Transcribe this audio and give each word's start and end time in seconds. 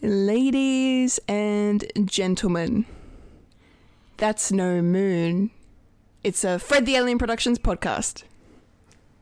Ladies 0.00 1.18
and 1.26 1.84
gentlemen, 2.04 2.86
that's 4.16 4.52
no 4.52 4.80
moon. 4.80 5.50
It's 6.22 6.44
a 6.44 6.60
Fred 6.60 6.86
the 6.86 6.94
Alien 6.94 7.18
Productions 7.18 7.58
podcast. 7.58 8.22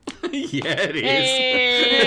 yeah, 0.31 0.67
it 0.67 0.95
is. 0.95 1.03
Hey. 1.03 2.01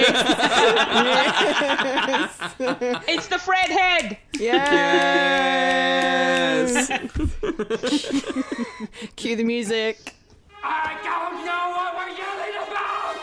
it's 3.08 3.26
the 3.26 3.40
Fred 3.40 3.70
head. 3.70 4.18
Yes. 4.38 6.86
Cue 9.16 9.34
the 9.34 9.42
music. 9.42 10.14
I 10.62 10.96
don't 11.02 11.44
know 11.44 11.72
what 11.76 11.96
we're 11.96 12.10
yelling 12.16 12.54
about! 12.68 13.18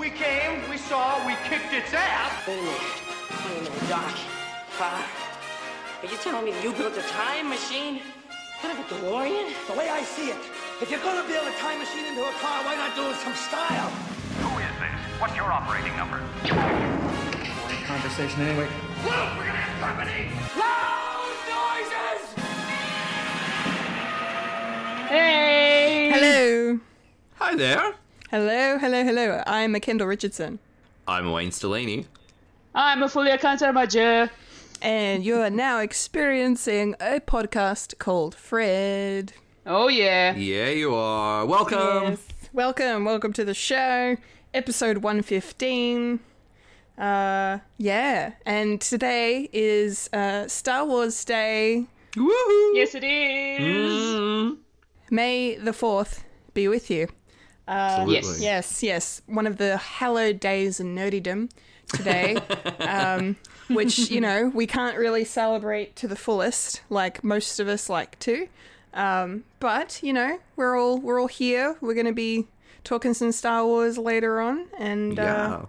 We 0.00 0.08
came, 0.08 0.66
we 0.70 0.78
saw, 0.78 1.18
we 1.26 1.34
kicked 1.44 1.74
its 1.74 1.92
ass! 1.92 2.46
Wait 2.48 2.58
a 2.58 2.62
minute. 2.62 2.80
Wait 3.44 3.58
a 3.58 3.62
minute, 3.62 3.88
Doc. 3.90 4.16
Uh, 4.78 5.02
are 6.02 6.06
you 6.06 6.18
telling 6.18 6.44
me 6.44 6.52
you 6.62 6.70
built 6.74 6.94
a 6.98 7.02
time 7.08 7.48
machine? 7.48 8.02
Kind 8.60 8.78
of 8.78 8.84
a 8.84 8.94
DeLorean? 8.94 9.50
The 9.68 9.72
way 9.72 9.88
I 9.88 10.02
see 10.02 10.28
it, 10.28 10.36
if 10.82 10.90
you're 10.90 11.00
gonna 11.00 11.26
build 11.26 11.48
a 11.48 11.52
time 11.52 11.78
machine 11.78 12.04
into 12.04 12.20
a 12.20 12.32
car, 12.44 12.62
why 12.62 12.76
not 12.76 12.94
do 12.94 13.04
it 13.04 13.08
with 13.08 13.16
some 13.16 13.32
style? 13.32 13.88
Who 13.88 14.58
is 14.60 14.68
this? 14.76 15.18
What's 15.18 15.34
your 15.34 15.50
operating 15.50 15.96
number? 15.96 16.20
Conversation 17.86 18.42
anyway. 18.42 18.68
Look, 19.04 19.38
we're 19.38 19.46
gonna 19.48 19.64
have 19.64 19.80
company! 19.80 20.28
Loud 20.60 21.32
noises! 21.56 22.36
Hey. 25.08 26.10
Hello. 26.12 26.80
Hi 27.36 27.54
there. 27.56 27.94
Hello, 28.30 28.78
hello, 28.78 29.04
hello. 29.04 29.42
I'm 29.46 29.74
Kendall 29.80 30.06
Richardson. 30.06 30.58
I'm 31.08 31.32
Wayne 31.32 31.48
Stellini. 31.48 32.04
I'm 32.74 33.02
a 33.02 33.08
fully 33.08 33.30
accounted 33.30 33.74
major. 33.74 34.30
And 34.86 35.24
you 35.24 35.40
are 35.40 35.50
now 35.50 35.80
experiencing 35.80 36.94
a 37.00 37.18
podcast 37.18 37.98
called 37.98 38.36
Fred. 38.36 39.32
Oh 39.66 39.88
yeah. 39.88 40.32
Yeah, 40.36 40.68
you 40.68 40.94
are. 40.94 41.44
Welcome. 41.44 42.04
Yes. 42.04 42.28
Welcome, 42.52 43.04
welcome 43.04 43.32
to 43.32 43.44
the 43.44 43.52
show. 43.52 44.16
Episode 44.54 44.98
115. 44.98 46.20
Uh, 46.96 47.58
yeah. 47.78 48.34
And 48.46 48.80
today 48.80 49.48
is 49.52 50.08
uh, 50.12 50.46
Star 50.46 50.86
Wars 50.86 51.24
Day. 51.24 51.86
Woohoo. 52.12 52.74
Yes, 52.76 52.94
it 52.94 53.02
is. 53.02 53.90
Mm. 53.90 54.58
May 55.10 55.56
the 55.56 55.72
4th 55.72 56.22
be 56.54 56.68
with 56.68 56.92
you. 56.92 57.08
Absolutely. 57.66 58.44
Yes, 58.44 58.84
yes. 58.84 59.20
One 59.26 59.48
of 59.48 59.56
the 59.56 59.78
hallowed 59.78 60.38
days 60.38 60.78
in 60.78 60.94
nerdydom 60.94 61.50
today, 61.88 62.36
um, 62.80 63.34
which, 63.68 64.10
you 64.10 64.20
know, 64.28 64.50
we 64.54 64.66
can't 64.66 64.96
really 64.96 65.24
celebrate 65.24 65.96
to 65.96 66.08
the 66.08 66.16
fullest 66.16 66.82
like 66.90 67.22
most 67.24 67.60
of 67.60 67.68
us 67.68 67.88
like 67.88 68.18
to. 68.20 68.48
Um, 68.94 69.44
but, 69.60 70.00
you 70.02 70.12
know, 70.12 70.38
we're 70.56 70.78
all 70.78 70.98
we're 70.98 71.20
all 71.20 71.26
here. 71.28 71.76
We're 71.80 71.94
going 71.94 72.06
to 72.06 72.12
be 72.12 72.46
talking 72.84 73.12
some 73.14 73.32
Star 73.32 73.64
Wars 73.64 73.98
later 73.98 74.40
on 74.40 74.66
and 74.78 75.16
Yeah. 75.16 75.46
uh, 75.54 75.66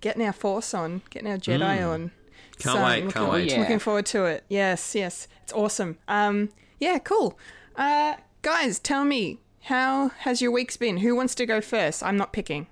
getting 0.00 0.24
our 0.24 0.32
Force 0.32 0.74
on, 0.74 1.02
getting 1.10 1.28
our 1.30 1.38
Jedi 1.38 1.86
on. 1.86 2.12
Can't 2.58 2.76
wait, 2.78 3.02
I'm 3.04 3.10
can't 3.10 3.14
looking, 3.26 3.28
wait. 3.32 3.50
Yeah. 3.50 3.60
Looking 3.60 3.78
forward 3.78 4.06
to 4.06 4.24
it. 4.26 4.44
Yes, 4.48 4.94
yes. 4.94 5.28
It's 5.44 5.52
awesome. 5.52 5.96
Um, 6.08 6.50
yeah, 6.80 6.98
cool. 6.98 7.38
Uh, 7.76 8.16
guys, 8.42 8.78
tell 8.80 9.04
me, 9.04 9.38
how 9.62 10.08
has 10.20 10.42
your 10.42 10.50
weeks 10.50 10.76
been? 10.76 10.98
Who 10.98 11.14
wants 11.14 11.34
to 11.36 11.46
go 11.46 11.60
first? 11.60 12.02
I'm 12.02 12.16
not 12.16 12.32
picking. 12.32 12.66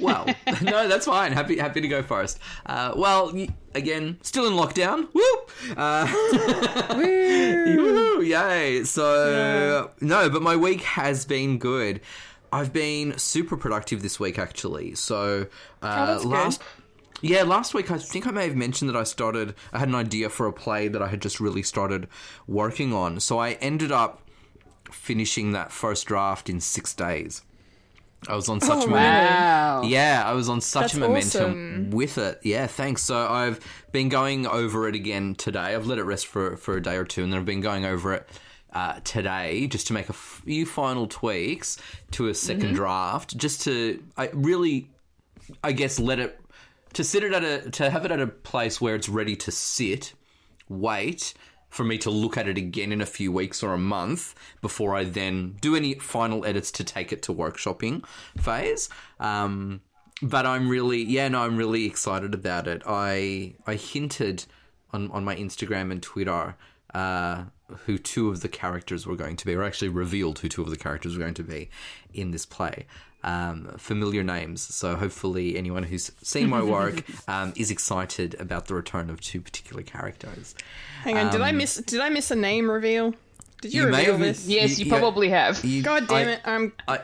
Well, 0.00 0.26
no, 0.62 0.86
that's 0.88 1.06
fine. 1.06 1.32
Happy, 1.32 1.58
happy 1.58 1.80
to 1.80 1.88
go 1.88 2.02
first. 2.02 2.38
Uh, 2.66 2.92
well, 2.96 3.32
again, 3.74 4.18
still 4.22 4.46
in 4.46 4.52
lockdown. 4.54 5.08
Woo! 5.14 5.76
Uh, 5.76 6.06
woo! 6.94 8.20
Yay! 8.22 8.84
So 8.84 9.90
no, 10.00 10.28
but 10.30 10.42
my 10.42 10.56
week 10.56 10.82
has 10.82 11.24
been 11.24 11.58
good. 11.58 12.00
I've 12.52 12.72
been 12.72 13.16
super 13.18 13.56
productive 13.56 14.02
this 14.02 14.18
week, 14.18 14.38
actually. 14.38 14.94
So 14.94 15.46
uh, 15.82 15.96
Oh, 15.98 16.06
that's 16.06 16.22
good. 16.24 16.30
last. 16.30 16.62
Yeah, 17.20 17.42
last 17.42 17.74
week 17.74 17.90
I 17.90 17.98
think 17.98 18.26
I 18.28 18.30
may 18.30 18.46
have 18.46 18.54
mentioned 18.56 18.88
that 18.88 18.96
I 18.96 19.02
started. 19.02 19.54
I 19.72 19.78
had 19.80 19.88
an 19.88 19.94
idea 19.96 20.30
for 20.30 20.46
a 20.46 20.52
play 20.52 20.86
that 20.88 21.02
I 21.02 21.08
had 21.08 21.20
just 21.20 21.40
really 21.40 21.62
started 21.64 22.06
working 22.46 22.92
on. 22.94 23.18
So 23.20 23.38
I 23.38 23.52
ended 23.54 23.90
up 23.90 24.22
finishing 24.92 25.50
that 25.52 25.72
first 25.72 26.06
draft 26.06 26.48
in 26.48 26.60
six 26.60 26.94
days. 26.94 27.42
I 28.26 28.34
was 28.34 28.48
on 28.48 28.60
such 28.60 28.84
Oh, 28.84 28.88
a 28.88 28.92
Wow. 28.92 29.82
yeah, 29.84 30.22
I 30.26 30.32
was 30.32 30.48
on 30.48 30.60
such 30.60 30.82
That's 30.92 30.94
a 30.94 31.00
momentum 31.00 31.50
awesome. 31.50 31.90
with 31.90 32.18
it. 32.18 32.40
Yeah, 32.42 32.66
thanks. 32.66 33.02
So 33.02 33.16
I've 33.28 33.60
been 33.92 34.08
going 34.08 34.46
over 34.46 34.88
it 34.88 34.94
again 34.96 35.34
today. 35.36 35.74
I've 35.74 35.86
let 35.86 35.98
it 35.98 36.04
rest 36.04 36.26
for 36.26 36.56
for 36.56 36.76
a 36.76 36.82
day 36.82 36.96
or 36.96 37.04
two, 37.04 37.22
and 37.22 37.32
then 37.32 37.38
I've 37.38 37.46
been 37.46 37.60
going 37.60 37.84
over 37.84 38.14
it 38.14 38.28
uh, 38.72 39.00
today 39.04 39.66
just 39.68 39.86
to 39.86 39.92
make 39.92 40.08
a 40.08 40.12
few 40.12 40.66
final 40.66 41.06
tweaks 41.06 41.78
to 42.12 42.28
a 42.28 42.32
2nd 42.32 42.58
Mm-hmm. 42.60 42.74
draft, 42.74 43.36
just 43.36 43.62
to 43.62 44.02
I 44.16 44.30
really, 44.32 44.90
I 45.62 45.72
guess, 45.72 46.00
let 46.00 46.18
it 46.18 46.40
to 46.94 47.04
sit 47.04 47.22
it 47.22 47.32
at 47.32 47.44
a 47.44 47.70
to 47.70 47.88
have 47.88 48.04
it 48.04 48.10
at 48.10 48.20
a 48.20 48.26
place 48.26 48.80
where 48.80 48.96
it's 48.96 49.08
ready 49.08 49.36
to 49.36 49.52
sit, 49.52 50.12
wait 50.68 51.34
for 51.68 51.84
me 51.84 51.98
to 51.98 52.10
look 52.10 52.36
at 52.36 52.48
it 52.48 52.56
again 52.56 52.92
in 52.92 53.00
a 53.00 53.06
few 53.06 53.30
weeks 53.30 53.62
or 53.62 53.72
a 53.72 53.78
month 53.78 54.34
before 54.60 54.94
I 54.96 55.04
then 55.04 55.56
do 55.60 55.76
any 55.76 55.94
final 55.94 56.44
edits 56.44 56.70
to 56.72 56.84
take 56.84 57.12
it 57.12 57.22
to 57.22 57.34
workshopping 57.34 58.04
phase. 58.38 58.88
Um, 59.20 59.82
but 60.22 60.46
I'm 60.46 60.68
really, 60.68 61.02
yeah, 61.02 61.28
no, 61.28 61.42
I'm 61.42 61.56
really 61.56 61.84
excited 61.84 62.34
about 62.34 62.66
it. 62.66 62.82
I 62.86 63.54
I 63.66 63.74
hinted 63.74 64.46
on 64.92 65.10
on 65.10 65.24
my 65.24 65.36
Instagram 65.36 65.92
and 65.92 66.02
Twitter 66.02 66.56
uh, 66.94 67.44
who 67.84 67.98
two 67.98 68.28
of 68.28 68.40
the 68.40 68.48
characters 68.48 69.06
were 69.06 69.16
going 69.16 69.36
to 69.36 69.46
be, 69.46 69.54
or 69.54 69.62
actually 69.62 69.90
revealed 69.90 70.38
who 70.38 70.48
two 70.48 70.62
of 70.62 70.70
the 70.70 70.76
characters 70.76 71.16
were 71.16 71.22
going 71.22 71.34
to 71.34 71.42
be 71.42 71.68
in 72.12 72.30
this 72.30 72.46
play. 72.46 72.86
Um, 73.24 73.74
familiar 73.78 74.22
names, 74.22 74.62
so 74.62 74.94
hopefully 74.94 75.56
anyone 75.58 75.82
who's 75.82 76.12
seen 76.22 76.48
my 76.48 76.62
work 76.62 77.02
um, 77.28 77.52
is 77.56 77.68
excited 77.72 78.36
about 78.38 78.66
the 78.66 78.74
return 78.74 79.10
of 79.10 79.20
two 79.20 79.40
particular 79.40 79.82
characters. 79.82 80.54
Hang 81.02 81.18
on, 81.18 81.32
did 81.32 81.40
I 81.40 81.50
miss 81.50 81.76
did 81.78 82.00
I 82.00 82.10
miss 82.10 82.30
a 82.30 82.36
name 82.36 82.70
reveal? 82.70 83.14
Did 83.60 83.74
you, 83.74 83.82
Um, 83.82 83.86
You 83.86 83.92
may 83.92 83.98
reveal 83.98 84.12
have- 84.12 84.20
this? 84.20 84.46
Yes, 84.46 84.78
you, 84.78 84.84
You- 84.84 84.90
probably 84.92 85.30
have. 85.30 85.64
You- 85.64 85.82
God 85.82 86.06
damn 86.06 86.28
I- 86.28 86.30
it! 86.32 86.40
I'm 86.44 86.72
I 86.86 87.00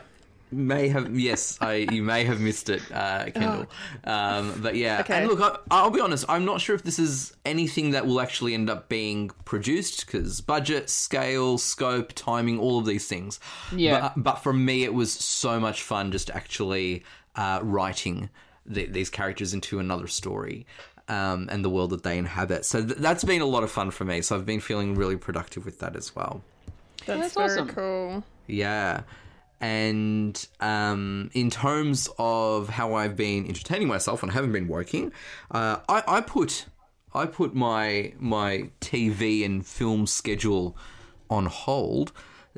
may 0.51 0.87
have 0.89 1.17
yes, 1.17 1.57
I 1.61 1.87
you 1.91 2.03
may 2.03 2.23
have 2.25 2.39
missed 2.39 2.69
it, 2.69 2.81
uh, 2.91 3.25
Kendall. 3.31 3.65
Um, 4.03 4.59
but 4.61 4.75
yeah, 4.75 4.97
Oh. 4.97 5.01
Okay. 5.01 5.17
and 5.19 5.27
look, 5.27 5.39
I, 5.41 5.75
I'll 5.75 5.89
be 5.91 5.99
honest. 5.99 6.25
I'm 6.29 6.45
not 6.45 6.61
sure 6.61 6.75
if 6.75 6.83
this 6.83 6.99
is 6.99 7.33
anything 7.45 7.91
that 7.91 8.05
will 8.05 8.21
actually 8.21 8.53
end 8.53 8.69
up 8.69 8.87
being 8.89 9.29
produced 9.45 10.05
because 10.05 10.41
budget, 10.41 10.89
scale, 10.89 11.57
scope, 11.57 12.13
timing, 12.13 12.59
all 12.59 12.79
of 12.79 12.85
these 12.85 13.07
things. 13.07 13.39
Yeah. 13.75 14.11
But, 14.15 14.23
but 14.23 14.35
for 14.35 14.53
me, 14.53 14.83
it 14.83 14.93
was 14.93 15.11
so 15.11 15.59
much 15.59 15.81
fun 15.81 16.11
just 16.11 16.29
actually 16.29 17.03
uh, 17.35 17.59
writing 17.63 18.29
the, 18.65 18.85
these 18.85 19.09
characters 19.09 19.53
into 19.53 19.79
another 19.79 20.07
story. 20.07 20.65
Um, 21.07 21.49
and 21.51 21.63
the 21.63 21.69
world 21.69 21.91
that 21.91 22.01
they 22.01 22.17
inhabit. 22.17 22.65
So 22.65 22.83
th- 22.83 22.97
that's 22.97 23.23
been 23.23 23.43
a 23.43 23.45
lot 23.45 23.61
of 23.61 23.69
fun 23.69 23.91
for 23.91 24.03
me. 24.05 24.23
So 24.23 24.35
I've 24.35 24.45
been 24.47 24.59
feeling 24.59 24.95
really 24.95 25.17
productive 25.17 25.63
with 25.63 25.77
that 25.81 25.95
as 25.95 26.15
well. 26.15 26.41
that's, 27.05 27.19
that's 27.19 27.33
very 27.35 27.49
awesome. 27.51 27.67
cool. 27.69 28.23
Yeah. 28.47 29.01
And 29.61 30.45
um, 30.59 31.29
in 31.33 31.49
terms 31.49 32.09
of 32.19 32.69
how 32.69 32.93
I've 32.93 33.15
been 33.15 33.47
entertaining 33.47 33.87
myself 33.87 34.21
and 34.21 34.31
haven't 34.31 34.51
been 34.51 34.67
working, 34.67 35.11
uh, 35.51 35.77
I, 35.87 36.03
I 36.07 36.21
put 36.21 36.65
I 37.13 37.25
put 37.25 37.55
my 37.55 38.13
my 38.19 38.69
TV 38.81 39.45
and 39.45 39.65
film 39.65 40.05
schedule 40.05 40.75
on 41.29 41.45
hold 41.45 42.11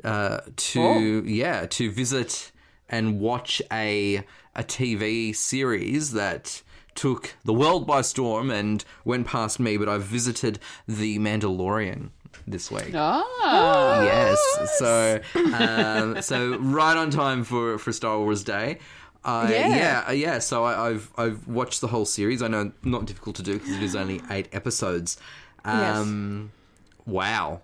uh, 0.04 0.40
to 0.56 1.22
yeah 1.24 1.66
to 1.66 1.90
visit 1.90 2.50
and 2.88 3.20
watch 3.20 3.62
a 3.70 4.24
a 4.54 4.64
TV 4.64 5.34
series 5.34 6.12
that 6.12 6.62
took 6.94 7.36
the 7.44 7.54
world 7.54 7.86
by 7.86 8.00
storm 8.00 8.50
and 8.50 8.84
went 9.04 9.26
past 9.26 9.60
me. 9.60 9.76
But 9.76 9.88
I've 9.88 10.02
visited 10.02 10.58
The 10.88 11.18
Mandalorian 11.20 12.10
this 12.46 12.70
week. 12.70 12.92
Ah. 12.94 14.02
Yes. 14.02 14.38
So, 14.78 15.20
um, 15.54 16.22
so 16.22 16.56
right 16.58 16.96
on 16.96 17.10
time 17.10 17.44
for, 17.44 17.78
for 17.78 17.92
Star 17.92 18.18
Wars 18.18 18.44
Day. 18.44 18.78
I, 19.24 19.52
Yeah. 19.52 19.68
yeah, 19.68 20.04
uh, 20.08 20.12
yeah. 20.12 20.38
So 20.38 20.64
I, 20.64 20.88
I've 20.90 21.10
I've 21.18 21.48
watched 21.48 21.80
the 21.80 21.88
whole 21.88 22.04
series. 22.04 22.40
I 22.40 22.48
know 22.48 22.72
not 22.84 23.04
difficult 23.06 23.36
to 23.36 23.42
do 23.42 23.54
because 23.54 23.72
it 23.76 23.82
is 23.82 23.96
only 23.96 24.22
eight 24.30 24.48
episodes. 24.52 25.18
Um, 25.64 26.52
Wow, 27.04 27.62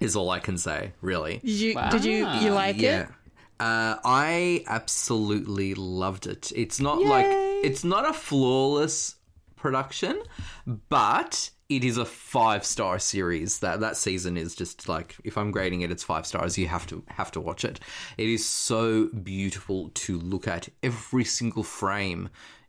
is 0.00 0.16
all 0.16 0.30
I 0.30 0.38
can 0.38 0.56
say. 0.58 0.92
Really. 1.02 1.38
Did 1.38 1.50
you 1.50 1.74
did 1.90 2.04
you 2.04 2.26
you 2.40 2.50
like 2.50 2.78
yeah. 2.78 3.00
it? 3.02 3.08
Uh, 3.60 3.96
I 4.04 4.64
absolutely 4.66 5.74
loved 5.74 6.26
it. 6.26 6.50
It's 6.56 6.80
not 6.80 7.02
like 7.02 7.26
it's 7.28 7.84
not 7.84 8.08
a 8.08 8.12
flawless 8.12 9.16
production, 9.56 10.20
but 10.88 11.50
it 11.68 11.84
is 11.84 11.96
a 11.96 12.04
five 12.04 12.64
star 12.64 12.98
series. 12.98 13.60
That 13.60 13.80
that 13.80 13.96
season 13.96 14.36
is 14.36 14.54
just 14.54 14.88
like 14.88 15.16
if 15.24 15.38
I'm 15.38 15.50
grading 15.50 15.80
it, 15.82 15.90
it's 15.90 16.04
five 16.04 16.26
stars. 16.26 16.58
You 16.58 16.68
have 16.68 16.86
to 16.88 17.02
have 17.08 17.30
to 17.32 17.40
watch 17.40 17.64
it. 17.64 17.80
It 18.18 18.28
is 18.28 18.46
so 18.46 19.08
beautiful 19.08 19.90
to 19.94 20.18
look 20.18 20.46
at. 20.46 20.68
Every 20.82 21.24
single 21.24 21.62
frame 21.62 22.28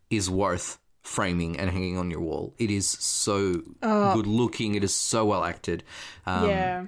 is 0.10 0.30
worth 0.30 0.80
framing 1.06 1.58
and 1.60 1.70
hanging 1.70 1.98
on 1.98 2.10
your 2.10 2.20
wall. 2.20 2.56
It 2.58 2.72
is 2.72 2.90
so 2.90 3.62
good 3.82 4.26
looking. 4.26 4.74
It 4.76 4.84
is 4.84 4.94
so 4.94 5.26
well 5.26 5.44
acted. 5.44 5.84
Um, 6.26 6.50
yeah. 6.50 6.86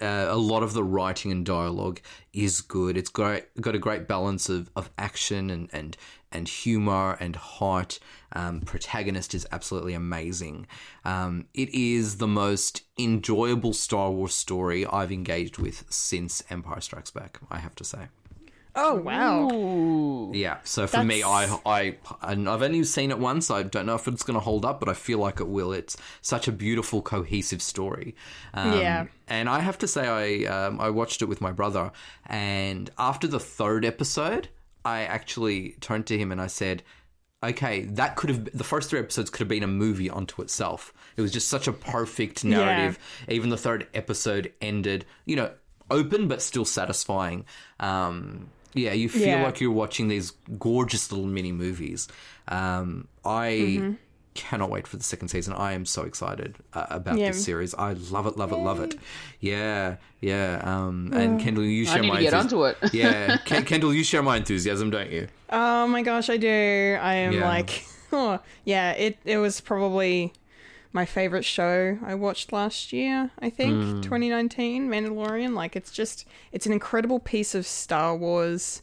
uh, 0.00 0.26
a 0.28 0.36
lot 0.36 0.64
of 0.64 0.72
the 0.72 0.82
writing 0.82 1.30
and 1.30 1.46
dialogue 1.46 2.00
is 2.32 2.60
good. 2.60 2.96
It's 2.96 3.10
great, 3.10 3.44
got 3.60 3.76
a 3.76 3.78
great 3.78 4.08
balance 4.08 4.48
of, 4.48 4.70
of 4.74 4.90
action 4.98 5.50
and, 5.50 5.68
and, 5.72 5.96
and 6.32 6.48
humor 6.48 7.16
and 7.20 7.36
heart. 7.36 7.98
Um, 8.32 8.60
protagonist 8.60 9.34
is 9.34 9.46
absolutely 9.50 9.94
amazing. 9.94 10.66
Um, 11.04 11.46
it 11.54 11.68
is 11.74 12.18
the 12.18 12.28
most 12.28 12.82
enjoyable 12.98 13.72
Star 13.72 14.10
Wars 14.10 14.34
story 14.34 14.86
I've 14.86 15.10
engaged 15.12 15.58
with 15.58 15.84
since 15.90 16.42
Empire 16.50 16.80
Strikes 16.80 17.10
Back, 17.10 17.40
I 17.50 17.58
have 17.58 17.74
to 17.76 17.84
say. 17.84 18.06
Oh 18.76 18.94
wow. 18.94 19.50
Ooh. 19.50 20.30
Yeah, 20.32 20.58
so 20.62 20.86
for 20.86 21.02
me, 21.02 21.24
I 21.24 21.58
I 21.66 21.96
and 22.22 22.48
I've 22.48 22.62
only 22.62 22.84
seen 22.84 23.10
it 23.10 23.18
once. 23.18 23.50
I 23.50 23.64
don't 23.64 23.84
know 23.84 23.96
if 23.96 24.06
it's 24.06 24.22
going 24.22 24.34
to 24.38 24.40
hold 24.44 24.64
up, 24.64 24.78
but 24.78 24.88
I 24.88 24.92
feel 24.94 25.18
like 25.18 25.40
it 25.40 25.48
will. 25.48 25.72
It's 25.72 25.96
such 26.22 26.46
a 26.46 26.52
beautiful, 26.52 27.02
cohesive 27.02 27.62
story. 27.62 28.14
Um, 28.54 28.74
Yeah. 28.74 29.06
and 29.26 29.48
I 29.48 29.58
have 29.58 29.76
to 29.78 29.88
say, 29.88 30.06
I, 30.46 30.48
um, 30.48 30.80
I 30.80 30.88
watched 30.90 31.20
it 31.20 31.24
with 31.24 31.40
my 31.40 31.50
brother, 31.50 31.90
and 32.26 32.90
after 32.96 33.26
the 33.26 33.40
third 33.40 33.84
episode, 33.84 34.50
I 34.84 35.02
actually 35.02 35.76
turned 35.80 36.06
to 36.06 36.18
him 36.18 36.32
and 36.32 36.40
I 36.40 36.46
said, 36.46 36.82
"Okay, 37.42 37.82
that 37.82 38.16
could 38.16 38.30
have 38.30 38.44
the 38.56 38.64
first 38.64 38.90
three 38.90 38.98
episodes 39.00 39.30
could 39.30 39.40
have 39.40 39.48
been 39.48 39.62
a 39.62 39.66
movie 39.66 40.10
unto 40.10 40.42
itself. 40.42 40.92
It 41.16 41.22
was 41.22 41.32
just 41.32 41.48
such 41.48 41.66
a 41.68 41.72
perfect 41.72 42.44
narrative. 42.44 42.98
Even 43.28 43.50
the 43.50 43.56
third 43.56 43.86
episode 43.94 44.52
ended, 44.60 45.04
you 45.24 45.36
know, 45.36 45.52
open 45.90 46.28
but 46.28 46.42
still 46.42 46.64
satisfying." 46.64 47.44
Um, 47.78 48.50
yeah, 48.74 48.92
you 48.92 49.08
feel 49.08 49.38
Yeah. 49.38 49.42
like 49.42 49.60
you're 49.60 49.72
watching 49.72 50.08
these 50.08 50.32
gorgeous 50.58 51.10
little 51.10 51.26
mini 51.26 51.52
movies. 51.52 52.06
Um, 52.48 53.08
I 53.24 53.50
Mm-hmm. 53.50 53.94
Cannot 54.34 54.70
wait 54.70 54.86
for 54.86 54.96
the 54.96 55.02
second 55.02 55.28
season. 55.28 55.52
I 55.54 55.72
am 55.72 55.84
so 55.84 56.02
excited 56.02 56.56
uh, 56.72 56.86
about 56.90 57.18
Yeah. 57.18 57.28
this 57.32 57.44
series. 57.44 57.74
I 57.74 57.92
love 57.94 58.26
it, 58.26 58.36
love 58.36 58.52
it, 58.52 58.56
love 58.58 58.80
it. 58.80 58.96
Yeah, 59.40 59.96
yeah. 60.20 60.60
Um, 60.62 61.10
and 61.12 61.40
Kendall, 61.40 61.64
you 61.64 61.84
share 61.84 62.00
need 62.00 62.08
my 62.08 62.16
to 62.16 62.22
get 62.22 62.32
enthus- 62.32 62.40
onto 62.40 62.64
it. 62.64 62.76
yeah, 62.92 63.38
Ken- 63.44 63.64
Kendall, 63.70 63.92
you 63.94 64.04
share 64.04 64.22
my 64.22 64.36
enthusiasm, 64.36 64.90
don't 64.90 65.10
you? 65.10 65.28
Oh 65.50 65.86
my 65.88 66.02
gosh, 66.02 66.30
I 66.30 66.36
do. 66.36 66.48
I 67.00 67.14
am 67.14 67.32
Yeah. 67.32 67.48
like, 67.48 67.84
oh 68.12 68.38
yeah. 68.64 68.92
It 68.92 69.18
it 69.24 69.38
was 69.38 69.60
probably 69.60 70.32
my 70.92 71.04
favorite 71.06 71.44
show 71.44 71.98
I 72.04 72.14
watched 72.14 72.52
last 72.52 72.92
year. 72.92 73.30
I 73.38 73.50
think 73.50 73.72
Hmm. 73.72 74.00
2019, 74.00 74.88
Mandalorian. 74.88 75.54
Like 75.54 75.74
it's 75.76 75.90
just 75.90 76.24
it's 76.52 76.66
an 76.66 76.72
incredible 76.72 77.18
piece 77.20 77.54
of 77.54 77.66
Star 77.66 78.16
Wars 78.16 78.82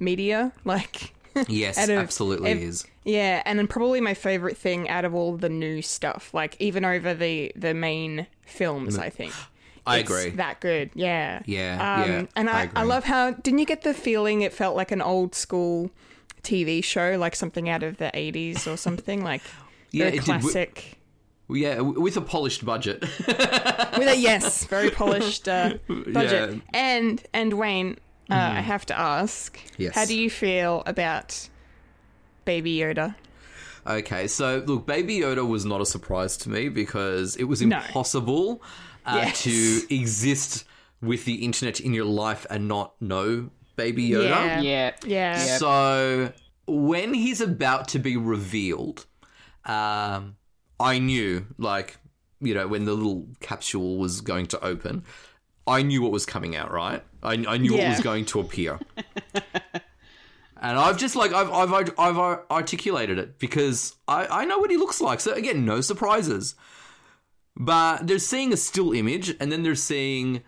media. 0.00 0.52
Like 0.64 1.14
Yes, 1.48 1.78
of 1.88 1.90
absolutely 1.90 2.50
is. 2.52 2.86
Yeah, 3.04 3.42
and 3.44 3.58
then 3.58 3.66
probably 3.66 4.00
my 4.00 4.14
favorite 4.14 4.56
thing 4.56 4.88
out 4.88 5.04
of 5.04 5.14
all 5.14 5.36
the 5.36 5.48
new 5.48 5.82
stuff, 5.82 6.32
like 6.34 6.56
even 6.60 6.84
over 6.84 7.14
the 7.14 7.52
the 7.56 7.74
main 7.74 8.26
films, 8.42 8.98
I 8.98 9.10
think. 9.10 9.32
I 9.86 9.98
It's 9.98 10.10
agree. 10.10 10.30
That 10.30 10.60
good, 10.60 10.90
yeah. 10.94 11.40
Yeah, 11.46 12.02
um, 12.02 12.10
yeah, 12.10 12.26
And 12.36 12.50
I 12.50 12.64
I, 12.64 12.70
I, 12.76 12.82
love 12.82 13.04
how 13.04 13.30
didn't 13.30 13.58
you 13.58 13.64
get 13.64 13.82
the 13.82 13.94
feeling 13.94 14.42
it 14.42 14.52
felt 14.52 14.76
like 14.76 14.90
an 14.92 15.00
old 15.00 15.34
school 15.34 15.90
TV 16.42 16.84
show, 16.84 17.16
like 17.18 17.34
something 17.34 17.70
out 17.70 17.82
of 17.82 17.96
the 17.96 18.10
eighties 18.12 18.66
or 18.66 18.76
something, 18.76 19.24
like 19.24 19.40
Yeah, 19.90 20.04
very 20.06 20.16
it 20.18 20.24
did. 20.24 20.24
classic. 20.26 20.98
Yeah, 21.50 21.80
with 21.80 22.18
a 22.18 22.20
polished 22.20 22.66
budget. 22.66 23.00
With 23.00 24.08
a 24.08 24.16
yes, 24.18 24.64
very 24.68 24.90
polished 24.90 25.48
uh, 25.48 25.78
budget. 25.88 26.54
Yeah. 26.54 26.60
And 26.74 27.22
and 27.32 27.54
Wayne, 27.54 27.96
uh, 28.30 28.34
I 28.34 28.60
have 28.60 28.84
to 28.86 28.98
ask, 28.98 29.58
Yes. 29.76 29.94
how 29.94 30.04
do 30.04 30.16
you 30.18 30.28
feel 30.30 30.82
about 30.86 31.48
Baby 32.44 32.76
Yoda? 32.78 33.14
Okay, 33.86 34.26
so 34.26 34.62
look, 34.66 34.86
Baby 34.86 35.20
Yoda 35.20 35.46
was 35.48 35.64
not 35.64 35.80
a 35.80 35.86
surprise 35.86 36.36
to 36.38 36.50
me 36.50 36.68
because 36.68 37.36
it 37.36 37.44
was 37.44 37.62
No. 37.62 37.76
impossible 37.78 38.62
uh, 39.06 39.22
Yes. 39.24 39.42
to 39.44 39.94
exist 39.94 40.64
with 41.00 41.24
the 41.24 41.36
internet 41.44 41.80
in 41.80 41.94
your 41.94 42.04
life 42.04 42.44
and 42.50 42.68
not 42.68 43.00
know 43.00 43.50
Baby 43.76 44.10
Yoda. 44.10 44.28
Yeah. 44.28 44.60
Yeah. 44.60 44.92
Yeah. 45.06 45.56
So 45.58 46.32
when 46.66 47.14
he's 47.14 47.40
about 47.40 47.88
to 47.88 47.98
be 47.98 48.16
revealed, 48.16 49.06
um, 49.64 50.36
I 50.80 50.98
knew, 50.98 51.46
like, 51.56 51.96
you 52.40 52.54
know, 52.54 52.68
when 52.68 52.84
the 52.84 52.92
little 52.94 53.26
capsule 53.40 53.96
was 53.96 54.20
going 54.20 54.46
to 54.46 54.64
open, 54.64 55.04
I 55.68 55.82
knew 55.82 56.02
what 56.02 56.12
was 56.12 56.26
coming 56.26 56.56
out, 56.56 56.70
right? 56.70 57.02
I, 57.22 57.32
I 57.32 57.58
knew 57.58 57.74
what 57.74 57.88
was 57.88 58.00
going 58.00 58.24
to 58.26 58.40
appear. 58.40 58.78
and 60.60 60.78
I've 60.78 60.96
just 60.96 61.16
like 61.16 61.32
I've 61.32 61.50
I've 61.50 61.92
I've 61.98 62.18
articulated 62.50 63.18
it 63.18 63.38
because 63.38 63.96
I 64.06 64.26
I 64.42 64.44
know 64.44 64.58
what 64.58 64.70
he 64.70 64.76
looks 64.76 65.00
like. 65.00 65.20
So 65.20 65.32
again, 65.32 65.64
no 65.64 65.80
surprises. 65.80 66.54
But 67.56 68.06
they're 68.06 68.20
seeing 68.20 68.52
a 68.52 68.56
still 68.56 68.92
image, 68.92 69.34
and 69.40 69.50
then 69.50 69.64
they're 69.64 69.74
seeing 69.74 70.42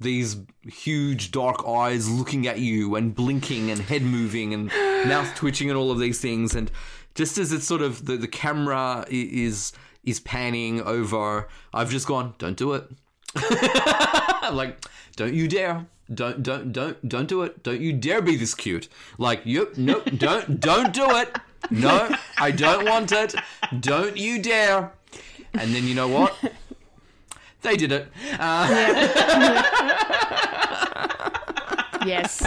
these 0.00 0.36
huge 0.64 1.30
dark 1.30 1.66
eyes 1.66 2.08
looking 2.08 2.46
at 2.46 2.58
you 2.58 2.94
and 2.96 3.14
blinking 3.14 3.70
and 3.70 3.80
head 3.80 4.02
moving 4.02 4.52
and 4.54 4.66
mouth 5.06 5.34
twitching 5.34 5.70
and 5.70 5.78
all 5.78 5.90
of 5.90 5.98
these 5.98 6.20
things. 6.20 6.54
And 6.54 6.70
just 7.14 7.38
as 7.38 7.52
it's 7.52 7.66
sort 7.66 7.82
of 7.82 8.06
the, 8.06 8.16
the 8.16 8.28
camera 8.28 9.04
is 9.08 9.72
is 10.04 10.18
panning 10.20 10.80
over, 10.82 11.48
I've 11.72 11.90
just 11.90 12.06
gone, 12.08 12.34
don't 12.38 12.56
do 12.56 12.72
it. 12.72 12.90
I'm 14.42 14.56
like, 14.56 14.84
don't 15.16 15.34
you 15.34 15.48
dare. 15.48 15.86
Don't 16.12 16.42
don't 16.42 16.72
don't 16.72 17.08
don't 17.08 17.26
do 17.28 17.42
it. 17.42 17.62
Don't 17.62 17.80
you 17.80 17.92
dare 17.92 18.20
be 18.20 18.36
this 18.36 18.54
cute. 18.54 18.88
Like, 19.18 19.42
yep, 19.44 19.76
nope, 19.76 20.08
don't 20.18 20.60
don't 20.60 20.92
do 20.92 21.06
it. 21.16 21.36
No, 21.70 22.14
I 22.38 22.50
don't 22.50 22.84
want 22.84 23.12
it. 23.12 23.34
Don't 23.80 24.16
you 24.16 24.42
dare. 24.42 24.92
And 25.54 25.74
then 25.74 25.84
you 25.84 25.94
know 25.94 26.08
what? 26.08 26.34
They 27.62 27.76
did 27.76 27.92
it. 27.92 28.08
Uh, 28.38 29.62
Yes. 32.04 32.42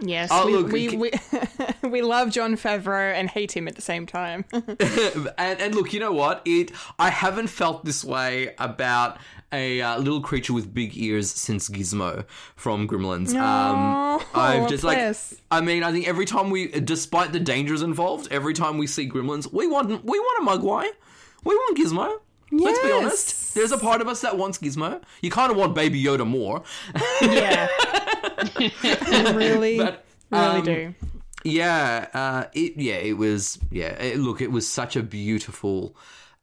Yes. 0.00 0.28
Oh, 0.32 0.46
we, 0.46 0.52
look, 0.52 0.72
we, 0.72 0.88
c- 0.88 0.96
we, 0.96 1.10
we 1.88 2.02
love 2.02 2.30
Jon 2.30 2.56
Favreau 2.56 3.12
and 3.14 3.30
hate 3.30 3.56
him 3.56 3.68
at 3.68 3.76
the 3.76 3.82
same 3.82 4.06
time. 4.06 4.44
and, 4.52 5.60
and 5.60 5.74
look, 5.76 5.92
you 5.92 6.00
know 6.00 6.12
what? 6.12 6.42
It 6.44 6.72
I 6.98 7.10
haven't 7.10 7.46
felt 7.46 7.84
this 7.84 8.04
way 8.04 8.54
about 8.58 9.18
a 9.52 9.80
uh, 9.82 9.98
little 9.98 10.20
creature 10.20 10.52
with 10.52 10.72
big 10.72 10.96
ears 10.96 11.30
since 11.30 11.68
Gizmo 11.68 12.24
from 12.56 12.88
Gremlins. 12.88 13.34
Um, 13.34 14.02
Oh, 14.12 14.24
I've 14.34 14.68
just 14.68 14.84
like, 14.84 15.14
I 15.50 15.60
mean, 15.60 15.82
I 15.82 15.92
think 15.92 16.06
every 16.06 16.26
time 16.26 16.50
we, 16.50 16.68
despite 16.68 17.32
the 17.32 17.40
dangers 17.40 17.82
involved, 17.82 18.28
every 18.30 18.54
time 18.54 18.78
we 18.78 18.86
see 18.86 19.08
Gremlins, 19.08 19.52
we 19.52 19.66
want 19.66 19.88
we 20.04 20.18
want 20.18 20.48
a 20.48 20.50
Mogwai, 20.50 20.88
we 21.44 21.54
want 21.54 21.78
Gizmo. 21.78 22.18
Yes. 22.50 22.62
Let's 22.64 22.78
be 22.82 22.92
honest. 22.92 23.54
There's 23.54 23.72
a 23.72 23.78
part 23.78 24.02
of 24.02 24.08
us 24.08 24.20
that 24.20 24.36
wants 24.36 24.58
Gizmo. 24.58 25.00
You 25.22 25.30
kind 25.30 25.50
of 25.50 25.56
want 25.56 25.74
Baby 25.74 26.02
Yoda 26.02 26.26
more. 26.26 26.62
yeah. 27.22 27.68
Really, 29.34 29.78
But, 29.78 30.04
really 30.30 30.58
um, 30.58 30.64
do. 30.64 30.94
Yeah, 31.44 32.08
uh, 32.12 32.44
it 32.52 32.76
yeah, 32.76 32.94
it 32.94 33.16
was 33.16 33.58
yeah. 33.70 33.94
It, 34.02 34.18
look, 34.18 34.40
it 34.40 34.50
was 34.50 34.68
such 34.68 34.96
a 34.96 35.02
beautiful 35.02 35.96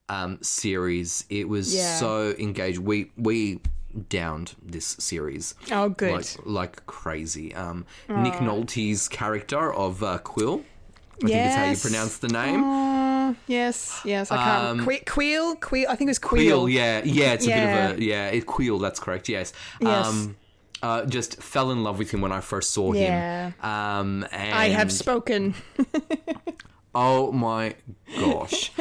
um, 0.10 0.38
series. 0.42 1.26
It 1.30 1.48
was 1.48 1.74
Yeah. 1.76 1.98
so 1.98 2.36
engaged. 2.38 2.80
We 2.80 3.12
we 3.18 3.60
downed 4.10 4.54
this 4.64 4.86
series 5.00 5.56
Oh, 5.72 5.90
good. 5.90 6.12
like 6.12 6.28
like 6.46 6.86
crazy. 6.86 7.54
Um, 7.56 7.86
Nick 8.08 8.34
Nolte's 8.42 9.08
character 9.08 9.74
of 9.74 10.04
uh, 10.04 10.18
Quill. 10.20 10.64
I 11.22 11.28
think 11.28 11.36
is 11.48 11.56
how 11.56 11.66
you 11.66 11.76
pronounce 11.78 12.18
the 12.20 12.30
name. 12.30 12.62
Oh, 12.64 13.36
yes, 13.46 14.00
yes. 14.06 14.32
I 14.32 14.38
can't. 14.38 14.80
Um, 14.80 14.86
Que- 14.88 15.04
Queel, 15.06 15.56
Queel. 15.58 15.88
I 15.90 15.96
think 15.98 16.08
it 16.08 16.12
was 16.12 16.20
Queel. 16.20 16.66
Queel, 16.66 16.70
yeah, 16.70 17.02
yeah, 17.04 17.34
it's 17.34 17.46
a 17.46 17.50
Yeah. 17.50 17.88
bit 17.88 17.92
of 17.96 18.00
a 18.00 18.04
yeah, 18.06 18.28
it, 18.28 18.46
Queel. 18.46 18.80
That's 18.80 19.02
correct. 19.02 19.28
Yes. 19.28 19.52
Yes. 19.82 20.08
Um, 20.08 20.38
uh, 20.82 21.04
just 21.06 21.42
fell 21.44 21.72
in 21.72 21.84
love 21.84 22.00
with 22.00 22.12
him 22.12 22.22
when 22.22 22.32
I 22.32 22.40
first 22.40 22.72
saw 22.72 22.94
Yeah. 22.94 23.48
him. 23.50 23.54
Um, 23.70 24.28
and 24.32 24.54
I 24.54 24.70
have 24.70 24.94
spoken. 24.94 25.56
Oh 26.96 27.32
my 27.32 27.76
gosh. 28.20 28.72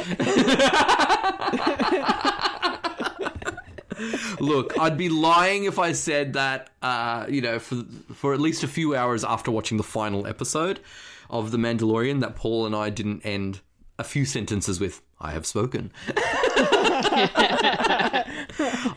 Look, 4.40 4.78
I'd 4.78 4.96
be 4.96 5.08
lying 5.08 5.64
if 5.64 5.78
I 5.78 5.90
said 5.92 6.34
that, 6.34 6.70
uh, 6.82 7.26
you 7.28 7.40
know, 7.40 7.58
for 7.58 7.82
for 8.14 8.32
at 8.32 8.40
least 8.40 8.62
a 8.62 8.68
few 8.68 8.94
hours 8.94 9.24
after 9.24 9.50
watching 9.50 9.76
the 9.76 9.82
final 9.82 10.24
episode 10.26 10.78
of 11.28 11.50
The 11.50 11.58
Mandalorian, 11.58 12.20
that 12.20 12.36
Paul 12.36 12.64
and 12.66 12.76
I 12.76 12.90
didn't 12.90 13.26
end 13.26 13.60
a 13.98 14.04
few 14.04 14.24
sentences 14.24 14.78
with 14.78 15.02
"I 15.20 15.32
have 15.32 15.44
spoken." 15.46 15.90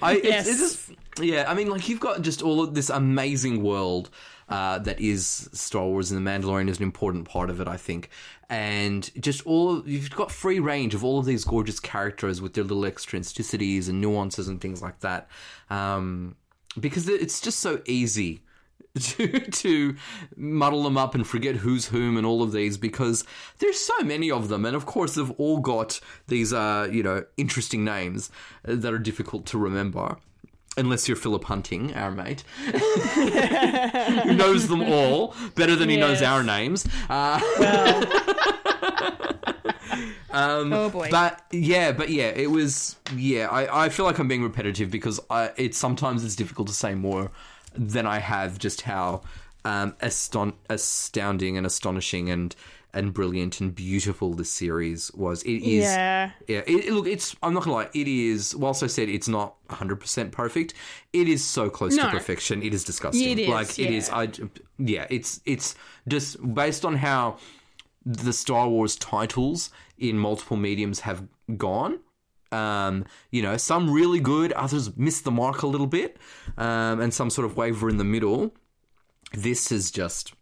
I, 0.03 0.19
it's, 0.23 0.25
Yes. 0.25 0.47
it's 0.47 0.59
just, 0.59 0.91
yeah, 1.19 1.45
I 1.47 1.55
mean, 1.55 1.69
like 1.69 1.89
you've 1.89 1.99
got 1.99 2.21
just 2.21 2.41
all 2.43 2.61
of 2.61 2.75
this 2.75 2.89
amazing 2.91 3.63
world 3.63 4.09
uh, 4.51 4.79
that 4.79 4.99
is 4.99 5.49
Star 5.53 5.85
Wars, 5.85 6.11
and 6.11 6.25
the 6.25 6.29
Mandalorian 6.29 6.69
is 6.69 6.77
an 6.77 6.83
important 6.83 7.27
part 7.27 7.49
of 7.49 7.61
it, 7.61 7.67
I 7.67 7.77
think. 7.77 8.09
And 8.49 9.09
just 9.21 9.45
all 9.45 9.87
you've 9.87 10.11
got 10.11 10.31
free 10.31 10.59
range 10.59 10.93
of 10.93 11.03
all 11.03 11.19
of 11.19 11.25
these 11.25 11.45
gorgeous 11.45 11.79
characters 11.79 12.41
with 12.41 12.53
their 12.53 12.65
little 12.65 12.85
eccentricities 12.85 13.87
and 13.87 14.01
nuances 14.01 14.47
and 14.47 14.59
things 14.59 14.81
like 14.81 14.99
that. 14.99 15.29
Um, 15.69 16.35
because 16.79 17.07
it's 17.07 17.39
just 17.41 17.59
so 17.59 17.81
easy 17.85 18.43
to 18.99 19.39
to 19.39 19.95
muddle 20.35 20.83
them 20.83 20.97
up 20.97 21.15
and 21.15 21.25
forget 21.25 21.55
who's 21.55 21.87
whom 21.87 22.17
and 22.17 22.25
all 22.25 22.43
of 22.43 22.51
these 22.51 22.77
because 22.77 23.23
there's 23.59 23.79
so 23.79 23.97
many 24.03 24.29
of 24.29 24.49
them 24.49 24.65
and 24.65 24.75
of 24.75 24.85
course 24.85 25.15
they've 25.15 25.31
all 25.31 25.59
got 25.59 26.01
these 26.27 26.51
uh 26.51 26.89
you 26.91 27.01
know 27.01 27.23
interesting 27.37 27.85
names 27.85 28.29
that 28.63 28.93
are 28.93 28.99
difficult 28.99 29.45
to 29.45 29.57
remember 29.57 30.17
unless 30.77 31.07
you're 31.07 31.17
Philip 31.17 31.43
Hunting 31.45 31.93
our 31.95 32.11
mate 32.11 32.41
who 34.23 34.33
knows 34.33 34.67
them 34.67 34.81
all 34.81 35.35
better 35.55 35.75
than 35.75 35.89
he 35.89 35.97
knows 35.97 36.21
our 36.21 36.43
names 36.43 36.87
uh, 37.09 37.39
um, 40.31 40.73
Oh, 40.73 40.89
boy. 40.89 41.09
But 41.11 41.41
yeah, 41.51 41.91
but 41.91 42.09
yeah, 42.09 42.29
it 42.29 42.49
was 42.49 42.95
yeah. 43.15 43.47
I, 43.47 43.85
I 43.85 43.89
feel 43.89 44.05
like 44.05 44.19
I'm 44.19 44.27
being 44.27 44.43
repetitive 44.43 44.89
because 44.89 45.19
I, 45.29 45.51
it's 45.57 45.77
sometimes 45.77 46.23
it's 46.23 46.35
difficult 46.35 46.67
to 46.69 46.73
say 46.73 46.95
more 46.95 47.31
than 47.75 48.05
I 48.05 48.19
have 48.19 48.57
just 48.57 48.81
how 48.81 49.21
um, 49.65 49.95
aston- 50.01 50.53
astounding 50.69 51.57
and 51.57 51.65
astonishing 51.65 52.29
and 52.29 52.55
and 52.93 53.13
brilliant 53.13 53.61
and 53.61 53.73
beautiful 53.73 54.33
this 54.33 54.51
series 54.51 55.11
was. 55.13 55.43
It 55.43 55.61
is 55.63 55.83
Yeah. 55.85 56.31
yeah. 56.47 56.59
It, 56.67 56.85
it- 56.85 56.93
look, 56.93 57.07
it's 57.07 57.35
I'm 57.41 57.53
not 57.53 57.63
gonna 57.63 57.75
lie. 57.75 57.89
It 57.93 58.07
is. 58.07 58.55
Whilst 58.55 58.83
I 58.83 58.87
said 58.87 59.09
it's 59.09 59.27
not 59.27 59.55
100 59.67 59.95
percent 59.99 60.31
perfect, 60.31 60.73
it 61.13 61.27
is 61.29 61.43
so 61.43 61.69
close 61.69 61.95
to 62.11 62.11
perfection. 62.11 62.61
It 62.63 62.73
is 62.73 62.83
disgusting. 62.83 63.29
It 63.29 63.39
is, 63.39 63.49
like 63.49 63.79
it 63.79 63.91
is. 63.91 64.09
I 64.09 64.29
yeah. 64.77 65.07
It's 65.09 65.41
it's 65.45 65.75
just 66.07 66.37
based 66.53 66.83
on 66.85 66.95
how 66.97 67.37
the 68.05 68.33
Star 68.33 68.67
Wars 68.67 68.95
titles 68.95 69.69
in 69.97 70.17
multiple 70.17 70.57
mediums 70.57 71.01
have 71.01 71.27
gone. 71.57 71.99
Um, 72.51 73.05
you 73.29 73.41
know, 73.41 73.55
some 73.55 73.89
really 73.89 74.19
good, 74.19 74.51
others 74.53 74.97
miss 74.97 75.21
the 75.21 75.31
mark 75.31 75.61
a 75.61 75.67
little 75.67 75.87
bit, 75.87 76.17
um, 76.57 76.99
and 76.99 77.13
some 77.13 77.29
sort 77.29 77.45
of 77.45 77.55
waver 77.55 77.87
in 77.89 77.95
the 77.97 78.03
middle. 78.03 78.53
This 79.33 79.71
is 79.71 79.89
just 79.91 80.33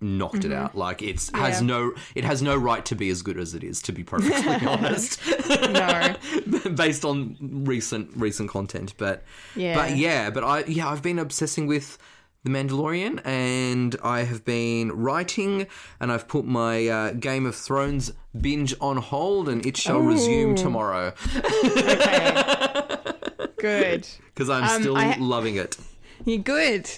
knocked 0.00 0.44
it 0.44 0.52
out. 0.52 0.76
Like 0.76 1.02
it's 1.02 1.30
has 1.34 1.56
Mm-hmm. 1.56 1.66
No, 1.66 1.92
it 2.14 2.24
has 2.24 2.42
no 2.42 2.56
right 2.56 2.84
to 2.86 2.94
be 2.94 3.08
as 3.10 3.22
good 3.22 3.38
as 3.38 3.54
it 3.54 3.64
is. 3.64 3.82
To 3.82 3.92
be 3.92 4.04
perfectly 4.04 4.66
honest, 4.68 5.20
No. 5.48 6.14
based 6.74 7.04
on 7.04 7.36
recent 7.64 8.10
recent 8.16 8.48
content. 8.50 8.94
But 8.98 9.22
Yeah. 9.56 9.74
but 9.74 9.96
yeah, 9.96 10.30
but 10.30 10.44
I 10.44 10.64
yeah 10.64 10.88
I've 10.88 11.02
been 11.02 11.18
obsessing 11.18 11.66
with 11.66 11.98
the 12.44 12.50
Mandalorian, 12.50 13.20
and 13.26 13.96
I 14.04 14.20
have 14.22 14.44
been 14.44 14.92
writing, 14.92 15.66
and 15.98 16.12
I've 16.12 16.28
put 16.28 16.44
my 16.44 16.86
uh, 16.86 17.12
Game 17.14 17.44
of 17.46 17.56
Thrones 17.56 18.12
binge 18.40 18.74
on 18.80 18.96
hold, 18.98 19.48
and 19.48 19.66
it 19.66 19.76
shall 19.76 19.98
resume 19.98 20.54
tomorrow 20.54 21.12
okay. 21.34 22.44
Good. 23.58 24.06
because 24.26 24.48
I'm 24.48 24.62
Um, 24.64 24.80
still 24.82 24.96
I- 24.96 25.16
loving 25.18 25.56
it. 25.56 25.76
You're 26.24 26.38
good. 26.38 26.88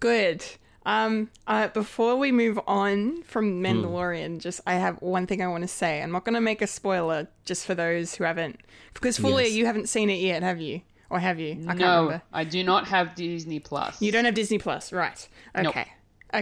Good. 0.00 0.42
Um, 0.88 1.28
uh, 1.46 1.68
before 1.68 2.16
we 2.16 2.32
move 2.32 2.58
on 2.66 3.22
from 3.22 3.62
Mandalorian, 3.62 4.38
just 4.38 4.62
I 4.66 4.74
have 4.74 5.00
one 5.02 5.26
thing 5.26 5.42
I 5.42 5.46
want 5.48 5.62
to 5.62 5.68
say. 5.68 6.02
I'm 6.02 6.10
not 6.10 6.24
going 6.24 6.34
to 6.34 6.40
make 6.40 6.62
a 6.62 6.66
spoiler 6.66 7.28
just 7.44 7.66
for 7.66 7.74
those 7.74 8.14
who 8.14 8.24
haven't, 8.24 8.58
because 8.94 9.18
Fulia, 9.18 9.44
Yes. 9.44 9.52
you 9.52 9.66
haven't 9.66 9.90
seen 9.90 10.08
it 10.08 10.18
yet, 10.20 10.42
have 10.42 10.60
you? 10.62 10.80
Or 11.10 11.18
have 11.18 11.38
you? 11.38 11.62
I 11.68 11.74
no, 11.74 12.04
remember. 12.04 12.22
I 12.32 12.44
do 12.44 12.64
not 12.64 12.88
have 12.88 13.14
Disney 13.14 13.60
Plus. 13.60 14.00
You 14.00 14.10
don't 14.12 14.24
have 14.24 14.34
Disney 14.34 14.58
Plus, 14.58 14.90
right? 14.92 15.28
Okay. 15.54 15.62
Nope. 15.62 15.86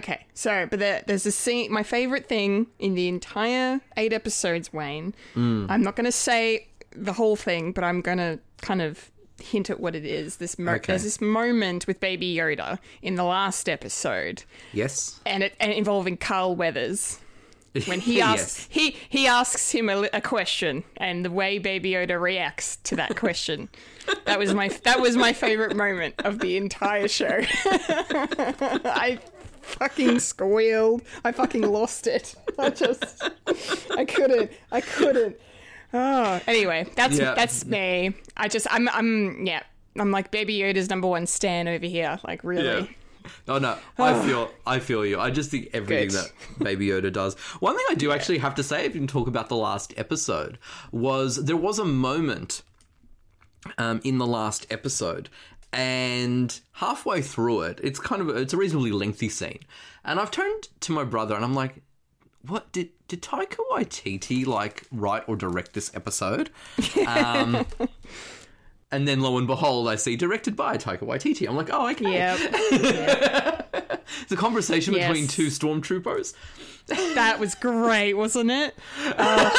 Okay. 0.03 0.27
So, 0.35 0.67
but 0.71 0.79
there, 0.79 1.03
there's 1.07 1.27
a 1.27 1.33
scene. 1.33 1.73
My 1.73 1.83
favorite 1.83 2.29
thing 2.29 2.67
in 2.79 2.95
the 2.95 3.09
entire 3.09 3.81
eight 3.97 4.13
episodes, 4.13 4.73
Wayne. 4.73 5.15
I'm 5.35 5.83
not 5.83 5.97
going 5.97 6.05
to 6.07 6.13
say 6.13 6.69
the 6.93 7.13
whole 7.13 7.37
thing, 7.37 7.73
but 7.73 7.83
I'm 7.85 8.01
going 8.01 8.19
to 8.19 8.39
kind 8.63 8.81
of 8.83 9.11
hint 9.43 9.71
at 9.71 9.81
what 9.81 9.95
it 9.95 10.05
is. 10.05 10.37
This 10.37 10.59
mo- 10.59 10.73
Okay. 10.73 10.93
there's 10.93 11.03
this 11.05 11.21
moment 11.21 11.87
with 11.87 12.01
Baby 12.01 12.35
Yoda 12.35 12.79
in 13.03 13.15
the 13.17 13.25
last 13.25 13.69
episode, 13.69 14.45
Yes. 14.73 15.21
and 15.27 15.43
it 15.43 15.55
and 15.61 15.73
involving 15.73 16.17
Carl 16.17 16.57
Weathers. 16.57 17.19
When 17.87 18.01
he 18.01 18.21
asks, 18.23 18.61
yes. 18.61 18.69
he 18.71 18.97
he 19.09 19.27
asks 19.27 19.71
him 19.73 19.91
a, 19.91 20.09
a 20.15 20.21
question, 20.23 20.83
and 20.97 21.23
the 21.25 21.31
way 21.31 21.59
Baby 21.59 21.91
Yoda 21.91 22.19
reacts 22.19 22.77
to 22.85 22.97
that 22.97 23.17
question, 23.17 23.69
that 24.25 24.39
was 24.39 24.55
my 24.55 24.69
that 24.85 25.01
was 25.03 25.15
my 25.17 25.35
favorite 25.35 25.77
moment 25.77 26.15
of 26.25 26.39
the 26.39 26.57
entire 26.57 27.07
show. 27.07 27.43
I 27.65 29.19
fucking 29.61 30.21
squealed. 30.21 31.03
I 31.25 31.33
fucking 31.33 31.63
lost 31.63 32.07
it. 32.07 32.35
I 32.59 32.71
just, 32.71 33.23
I 33.97 34.05
couldn't. 34.07 34.51
I 34.73 34.81
couldn't. 34.81 35.37
Oh, 35.97 36.41
anyway, 36.47 36.87
that's 36.95 37.19
Yeah. 37.19 37.35
that's 37.35 37.65
me. 37.65 38.15
I 38.37 38.49
just, 38.49 38.67
I'm, 38.71 38.89
I'm, 38.91 39.47
yeah, 39.47 39.63
I'm 39.99 40.11
like 40.11 40.31
Baby 40.31 40.59
Yoda's 40.59 40.91
number 40.91 41.09
one 41.09 41.27
stan 41.27 41.69
over 41.69 41.87
here. 41.87 42.19
Like 42.27 42.45
really. 42.45 42.95
Oh 43.49 43.59
no, 43.59 43.77
I 43.99 44.25
feel 44.25 44.51
I 44.65 44.79
feel 44.79 45.05
you. 45.05 45.19
I 45.19 45.31
just 45.31 45.51
think 45.51 45.71
everything 45.73 46.11
Good. 46.11 46.31
that 46.59 46.65
Baby 46.65 46.89
Yoda 46.89 47.13
does. 47.13 47.35
One 47.59 47.77
thing 47.77 47.85
I 47.91 47.95
do 47.95 48.13
actually 48.13 48.39
have 48.39 48.55
to 48.55 48.63
say, 48.63 48.85
if 48.87 48.95
you 48.95 49.01
can 49.01 49.09
talk 49.09 49.27
about 49.27 49.49
the 49.49 49.57
last 49.57 49.93
episode, 49.97 50.59
was 50.93 51.45
there 51.45 51.57
was 51.57 51.81
a 51.81 51.85
moment 51.85 52.63
um, 53.79 54.01
in 54.05 54.19
the 54.19 54.27
last 54.27 54.65
episode, 54.71 55.29
and 55.73 56.61
halfway 56.75 57.21
through 57.21 57.63
it, 57.63 57.81
it's 57.83 57.99
kind 57.99 58.23
of 58.23 58.29
it's 58.37 58.53
a 58.53 58.57
reasonably 58.57 58.93
lengthy 58.93 59.29
scene, 59.29 59.61
and 60.05 60.21
I've 60.21 60.31
turned 60.31 60.69
to 60.81 60.93
my 60.93 61.03
brother 61.03 61.35
and 61.35 61.45
I'm 61.45 61.55
like, 61.55 61.83
"What 62.47 62.71
did 62.71 62.91
did 63.09 63.23
Taika 63.23 63.57
Waititi 63.73 64.47
like 64.47 64.83
write 64.93 65.29
or 65.29 65.37
direct 65.37 65.73
this 65.75 65.91
episode?" 65.95 66.51
Um, 67.07 67.67
and 68.93 69.07
then 69.09 69.21
lo 69.21 69.37
and 69.39 69.47
behold, 69.47 69.89
I 69.89 69.97
see 69.97 70.17
directed 70.17 70.55
by 70.57 70.77
Taika 70.77 71.01
Waititi. 71.03 71.49
I'm 71.49 71.57
like, 71.57 71.71
"Oh, 71.73 71.89
okay." 71.91 72.13
Yep. 72.13 73.63
It's 74.23 74.31
a 74.33 74.37
conversation 74.37 74.95
Yes. 74.95 75.09
between 75.09 75.27
two 75.29 75.49
stormtroopers. 75.49 76.33
that 76.87 77.39
was 77.41 77.55
great, 77.57 78.15
wasn't 78.15 78.51
it? 78.51 78.75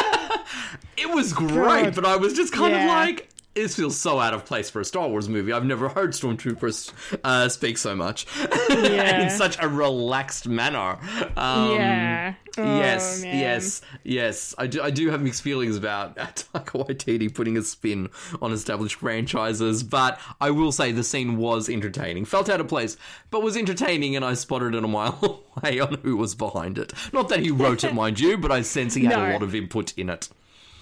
It 0.98 1.14
was 1.14 1.32
great, 1.34 1.84
God. 1.84 1.96
but 1.96 2.06
I 2.06 2.16
was 2.16 2.34
just 2.34 2.52
kind 2.54 2.74
of 2.74 2.82
like, 2.84 3.30
this 3.64 3.76
feels 3.76 3.98
so 3.98 4.20
out 4.20 4.34
of 4.34 4.46
place 4.46 4.70
for 4.70 4.80
a 4.82 4.86
Star 4.86 5.08
Wars 5.08 5.28
movie. 5.30 5.52
I've 5.52 5.66
never 5.66 5.90
heard 5.90 6.12
stormtroopers 6.12 6.92
uh, 7.24 7.50
speak 7.50 7.78
so 7.78 7.96
much 7.96 8.26
Yeah. 8.70 9.24
in 9.24 9.30
such 9.30 9.58
a 9.62 9.68
relaxed 9.68 10.48
manner. 10.48 10.98
Um, 11.36 11.72
yeah. 11.74 12.34
Oh, 12.60 12.64
yes, 12.80 13.22
man. 13.22 13.38
yes, 13.40 13.82
yes. 14.04 14.56
I 14.58 14.66
do. 14.66 14.82
I 14.82 14.90
do 14.90 15.12
have 15.12 15.22
mixed 15.22 15.44
feelings 15.44 15.76
about 15.78 16.16
Taika 16.18 16.88
Waititi 16.88 17.32
putting 17.32 17.56
a 17.56 17.62
spin 17.62 18.10
on 18.42 18.52
established 18.52 18.96
franchises, 18.96 19.84
but 19.84 20.20
I 20.42 20.50
will 20.50 20.72
say 20.72 20.92
the 20.92 21.04
scene 21.04 21.38
was 21.38 21.70
entertaining. 21.70 22.26
Felt 22.26 22.50
out 22.50 22.60
of 22.60 22.68
place, 22.68 22.98
but 23.30 23.44
was 23.44 23.56
entertaining, 23.56 24.16
and 24.16 24.26
I 24.26 24.34
spotted 24.34 24.74
it 24.74 24.84
a 24.84 24.88
mile 24.88 25.44
away 25.58 25.80
on 25.80 25.96
who 26.02 26.18
was 26.18 26.34
behind 26.34 26.80
it. 26.80 26.94
Not 27.14 27.30
that 27.30 27.42
he 27.42 27.52
wrote 27.52 27.84
it, 27.84 27.94
mind 27.94 28.20
you, 28.20 28.38
but 28.40 28.52
I 28.52 28.62
sense 28.62 28.96
he 28.96 29.06
had 29.06 29.18
No. 29.18 29.30
a 29.30 29.34
lot 29.34 29.44
of 29.44 29.54
input 29.54 29.94
in 29.96 30.10
it 30.10 30.28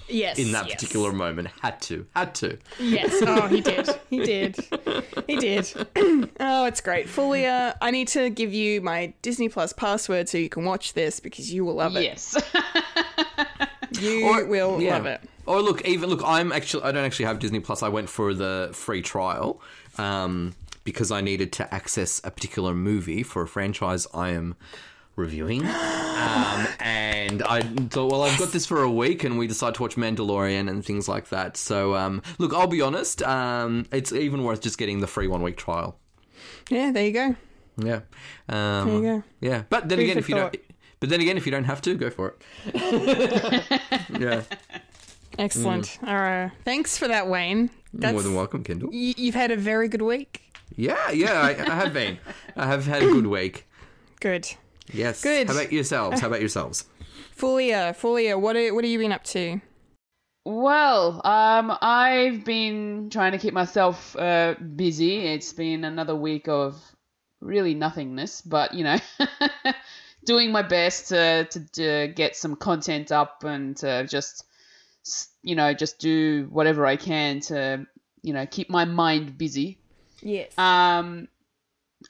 Yes. 0.08 0.38
in 0.40 0.52
that 0.52 0.68
yes. 0.68 0.76
particular 0.76 1.12
moment. 1.12 1.50
Had 1.62 1.82
to, 1.84 2.06
had 2.16 2.36
to. 2.36 2.58
Yes. 2.80 3.14
Oh, 3.28 3.48
he 3.48 3.60
did. 3.60 3.90
He 4.10 4.20
did. 4.20 4.56
He 5.28 5.36
did. 5.38 5.72
oh, 6.40 6.66
it's 6.66 6.80
great. 6.80 7.08
Fulia, 7.08 7.76
I 7.82 7.92
need 7.92 8.08
to 8.10 8.30
give 8.30 8.54
you 8.54 8.82
my 8.82 9.14
Disney 9.22 9.50
Plus 9.50 9.74
password 9.74 10.30
so 10.30 10.38
you 10.38 10.50
can 10.50 10.64
watch 10.64 10.94
this 10.94 11.20
because 11.20 11.52
you 11.52 11.66
will 11.66 11.76
love 11.76 11.96
it. 11.96 12.04
Yes. 12.04 12.38
You 14.02 14.46
will 14.48 14.82
yeah. 14.82 14.96
love 14.96 15.06
it. 15.06 15.22
Or 15.46 15.62
look, 15.62 15.88
even 15.88 16.10
look, 16.10 16.22
I'm 16.24 16.52
actually 16.52 16.84
I 16.84 16.92
don't 16.92 17.06
actually 17.06 17.26
have 17.26 17.40
Disney 17.40 17.60
Plus. 17.60 17.84
I 17.84 17.90
went 17.90 18.10
for 18.10 18.34
the 18.34 18.70
free 18.74 19.02
trial 19.02 19.62
um, 19.98 20.56
because 20.84 21.12
I 21.12 21.22
needed 21.22 21.52
to 21.54 21.74
access 21.74 22.20
a 22.24 22.32
particular 22.32 22.74
movie 22.74 23.24
for 23.24 23.44
a 23.44 23.48
franchise 23.48 24.08
I 24.14 24.30
am 24.30 24.56
reviewing. 25.16 25.64
Um, 26.16 26.66
and 26.80 27.44
I 27.44 27.62
thought, 27.62 28.10
well, 28.10 28.24
I've 28.24 28.40
got 28.40 28.52
this 28.52 28.66
for 28.66 28.82
a 28.82 28.90
week, 28.90 29.26
and 29.26 29.38
we 29.38 29.48
decide 29.48 29.76
to 29.76 29.82
watch 29.82 29.96
Mandalorian 29.96 30.70
and 30.70 30.84
things 30.84 31.08
like 31.10 31.28
that. 31.30 31.56
So, 31.58 31.94
um, 31.94 32.24
look, 32.40 32.54
I'll 32.54 32.66
be 32.68 32.82
honest, 32.82 33.22
um, 33.22 33.86
it's 33.92 34.12
even 34.14 34.44
worth 34.44 34.62
just 34.62 34.78
getting 34.78 35.02
the 35.02 35.08
free 35.08 35.28
one 35.28 35.42
week 35.44 35.58
trial. 35.58 36.00
Yeah, 36.70 36.92
there 36.92 37.06
you 37.06 37.12
go. 37.12 37.36
Yeah, 37.78 38.00
um, 38.50 38.88
There 38.88 38.96
you 38.96 39.02
go. 39.02 39.24
yeah. 39.42 39.64
But 39.70 39.90
then 39.90 39.98
Food 40.00 40.04
again, 40.06 40.18
if 40.18 40.30
you 40.30 40.36
thought. 40.36 40.54
don't, 40.54 40.64
but 41.02 41.10
then 41.10 41.20
again, 41.22 41.38
if 41.38 41.46
you 41.46 41.52
don't 41.52 41.66
have 41.66 41.82
to, 41.82 41.96
go 41.96 42.10
for 42.10 42.36
it. 42.74 43.64
yeah, 44.20 44.42
Excellent. 45.38 46.00
All 46.08 46.16
right. 46.16 46.52
Thanks 46.64 46.98
for 46.98 47.08
that, 47.10 47.28
Wayne. 47.28 47.70
That's, 47.94 48.14
more 48.14 48.24
than 48.24 48.34
welcome, 48.36 48.64
Kendall. 48.64 48.90
y- 48.90 49.14
you've 49.18 49.36
had 49.36 49.52
a 49.52 49.58
very 49.58 49.90
good 49.90 50.02
week. 50.02 50.42
Yeah, 50.76 51.12
yeah, 51.12 51.34
I, 51.42 51.50
I 51.50 51.76
have 51.76 51.94
been. 51.94 52.18
I 52.56 52.66
have 52.68 52.86
had 52.88 53.04
a 53.04 53.08
good 53.08 53.28
week. 53.28 53.68
Good. 54.22 54.56
Yes. 54.92 55.22
Good. 55.22 55.48
How 55.48 55.54
about 55.54 55.72
yourselves? 55.72 56.20
How 56.20 56.28
about 56.28 56.40
yourselves? 56.40 56.86
Fulia, 57.38 57.94
Fulia, 57.96 58.40
what 58.40 58.56
are, 58.56 58.74
what 58.74 58.84
have 58.84 58.92
you 58.92 59.00
been 59.00 59.12
up 59.12 59.24
to? 59.26 59.60
Well, 60.46 61.22
um, 61.26 61.76
I've 61.82 62.46
been 62.46 63.10
trying 63.10 63.32
to 63.32 63.40
keep 63.40 63.54
myself 63.54 64.16
uh, 64.16 64.54
busy. 64.76 65.26
It's 65.26 65.52
been 65.54 65.84
another 65.84 66.16
week 66.16 66.48
of 66.48 66.80
really 67.42 67.74
nothingness, 67.74 68.42
but 68.42 68.74
you 68.76 68.84
know, 68.84 68.98
doing 70.26 70.52
my 70.52 70.62
best 70.62 71.10
to, 71.10 71.46
to 71.46 71.60
to 71.74 72.14
get 72.16 72.36
some 72.36 72.56
content 72.56 73.12
up 73.12 73.44
and 73.44 73.76
to 73.78 74.06
just 74.06 74.46
you 75.42 75.56
know 75.56 75.74
just 75.74 76.00
do 76.00 76.48
whatever 76.52 76.86
I 76.86 76.96
can 76.96 77.40
to 77.42 77.86
you 78.22 78.34
know 78.34 78.46
keep 78.46 78.70
my 78.70 78.86
mind 78.86 79.40
busy. 79.40 79.80
Yes. 80.22 80.56
Um, 80.60 81.28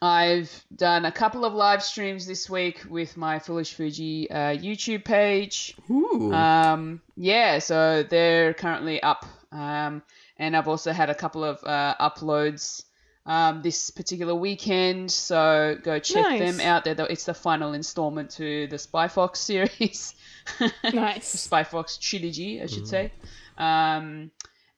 I've 0.02 0.66
done 0.76 1.06
a 1.06 1.12
couple 1.12 1.46
of 1.46 1.54
live 1.54 1.82
streams 1.84 2.28
this 2.28 2.50
week 2.50 2.84
with 2.90 3.16
my 3.18 3.40
Foolish 3.40 3.74
Fuji 3.74 4.30
uh, 4.30 4.56
YouTube 4.56 5.06
page. 5.06 5.76
Ooh. 5.90 6.34
Um, 6.34 7.02
yeah, 7.16 7.60
so 7.60 8.04
they're 8.04 8.54
currently 8.54 9.02
up. 9.02 9.26
Um, 9.52 10.04
and 10.38 10.56
I've 10.56 10.68
also 10.68 10.92
had 10.92 11.10
a 11.10 11.16
couple 11.16 11.44
of 11.44 11.64
uh, 11.64 11.96
uploads 12.00 12.84
um, 13.26 13.62
this 13.62 13.90
particular 13.90 14.36
weekend. 14.36 15.10
So 15.12 15.78
go 15.82 15.98
check 16.00 16.24
Nice. 16.24 16.40
them 16.40 16.60
out. 16.60 16.84
They're 16.84 16.94
the, 16.94 17.12
it's 17.12 17.26
the 17.26 17.34
final 17.34 17.74
installment 17.74 18.30
to 18.32 18.68
the 18.68 18.78
Spy 18.78 19.08
Fox 19.08 19.40
series. 19.52 20.14
Nice. 20.94 21.28
Spy 21.28 21.64
Fox 21.64 21.98
trilogy, 21.98 22.62
I 22.62 22.66
should 22.68 22.88
say. 22.88 23.12
Um, 23.58 24.30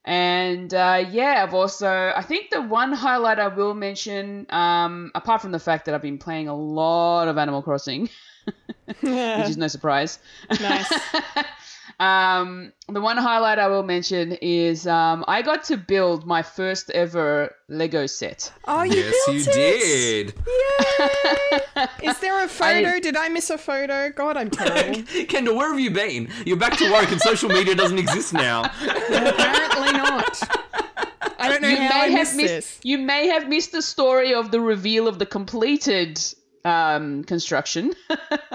and 0.08 0.74
uh, 0.74 1.04
yeah, 1.12 1.44
I've 1.44 1.54
also, 1.54 2.14
I 2.16 2.22
think 2.22 2.50
the 2.50 2.62
one 2.62 2.94
highlight 2.94 3.40
I 3.40 3.50
will 3.50 3.74
mention, 3.74 4.46
um, 4.52 5.12
apart 5.14 5.42
from 5.42 5.52
the 5.52 5.60
fact 5.60 5.84
that 5.86 5.94
I've 5.94 6.02
been 6.02 6.18
playing 6.18 6.48
a 6.48 6.56
lot 6.56 7.28
of 7.28 7.38
Animal 7.38 7.62
Crossing, 7.62 8.10
which 9.02 9.04
is 9.04 9.58
no 9.58 9.68
surprise. 9.68 10.20
nice. 10.62 10.90
Um, 12.00 12.74
the 12.88 13.02
one 13.02 13.18
highlight 13.18 13.58
I 13.58 13.68
will 13.68 13.82
mention 13.82 14.34
is 14.34 14.86
um, 14.86 15.26
I 15.28 15.42
got 15.42 15.64
to 15.66 15.78
build 15.78 16.28
my 16.28 16.44
first 16.44 16.92
ever 16.92 17.56
Lego 17.70 18.06
set. 18.06 18.52
Oh, 18.68 18.84
you 18.84 18.98
yes, 18.98 19.16
built 19.26 19.38
you 19.38 19.44
it. 19.52 19.54
did. 19.56 20.34
Yay! 22.04 22.10
Is 22.10 22.20
there 22.20 22.44
a 22.46 22.48
photo? 22.62 23.00
Did 23.00 23.16
I 23.18 23.30
miss 23.30 23.50
a 23.50 23.58
photo? 23.58 24.12
God, 24.12 24.38
I'm 24.38 24.52
terrible. 24.52 25.02
Kendall, 25.28 25.56
where 25.56 25.72
have 25.72 25.80
you 25.80 25.90
been? 25.92 26.30
You're 26.46 26.58
back 26.58 26.78
to 26.78 26.92
work 26.92 27.12
and 27.12 27.20
social 27.20 27.50
media 27.50 27.74
doesn't 27.74 27.98
exist 27.98 28.32
now. 28.34 28.66
Apparently 28.84 29.92
not. 29.94 30.40
I 31.40 31.50
don't 31.50 31.62
know 31.62 31.68
You 31.68 31.78
how 31.78 32.02
I 32.04 32.08
may 32.08 32.12
have 32.12 32.20
missed 32.20 32.36
missed. 32.38 32.48
this. 32.54 32.80
You 32.84 32.98
may 33.00 33.28
have 33.28 33.48
missed 33.50 33.72
the 33.72 33.82
story 33.82 34.34
of 34.36 34.52
the 34.52 34.60
reveal 34.62 35.08
of 35.08 35.18
the 35.20 35.26
completed 35.26 36.20
um, 36.66 37.24
construction. 37.24 37.94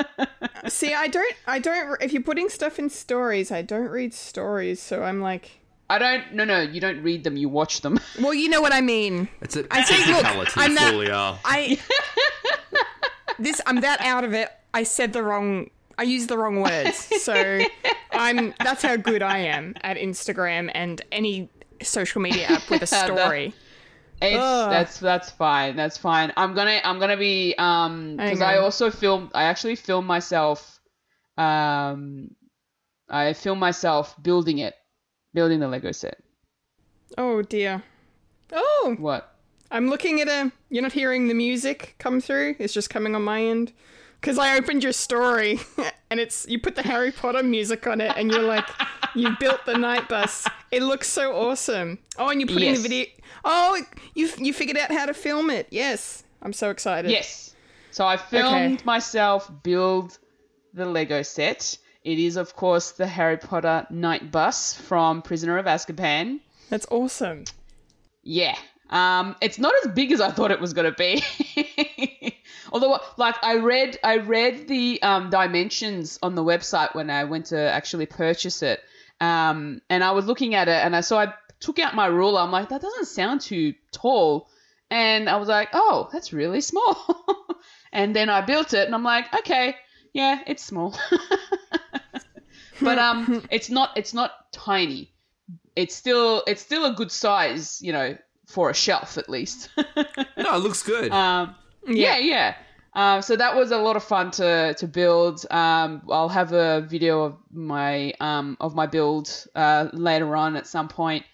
See, 0.68 0.94
I 0.94 1.08
don't. 1.08 1.34
I 1.46 1.58
don't. 1.58 2.00
If 2.02 2.12
you're 2.12 2.22
putting 2.22 2.48
stuff 2.48 2.78
in 2.78 2.88
stories, 2.90 3.50
I 3.50 3.62
don't 3.62 3.88
read 3.88 4.14
stories, 4.14 4.80
so 4.80 5.02
I'm 5.02 5.20
like. 5.20 5.58
I 5.90 5.98
don't. 5.98 6.32
No, 6.34 6.44
no, 6.44 6.60
you 6.60 6.80
don't 6.80 7.02
read 7.02 7.24
them. 7.24 7.36
You 7.36 7.48
watch 7.48 7.80
them. 7.82 7.98
Well, 8.20 8.32
you 8.34 8.48
know 8.48 8.60
what 8.62 8.72
I 8.72 8.80
mean. 8.80 9.28
It's 9.40 9.56
a 9.56 9.66
I 9.70 9.82
think, 9.82 10.06
look, 10.06 10.22
technicality, 10.22 10.52
I'm 10.56 10.74
not- 10.74 10.94
Fulia. 10.94 11.38
I 11.44 11.78
this 13.38 13.60
I'm 13.66 13.80
that 13.80 14.00
out 14.00 14.24
of 14.24 14.32
it. 14.32 14.48
I 14.74 14.84
said 14.84 15.12
the 15.12 15.22
wrong. 15.22 15.70
I 15.98 16.04
used 16.04 16.28
the 16.28 16.38
wrong 16.38 16.60
words. 16.62 16.96
So 17.22 17.60
I'm. 18.12 18.54
That's 18.60 18.82
how 18.82 18.96
good 18.96 19.22
I 19.22 19.38
am 19.38 19.74
at 19.82 19.96
Instagram 19.96 20.70
and 20.74 21.02
any 21.12 21.50
social 21.82 22.20
media 22.22 22.46
app 22.46 22.70
with 22.70 22.82
a 22.82 22.86
story. 22.86 23.52
It's, 24.22 24.38
Ugh. 24.38 24.70
that's 24.70 25.00
that's 25.00 25.30
fine. 25.30 25.74
That's 25.74 25.98
fine. 25.98 26.32
I'm 26.36 26.54
gonna 26.54 26.80
I'm 26.84 27.00
gonna 27.00 27.16
be 27.16 27.54
um 27.58 28.16
because 28.16 28.40
I 28.40 28.58
also 28.58 28.88
filmed. 28.90 29.32
I 29.34 29.44
actually 29.44 29.74
filmed 29.74 30.06
myself. 30.06 30.80
Um, 31.36 32.30
I 33.08 33.32
filmed 33.32 33.60
myself 33.60 34.14
building 34.22 34.58
it, 34.58 34.74
building 35.34 35.58
the 35.58 35.66
Lego 35.66 35.90
set. 35.90 36.22
Oh 37.18 37.42
dear. 37.42 37.82
Oh, 38.52 38.96
What? 38.98 39.28
I'm 39.70 39.88
looking 39.88 40.20
at 40.20 40.28
a. 40.28 40.52
You're 40.68 40.82
not 40.82 40.92
hearing 40.92 41.28
the 41.28 41.34
music 41.34 41.96
come 41.98 42.20
through. 42.20 42.56
It's 42.58 42.74
just 42.74 42.90
coming 42.90 43.14
on 43.16 43.22
my 43.22 43.42
end. 43.42 43.72
Because 44.20 44.38
I 44.38 44.56
opened 44.56 44.84
your 44.84 44.92
story 44.92 45.58
and 46.12 46.20
it's 46.20 46.46
you 46.48 46.58
put 46.60 46.74
the 46.76 46.82
Harry 46.82 47.10
Potter 47.10 47.42
music 47.42 47.86
on 47.86 48.00
it 48.02 48.12
and 48.16 48.30
you're 48.30 48.42
like 48.42 48.68
you 49.14 49.30
built 49.40 49.64
the 49.66 49.76
night 49.78 50.08
bus. 50.08 50.46
It 50.70 50.82
looks 50.82 51.08
so 51.08 51.32
awesome. 51.34 51.98
Oh, 52.18 52.28
and 52.28 52.40
you 52.40 52.46
put 52.46 52.62
Yes. 52.62 52.76
the 52.82 52.88
video. 52.88 53.06
Oh, 53.44 53.80
you 54.14 54.28
you 54.38 54.52
figured 54.52 54.76
out 54.76 54.92
how 54.92 55.06
to 55.06 55.14
film 55.14 55.50
it. 55.50 55.66
Yes, 55.70 56.22
I'm 56.42 56.52
so 56.52 56.70
excited. 56.70 57.10
Yes. 57.10 57.54
So 57.90 58.06
I 58.06 58.16
filmed 58.18 58.74
Okay. 58.76 58.84
myself 58.84 59.50
build 59.62 60.18
the 60.74 60.84
Lego 60.86 61.22
set. 61.22 61.78
It 62.04 62.18
is, 62.18 62.36
of 62.36 62.56
course, 62.56 62.92
the 62.92 63.06
Harry 63.06 63.36
Potter 63.36 63.86
night 63.90 64.30
bus 64.30 64.74
from 64.74 65.22
Prisoner 65.22 65.56
of 65.58 65.66
Azkaban. 65.66 66.40
that's 66.68 66.86
awesome. 66.90 67.44
Yeah. 68.22 68.56
Um, 68.90 69.36
it's 69.40 69.58
not 69.58 69.72
as 69.84 69.92
big 69.92 70.12
as 70.12 70.20
I 70.20 70.30
thought 70.30 70.50
it 70.50 70.60
was 70.60 70.72
going 70.74 70.92
to 70.92 70.96
be. 70.96 71.22
Although, 72.72 73.00
like, 73.16 73.36
I 73.42 73.56
read, 73.56 73.98
I 74.02 74.18
read 74.18 74.68
the 74.68 75.02
um, 75.02 75.30
dimensions 75.30 76.18
on 76.22 76.34
the 76.34 76.42
website 76.42 76.94
when 76.94 77.10
I 77.10 77.24
went 77.24 77.46
to 77.46 77.58
actually 77.58 78.06
purchase 78.06 78.62
it, 78.62 78.80
um, 79.20 79.82
and 79.88 80.02
I 80.02 80.12
was 80.12 80.26
looking 80.26 80.54
at 80.54 80.68
it, 80.68 80.84
and 80.84 80.94
I 80.94 81.00
so 81.00 81.18
I 81.18 81.34
took 81.60 81.78
out 81.78 81.94
my 81.94 82.06
ruler. 82.06 82.40
I'm 82.40 82.50
like, 82.50 82.68
that 82.70 82.82
doesn't 82.82 83.06
sound 83.06 83.40
too 83.40 83.74
tall, 83.92 84.48
and 84.90 85.28
I 85.28 85.36
was 85.36 85.48
like, 85.48 85.70
oh, 85.72 86.08
that's 86.12 86.32
really 86.32 86.60
small. 86.60 87.24
and 87.92 88.14
then 88.14 88.28
I 88.28 88.40
built 88.40 88.74
it, 88.74 88.86
and 88.86 88.94
I'm 88.94 89.04
like, 89.04 89.32
okay, 89.40 89.76
yeah, 90.12 90.40
it's 90.46 90.64
small, 90.64 90.98
but 92.80 92.98
um, 92.98 93.44
it's 93.50 93.70
not, 93.70 93.90
it's 93.96 94.14
not 94.14 94.52
tiny 94.52 95.12
it's 95.76 95.94
still 95.94 96.42
it's 96.46 96.62
still 96.62 96.84
a 96.84 96.94
good 96.94 97.10
size, 97.10 97.80
you 97.82 97.92
know, 97.92 98.16
for 98.46 98.70
a 98.70 98.74
shelf 98.74 99.18
at 99.18 99.28
least. 99.28 99.70
No, 99.76 100.56
it 100.56 100.58
looks 100.58 100.82
good. 100.82 101.12
um, 101.12 101.54
yeah, 101.86 102.18
yeah. 102.18 102.54
Um, 102.94 103.22
so 103.22 103.36
that 103.36 103.56
was 103.56 103.70
a 103.70 103.78
lot 103.78 103.96
of 103.96 104.04
fun 104.04 104.30
to 104.32 104.74
to 104.74 104.86
build. 104.86 105.46
Um, 105.50 106.02
I'll 106.10 106.28
have 106.28 106.52
a 106.52 106.82
video 106.82 107.24
of 107.24 107.36
my 107.50 108.12
um, 108.20 108.56
of 108.60 108.74
my 108.74 108.86
build 108.86 109.46
uh, 109.54 109.88
later 109.92 110.36
on 110.36 110.56
at 110.56 110.66
some 110.66 110.88
point 110.88 111.24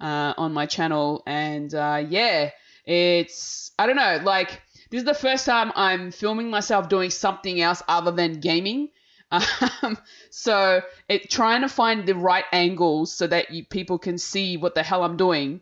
uh, 0.00 0.34
on 0.36 0.52
my 0.52 0.66
channel, 0.66 1.22
and 1.26 1.74
uh, 1.74 2.04
yeah, 2.06 2.50
it's 2.84 3.72
I 3.78 3.86
don't 3.86 3.96
know, 3.96 4.20
like 4.22 4.60
this 4.90 5.00
is 5.00 5.04
the 5.04 5.14
first 5.14 5.46
time 5.46 5.72
I'm 5.74 6.10
filming 6.10 6.50
myself 6.50 6.88
doing 6.88 7.10
something 7.10 7.60
else 7.60 7.82
other 7.88 8.10
than 8.10 8.40
gaming. 8.40 8.90
Um, 9.82 9.98
so 10.30 10.82
it 11.08 11.28
trying 11.28 11.62
to 11.62 11.68
find 11.68 12.06
the 12.06 12.14
right 12.14 12.44
angles 12.52 13.12
so 13.12 13.26
that 13.26 13.50
you, 13.50 13.64
people 13.64 13.98
can 13.98 14.18
see 14.18 14.56
what 14.56 14.76
the 14.76 14.84
hell 14.84 15.02
I'm 15.02 15.16
doing 15.16 15.60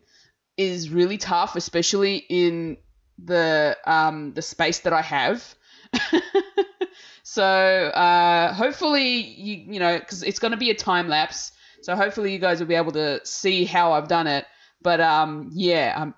is 0.58 0.90
really 0.90 1.16
tough, 1.16 1.56
especially 1.56 2.16
in 2.28 2.76
the 3.22 3.76
um, 3.86 4.32
the 4.32 4.42
space 4.42 4.80
that 4.80 4.92
I 4.92 5.02
have. 5.02 5.54
so 7.22 7.44
uh, 7.44 8.52
hopefully 8.52 9.20
you 9.20 9.74
you 9.74 9.80
know 9.80 9.98
because 9.98 10.22
it's 10.22 10.38
going 10.38 10.52
to 10.52 10.58
be 10.58 10.70
a 10.70 10.74
time 10.74 11.08
lapse. 11.08 11.52
So 11.82 11.94
hopefully 11.94 12.32
you 12.32 12.38
guys 12.38 12.60
will 12.60 12.66
be 12.66 12.74
able 12.74 12.92
to 12.92 13.20
see 13.24 13.64
how 13.64 13.92
I've 13.92 14.08
done 14.08 14.26
it. 14.26 14.46
But 14.82 15.00
um, 15.00 15.50
yeah, 15.52 15.94
I'm 15.96 16.14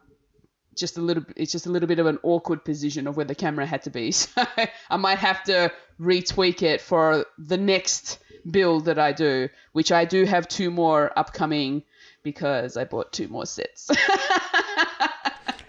just 0.77 0.97
a 0.99 1.01
little. 1.01 1.25
It's 1.37 1.53
just 1.53 1.67
a 1.67 1.71
little 1.71 1.89
bit 1.89 1.99
of 1.99 2.07
an 2.07 2.19
awkward 2.23 2.65
position 2.65 3.07
of 3.07 3.17
where 3.17 3.27
the 3.27 3.35
camera 3.35 3.67
had 3.67 3.83
to 3.83 3.91
be. 3.91 4.13
So 4.37 4.45
I 4.91 4.97
might 4.97 5.19
have 5.19 5.43
to 5.45 5.73
retweak 6.01 6.63
it 6.63 6.81
for 6.81 7.27
the 7.39 7.57
next 7.57 8.19
build 8.51 8.85
that 8.87 8.99
I 8.99 9.13
do, 9.13 9.49
which 9.73 9.93
I 9.93 10.05
do 10.05 10.25
have 10.25 10.47
two 10.49 10.71
more 10.71 11.13
upcoming 11.19 11.83
because 12.23 12.77
I 12.77 12.85
bought 12.85 13.13
two 13.13 13.29
more 13.29 13.47
sets. 13.47 13.91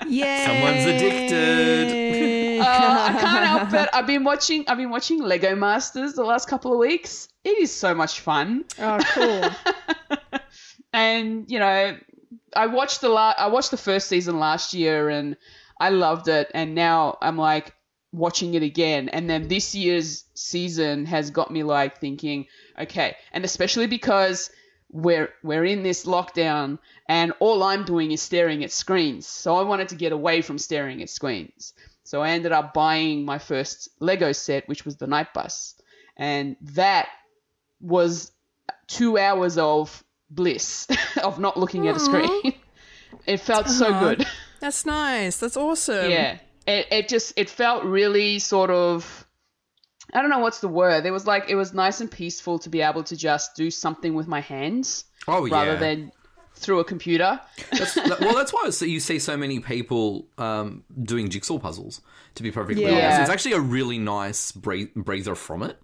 Yeah. 0.10 0.46
Someone's 0.46 0.86
addicted. 0.86 2.62
Uh, 2.62 2.63
I 2.63 3.17
can't 3.20 3.46
help 3.46 3.74
it. 3.84 3.89
I've 3.93 4.08
been 4.08 4.24
watching. 4.24 4.65
I've 4.67 4.78
been 4.78 4.89
watching 4.89 5.22
Lego 5.22 5.56
Masters 5.56 6.13
the 6.13 6.24
last 6.24 6.48
couple 6.48 6.74
of 6.74 6.80
weeks. 6.80 7.28
It 7.43 7.58
is 7.60 7.72
so 7.72 7.93
much 7.93 8.20
fun, 8.20 8.65
oh, 8.80 9.00
cool. 9.12 10.20
and 10.93 11.50
you 11.50 11.60
know, 11.60 11.98
I 12.56 12.67
watched 12.67 13.02
the 13.02 13.10
la- 13.10 13.36
I 13.38 13.48
watched 13.48 13.72
the 13.72 13.78
first 13.78 14.08
season 14.08 14.39
last 14.39 14.74
year, 14.74 15.10
and 15.10 15.38
I 15.80 15.89
loved 15.89 16.28
it. 16.28 16.52
And 16.54 16.76
now 16.76 17.17
I'm 17.22 17.38
like 17.38 17.74
watching 18.12 18.54
it 18.54 18.63
again, 18.63 19.10
and 19.10 19.30
then 19.30 19.48
this 19.48 19.76
year's 19.76 20.26
season 20.34 21.06
has 21.06 21.30
got 21.30 21.52
me 21.52 21.63
like 21.63 22.00
thinking, 22.00 22.48
okay, 22.80 23.15
and 23.32 23.46
especially 23.46 23.88
because 23.88 24.50
we're 24.97 25.29
we're 25.43 25.63
in 25.63 25.83
this 25.83 26.05
lockdown 26.05 26.79
and 27.07 27.31
all 27.39 27.62
I'm 27.62 27.86
doing 27.86 28.12
is 28.12 28.21
staring 28.21 28.63
at 28.63 28.71
screens. 28.71 29.27
So 29.27 29.55
I 29.55 29.62
wanted 29.62 29.89
to 29.89 29.95
get 29.95 30.12
away 30.12 30.41
from 30.41 30.57
staring 30.57 31.03
at 31.03 31.10
screens. 31.10 31.73
So 32.03 32.23
I 32.23 32.29
ended 32.29 32.51
up 32.51 32.73
buying 32.73 33.23
my 33.23 33.38
first 33.38 33.89
Lego 33.99 34.31
set, 34.31 34.67
which 34.67 34.86
was 34.86 34.97
the 34.97 35.05
Night 35.05 35.33
Bus. 35.36 35.75
And 36.17 36.55
that 36.73 37.10
was 37.79 38.31
two 38.88 39.19
hours 39.19 39.60
of 39.60 40.03
bliss 40.31 40.88
of 41.23 41.38
not 41.38 41.57
looking 41.57 41.88
at 41.88 41.95
a 41.95 41.99
screen. 41.99 42.53
it 43.27 43.38
felt 43.38 43.69
so 43.69 43.89
uh-huh. 43.89 44.15
good. 44.15 44.27
That's 44.60 44.83
nice. 44.83 45.38
That's 45.38 45.57
awesome. 45.57 46.10
Yeah. 46.10 46.39
It, 46.65 46.88
it 46.91 47.07
just, 47.07 47.33
it 47.38 47.51
felt 47.51 47.83
really 47.83 48.39
sort 48.39 48.71
of, 48.71 49.26
I 50.13 50.22
don't 50.22 50.30
know 50.30 50.39
what's 50.39 50.60
the 50.60 50.67
word. 50.70 51.06
It 51.06 51.12
was 51.12 51.28
like, 51.28 51.50
it 51.50 51.56
was 51.56 51.74
nice 51.74 52.00
and 52.02 52.10
peaceful 52.10 52.60
to 52.60 52.70
be 52.70 52.82
able 52.82 53.04
to 53.04 53.15
just 53.15 53.56
do 53.56 53.70
something 53.70 54.13
with 54.13 54.28
my 54.28 54.39
hands 54.39 55.04
oh 55.28 55.46
yeah. 55.46 55.54
rather 55.56 55.78
than 55.78 56.12
through 56.56 56.80
a 56.80 56.84
computer. 56.86 57.39
That's, 57.72 57.93
that- 57.96 58.20
well, 58.22 58.34
that's 58.36 58.54
why 58.54 58.70
you 58.82 59.00
see 59.00 59.20
so 59.20 59.36
many 59.38 59.60
people 59.60 60.28
um, 60.38 60.84
doing 61.04 61.30
jigsaw 61.30 61.60
puzzles. 61.60 62.02
To 62.36 62.43
be 62.43 62.52
perfectly 62.52 62.84
Yeah. 62.84 62.91
honest, 62.91 63.22
it's 63.22 63.30
actually 63.32 63.54
a 63.54 63.60
really 63.60 63.98
nice 63.98 64.52
breath- 64.52 64.93
breather 64.96 65.34
from 65.34 65.63
it. 65.63 65.78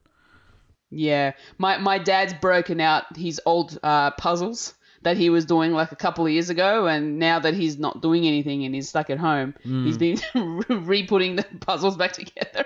Yeah, 0.92 1.32
my 1.58 1.78
my 1.80 1.98
dad's 1.98 2.34
broken 2.36 2.80
out 2.80 3.18
his 3.18 3.42
old 3.48 3.80
uh, 3.82 4.12
puzzles 4.12 4.76
that 5.04 5.18
he 5.18 5.30
was 5.30 5.46
doing 5.46 5.72
like 5.72 5.92
a 5.92 5.96
couple 5.96 6.26
of 6.26 6.32
years 6.32 6.50
ago, 6.50 6.88
and 6.88 7.20
now 7.20 7.40
that 7.40 7.54
he's 7.54 7.78
not 7.78 8.02
doing 8.02 8.26
anything 8.28 8.64
and 8.66 8.74
he's 8.74 8.90
stuck 8.90 9.10
at 9.10 9.18
home, 9.20 9.54
he's 9.64 9.98
been 9.98 10.20
re-putting 10.70 11.36
the 11.36 11.46
puzzles 11.60 11.98
back 11.98 12.14
together. 12.14 12.66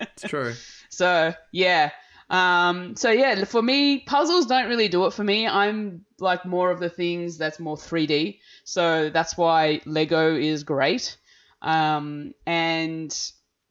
It's 0.00 0.22
true. 0.22 0.54
So 0.92 1.32
yeah. 1.52 1.92
Um, 2.28 2.94
so 2.96 3.10
yeah, 3.10 3.44
for 3.44 3.62
me, 3.62 4.00
puzzles 4.00 4.46
don't 4.46 4.68
really 4.68 4.88
do 4.88 5.06
it 5.06 5.12
for 5.14 5.24
me. 5.24 5.46
I'm 5.48 6.04
like 6.18 6.44
more 6.44 6.70
of 6.70 6.78
the 6.78 6.90
things 6.90 7.38
that's 7.38 7.58
more 7.58 7.76
3D. 7.76 8.38
So 8.64 9.08
that's 9.08 9.36
why 9.38 9.80
Lego 9.86 10.34
is 10.34 10.64
great. 10.64 11.16
Um, 11.62 12.34
and 12.44 13.16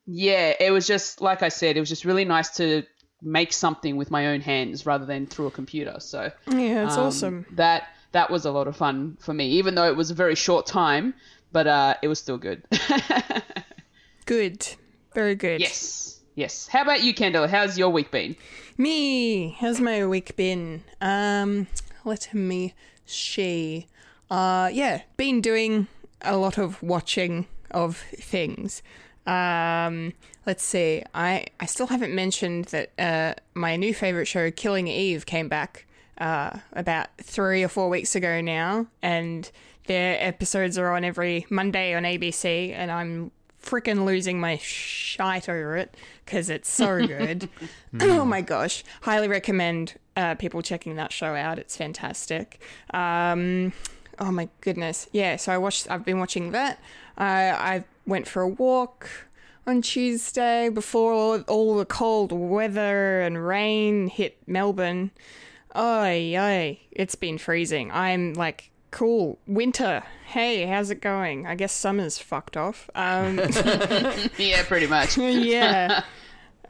yeah, 0.08 0.54
it 0.60 0.72
was 0.72 0.88
just 0.88 1.22
like 1.22 1.44
I 1.44 1.50
said, 1.50 1.78
it 1.78 1.82
was 1.82 1.90
just 1.90 2.06
really 2.06 2.26
nice 2.26 2.52
to 2.58 2.84
make 3.22 3.52
something 3.54 3.98
with 3.98 4.12
my 4.12 4.28
own 4.28 4.42
hands 4.42 4.86
rather 4.86 5.06
than 5.06 5.28
through 5.28 5.48
a 5.48 5.52
computer. 5.52 5.96
So 6.00 6.32
Yeah, 6.48 6.86
it's 6.86 6.98
um, 6.98 7.04
awesome. 7.06 7.46
That 7.52 7.88
that 8.12 8.30
was 8.30 8.46
a 8.46 8.52
lot 8.52 8.68
of 8.68 8.76
fun 8.76 9.18
for 9.20 9.34
me, 9.34 9.48
even 9.52 9.76
though 9.76 9.88
it 9.88 9.96
was 9.96 10.10
a 10.12 10.16
very 10.16 10.36
short 10.36 10.66
time, 10.66 11.14
but 11.52 11.68
uh, 11.68 11.96
it 12.02 12.08
was 12.08 12.20
still 12.20 12.38
good. 12.38 12.64
Good. 14.26 14.68
Very 15.16 15.34
good. 15.34 15.60
yes, 15.60 16.20
yes. 16.36 16.68
How 16.68 16.84
about 16.84 17.02
you, 17.02 17.16
Kendall? 17.16 17.48
How's 17.48 17.80
your 17.80 17.90
week 17.90 18.12
been? 18.12 18.36
Me, 18.78 19.50
how's 19.60 19.82
my 19.82 20.06
week 20.06 20.36
been? 20.36 20.84
Um, 21.02 21.66
let 22.06 22.32
me 22.32 22.76
see. 23.08 23.88
Uh, 24.30 24.70
yeah, 24.72 25.02
been 25.18 25.42
doing 25.42 25.88
a 26.22 26.38
lot 26.38 26.60
of 26.60 26.82
watching 26.84 27.48
of 27.72 27.98
things. 27.98 28.84
Um, 29.26 30.14
let's 30.50 30.66
see. 30.66 31.04
I 31.14 31.46
I 31.60 31.68
still 31.68 31.86
haven't 31.86 32.16
mentioned 32.16 32.66
that 32.66 32.90
uh, 32.98 33.36
my 33.54 33.76
new 33.76 33.94
favorite 33.94 34.26
show, 34.26 34.50
Killing 34.50 34.88
Eve, 34.88 35.28
came 35.28 35.48
back 35.48 35.86
uh, 36.18 36.58
about 36.74 37.10
three 37.22 37.64
or 37.64 37.68
four 37.68 37.88
weeks 37.88 38.16
ago 38.16 38.42
now, 38.42 38.88
and 39.04 39.52
their 39.86 40.18
episodes 40.20 40.76
are 40.80 40.92
on 40.96 41.04
every 41.04 41.46
Monday 41.52 41.94
on 41.94 42.02
ABC, 42.02 42.74
and 42.74 42.90
I'm 42.90 43.30
freaking 43.62 44.06
losing 44.06 44.40
my 44.40 44.58
shite 44.58 45.48
over 45.48 45.78
it 45.78 45.96
because 46.26 46.50
it's 46.50 46.68
so 46.68 47.06
good. 47.16 47.48
oh 48.02 48.26
my 48.26 48.42
gosh. 48.42 48.84
Highly 49.02 49.28
recommend 49.28 50.00
uh, 50.18 50.34
people 50.34 50.64
checking 50.64 50.96
that 50.96 51.14
show 51.14 51.36
out. 51.36 51.60
It's 51.60 51.78
fantastic. 51.78 52.60
Um, 52.92 53.72
oh 54.18 54.32
my 54.32 54.50
goodness. 54.62 55.08
Yeah, 55.12 55.36
so 55.36 55.52
I 55.54 55.60
watched, 55.60 55.92
I've 55.92 56.06
been 56.06 56.18
watching 56.18 56.54
that. 56.54 56.80
Uh, 57.20 57.54
I 57.56 57.84
went 58.08 58.28
for 58.28 58.42
a 58.42 58.48
walk 58.48 59.29
on 59.70 59.84
Tuesday 59.84 60.68
before 60.68 61.14
all, 61.14 61.42
all 61.42 61.78
the 61.78 61.86
cold 61.86 62.32
weather 62.32 63.22
and 63.22 63.46
rain 63.46 64.08
hit 64.08 64.36
Melbourne. 64.48 65.12
Oy, 65.76 66.36
oy, 66.36 66.80
it's 66.90 67.14
been 67.14 67.38
freezing. 67.38 67.92
I'm 67.92 68.34
like, 68.34 68.72
cool, 68.90 69.38
winter. 69.46 70.02
Hey, 70.26 70.66
how's 70.66 70.90
it 70.90 71.02
going? 71.02 71.46
I 71.46 71.54
guess 71.54 71.72
summer's 71.72 72.18
fucked 72.18 72.58
off. 72.58 72.90
Um, 72.96 73.38
Yeah, 74.38 74.64
pretty 74.64 74.88
much. 74.88 75.18
yeah. 75.18 76.04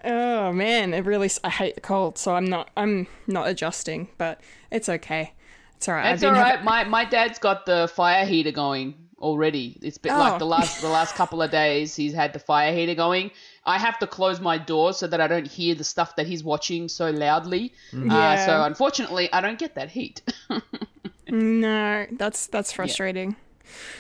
Oh 0.02 0.54
man, 0.54 0.94
it 0.94 1.04
really. 1.04 1.30
I 1.44 1.50
hate 1.50 1.76
the 1.76 1.82
cold, 1.82 2.18
so 2.18 2.34
I'm 2.34 2.46
not. 2.46 2.70
I'm 2.78 3.06
not 3.28 3.50
adjusting, 3.50 4.08
but 4.18 4.40
it's 4.72 4.88
okay. 4.88 5.34
It's 5.76 5.90
all 5.90 5.96
right. 5.96 6.14
It's 6.14 6.24
all 6.24 6.32
right. 6.32 6.64
My 6.64 6.86
my 6.86 7.04
dad's 7.04 7.38
got 7.38 7.66
the 7.66 7.92
fire 7.94 8.26
heater 8.26 8.54
going 8.54 8.94
already. 9.20 9.78
It's 9.82 9.98
been 9.98 10.14
Oh. 10.14 10.18
like 10.20 10.40
the 10.40 10.46
last 10.46 10.82
the 10.82 10.90
last 10.90 11.16
couple 11.16 11.42
of 11.42 11.52
days 11.52 11.96
he's 11.96 12.14
had 12.14 12.34
the 12.34 12.40
fire 12.40 12.74
heater 12.74 12.96
going. 12.96 13.32
I 13.66 13.78
have 13.78 14.00
to 14.00 14.08
close 14.08 14.40
my 14.40 14.58
door 14.58 14.94
so 14.94 15.06
that 15.08 15.22
I 15.22 15.28
don't 15.28 15.48
hear 15.48 15.76
the 15.76 15.84
stuff 15.84 16.16
that 16.16 16.26
he's 16.28 16.44
watching 16.44 16.88
so 16.90 17.10
loudly. 17.12 17.74
Uh, 17.94 18.06
Yeah. 18.06 18.46
so 18.46 18.64
unfortunately, 18.64 19.32
I 19.32 19.42
don't 19.42 19.60
get 19.60 19.76
that 19.76 19.90
heat. 19.92 20.22
no, 21.30 22.06
that's 22.12 22.48
that's 22.48 22.72
frustrating. 22.72 23.36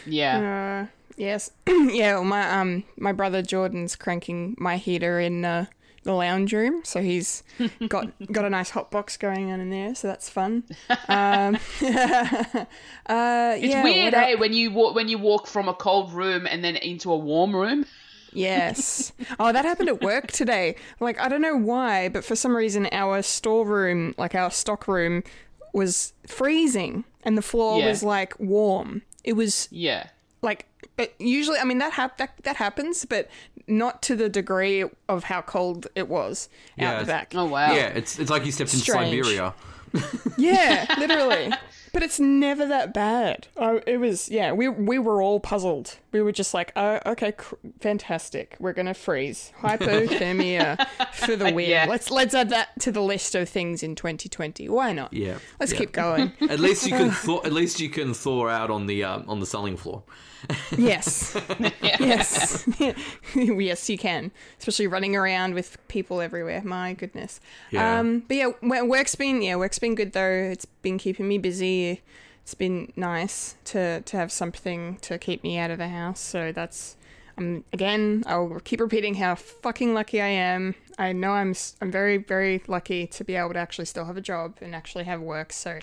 yeah. 0.05 0.87
Uh, 0.87 0.95
yes, 1.17 1.51
yeah. 1.67 2.13
Well, 2.15 2.23
my 2.23 2.49
um, 2.59 2.83
my 2.97 3.11
brother 3.11 3.41
Jordan's 3.41 3.95
cranking 3.95 4.55
my 4.57 4.77
heater 4.77 5.19
in 5.19 5.45
uh, 5.45 5.65
the 6.03 6.13
lounge 6.13 6.53
room, 6.53 6.81
so 6.83 7.01
he's 7.01 7.43
got 7.87 8.11
got 8.31 8.45
a 8.45 8.49
nice 8.49 8.69
hot 8.69 8.89
box 8.91 9.17
going 9.17 9.51
on 9.51 9.59
in 9.59 9.69
there, 9.69 9.93
so 9.95 10.07
that's 10.07 10.29
fun. 10.29 10.63
Um, 11.07 11.55
uh, 11.81 13.55
It's 13.57 13.63
yeah, 13.73 13.83
weird, 13.83 14.13
eh? 14.13 14.35
When 14.35 14.53
you 14.53 14.71
walk 14.71 14.95
when 14.95 15.07
you 15.07 15.17
walk 15.17 15.47
from 15.47 15.67
a 15.67 15.73
cold 15.73 16.13
room 16.13 16.45
and 16.47 16.63
then 16.63 16.75
into 16.75 17.11
a 17.11 17.17
warm 17.17 17.55
room. 17.55 17.85
Yes. 18.31 19.11
Oh, 19.39 19.51
that 19.51 19.65
happened 19.65 19.89
at 19.89 20.03
work 20.03 20.27
today. 20.27 20.75
Like, 20.99 21.19
I 21.19 21.29
don't 21.29 21.41
know 21.41 21.55
why, 21.57 22.09
but 22.09 22.23
for 22.23 22.35
some 22.35 22.55
reason, 22.55 22.87
our 22.91 23.23
storeroom, 23.23 24.13
like 24.19 24.35
our 24.35 24.51
stock 24.51 24.87
room, 24.87 25.23
was 25.73 26.13
freezing 26.27 27.05
and 27.23 27.35
the 27.35 27.41
floor 27.41 27.79
Yeah. 27.79 27.87
was 27.87 28.03
like 28.03 28.39
warm. 28.39 29.01
It 29.23 29.33
was 29.33 29.67
Yeah. 29.71 30.09
like, 30.43 30.67
but 30.95 31.13
usually, 31.19 31.57
I 31.57 31.63
mean, 31.63 31.79
that, 31.79 31.93
hap- 31.93 32.17
that 32.19 32.33
that 32.43 32.57
happens, 32.57 33.03
but 33.03 33.29
not 33.69 34.01
to 34.03 34.15
the 34.15 34.29
degree 34.29 34.83
of 35.07 35.23
how 35.25 35.41
cold 35.41 35.87
it 35.95 36.07
was 36.09 36.49
Yeah, 36.75 36.93
out 36.93 36.99
the 37.01 37.05
back. 37.05 37.33
Oh 37.35 37.45
wow. 37.45 37.73
Yeah, 37.73 37.87
it's 37.87 38.19
it's 38.19 38.29
like 38.29 38.45
you 38.45 38.51
stepped 38.51 38.73
in 38.73 38.79
Strange. 38.79 39.25
Siberia. 39.25 39.53
Yeah, 40.37 40.85
literally. 40.97 41.51
But 41.91 42.03
it's 42.03 42.19
never 42.19 42.65
that 42.67 42.93
bad. 42.93 43.47
Oh, 43.57 43.81
it 43.87 43.97
was. 43.97 44.29
Yeah, 44.29 44.51
we 44.53 44.69
we 44.69 44.99
were 44.99 45.21
all 45.21 45.39
puzzled. 45.39 45.97
We 46.11 46.21
were 46.21 46.31
just 46.31 46.53
like, 46.53 46.71
oh, 46.75 46.99
okay, 47.05 47.33
cr- 47.33 47.55
fantastic. 47.79 48.55
We're 48.59 48.73
gonna 48.73 48.93
freeze. 48.93 49.51
Hypothermia 49.61 50.87
for 51.13 51.35
the 51.35 51.53
win. 51.53 51.69
Yeah. 51.69 51.85
Let's 51.87 52.09
let's 52.09 52.33
add 52.33 52.49
that 52.49 52.79
to 52.81 52.91
the 52.91 53.01
list 53.01 53.35
of 53.35 53.47
things 53.47 53.83
in 53.83 53.95
2020. 53.95 54.67
Why 54.69 54.93
not? 54.93 55.13
Yeah, 55.13 55.37
Let's 55.59 55.71
yeah. 55.73 55.77
keep 55.79 55.91
going. 55.91 56.31
At 56.49 56.59
least 56.59 56.85
you 56.85 56.91
can 56.91 57.11
thaw, 57.25 57.41
at 57.43 57.53
least 57.53 57.79
you 57.79 57.89
can 57.89 58.13
thaw 58.13 58.47
out 58.47 58.69
on 58.71 58.87
the 58.87 59.03
um, 59.03 59.25
on 59.27 59.39
the 59.39 59.45
selling 59.45 59.77
floor. 59.77 60.03
yes. 60.77 61.37
Yes. 61.81 62.65
yes, 63.35 63.89
you 63.89 63.97
can. 63.97 64.31
Especially 64.57 64.87
running 64.87 65.15
around 65.15 65.53
with 65.53 65.77
people 65.89 66.21
everywhere. 66.21 66.61
My 66.63 66.93
goodness. 66.93 67.41
Yeah. 67.71 67.99
Um, 67.99 68.23
but 68.27 68.37
yeah, 68.37 68.81
work's 68.83 69.15
been 69.15 69.41
yeah, 69.41 69.57
work's 69.57 69.79
been 69.79 69.95
good 69.95 70.13
though. 70.13 70.49
It's 70.51 70.65
been 70.65 70.97
keeping 70.97 71.27
me 71.27 71.37
busy. 71.37 72.01
It's 72.49 72.55
been 72.55 72.91
nice 72.95 73.57
to 73.65 74.01
to 74.01 74.17
have 74.17 74.31
something 74.31 74.97
to 75.01 75.19
keep 75.19 75.43
me 75.43 75.59
out 75.59 75.69
of 75.69 75.77
the 75.77 75.89
house. 75.89 76.19
So 76.19 76.51
that's 76.51 76.97
um 77.37 77.63
again, 77.71 78.23
I'll 78.25 78.59
keep 78.63 78.79
repeating 78.79 79.13
how 79.13 79.35
fucking 79.35 79.93
lucky 79.93 80.19
I 80.19 80.29
am. 80.29 80.73
I 80.97 81.11
know 81.11 81.33
I'm 81.33 81.53
I'm 81.79 81.91
very 81.91 82.17
very 82.17 82.63
lucky 82.65 83.05
to 83.05 83.23
be 83.23 83.35
able 83.35 83.53
to 83.53 83.59
actually 83.59 83.85
still 83.85 84.05
have 84.05 84.17
a 84.17 84.21
job 84.21 84.55
and 84.61 84.73
actually 84.73 85.03
have 85.03 85.21
work. 85.21 85.53
So 85.53 85.77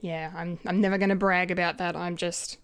yeah, 0.00 0.32
I'm 0.34 0.58
I'm 0.64 0.80
never 0.80 0.96
going 0.96 1.10
to 1.10 1.14
brag 1.14 1.50
about 1.50 1.76
that. 1.76 1.94
I'm 1.94 2.16
just 2.16 2.56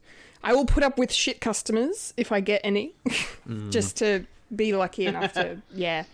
I 0.42 0.54
will 0.54 0.64
put 0.64 0.82
up 0.82 0.96
with 0.98 1.12
shit 1.12 1.42
customers 1.42 2.14
if 2.16 2.32
I 2.32 2.40
get 2.40 2.62
any, 2.64 2.94
just 3.68 3.98
to 3.98 4.24
be 4.56 4.74
lucky 4.74 5.04
enough 5.04 5.34
to 5.34 5.60
yeah, 5.74 6.04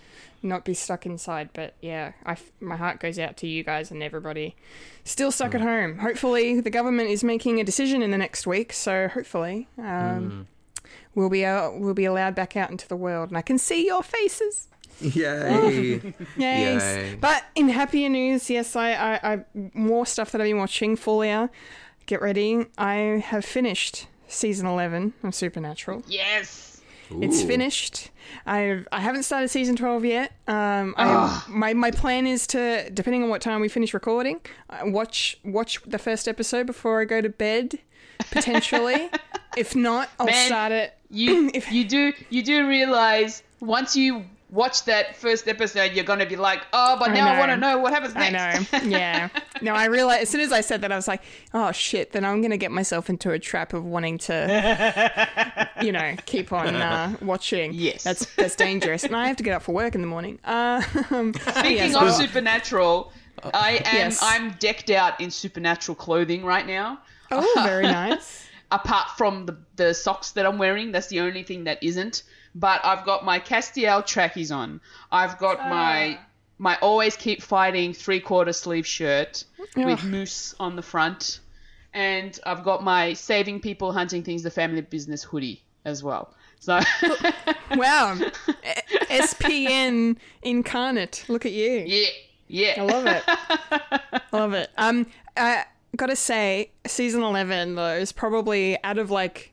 not 0.42 0.64
be 0.64 0.74
stuck 0.74 1.06
inside. 1.06 1.50
But 1.52 1.74
yeah, 1.80 2.12
I 2.24 2.32
f- 2.32 2.52
my 2.60 2.76
heart 2.76 3.00
goes 3.00 3.18
out 3.18 3.36
to 3.38 3.46
you 3.46 3.62
guys 3.64 3.90
and 3.90 4.02
everybody 4.02 4.56
still 5.04 5.30
stuck 5.30 5.54
at 5.54 5.60
home. 5.60 5.98
Hopefully, 5.98 6.60
the 6.60 6.70
government 6.70 7.10
is 7.10 7.22
making 7.24 7.60
a 7.60 7.64
decision 7.64 8.02
in 8.02 8.10
the 8.10 8.18
next 8.18 8.46
week, 8.46 8.72
so 8.72 9.08
hopefully. 9.08 9.68
Um, 9.78 10.46
We'll 11.14 11.28
be 11.30 11.44
out, 11.44 11.78
we'll 11.80 11.94
be 11.94 12.04
allowed 12.04 12.34
back 12.36 12.56
out 12.56 12.70
into 12.70 12.86
the 12.86 12.96
world, 12.96 13.30
and 13.30 13.38
I 13.38 13.42
can 13.42 13.58
see 13.58 13.84
your 13.86 14.02
faces. 14.02 14.68
Yay! 15.00 16.00
Yes. 16.36 16.82
Yay. 16.82 17.16
But 17.20 17.44
in 17.54 17.68
happier 17.68 18.08
news, 18.08 18.48
yes, 18.48 18.76
I, 18.76 18.92
I, 18.92 19.32
I 19.34 19.44
more 19.74 20.06
stuff 20.06 20.30
that 20.32 20.40
I've 20.40 20.46
been 20.46 20.58
watching. 20.58 20.94
Fallout. 20.96 21.50
Get 22.06 22.22
ready. 22.22 22.66
I 22.78 22.94
have 23.26 23.44
finished 23.44 24.06
season 24.28 24.66
eleven 24.66 25.12
of 25.22 25.34
Supernatural. 25.34 26.02
Yes. 26.06 26.69
It's 27.10 27.42
finished. 27.42 28.10
I 28.46 28.84
I 28.92 29.00
haven't 29.00 29.24
started 29.24 29.48
season 29.48 29.76
twelve 29.76 30.04
yet. 30.04 30.32
Um, 30.46 30.94
I, 30.96 31.44
my 31.48 31.74
my 31.74 31.90
plan 31.90 32.26
is 32.26 32.46
to, 32.48 32.88
depending 32.90 33.22
on 33.22 33.28
what 33.30 33.40
time 33.40 33.60
we 33.60 33.68
finish 33.68 33.92
recording, 33.94 34.40
uh, 34.68 34.80
watch 34.84 35.38
watch 35.44 35.80
the 35.86 35.98
first 35.98 36.28
episode 36.28 36.66
before 36.66 37.00
I 37.00 37.04
go 37.04 37.20
to 37.20 37.28
bed, 37.28 37.78
potentially. 38.30 39.10
if 39.56 39.74
not, 39.74 40.08
I'll 40.18 40.26
Man, 40.26 40.46
start 40.46 40.72
it. 40.72 40.94
You 41.10 41.50
If- 41.54 41.72
you 41.72 41.84
do 41.84 42.12
you 42.30 42.42
do 42.42 42.68
realize 42.68 43.42
once 43.60 43.96
you 43.96 44.24
watch 44.50 44.84
that 44.84 45.16
first 45.16 45.46
episode, 45.48 45.92
you're 45.92 46.04
gonna 46.04 46.26
be 46.26 46.36
like, 46.36 46.60
oh, 46.72 46.96
but 46.98 47.12
now 47.12 47.28
I, 47.28 47.32
know. 47.34 47.38
want 47.38 47.50
to 47.52 47.56
know 47.56 47.78
what 47.78 47.92
happens 47.92 48.14
I 48.16 48.30
next. 48.30 48.72
know. 48.72 48.78
Yeah. 48.90 49.28
No, 49.62 49.74
I 49.74 49.86
realized 49.86 50.22
as 50.22 50.28
soon 50.28 50.40
as 50.40 50.52
I 50.52 50.60
said 50.60 50.80
that, 50.82 50.90
I 50.92 50.96
was 50.96 51.06
like, 51.08 51.22
oh 51.54 51.70
shit, 51.72 52.12
then 52.12 52.24
I'm 52.24 52.40
going 52.40 52.50
to 52.50 52.56
get 52.56 52.70
myself 52.72 53.08
into 53.10 53.30
a 53.30 53.38
trap 53.38 53.72
of 53.74 53.84
wanting 53.84 54.18
to, 54.18 55.68
you 55.82 55.92
know, 55.92 56.16
keep 56.26 56.52
on 56.52 56.74
uh, 56.74 57.16
watching. 57.22 57.72
Yes. 57.74 58.02
That's 58.04 58.26
that's 58.36 58.56
dangerous. 58.56 59.04
And 59.04 59.14
I 59.14 59.28
have 59.28 59.36
to 59.36 59.42
get 59.42 59.54
up 59.54 59.62
for 59.62 59.72
work 59.72 59.94
in 59.94 60.00
the 60.00 60.06
morning. 60.06 60.38
Uh, 60.44 60.80
Speaking 60.82 61.34
yeah, 61.76 61.84
of 61.86 61.92
so- 61.92 62.10
Supernatural, 62.22 63.12
I 63.54 63.76
am 63.84 63.96
Yes. 63.96 64.20
I'm 64.22 64.52
decked 64.58 64.90
out 64.90 65.20
in 65.20 65.30
Supernatural 65.30 65.94
clothing 65.96 66.44
right 66.44 66.66
now. 66.66 67.00
oh, 67.30 67.52
very 67.64 67.84
nice. 67.84 68.46
Apart 68.72 69.08
from 69.16 69.46
the 69.46 69.56
the 69.76 69.92
socks 69.94 70.30
that 70.32 70.46
I'm 70.46 70.58
wearing, 70.58 70.92
that's 70.92 71.08
the 71.08 71.20
only 71.20 71.42
thing 71.42 71.64
that 71.64 71.82
isn't. 71.82 72.22
But 72.54 72.84
I've 72.84 73.04
got 73.04 73.24
my 73.24 73.38
Castiel 73.38 74.04
trackies 74.04 74.50
on. 74.50 74.80
I've 75.12 75.38
got 75.38 75.58
my 75.68 76.18
my 76.58 76.76
always 76.82 77.16
keep 77.16 77.40
fighting 77.42 77.92
three 77.92 78.20
quarter 78.20 78.52
sleeve 78.52 78.86
shirt 78.86 79.44
with 79.76 80.04
moose 80.04 80.54
on 80.60 80.76
the 80.76 80.82
front, 80.82 81.40
and 81.94 82.38
I've 82.44 82.64
got 82.64 82.82
my 82.82 83.12
saving 83.14 83.60
people, 83.60 83.92
hunting 83.92 84.22
things, 84.22 84.42
the 84.42 84.50
family 84.50 84.80
business 84.82 85.22
hoodie 85.22 85.62
as 85.84 86.02
well. 86.02 86.34
So 86.58 86.78
Wow. 87.76 88.18
SPN 89.08 90.16
incarnate. 90.42 91.24
Look 91.28 91.46
at 91.46 91.52
you. 91.52 91.84
yeah, 91.86 92.08
yeah. 92.48 92.74
I 92.78 92.82
love 92.82 93.06
it. 93.06 93.22
I 93.26 94.20
love 94.32 94.52
it. 94.52 94.70
Um, 94.76 95.06
I 95.36 95.64
gotta 95.96 96.16
say, 96.16 96.70
season 96.86 97.22
eleven 97.22 97.74
though 97.76 97.94
is 97.94 98.12
probably 98.12 98.82
out 98.84 98.98
of 98.98 99.10
like, 99.10 99.49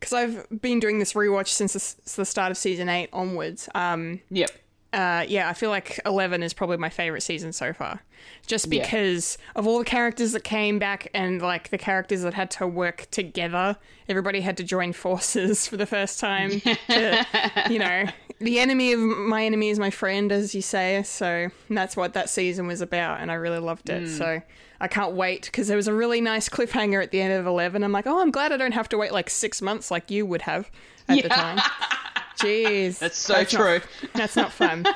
because 0.00 0.12
I've 0.14 0.46
been 0.62 0.80
doing 0.80 0.98
this 0.98 1.12
rewatch 1.12 1.48
since 1.48 1.74
the, 1.74 2.16
the 2.16 2.24
start 2.24 2.50
of 2.50 2.56
season 2.56 2.88
eight 2.88 3.10
onwards. 3.12 3.68
Um, 3.74 4.20
Yep. 4.30 4.50
uh, 4.94 5.24
yeah, 5.28 5.48
I 5.48 5.52
feel 5.52 5.70
like 5.70 6.00
11 6.06 6.42
is 6.42 6.52
probably 6.54 6.78
my 6.78 6.88
favorite 6.88 7.20
season 7.22 7.52
so 7.52 7.72
far. 7.74 8.00
Just 8.46 8.66
Yeah. 8.66 8.82
because 8.82 9.38
of 9.54 9.66
all 9.66 9.78
the 9.78 9.84
characters 9.84 10.32
that 10.32 10.42
came 10.42 10.78
back 10.78 11.08
and 11.14 11.40
like 11.42 11.68
the 11.70 11.78
characters 11.78 12.22
that 12.22 12.34
had 12.34 12.50
to 12.52 12.66
work 12.66 13.06
together. 13.10 13.76
Everybody 14.08 14.40
had 14.40 14.56
to 14.56 14.64
join 14.64 14.92
forces 14.92 15.66
for 15.68 15.76
the 15.76 15.86
first 15.86 16.18
time. 16.18 16.60
to, 16.60 17.26
you 17.70 17.78
know, 17.78 18.06
the 18.40 18.58
enemy 18.58 18.92
of 18.92 19.00
my 19.00 19.44
enemy 19.44 19.68
is 19.68 19.78
my 19.78 19.90
friend, 19.90 20.32
as 20.32 20.54
you 20.54 20.62
say. 20.62 21.02
So 21.02 21.48
that's 21.68 21.96
what 21.96 22.14
that 22.14 22.28
season 22.30 22.66
was 22.66 22.80
about. 22.80 23.20
And 23.20 23.30
I 23.30 23.34
really 23.34 23.58
loved 23.60 23.88
it. 23.90 24.08
So 24.08 24.40
I 24.80 24.88
can't 24.88 25.12
wait 25.12 25.44
because 25.46 25.68
there 25.68 25.76
was 25.76 25.88
a 25.88 25.94
really 25.94 26.20
nice 26.20 26.48
cliffhanger 26.48 27.02
at 27.02 27.10
the 27.10 27.20
end 27.20 27.32
of 27.34 27.46
11. 27.46 27.84
I'm 27.84 27.92
like, 27.92 28.06
oh, 28.06 28.20
I'm 28.20 28.30
glad 28.30 28.50
I 28.52 28.56
don't 28.56 28.72
have 28.72 28.88
to 28.90 28.98
wait 28.98 29.12
like 29.12 29.28
six 29.28 29.60
months 29.60 29.90
like 29.90 30.10
you 30.10 30.24
would 30.26 30.42
have 30.42 30.70
at 31.08 31.22
the 31.22 31.28
time. 31.28 31.58
Jeez. 32.38 32.98
That's 32.98 33.18
so 33.18 33.34
not- 33.34 33.48
true. 33.48 33.80
that's 34.14 34.36
not 34.36 34.50
fun. 34.52 34.86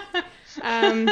um, 0.63 1.11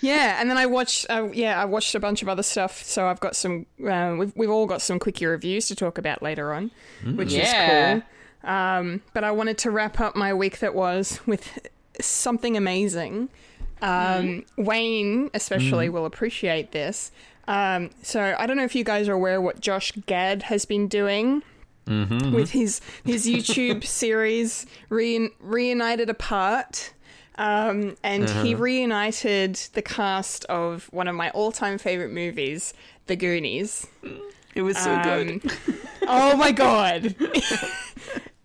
yeah, 0.00 0.40
and 0.40 0.48
then 0.50 0.56
I 0.58 0.66
watched. 0.66 1.06
Uh, 1.10 1.28
yeah, 1.32 1.60
I 1.60 1.64
watched 1.64 1.94
a 1.94 2.00
bunch 2.00 2.22
of 2.22 2.28
other 2.28 2.42
stuff. 2.42 2.82
So 2.82 3.06
I've 3.06 3.20
got 3.20 3.34
some. 3.34 3.66
Uh, 3.84 4.14
we've 4.18 4.32
we've 4.36 4.50
all 4.50 4.66
got 4.66 4.82
some 4.82 4.98
quickie 4.98 5.26
reviews 5.26 5.66
to 5.68 5.74
talk 5.74 5.98
about 5.98 6.22
later 6.22 6.52
on, 6.52 6.70
which 7.14 7.32
Yeah. 7.32 7.96
is 7.96 8.02
cool. 8.02 8.50
Um, 8.50 9.02
but 9.14 9.24
I 9.24 9.30
wanted 9.32 9.56
to 9.58 9.70
wrap 9.70 10.00
up 10.00 10.14
my 10.14 10.34
week 10.34 10.58
that 10.58 10.74
was 10.74 11.18
with 11.26 11.58
something 12.00 12.56
amazing. 12.56 13.30
Um, 13.82 14.44
Wayne 14.56 15.30
especially 15.34 15.88
will 15.88 16.04
appreciate 16.06 16.72
this. 16.72 17.10
Um, 17.46 17.90
so 18.02 18.34
I 18.38 18.46
don't 18.46 18.56
know 18.56 18.64
if 18.64 18.74
you 18.74 18.84
guys 18.84 19.08
are 19.08 19.12
aware 19.12 19.40
what 19.40 19.60
Josh 19.60 19.92
Gad 20.06 20.44
has 20.44 20.64
been 20.64 20.88
doing 20.88 21.42
with 21.86 22.52
his 22.52 22.80
his 23.04 23.26
YouTube 23.26 23.84
series 23.86 24.64
Reun- 24.90 25.32
Reunited 25.40 26.08
Apart. 26.08 26.92
Um, 27.36 27.96
and 28.04 28.30
he 28.30 28.54
reunited 28.54 29.56
the 29.74 29.82
cast 29.82 30.44
of 30.46 30.84
one 30.92 31.08
of 31.08 31.16
my 31.16 31.30
all-time 31.30 31.78
favorite 31.78 32.12
movies, 32.12 32.72
The 33.06 33.16
Goonies. 33.16 33.88
It 34.54 34.62
was 34.62 34.78
so 34.78 35.02
good. 35.02 35.28
Um, 35.44 35.78
oh 36.06 36.36
my 36.36 36.52
god. 36.66 37.16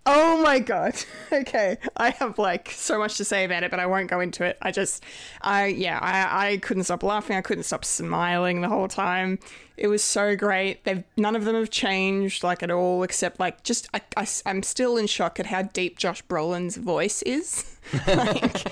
oh 0.09 0.41
my 0.43 0.59
god. 0.59 0.95
Okay. 1.31 1.77
I 1.95 2.09
have 2.09 2.39
like 2.39 2.71
so 2.71 2.97
much 2.97 3.17
to 3.17 3.23
say 3.23 3.45
about 3.45 3.61
it, 3.61 3.69
but 3.69 3.79
I 3.79 3.85
won't 3.85 4.09
go 4.09 4.19
into 4.19 4.43
it. 4.43 4.57
I 4.63 4.71
just 4.71 5.03
I 5.41 5.67
yeah, 5.67 5.99
I 6.01 6.47
I 6.53 6.57
couldn't 6.57 6.85
stop 6.85 7.03
laughing. 7.03 7.37
I 7.37 7.41
couldn't 7.41 7.65
stop 7.65 7.85
smiling 7.85 8.61
the 8.61 8.67
whole 8.67 8.87
time. 8.87 9.37
It 9.77 9.87
was 9.87 10.03
so 10.03 10.35
great. 10.35 10.83
They've 10.85 11.03
none 11.15 11.35
of 11.35 11.45
them 11.45 11.53
have 11.53 11.69
changed 11.69 12.43
like 12.43 12.63
at 12.63 12.71
all 12.71 13.03
except 13.03 13.39
like 13.39 13.61
just 13.63 13.87
I, 13.93 14.01
I 14.17 14.27
am 14.47 14.63
still 14.63 14.97
in 14.97 15.05
shock 15.05 15.39
at 15.39 15.45
how 15.45 15.61
deep 15.61 15.99
Josh 15.99 16.23
Brolin's 16.25 16.77
voice 16.77 17.21
is. 17.21 17.77
like 18.07 18.65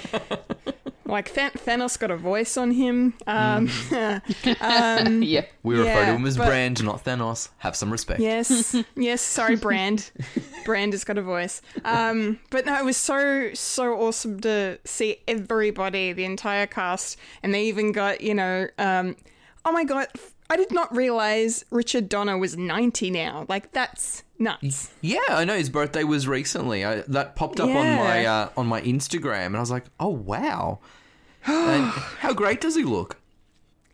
like 1.08 1.34
Than- 1.34 1.52
Thanos 1.52 1.98
got 1.98 2.12
a 2.12 2.18
voice 2.18 2.58
on 2.58 2.72
him. 2.72 3.14
Um 3.26 3.70
yeah. 3.92 5.46
We 5.64 5.76
refer 5.78 5.86
Yeah, 5.86 6.06
to 6.08 6.16
him 6.16 6.26
as 6.26 6.38
but- 6.38 6.48
Brand, 6.48 6.84
not 6.84 7.04
Thanos. 7.04 7.50
Have 7.60 7.76
some 7.76 7.92
respect. 7.92 8.20
Yes, 8.20 8.76
yes. 8.96 9.22
Sorry, 9.22 9.56
Brand. 9.56 10.12
Brand 10.66 10.94
has 10.94 11.04
got 11.04 11.18
a 11.18 11.22
voice. 11.22 11.62
Um, 11.86 12.40
but 12.50 12.66
no, 12.66 12.78
it 12.78 12.86
was 12.86 12.98
so 12.98 13.52
so 13.54 13.94
awesome 14.00 14.40
to 14.42 14.80
see 14.86 15.18
everybody, 15.28 16.14
the 16.14 16.26
entire 16.26 16.68
cast, 16.68 17.18
and 17.44 17.54
they 17.54 17.64
even 17.66 17.92
got 17.92 18.22
you 18.22 18.34
know, 18.34 18.68
um, 18.78 19.16
oh 19.66 19.72
my 19.72 19.84
god, 19.84 20.08
I 20.50 20.56
did 20.56 20.72
not 20.72 20.96
realize 20.96 21.66
Richard 21.72 22.08
Donner 22.10 22.38
was 22.38 22.56
ninety 22.58 23.12
now. 23.12 23.46
Like 23.50 23.72
that's 23.74 24.24
nuts. 24.40 24.92
Yeah, 25.02 25.20
I 25.30 25.44
know 25.46 25.58
his 25.58 25.70
birthday 25.70 26.04
was 26.04 26.28
recently. 26.28 26.86
I, 26.86 27.02
that 27.08 27.36
popped 27.36 27.60
up 27.60 27.68
on 27.70 27.74
my 27.96 28.26
uh, 28.26 28.50
on 28.56 28.68
my 28.68 28.82
Instagram, 28.82 29.48
and 29.48 29.58
I 29.58 29.60
was 29.60 29.72
like, 29.72 29.86
"Oh 30.00 30.10
wow!" 30.10 30.80
and 31.46 31.86
how 32.20 32.34
great 32.34 32.62
does 32.62 32.76
he 32.76 32.84
look? 32.84 33.18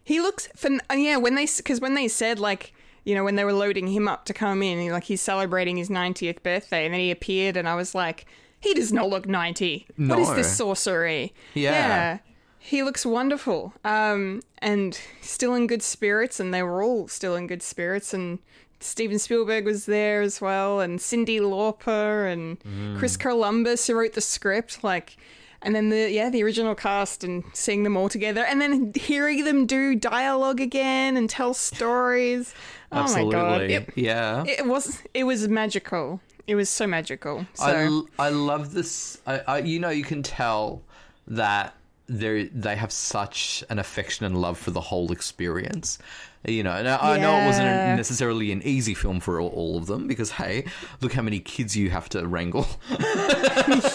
He 0.04 0.20
looks 0.20 0.48
fun. 0.56 0.82
uh, 0.92 0.96
Yeah, 0.96 1.18
when 1.18 1.36
they 1.36 1.48
because 1.58 1.80
when 1.82 1.96
they 1.96 2.08
said 2.08 2.38
like 2.40 2.74
you 3.04 3.16
know 3.16 3.24
when 3.24 3.36
they 3.36 3.46
were 3.46 3.54
loading 3.54 3.88
him 3.88 4.08
up 4.08 4.26
to 4.26 4.34
come 4.34 4.62
in, 4.62 4.90
like 4.92 5.06
he's 5.06 5.22
celebrating 5.22 5.78
his 5.78 5.90
ninetieth 5.90 6.44
birthday, 6.44 6.86
and 6.86 6.94
then 6.94 7.02
he 7.02 7.10
appeared, 7.10 7.58
and 7.58 7.68
I 7.68 7.74
was 7.76 7.96
like, 7.96 8.26
he 8.60 8.74
does 8.76 8.94
not 8.94 9.10
look 9.10 9.26
ninety. 9.28 9.88
What 9.98 10.20
is 10.20 10.34
this 10.36 10.56
sorcery? 10.56 11.34
Yeah. 11.56 12.20
He 12.66 12.82
looks 12.82 13.06
wonderful, 13.06 13.74
um, 13.84 14.42
and 14.60 14.98
still 15.20 15.54
in 15.54 15.68
good 15.68 15.82
spirits, 15.84 16.40
and 16.40 16.54
they 16.54 16.64
were 16.64 16.82
all 16.82 17.10
still 17.10 17.36
in 17.36 17.46
good 17.46 17.62
spirits, 17.62 18.14
and 18.14 18.40
Steven 18.80 19.20
Spielberg 19.20 19.66
was 19.66 19.86
there 19.86 20.22
as 20.22 20.40
well, 20.40 20.80
and 20.80 20.98
Cyndi 21.00 21.42
Lauper, 21.42 22.32
and 22.32 22.58
Chris 22.98 23.18
Columbus 23.18 23.86
who 23.88 23.96
wrote 23.96 24.14
the 24.14 24.22
script, 24.22 24.82
like, 24.82 25.18
and 25.62 25.76
then 25.76 25.90
the 25.90 26.10
yeah 26.10 26.30
the 26.30 26.42
original 26.42 26.74
cast, 26.74 27.26
and 27.26 27.44
seeing 27.52 27.84
them 27.84 27.98
all 27.98 28.08
together, 28.08 28.46
and 28.46 28.62
then 28.62 28.94
hearing 28.96 29.44
them 29.44 29.66
do 29.66 29.94
dialogue 29.94 30.62
again 30.62 31.18
and 31.18 31.30
tell 31.30 31.54
stories. 31.54 32.56
Absolutely, 32.94 33.36
Oh 33.40 33.44
my 33.44 33.58
god, 33.58 33.62
it, 33.64 33.90
yeah. 33.96 34.46
it 34.48 34.66
was 34.66 35.02
it 35.14 35.26
was 35.26 35.50
magical. 35.50 36.22
It 36.48 36.56
was 36.56 36.70
so 36.70 36.88
magical. 36.88 37.46
So 37.56 38.08
I 38.18 38.30
love 38.30 38.74
this. 38.74 39.20
I, 39.28 39.40
I, 39.40 39.58
you 39.60 39.80
know, 39.80 39.90
you 39.90 40.04
can 40.06 40.24
tell 40.24 40.82
that 41.28 41.76
they 42.08 42.46
they 42.46 42.76
have 42.76 42.92
such 42.92 43.64
an 43.70 43.80
affection 43.80 44.26
and 44.26 44.40
love 44.40 44.58
for 44.58 44.72
the 44.72 44.82
whole 44.82 45.12
experience. 45.12 46.00
You 46.46 46.62
know, 46.62 46.74
and 46.74 46.90
I, 46.90 47.14
I 47.14 47.18
know 47.20 47.38
it 47.38 47.46
wasn't 47.46 47.96
necessarily 47.96 48.52
an 48.52 48.62
easy 48.64 48.94
film 48.94 49.22
for 49.22 49.40
all, 49.40 49.48
all 49.48 49.78
of 49.78 49.86
them 49.86 50.08
because 50.10 50.32
hey, 50.32 50.66
look 51.00 51.14
how 51.14 51.22
many 51.22 51.40
kids 51.40 51.78
you 51.78 51.90
have 51.90 52.10
to 52.10 52.28
wrangle. 52.28 52.68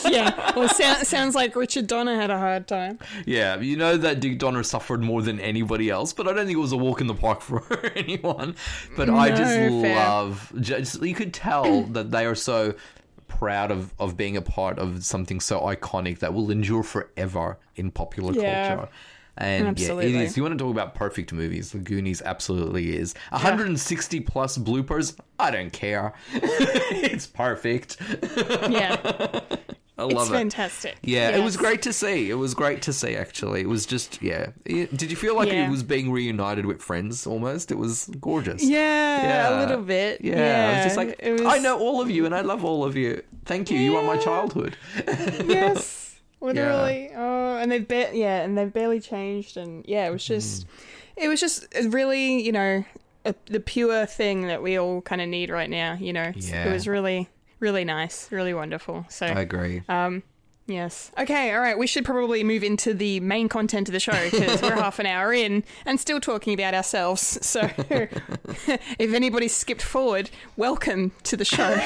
yeah, 0.09 0.53
well, 0.57 0.67
sound, 0.71 1.07
sounds 1.07 1.35
like 1.35 1.55
Richard 1.55 1.87
Donner 1.87 2.17
had 2.17 2.31
a 2.31 2.39
hard 2.39 2.67
time. 2.67 3.01
yeah, 3.27 3.61
you 3.61 3.77
know 3.77 3.99
that 3.99 4.21
Dick 4.21 4.39
Donner 4.39 4.63
suffered 4.63 5.03
more 5.03 5.21
than 5.21 5.39
anybody 5.41 5.91
else, 5.91 6.15
but 6.15 6.27
I 6.27 6.33
don't 6.33 6.47
think 6.47 6.57
it 6.57 6.61
was 6.61 6.73
a 6.73 6.79
walk 6.79 7.03
in 7.03 7.07
the 7.07 7.15
park 7.15 7.41
for 7.43 7.63
anyone. 7.95 8.57
But 8.97 9.11
I 9.11 9.29
just 9.29 9.43
fair. 9.43 9.97
love, 9.97 10.51
just 10.59 11.03
you 11.03 11.15
could 11.15 11.35
tell 11.35 11.83
that 11.83 12.11
they 12.11 12.25
are 12.25 12.35
so 12.35 12.75
proud 13.29 13.71
of, 13.71 13.93
of 13.99 14.17
being 14.17 14.37
a 14.37 14.43
part 14.43 14.79
of 14.79 15.05
something 15.05 15.41
so 15.41 15.61
iconic 15.61 16.19
that 16.21 16.35
will 16.35 16.51
endure 16.51 16.83
forever 16.83 17.59
in 17.77 17.91
popular 17.91 18.33
Yeah. 18.33 18.67
culture. 18.67 18.89
And 19.41 19.79
yeah, 19.79 19.93
it 20.01 20.15
is. 20.17 20.37
You 20.37 20.43
want 20.43 20.59
to 20.59 20.65
talk 20.65 20.73
about 20.73 20.97
perfect 20.97 21.33
movies? 21.33 21.71
The 21.71 21.79
Goonies 21.79 22.21
absolutely 22.23 22.97
is. 22.97 23.15
160 23.31 24.19
plus 24.21 24.59
bloopers. 24.59 25.17
I 25.39 25.53
don't 25.53 25.73
care. 25.73 26.13
it's 26.33 27.29
perfect. 27.29 27.99
Yeah, 28.69 29.41
I 29.99 30.05
it's 30.07 30.15
love 30.15 30.29
it. 30.29 30.33
fantastic. 30.33 30.97
Yeah, 31.03 31.31
it 31.37 31.43
was 31.43 31.57
great 31.57 31.83
to 31.83 31.93
see. 31.93 32.31
It 32.31 32.35
was 32.35 32.55
great 32.55 32.83
to 32.83 32.93
see. 32.93 33.17
Actually, 33.17 33.63
it 33.63 33.69
was 33.69 33.85
just 33.85 34.23
yeah. 34.23 34.51
It- 34.65 34.97
Did 34.97 35.11
you 35.11 35.17
feel 35.17 35.35
like 35.35 35.49
Yeah. 35.49 35.67
it 35.67 35.71
was 35.71 35.83
being 35.83 36.13
reunited 36.13 36.67
with 36.67 36.81
friends? 36.81 37.27
Almost, 37.27 37.71
it 37.73 37.79
was 37.79 38.09
gorgeous. 38.21 38.63
Yeah, 38.63 39.23
Yeah. 39.23 39.59
a 39.59 39.61
little 39.61 39.83
bit. 39.83 40.21
Yeah, 40.23 40.37
Yeah, 40.37 40.69
I 40.71 40.77
was 40.77 40.85
just 40.85 40.97
like, 40.97 41.21
was, 41.23 41.43
I 41.43 41.59
know 41.59 41.79
all 41.79 42.01
of 42.01 42.11
you, 42.11 42.27
and 42.27 42.35
I 42.35 42.43
love 42.43 42.65
all 42.65 42.85
of 42.85 42.97
you. 42.97 43.23
Thank 43.45 43.71
you. 43.71 43.79
You 43.79 43.97
are 43.97 44.03
my 44.05 44.17
childhood. 44.19 44.77
Yes, 45.47 46.21
literally. 46.41 47.11
Oh, 47.17 47.57
and 47.57 47.71
they've 47.73 47.87
ba- 47.87 48.11
yeah, 48.13 48.43
and 48.43 48.57
they've 48.57 48.73
barely 48.73 49.01
changed, 49.01 49.57
and 49.57 49.85
yeah, 49.89 50.07
it 50.07 50.11
was 50.13 50.25
just, 50.25 50.63
Mm. 50.67 51.25
it 51.25 51.29
was 51.29 51.41
just 51.41 51.67
really, 51.89 52.41
you 52.43 52.53
know, 52.53 52.85
a, 53.25 53.35
the 53.47 53.61
pure 53.61 54.07
thing 54.07 54.47
that 54.47 54.63
we 54.63 54.79
all 54.79 55.01
kind 55.03 55.21
of 55.21 55.29
need 55.29 55.51
right 55.51 55.69
now. 55.69 55.97
You 56.01 56.13
know, 56.13 56.33
it 56.37 56.73
was 56.73 56.87
really, 56.87 57.29
really 57.61 57.85
nice, 57.85 58.31
really 58.31 58.55
wonderful. 58.55 59.07
So, 59.09 59.27
I 59.27 59.41
agree. 59.41 59.83
Um, 59.89 60.23
yes. 60.67 61.11
Okay, 61.19 61.53
all 61.55 61.61
right. 61.61 61.79
We 61.79 61.87
should 61.87 62.05
probably 62.05 62.45
move 62.45 62.63
into 62.63 62.95
the 62.95 63.21
main 63.21 63.49
content 63.49 63.89
of 63.89 63.93
the 63.93 64.01
show 64.01 64.31
because 64.31 64.63
we're 64.63 64.75
half 64.77 64.99
an 64.99 65.07
hour 65.07 65.33
in 65.33 65.65
and 65.85 65.99
still 65.99 66.21
talking 66.21 66.55
about 66.55 66.75
ourselves. 66.75 67.39
So 67.47 67.71
if 67.91 69.13
anybody 69.15 69.49
skipped 69.49 69.83
forward, 69.83 70.31
welcome 70.57 71.13
to 71.25 71.37
the 71.37 71.45
show. 71.45 71.79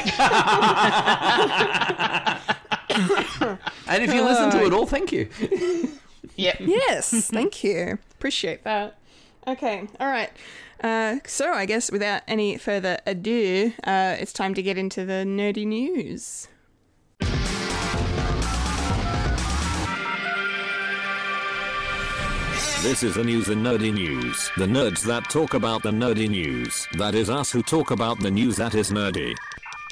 and 3.86 4.02
if 4.02 4.12
you 4.12 4.22
listen 4.22 4.50
to 4.50 4.66
it 4.66 4.72
all, 4.72 4.86
thank 4.86 5.12
you. 5.12 5.28
Yep. 6.36 6.56
yes, 6.60 7.28
thank 7.30 7.62
you. 7.64 7.98
Appreciate 8.12 8.64
that. 8.64 8.98
Okay, 9.46 9.88
all 9.98 10.06
right. 10.06 10.30
Uh, 10.82 11.18
so 11.26 11.52
I 11.52 11.64
guess 11.64 11.90
without 11.92 12.22
any 12.26 12.58
further 12.58 12.98
ado, 13.06 13.72
uh, 13.84 14.16
it's 14.18 14.32
time 14.32 14.54
to 14.54 14.62
get 14.62 14.76
into 14.76 15.04
the 15.04 15.24
nerdy 15.24 15.66
news. 15.66 16.48
This 22.82 23.04
is 23.04 23.14
the 23.14 23.22
news 23.22 23.48
and 23.48 23.64
nerdy 23.64 23.94
news. 23.94 24.50
The 24.56 24.66
nerds 24.66 25.04
that 25.04 25.30
talk 25.30 25.54
about 25.54 25.84
the 25.84 25.90
nerdy 25.90 26.28
news. 26.28 26.88
That 26.98 27.14
is 27.14 27.30
us 27.30 27.52
who 27.52 27.62
talk 27.62 27.92
about 27.92 28.18
the 28.18 28.30
news 28.30 28.56
that 28.56 28.74
is 28.74 28.90
nerdy. 28.90 29.36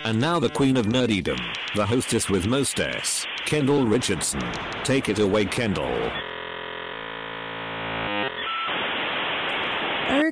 And 0.02 0.18
now 0.18 0.40
the 0.40 0.48
queen 0.48 0.76
of 0.76 0.86
nerdydom, 0.86 1.38
the 1.76 1.86
hostess 1.86 2.28
with 2.28 2.48
most 2.48 2.80
S, 2.80 3.26
Kendall 3.44 3.86
Richardson. 3.86 4.42
Take 4.82 5.08
it 5.08 5.20
away, 5.20 5.44
Kendall. 5.44 6.10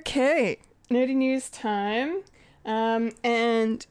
Okay, 0.08 0.56
nerdy 0.90 1.14
news 1.14 1.50
time. 1.50 2.22
Um, 2.64 3.12
and 3.22 3.84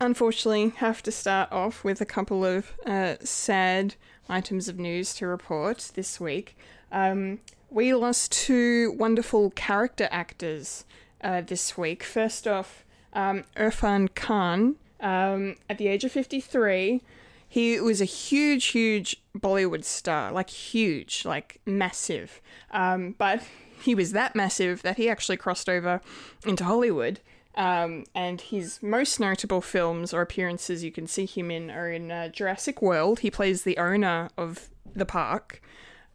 unfortunately, 0.00 0.68
have 0.76 1.02
to 1.02 1.10
start 1.10 1.50
off 1.50 1.82
with 1.82 2.00
a 2.00 2.04
couple 2.04 2.44
of 2.44 2.72
uh, 2.86 3.16
sad 3.24 3.96
items 4.28 4.68
of 4.68 4.78
news 4.78 5.12
to 5.14 5.26
report 5.26 5.90
this 5.96 6.20
week. 6.20 6.56
Um, 6.92 7.40
we 7.68 7.92
lost 7.94 8.30
two 8.30 8.92
wonderful 8.92 9.50
character 9.50 10.06
actors 10.12 10.84
uh, 11.20 11.40
this 11.40 11.76
week. 11.76 12.04
First 12.04 12.46
off, 12.46 12.84
um, 13.12 13.42
Irrfan 13.56 14.14
Khan, 14.14 14.76
um, 15.00 15.56
at 15.68 15.78
the 15.78 15.88
age 15.88 16.04
of 16.04 16.12
53, 16.12 17.02
he 17.48 17.80
was 17.80 18.00
a 18.00 18.04
huge, 18.04 18.66
huge 18.66 19.20
Bollywood 19.36 19.82
star, 19.82 20.30
like 20.30 20.48
huge, 20.48 21.24
like 21.24 21.60
massive. 21.66 22.40
Um, 22.70 23.16
but 23.18 23.42
he 23.80 23.94
was 23.94 24.12
that 24.12 24.34
massive 24.34 24.82
that 24.82 24.96
he 24.96 25.08
actually 25.08 25.36
crossed 25.36 25.68
over 25.68 26.00
into 26.46 26.64
Hollywood. 26.64 27.20
Um, 27.54 28.04
and 28.14 28.40
his 28.40 28.82
most 28.82 29.18
notable 29.18 29.62
films 29.62 30.12
or 30.12 30.20
appearances 30.20 30.84
you 30.84 30.92
can 30.92 31.06
see 31.06 31.24
him 31.24 31.50
in 31.50 31.70
are 31.70 31.90
in 31.90 32.10
uh, 32.10 32.28
Jurassic 32.28 32.82
World. 32.82 33.20
He 33.20 33.30
plays 33.30 33.62
the 33.62 33.78
owner 33.78 34.28
of 34.36 34.68
the 34.94 35.06
park. 35.06 35.62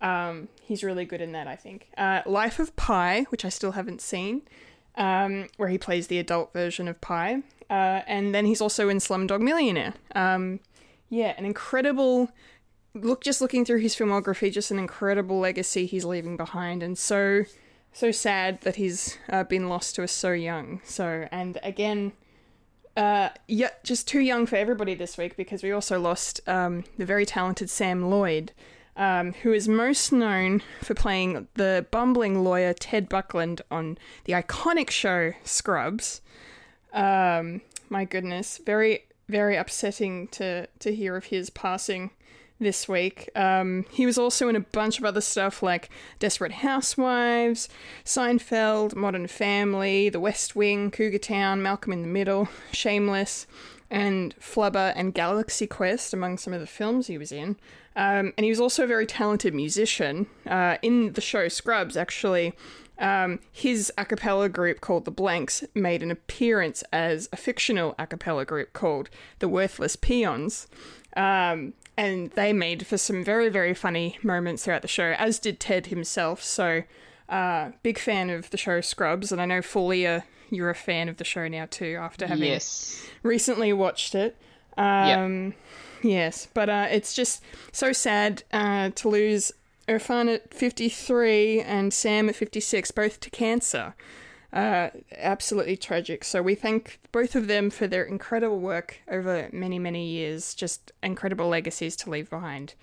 Um, 0.02 0.50
he's 0.62 0.84
really 0.84 1.06
good 1.06 1.22
in 1.22 1.32
that, 1.32 1.48
I 1.48 1.56
think. 1.56 1.88
Uh, 1.98 2.22
Life 2.26 2.60
of 2.60 2.76
Pi, 2.76 3.24
which 3.30 3.44
I 3.44 3.50
still 3.50 3.72
haven't 3.72 4.02
seen, 4.02 4.44
um, 4.96 5.48
where 5.58 5.70
he 5.70 5.78
plays 5.78 6.08
the 6.08 6.20
adult 6.20 6.54
version 6.54 6.88
of 6.88 7.02
Pi. 7.02 7.42
Uh, 7.70 8.02
and 8.06 8.36
then 8.36 8.46
he's 8.46 8.62
also 8.62 8.90
in 8.90 8.98
Slumdog 8.98 9.42
Millionaire. 9.42 9.94
Um, 10.14 10.60
yeah, 11.10 11.34
an 11.38 11.46
incredible 11.46 12.30
look. 12.94 13.24
Just 13.24 13.42
looking 13.42 13.66
through 13.66 13.80
his 13.80 13.96
filmography, 13.96 14.52
just 14.52 14.72
an 14.72 14.80
incredible 14.80 15.40
legacy 15.40 15.86
he's 15.86 16.06
leaving 16.06 16.38
behind, 16.38 16.84
and 16.84 16.98
so 16.98 17.44
so 17.94 18.12
sad 18.12 18.62
that 18.62 18.76
he's 18.78 19.18
uh, 19.30 19.44
been 19.44 19.68
lost 19.68 19.96
to 19.96 20.04
us 20.04 20.12
so 20.12 20.32
young. 20.32 20.82
So, 20.84 21.28
and 21.32 21.58
again, 21.62 22.14
uh, 22.96 23.30
yeah, 23.48 23.70
just 23.84 24.08
too 24.08 24.20
young 24.20 24.46
for 24.46 24.56
everybody 24.56 24.96
this 24.96 25.18
week 25.18 25.36
because 25.36 25.64
we 25.64 25.72
also 25.72 26.00
lost 26.00 26.42
um, 26.48 26.84
the 26.98 27.06
very 27.06 27.26
talented 27.26 27.70
Sam 27.70 28.10
Lloyd, 28.10 28.52
um, 28.96 29.34
who 29.34 29.54
is 29.54 29.68
most 29.68 30.12
known 30.12 30.62
for 30.82 30.94
playing 30.94 31.48
the 31.56 31.86
bumbling 31.92 32.44
lawyer 32.44 32.74
Ted 32.74 33.10
Buckland 33.10 33.62
on 33.70 33.98
the 34.26 34.34
iconic 34.34 34.90
show 34.90 35.34
Scrubs. 35.44 36.22
Um, 36.94 37.62
my 37.90 38.06
goodness, 38.06 38.58
very 38.58 39.06
very 39.30 39.56
upsetting 39.56 40.28
to 40.28 40.68
to 40.80 40.94
hear 40.94 41.16
of 41.16 41.26
his 41.26 41.50
passing 41.50 42.12
this 42.62 42.88
week. 42.88 43.30
Um, 43.36 43.86
he 43.92 44.06
was 44.06 44.18
also 44.18 44.48
in 44.48 44.56
a 44.56 44.62
bunch 44.62 45.00
of 45.00 45.06
other 45.06 45.22
stuff 45.22 45.62
like 45.62 45.90
Desperate 46.20 46.52
Housewives, 46.54 47.68
Seinfeld, 48.06 48.96
Modern 48.96 49.28
Family, 49.28 50.10
The 50.10 50.20
West 50.20 50.56
Wing, 50.56 50.92
Cougar 50.92 51.18
Town, 51.18 51.62
Malcolm 51.62 51.92
in 51.92 52.02
the 52.02 52.08
Middle, 52.08 52.48
Shameless, 52.72 53.48
and 53.90 54.34
Flubber 54.40 54.94
and 54.96 55.14
Galaxy 55.14 55.68
Quest, 55.68 56.14
among 56.14 56.38
some 56.38 56.54
of 56.54 56.62
the 56.62 56.68
films 56.68 57.08
he 57.08 57.18
was 57.18 57.32
in. 57.32 57.58
Um, 57.96 58.32
and 58.38 58.46
he 58.46 58.50
was 58.50 58.62
also 58.62 58.86
a 58.86 58.88
very 58.88 59.06
talented 59.06 59.54
musician. 59.54 60.28
Uh, 60.48 60.78
in 60.82 61.12
the 61.14 61.22
show 61.22 61.50
Scrubs, 61.50 61.98
actually, 61.98 62.54
um, 63.02 63.40
his 63.52 63.92
a 63.98 64.06
cappella 64.06 64.48
group 64.48 64.80
called 64.80 65.06
The 65.06 65.12
Blanks 65.12 65.64
made 65.74 66.04
an 66.04 66.12
appearance 66.12 66.84
as 66.94 67.28
a 67.34 67.38
fictional 67.38 67.96
a 67.98 68.06
cappella 68.06 68.46
group 68.46 68.74
called 68.74 69.10
The 69.40 69.50
Worthless 69.50 69.96
Peons. 69.96 70.68
Um, 71.16 71.74
and 71.98 72.32
they 72.32 72.54
made 72.54 72.88
for 72.88 72.98
some 72.98 73.24
very, 73.24 73.50
very 73.50 73.74
funny 73.74 74.18
moments 74.24 74.64
throughout 74.66 74.82
the 74.82 74.88
show, 74.88 75.14
as 75.18 75.40
did 75.40 75.60
Ted 75.60 75.88
himself. 75.88 76.42
So, 76.44 76.84
uh, 77.30 77.72
big 77.84 78.00
fan 78.00 78.30
of 78.30 78.50
the 78.50 78.58
show 78.58 78.82
Scrubs, 78.82 79.32
and 79.32 79.42
I 79.42 79.46
know 79.46 79.60
Fulia, 79.62 80.24
you're 80.50 80.70
a 80.70 80.76
fan 80.76 81.10
of 81.10 81.18
the 81.18 81.24
show 81.24 81.48
now 81.48 81.68
too, 81.70 81.98
after 82.00 82.28
having 82.28 82.46
Yes. 82.50 83.06
recently 83.24 83.72
watched 83.74 84.16
it. 84.16 84.38
Um, 84.78 85.54
Yes, 86.04 86.48
but 86.54 86.68
uh, 86.70 86.88
it's 86.90 87.14
just 87.14 87.44
so 87.72 87.92
sad 87.94 88.44
uh, 88.52 88.90
to 88.96 89.08
lose 89.08 89.52
Irrfan 89.88 90.34
at 90.34 90.52
53 90.54 91.62
and 91.62 91.94
Sam 91.94 92.28
at 92.28 92.36
56, 92.36 92.90
both 92.92 93.20
to 93.20 93.30
cancer. 93.30 93.94
Uh, 94.54 94.90
absolutely 95.18 95.78
tragic. 95.78 96.24
So 96.24 96.42
we 96.42 96.56
thank 96.56 97.00
both 97.12 97.36
of 97.36 97.48
them 97.48 97.70
for 97.70 97.88
their 97.88 98.04
incredible 98.04 98.60
work 98.60 99.00
over 99.10 99.50
many, 99.54 99.80
many 99.80 100.06
years. 100.08 100.54
Just 100.54 100.92
incredible 101.02 101.48
legacies 101.48 101.96
to 101.98 102.10
leave 102.10 102.30
behind. 102.30 102.74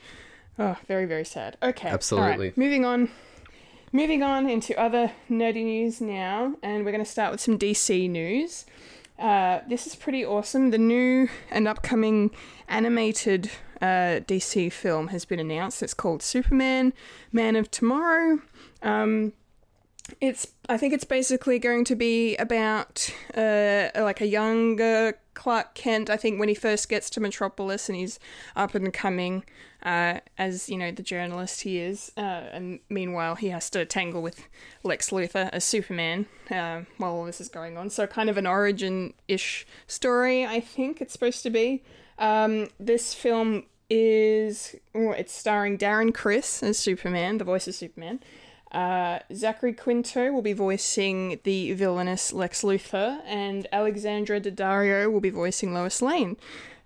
Oh, 0.59 0.77
very, 0.87 1.05
very 1.05 1.25
sad. 1.25 1.57
Okay. 1.63 1.89
all 1.89 1.93
right, 1.93 1.95
Absolutely. 1.95 2.53
Moving 2.57 2.85
on. 2.85 3.11
Moving 3.93 4.23
on 4.23 4.49
into 4.49 4.79
other 4.79 5.13
nerdy 5.31 5.65
news 5.65 6.01
now, 6.01 6.55
and 6.63 6.85
we're 6.85 6.93
going 6.93 7.05
to 7.05 7.11
start 7.11 7.33
with 7.33 7.41
some 7.41 7.59
DC 7.59 8.09
news. 8.11 8.67
Uh, 9.19 9.61
this 9.69 9.87
is 9.87 9.97
pretty 9.97 10.25
awesome. 10.25 10.71
The 10.71 10.79
new 10.79 11.29
and 11.51 11.67
upcoming 11.67 12.31
animated 12.69 13.51
uh, 13.81 14.21
DC 14.27 14.73
film 14.73 15.09
has 15.09 15.25
been 15.25 15.41
announced. 15.41 15.83
It's 15.83 15.95
called 15.95 16.23
Superman, 16.23 16.93
Man 17.33 17.57
of 17.57 17.71
Tomorrow. 17.71 18.41
Um, 18.83 19.33
it's 20.21 20.49
I 20.69 20.77
think 20.77 20.93
it's 20.93 21.05
basically 21.05 21.59
going 21.59 21.85
to 21.85 21.95
be 21.95 22.37
about 22.37 23.13
uh, 23.35 23.89
like 23.97 24.21
a 24.21 24.27
younger 24.27 25.19
Clark 25.35 25.75
Kent. 25.75 26.11
I 26.11 26.17
think 26.17 26.39
when 26.39 26.49
he 26.49 26.55
first 26.55 26.89
gets 26.89 27.09
to 27.11 27.21
Metropolis 27.21 27.89
and 27.89 27.97
he's 27.97 28.19
up 28.57 28.75
and 28.75 28.93
coming, 28.93 29.45
uh, 29.83 30.19
as 30.37 30.69
you 30.69 30.77
know 30.77 30.91
the 30.91 31.03
journalist 31.03 31.63
he 31.63 31.79
is, 31.79 32.13
uh, 32.17 32.21
and 32.53 32.81
meanwhile 32.89 33.37
he 33.37 33.49
has 33.49 33.71
to 33.71 33.85
tangle 33.85 34.23
with 34.23 34.49
Lex 34.83 35.11
Luthor 35.11 35.49
as 35.53 35.65
Superman 35.65 36.27
uh, 36.51 36.83
while 36.97 37.15
all 37.15 37.25
this 37.25 37.41
is 37.41 37.49
going 37.49 37.77
on. 37.77 37.91
So 37.91 38.07
kind 38.07 38.29
of 38.29 38.37
an 38.37 38.47
origin-ish 38.47 39.67
story. 39.87 40.45
I 40.45 40.61
think 40.61 41.01
it's 41.01 41.13
supposed 41.13 41.43
to 41.45 41.51
be. 41.51 41.83
Um, 42.19 42.69
this 42.81 43.15
film 43.15 43.65
is 43.89 44.75
oh, 44.95 45.13
it's 45.13 45.33
starring 45.33 45.79
Darren 45.79 46.13
Criss 46.13 46.63
as 46.63 46.79
Superman, 46.79 47.39
the 47.39 47.45
voice 47.45 47.69
of 47.69 47.75
Superman. 47.75 48.21
Uh, 48.73 49.21
Zachary 49.33 49.73
Quinto 49.73 50.31
will 50.31 50.43
be 50.43 50.53
voicing 50.53 51.41
the 51.45 51.73
villainous 51.73 52.33
Lex 52.33 52.63
Luthor, 52.63 53.21
and 53.25 53.67
Alexandra 53.73 54.41
Daddario 54.41 55.11
will 55.11 55.21
be 55.21 55.31
voicing 55.31 55.73
Lois 55.73 56.03
Lane. 56.03 56.37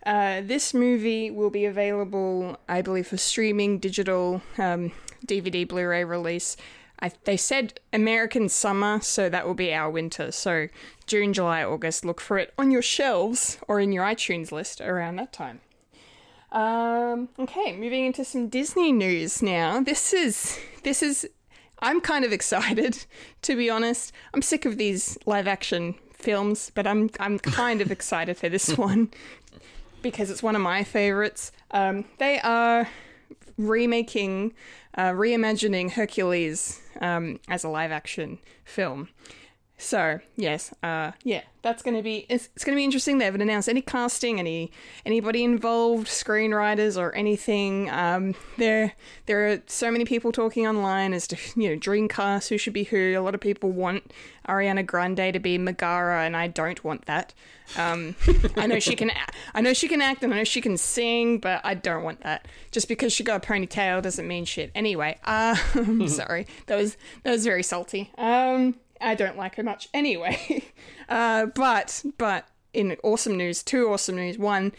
Uh, 0.05 0.41
this 0.41 0.75
movie 0.75 1.31
will 1.31 1.51
be 1.51 1.65
available, 1.65 2.57
I 2.69 2.83
believe, 2.83 3.07
for 3.09 3.17
streaming, 3.17 3.79
digital, 3.79 4.43
um, 4.59 4.93
DVD, 5.27 5.67
Blu-ray 5.67 6.05
release. 6.05 6.57
I, 7.01 7.11
they 7.25 7.37
said 7.37 7.81
American 7.93 8.49
summer, 8.49 9.01
so 9.01 9.29
that 9.29 9.47
will 9.47 9.55
be 9.55 9.75
our 9.75 9.91
winter. 9.91 10.31
So 10.31 10.69
June, 11.07 11.33
July, 11.33 11.65
August. 11.65 12.05
Look 12.05 12.21
for 12.21 12.39
it 12.39 12.55
on 12.57 12.71
your 12.71 12.83
shelves 12.83 13.59
or 13.67 13.81
in 13.81 13.93
your 13.93 14.05
iTunes 14.05 14.53
list 14.53 14.81
around 14.81 15.17
that 15.17 15.33
time. 15.33 15.61
Um, 16.53 17.29
okay, 17.39 17.75
moving 17.77 18.05
into 18.05 18.25
some 18.25 18.49
Disney 18.49 18.93
news 18.93 19.43
now. 19.43 19.81
This 19.81 20.13
is 20.13 20.59
this 20.85 21.03
is 21.03 21.29
I'm 21.83 22.01
kind 22.01 22.25
of 22.25 22.33
excited, 22.33 23.05
to 23.43 23.57
be 23.57 23.69
honest. 23.69 24.13
I'm 24.33 24.41
sick 24.41 24.65
of 24.65 24.79
these 24.79 25.19
live 25.27 25.47
action 25.47 25.97
films, 26.15 26.71
but 26.75 26.87
I'm 26.87 27.11
I'm 27.21 27.39
kind 27.39 27.81
of 27.81 27.91
excited 27.91 28.37
for 28.37 28.49
this 28.49 28.79
one 28.79 29.11
because 30.01 30.31
it's 30.31 30.43
one 30.43 30.57
of 30.57 30.63
my 30.63 30.85
favorites. 30.85 31.53
Um, 31.73 32.05
they 32.19 32.41
are 32.41 32.89
remaking, 33.59 34.53
uh, 34.97 35.11
reimagining 35.11 35.93
Hercules 35.93 36.81
um, 37.01 37.39
as 37.49 37.65
a 37.65 37.69
live 37.69 37.93
action 37.93 38.39
film. 38.65 39.09
So 39.83 40.21
yes, 40.37 40.73
uh, 40.85 41.11
yeah, 41.25 41.43
that's 41.63 41.83
going 41.83 41.97
to 41.97 42.05
be 42.05 42.25
it's, 42.29 42.49
it's 42.55 42.65
going 42.65 42.77
to 42.77 42.79
be 42.79 42.85
interesting. 42.85 43.19
They 43.19 43.25
haven't 43.25 43.41
announced 43.41 43.69
any 43.69 43.83
casting, 43.83 44.39
any 44.39 44.71
anybody 45.05 45.43
involved, 45.43 46.07
screenwriters 46.07 46.97
or 46.97 47.13
anything. 47.17 47.91
Um, 47.91 48.37
there 48.59 48.93
there 49.27 49.51
are 49.51 49.61
so 49.67 49.91
many 49.91 50.05
people 50.05 50.31
talking 50.31 50.69
online 50.69 51.13
as 51.13 51.27
to 51.27 51.37
you 51.57 51.71
know 51.71 51.77
Dreamcast 51.77 52.49
who 52.49 52.59
should 52.59 52.73
be 52.73 52.85
who. 52.85 53.19
A 53.19 53.21
lot 53.21 53.35
of 53.35 53.41
people 53.41 53.73
want 53.73 54.13
Ariana 54.49 54.87
Grande 54.87 55.33
to 55.33 55.41
be 55.41 55.59
Megara, 55.59 56.23
and 56.23 56.37
I 56.37 56.47
don't 56.47 56.83
want 56.85 57.07
that. 57.07 57.35
Um, 57.77 58.15
I 58.57 58.69
know 58.69 58.79
she 58.79 58.95
can 58.95 59.11
I 59.53 59.61
know 59.63 59.73
she 59.73 59.89
can 59.89 60.01
act 60.01 60.23
and 60.23 60.33
I 60.33 60.39
know 60.39 60.45
she 60.45 60.61
can 60.61 60.77
sing, 60.77 61.39
but 61.39 61.61
I 61.65 61.75
don't 61.75 62.05
want 62.05 62.21
that. 62.21 62.47
Just 62.71 62.87
because 62.87 63.13
she 63.13 63.25
got 63.25 63.45
a 63.45 63.49
ponytail 63.49 64.01
doesn't 64.01 64.29
mean 64.29 64.45
shit. 64.45 64.71
Anyway, 64.77 65.19
uh, 65.25 65.57
I'm 65.75 66.07
sorry. 66.23 66.47
That 66.67 66.77
was 66.77 66.97
that 67.25 67.33
was 67.33 67.45
very 67.45 67.65
salty. 67.65 68.13
Um. 68.17 68.77
I 69.03 69.15
don't 69.15 69.37
like 69.37 69.57
her 69.57 69.63
much 69.63 69.89
anyway. 69.93 70.65
Uh, 71.09 71.47
but 71.47 72.03
but 72.17 72.49
in 72.73 72.97
awesome 73.03 73.37
news, 73.37 73.63
two 73.63 73.87
awesome 73.93 74.17
news. 74.17 74.39
One, 74.39 74.73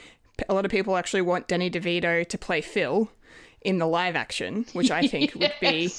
a 0.49 0.53
lot 0.53 0.65
of 0.65 0.71
people 0.71 0.97
actually 0.97 1.21
want 1.21 1.47
Danny 1.47 1.69
DeVito 1.69 2.27
to 2.27 2.37
play 2.39 2.59
Phil 2.59 3.11
in 3.61 3.77
the 3.77 3.85
live 3.85 4.15
action, 4.15 4.65
which 4.73 4.89
I 4.89 5.07
think 5.07 5.35
would 5.35 5.53
be 5.61 5.91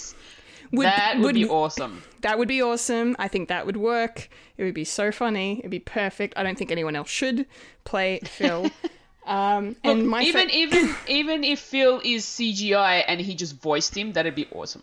would 0.72 0.86
that 0.86 1.18
would, 1.18 1.34
be 1.34 1.48
awesome. 1.48 2.02
That 2.22 2.38
would 2.38 2.48
be 2.48 2.62
awesome. 2.62 3.14
I 3.18 3.28
think 3.28 3.48
that 3.48 3.66
would 3.66 3.76
work. 3.76 4.28
It 4.56 4.64
would 4.64 4.74
be 4.74 4.84
so 4.84 5.12
funny. 5.12 5.58
It'd 5.60 5.70
be 5.70 5.78
perfect. 5.78 6.34
I 6.36 6.42
don't 6.42 6.58
think 6.58 6.72
anyone 6.72 6.96
else 6.96 7.10
should 7.10 7.46
play 7.84 8.20
Phil. 8.24 8.70
um, 9.26 9.76
and 9.84 10.08
my 10.08 10.22
even 10.22 10.48
fa- 10.48 10.56
even 10.56 10.94
even 11.06 11.44
if 11.44 11.60
Phil 11.60 12.00
is 12.04 12.24
CGI 12.24 13.04
and 13.06 13.20
he 13.20 13.34
just 13.34 13.60
voiced 13.60 13.96
him, 13.96 14.12
that'd 14.14 14.34
be 14.34 14.48
awesome. 14.52 14.82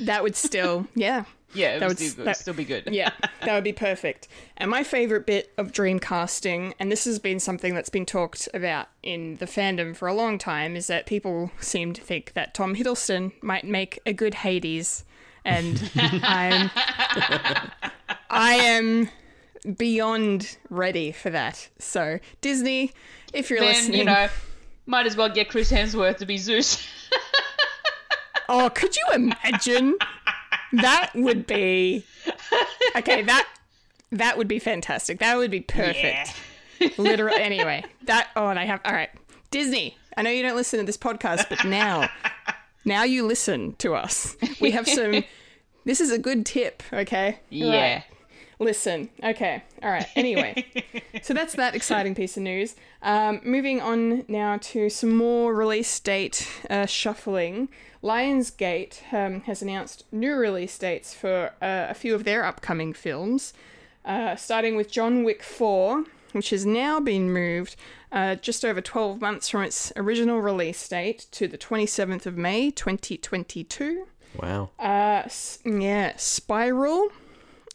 That 0.00 0.22
would 0.22 0.36
still, 0.36 0.86
yeah, 0.94 1.24
Yeah, 1.54 1.76
it 1.76 1.80
That 1.80 1.88
would 1.88 1.98
would 1.98 2.08
still, 2.10 2.24
that- 2.24 2.36
still 2.36 2.54
be 2.54 2.64
good. 2.64 2.88
yeah, 2.90 3.10
that 3.44 3.54
would 3.54 3.64
be 3.64 3.72
perfect. 3.72 4.28
And 4.56 4.70
my 4.70 4.82
favorite 4.84 5.26
bit 5.26 5.52
of 5.58 5.72
dream 5.72 5.98
casting, 5.98 6.74
and 6.78 6.90
this 6.90 7.04
has 7.04 7.18
been 7.18 7.40
something 7.40 7.74
that's 7.74 7.90
been 7.90 8.06
talked 8.06 8.48
about 8.54 8.88
in 9.02 9.36
the 9.36 9.46
fandom 9.46 9.94
for 9.96 10.08
a 10.08 10.14
long 10.14 10.38
time, 10.38 10.76
is 10.76 10.86
that 10.86 11.06
people 11.06 11.50
seem 11.60 11.92
to 11.94 12.00
think 12.00 12.32
that 12.34 12.54
Tom 12.54 12.74
Hiddleston 12.76 13.32
might 13.42 13.64
make 13.64 13.98
a 14.06 14.12
good 14.12 14.34
Hades, 14.34 15.04
and 15.44 15.90
I'm 15.96 16.70
I 18.30 18.54
am 18.54 19.08
beyond 19.76 20.56
ready 20.70 21.12
for 21.12 21.30
that. 21.30 21.68
So 21.78 22.18
Disney, 22.40 22.92
if 23.32 23.50
you're 23.50 23.60
then 23.60 23.68
listening, 23.68 23.98
you 24.00 24.04
know, 24.04 24.28
might 24.86 25.06
as 25.06 25.16
well 25.16 25.28
get 25.28 25.48
Chris 25.50 25.70
Hemsworth 25.70 26.18
to 26.18 26.26
be 26.26 26.38
Zeus. 26.38 26.84
oh, 28.48 28.70
could 28.70 28.96
you 28.96 29.04
imagine? 29.14 29.96
that 30.72 31.10
would 31.14 31.46
be 31.46 32.04
okay. 32.96 33.22
That 33.22 33.46
that 34.12 34.38
would 34.38 34.48
be 34.48 34.58
fantastic. 34.58 35.18
That 35.18 35.36
would 35.38 35.50
be 35.50 35.60
perfect. 35.60 36.34
Literally. 36.98 37.40
Anyway, 37.40 37.84
that. 38.04 38.28
Oh, 38.36 38.48
and 38.48 38.58
I 38.58 38.64
have. 38.64 38.80
All 38.84 38.92
right, 38.92 39.10
Disney. 39.50 39.96
I 40.16 40.22
know 40.22 40.30
you 40.30 40.42
don't 40.42 40.56
listen 40.56 40.78
to 40.78 40.84
this 40.84 40.98
podcast, 40.98 41.48
but 41.48 41.64
now, 41.64 42.08
now 42.84 43.02
you 43.04 43.26
listen 43.26 43.74
to 43.76 43.94
us. 43.94 44.36
We 44.60 44.72
have 44.72 44.86
some. 44.86 45.24
This 45.84 46.00
is 46.00 46.12
a 46.12 46.18
good 46.18 46.44
tip. 46.46 46.82
Okay. 46.92 47.40
yeah. 47.48 47.94
Right. 47.94 48.04
Listen. 48.62 49.10
Okay. 49.24 49.64
All 49.82 49.90
right. 49.90 50.06
Anyway, 50.14 50.64
so 51.22 51.34
that's 51.34 51.54
that 51.56 51.74
exciting 51.74 52.14
piece 52.14 52.36
of 52.36 52.44
news. 52.44 52.76
Um, 53.02 53.40
moving 53.42 53.80
on 53.80 54.24
now 54.28 54.58
to 54.58 54.88
some 54.88 55.16
more 55.16 55.52
release 55.52 55.98
date 55.98 56.48
uh, 56.70 56.86
shuffling. 56.86 57.68
Lionsgate 58.04 59.12
um, 59.12 59.40
has 59.42 59.62
announced 59.62 60.04
new 60.12 60.34
release 60.34 60.78
dates 60.78 61.12
for 61.12 61.52
uh, 61.60 61.86
a 61.90 61.94
few 61.94 62.14
of 62.14 62.22
their 62.22 62.44
upcoming 62.44 62.92
films, 62.92 63.52
uh, 64.04 64.36
starting 64.36 64.76
with 64.76 64.90
John 64.90 65.24
Wick 65.24 65.42
4, 65.42 66.04
which 66.30 66.50
has 66.50 66.64
now 66.64 67.00
been 67.00 67.32
moved 67.32 67.74
uh, 68.12 68.36
just 68.36 68.64
over 68.64 68.80
12 68.80 69.20
months 69.20 69.48
from 69.48 69.62
its 69.62 69.92
original 69.96 70.40
release 70.40 70.86
date 70.88 71.26
to 71.32 71.48
the 71.48 71.58
27th 71.58 72.26
of 72.26 72.36
May 72.36 72.70
2022. 72.70 74.06
Wow. 74.40 74.70
Uh, 74.78 75.28
yeah, 75.64 76.12
Spiral. 76.16 77.08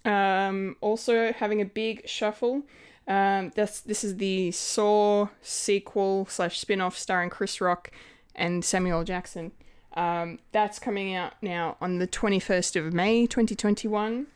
Um, 0.08 0.78
also 0.82 1.34
having 1.34 1.62
a 1.62 1.66
big 1.66 2.08
shuffle. 2.08 2.64
Um, 3.08 3.52
this 3.56 3.82
this 3.82 4.04
is 4.04 4.18
the 4.18 4.52
Saw 4.52 5.28
sequel 5.42 6.26
slash 6.30 6.60
spin 6.60 6.82
off 6.82 6.98
starring 6.98 7.30
Chris 7.30 7.62
Rock 7.62 7.92
and 8.36 8.64
Samuel 8.66 9.04
Jackson. 9.04 9.52
Um, 9.94 10.40
that's 10.52 10.80
coming 10.80 11.16
out 11.16 11.34
now 11.42 11.76
on 11.82 12.00
the 12.00 12.08
21st 12.08 12.76
of 12.76 12.94
May 12.94 13.26
2021. 13.26 14.28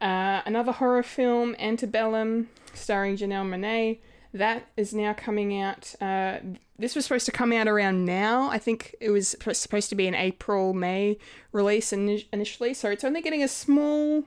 Uh, 0.00 0.42
another 0.44 0.72
horror 0.72 1.02
film, 1.04 1.54
Antebellum, 1.58 2.48
starring 2.72 3.16
Janelle 3.16 3.48
Monae. 3.48 4.00
That 4.32 4.66
is 4.76 4.92
now 4.92 5.12
coming 5.12 5.60
out. 5.60 5.94
Uh, 6.00 6.38
this 6.76 6.96
was 6.96 7.04
supposed 7.04 7.26
to 7.26 7.32
come 7.32 7.52
out 7.52 7.68
around 7.68 8.04
now. 8.04 8.50
I 8.50 8.58
think 8.58 8.96
it 9.00 9.10
was 9.10 9.36
supposed 9.52 9.88
to 9.90 9.94
be 9.94 10.08
an 10.08 10.16
April, 10.16 10.74
May 10.74 11.18
release 11.52 11.92
ini- 11.92 12.26
initially. 12.32 12.74
So 12.74 12.90
it's 12.90 13.04
only 13.04 13.22
getting 13.22 13.44
a 13.44 13.48
small 13.48 14.24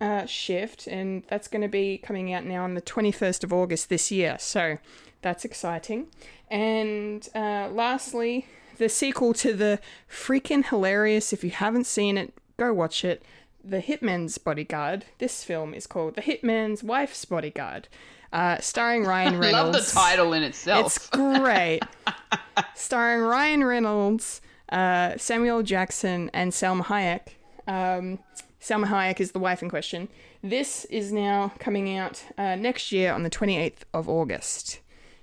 uh, 0.00 0.26
shift, 0.26 0.86
and 0.86 1.24
that's 1.28 1.48
going 1.48 1.62
to 1.62 1.68
be 1.68 1.98
coming 1.98 2.32
out 2.32 2.44
now 2.44 2.64
on 2.64 2.74
the 2.74 2.82
21st 2.82 3.44
of 3.44 3.52
August 3.52 3.88
this 3.88 4.10
year. 4.10 4.36
So 4.38 4.78
that's 5.22 5.44
exciting. 5.44 6.06
And 6.50 7.28
uh, 7.34 7.68
lastly, 7.70 8.46
the 8.78 8.88
sequel 8.88 9.34
to 9.34 9.52
the 9.52 9.80
freaking 10.10 10.64
hilarious, 10.66 11.32
if 11.32 11.42
you 11.44 11.50
haven't 11.50 11.86
seen 11.86 12.16
it, 12.16 12.32
go 12.56 12.72
watch 12.72 13.04
it. 13.04 13.22
The 13.64 13.82
Hitman's 13.82 14.38
Bodyguard. 14.38 15.04
This 15.18 15.44
film 15.44 15.74
is 15.74 15.86
called 15.86 16.14
The 16.14 16.22
Hitman's 16.22 16.82
Wife's 16.82 17.24
Bodyguard, 17.24 17.88
uh, 18.32 18.58
starring 18.60 19.04
Ryan 19.06 19.34
I 19.34 19.38
Reynolds. 19.38 19.76
love 19.76 19.84
the 19.86 19.90
title 19.92 20.32
in 20.32 20.42
itself. 20.44 20.86
It's 20.96 21.08
great. 21.10 21.80
Starring 22.74 23.22
Ryan 23.22 23.64
Reynolds, 23.64 24.40
uh, 24.70 25.16
Samuel 25.16 25.62
Jackson, 25.62 26.30
and 26.32 26.52
Salma 26.52 26.84
Hayek. 26.84 27.28
Um, 27.66 28.20
Salma 28.60 28.86
Hayek 28.86 29.20
is 29.20 29.32
the 29.32 29.38
wife 29.38 29.62
in 29.62 29.70
question. 29.70 30.08
This 30.42 30.84
is 30.86 31.12
now 31.12 31.52
coming 31.58 31.96
out 31.96 32.24
uh, 32.36 32.56
next 32.56 32.92
year 32.92 33.12
on 33.12 33.22
the 33.22 33.30
28th 33.30 33.82
of 33.94 34.08
August. 34.08 34.80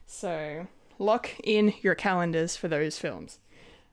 So 0.08 0.68
lock 0.98 1.30
in 1.44 1.74
your 1.82 1.96
calendars 1.96 2.56
for 2.56 2.68
those 2.68 2.98
films. 2.98 3.40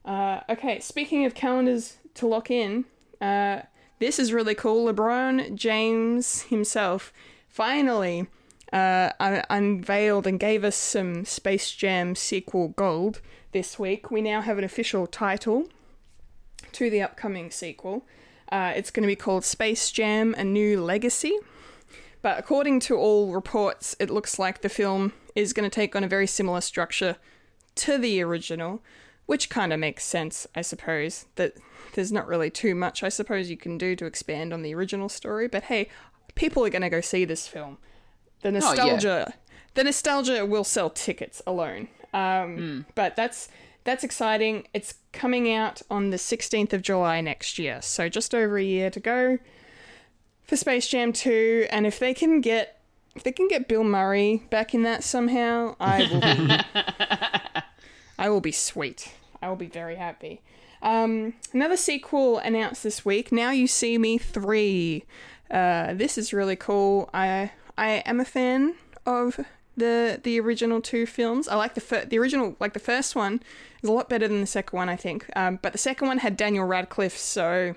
Uh, 0.04 0.40
okay, 0.48 0.80
speaking 0.80 1.24
of 1.24 1.34
calendars 1.34 1.96
to 2.14 2.26
lock 2.26 2.50
in, 2.50 2.84
uh, 3.20 3.62
this 3.98 4.18
is 4.18 4.32
really 4.32 4.54
cool. 4.54 4.92
LeBron 4.92 5.54
James 5.54 6.42
himself 6.42 7.12
finally 7.48 8.26
uh, 8.72 9.10
un- 9.20 9.44
unveiled 9.50 10.26
and 10.26 10.40
gave 10.40 10.64
us 10.64 10.76
some 10.76 11.24
Space 11.24 11.70
Jam 11.72 12.14
sequel 12.14 12.68
gold 12.68 13.20
this 13.52 13.78
week. 13.78 14.10
We 14.10 14.22
now 14.22 14.40
have 14.40 14.58
an 14.58 14.64
official 14.64 15.06
title 15.06 15.68
to 16.72 16.90
the 16.90 17.02
upcoming 17.02 17.50
sequel. 17.50 18.04
Uh, 18.52 18.72
it's 18.76 18.90
going 18.90 19.02
to 19.02 19.06
be 19.08 19.16
called 19.16 19.44
Space 19.44 19.90
Jam 19.90 20.34
A 20.36 20.44
New 20.44 20.84
Legacy. 20.84 21.38
But 22.20 22.38
according 22.38 22.80
to 22.80 22.96
all 22.96 23.32
reports, 23.32 23.96
it 23.98 24.10
looks 24.10 24.38
like 24.38 24.60
the 24.60 24.68
film 24.68 25.14
is 25.34 25.54
going 25.54 25.68
to 25.68 25.74
take 25.74 25.96
on 25.96 26.04
a 26.04 26.08
very 26.08 26.26
similar 26.26 26.60
structure 26.60 27.16
to 27.76 27.96
the 27.96 28.22
original, 28.22 28.82
which 29.24 29.48
kind 29.48 29.72
of 29.72 29.80
makes 29.80 30.04
sense, 30.04 30.46
I 30.54 30.60
suppose. 30.60 31.24
That 31.36 31.54
there's 31.94 32.12
not 32.12 32.28
really 32.28 32.50
too 32.50 32.74
much, 32.74 33.02
I 33.02 33.08
suppose, 33.08 33.48
you 33.50 33.56
can 33.56 33.78
do 33.78 33.96
to 33.96 34.04
expand 34.04 34.52
on 34.52 34.60
the 34.60 34.74
original 34.74 35.08
story. 35.08 35.48
But 35.48 35.64
hey, 35.64 35.88
people 36.34 36.64
are 36.64 36.70
going 36.70 36.82
to 36.82 36.90
go 36.90 37.00
see 37.00 37.24
this 37.24 37.48
film. 37.48 37.78
The 38.42 38.52
nostalgia, 38.52 39.34
the 39.74 39.84
nostalgia 39.84 40.44
will 40.44 40.64
sell 40.64 40.90
tickets 40.90 41.40
alone. 41.46 41.88
Um, 42.12 42.84
But 42.94 43.16
that's 43.16 43.48
that's 43.84 44.04
exciting. 44.04 44.66
It's 44.72 44.94
coming 45.12 45.52
out 45.52 45.82
on 45.90 46.10
the 46.10 46.16
16th 46.16 46.72
of 46.72 46.82
July 46.82 47.20
next 47.20 47.58
year, 47.58 47.82
so 47.82 48.08
just 48.08 48.34
over 48.34 48.58
a 48.58 48.62
year 48.62 48.90
to 48.90 49.00
go 49.00 49.38
for 50.44 50.56
Space 50.56 50.88
Jam 50.88 51.12
2. 51.12 51.66
And 51.70 51.86
if 51.86 51.98
they 51.98 52.14
can 52.14 52.40
get 52.40 52.78
if 53.14 53.22
they 53.24 53.32
can 53.32 53.46
get 53.48 53.68
Bill 53.68 53.84
Murray 53.84 54.42
back 54.50 54.74
in 54.74 54.82
that 54.84 55.04
somehow, 55.04 55.76
I 55.78 56.08
will 56.10 56.20
be 56.20 57.62
I 58.18 58.28
will 58.28 58.40
be 58.40 58.52
sweet. 58.52 59.12
I 59.42 59.48
will 59.48 59.56
be 59.56 59.66
very 59.66 59.96
happy. 59.96 60.40
Um, 60.82 61.34
another 61.52 61.76
sequel 61.76 62.38
announced 62.38 62.82
this 62.82 63.04
week. 63.04 63.30
Now 63.30 63.50
You 63.50 63.66
See 63.66 63.98
Me 63.98 64.18
Three. 64.18 65.04
Uh, 65.50 65.94
this 65.94 66.16
is 66.16 66.32
really 66.32 66.56
cool. 66.56 67.10
I 67.12 67.52
I 67.76 68.02
am 68.06 68.20
a 68.20 68.24
fan 68.24 68.74
of 69.06 69.40
the 69.76 70.20
the 70.22 70.38
original 70.40 70.80
two 70.80 71.06
films. 71.06 71.48
I 71.48 71.56
like 71.56 71.74
the 71.74 71.80
fir- 71.80 72.04
the 72.04 72.18
original 72.18 72.56
like 72.60 72.72
the 72.72 72.80
first 72.80 73.14
one 73.14 73.42
is 73.82 73.88
a 73.88 73.92
lot 73.92 74.08
better 74.08 74.28
than 74.28 74.40
the 74.40 74.46
second 74.46 74.76
one. 74.76 74.88
I 74.88 74.96
think. 74.96 75.26
Um, 75.36 75.58
but 75.62 75.72
the 75.72 75.78
second 75.78 76.08
one 76.08 76.18
had 76.18 76.36
Daniel 76.36 76.64
Radcliffe, 76.64 77.16
so 77.16 77.74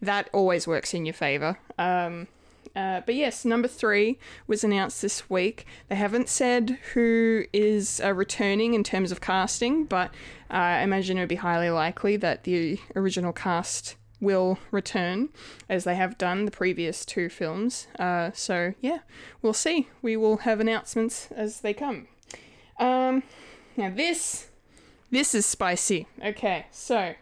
that 0.00 0.28
always 0.32 0.66
works 0.66 0.94
in 0.94 1.06
your 1.06 1.14
favor. 1.14 1.58
Um, 1.78 2.28
uh, 2.74 3.00
but 3.06 3.14
yes, 3.14 3.44
number 3.46 3.68
three 3.68 4.18
was 4.46 4.62
announced 4.62 5.00
this 5.00 5.30
week. 5.30 5.66
They 5.88 5.94
haven't 5.94 6.28
said 6.28 6.78
who 6.92 7.44
is 7.52 8.02
uh, 8.04 8.12
returning 8.12 8.74
in 8.74 8.84
terms 8.84 9.10
of 9.10 9.22
casting, 9.22 9.84
but 9.84 10.10
uh, 10.50 10.54
I 10.54 10.82
imagine 10.82 11.16
it 11.16 11.22
would 11.22 11.28
be 11.30 11.36
highly 11.36 11.70
likely 11.70 12.16
that 12.18 12.44
the 12.44 12.78
original 12.94 13.32
cast 13.32 13.96
will 14.20 14.58
return, 14.70 15.28
as 15.68 15.84
they 15.84 15.94
have 15.94 16.18
done 16.18 16.44
the 16.44 16.50
previous 16.50 17.04
two 17.04 17.28
films. 17.28 17.86
Uh, 17.98 18.30
so 18.32 18.74
yeah, 18.80 18.98
we'll 19.42 19.52
see. 19.52 19.88
We 20.02 20.16
will 20.16 20.38
have 20.38 20.60
announcements 20.60 21.28
as 21.32 21.60
they 21.60 21.74
come. 21.74 22.08
Um, 22.78 23.22
now 23.76 23.90
this, 23.90 24.48
this 25.10 25.34
is 25.34 25.46
spicy. 25.46 26.06
Okay, 26.24 26.66
so 26.70 27.14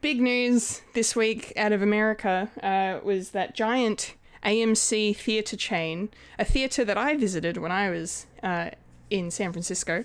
big 0.00 0.20
news 0.20 0.82
this 0.94 1.14
week 1.14 1.52
out 1.56 1.72
of 1.72 1.82
America 1.82 2.50
uh, 2.62 3.04
was 3.04 3.30
that 3.30 3.54
giant 3.54 4.14
AMC 4.44 5.16
theater 5.16 5.56
chain, 5.56 6.08
a 6.38 6.44
theater 6.44 6.84
that 6.84 6.96
I 6.96 7.16
visited 7.16 7.56
when 7.56 7.72
I 7.72 7.90
was 7.90 8.26
uh, 8.42 8.70
in 9.10 9.30
San 9.30 9.52
Francisco. 9.52 10.04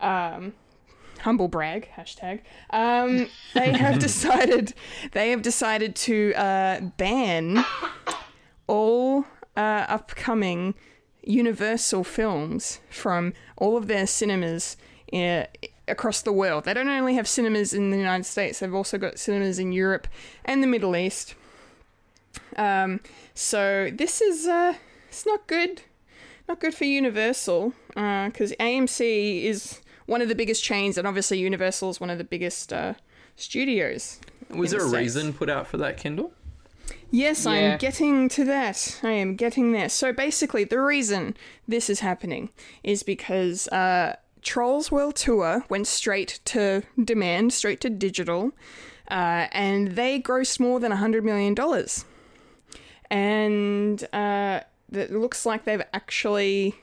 Um, 0.00 0.54
humble 1.24 1.48
brag 1.48 1.88
hashtag. 1.96 2.40
Um, 2.70 3.28
they 3.54 3.72
have 3.72 3.98
decided 4.08 4.74
they 5.12 5.30
have 5.30 5.42
decided 5.42 5.96
to 5.96 6.34
uh, 6.34 6.80
ban 6.98 7.64
all 8.66 9.24
uh, 9.56 9.86
upcoming 9.88 10.74
Universal 11.26 12.04
films 12.04 12.80
from 12.90 13.32
all 13.56 13.78
of 13.78 13.86
their 13.86 14.06
cinemas 14.06 14.76
uh, 15.14 15.44
across 15.88 16.20
the 16.20 16.32
world. 16.32 16.64
They 16.64 16.74
don't 16.74 16.88
only 16.88 17.14
have 17.14 17.26
cinemas 17.26 17.72
in 17.72 17.90
the 17.90 17.96
United 17.96 18.24
States; 18.24 18.58
they've 18.58 18.74
also 18.74 18.98
got 18.98 19.18
cinemas 19.18 19.58
in 19.58 19.72
Europe 19.72 20.06
and 20.44 20.62
the 20.62 20.66
Middle 20.66 20.94
East. 20.94 21.34
Um, 22.56 23.00
so 23.32 23.90
this 23.90 24.20
is 24.20 24.46
uh, 24.46 24.74
it's 25.08 25.24
not 25.24 25.46
good, 25.46 25.80
not 26.46 26.60
good 26.60 26.74
for 26.74 26.84
Universal 26.84 27.72
because 27.94 28.52
AMC 28.60 29.44
is 29.44 29.80
one 30.06 30.20
of 30.22 30.28
the 30.28 30.34
biggest 30.34 30.62
chains, 30.62 30.98
and 30.98 31.06
obviously 31.06 31.38
Universal 31.38 31.90
is 31.90 32.00
one 32.00 32.10
of 32.10 32.18
the 32.18 32.24
biggest 32.24 32.72
uh, 32.72 32.94
studios. 33.36 34.20
Was 34.50 34.72
in 34.72 34.78
there 34.78 34.86
a 34.86 34.90
the 34.90 34.96
States. 34.96 35.16
reason 35.16 35.32
put 35.32 35.48
out 35.50 35.66
for 35.66 35.76
that, 35.78 35.96
Kendall? 35.96 36.32
Yes, 37.10 37.44
Yeah. 37.44 37.52
I'm 37.52 37.78
getting 37.78 38.28
to 38.30 38.44
that. 38.44 39.00
I 39.02 39.12
am 39.12 39.36
getting 39.36 39.72
there. 39.72 39.88
So 39.88 40.12
basically, 40.12 40.64
the 40.64 40.80
reason 40.80 41.36
this 41.66 41.88
is 41.88 42.00
happening 42.00 42.50
is 42.82 43.02
because 43.02 43.68
uh, 43.68 44.16
Trolls 44.42 44.90
World 44.92 45.16
Tour 45.16 45.64
went 45.68 45.86
straight 45.86 46.40
to 46.46 46.82
demand, 47.02 47.52
straight 47.52 47.80
to 47.82 47.90
digital, 47.90 48.52
uh, 49.10 49.46
and 49.52 49.92
they 49.92 50.20
grossed 50.20 50.60
more 50.60 50.78
than 50.80 50.92
$100 50.92 51.22
million. 51.22 51.54
And 53.10 54.06
uh, 54.12 54.60
it 54.92 55.12
looks 55.12 55.46
like 55.46 55.64
they've 55.64 55.82
actually 55.92 56.74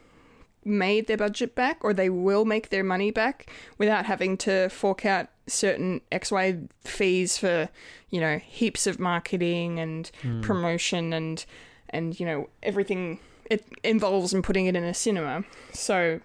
made 0.63 1.07
their 1.07 1.17
budget 1.17 1.55
back 1.55 1.83
or 1.83 1.93
they 1.93 2.09
will 2.09 2.45
make 2.45 2.69
their 2.69 2.83
money 2.83 3.11
back 3.11 3.49
without 3.77 4.05
having 4.05 4.37
to 4.37 4.69
fork 4.69 5.05
out 5.05 5.27
certain 5.47 6.01
XY 6.11 6.69
fees 6.81 7.37
for, 7.37 7.69
you 8.09 8.21
know, 8.21 8.37
heaps 8.37 8.87
of 8.87 8.99
marketing 8.99 9.79
and 9.79 10.11
promotion 10.41 11.13
and 11.13 11.45
and 11.89 12.19
you 12.19 12.25
know, 12.25 12.47
everything 12.63 13.19
it 13.49 13.65
involves 13.83 14.33
in 14.33 14.41
putting 14.41 14.65
it 14.67 14.75
in 14.75 14.83
a 14.83 14.93
cinema. 14.93 15.43
So 15.73 16.19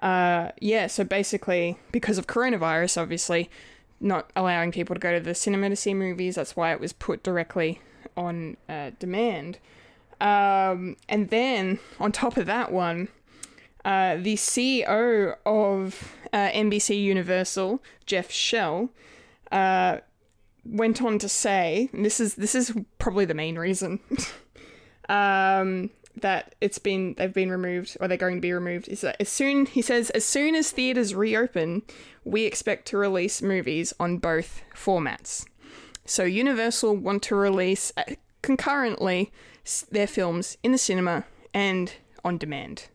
uh 0.00 0.52
yeah, 0.60 0.86
so 0.86 1.04
basically 1.04 1.78
because 1.92 2.16
of 2.16 2.26
coronavirus 2.26 3.00
obviously 3.00 3.50
not 4.00 4.30
allowing 4.34 4.72
people 4.72 4.94
to 4.94 5.00
go 5.00 5.12
to 5.12 5.20
the 5.20 5.34
cinema 5.34 5.68
to 5.68 5.76
see 5.76 5.92
movies, 5.92 6.36
that's 6.36 6.56
why 6.56 6.72
it 6.72 6.80
was 6.80 6.92
put 6.92 7.22
directly 7.22 7.80
on 8.16 8.56
uh, 8.68 8.90
demand. 8.98 9.58
Um, 10.20 10.96
and 11.08 11.28
then 11.28 11.78
on 11.98 12.12
top 12.12 12.36
of 12.36 12.46
that 12.46 12.72
one, 12.72 13.08
uh, 13.84 14.16
the 14.16 14.36
CEO 14.36 15.36
of 15.46 16.16
uh, 16.32 16.50
NBC 16.50 17.02
Universal, 17.02 17.82
Jeff 18.06 18.30
Shell, 18.30 18.90
uh, 19.50 19.98
went 20.64 21.02
on 21.02 21.18
to 21.18 21.28
say, 21.28 21.88
and 21.92 22.04
this 22.04 22.20
is 22.20 22.34
this 22.34 22.54
is 22.54 22.74
probably 22.98 23.24
the 23.24 23.34
main 23.34 23.58
reason 23.58 24.00
um, 25.08 25.90
that 26.16 26.54
it's 26.60 26.78
been 26.78 27.14
they've 27.16 27.32
been 27.32 27.50
removed 27.50 27.96
or 28.00 28.08
they're 28.08 28.16
going 28.16 28.36
to 28.36 28.40
be 28.40 28.52
removed 28.52 28.88
is 28.88 29.00
that 29.00 29.16
as 29.18 29.28
soon 29.28 29.66
he 29.66 29.80
says 29.80 30.10
as 30.10 30.24
soon 30.24 30.54
as 30.54 30.70
theaters 30.70 31.14
reopen, 31.14 31.82
we 32.24 32.44
expect 32.44 32.86
to 32.88 32.98
release 32.98 33.40
movies 33.40 33.94
on 33.98 34.18
both 34.18 34.62
formats. 34.74 35.46
So 36.04 36.24
Universal 36.24 36.96
want 36.96 37.22
to 37.24 37.34
release 37.34 37.92
uh, 37.96 38.02
concurrently 38.42 39.32
their 39.90 40.06
films 40.06 40.56
in 40.62 40.72
the 40.72 40.78
cinema 40.78 41.24
and 41.54 41.92
on 42.24 42.36
demand 42.36 42.88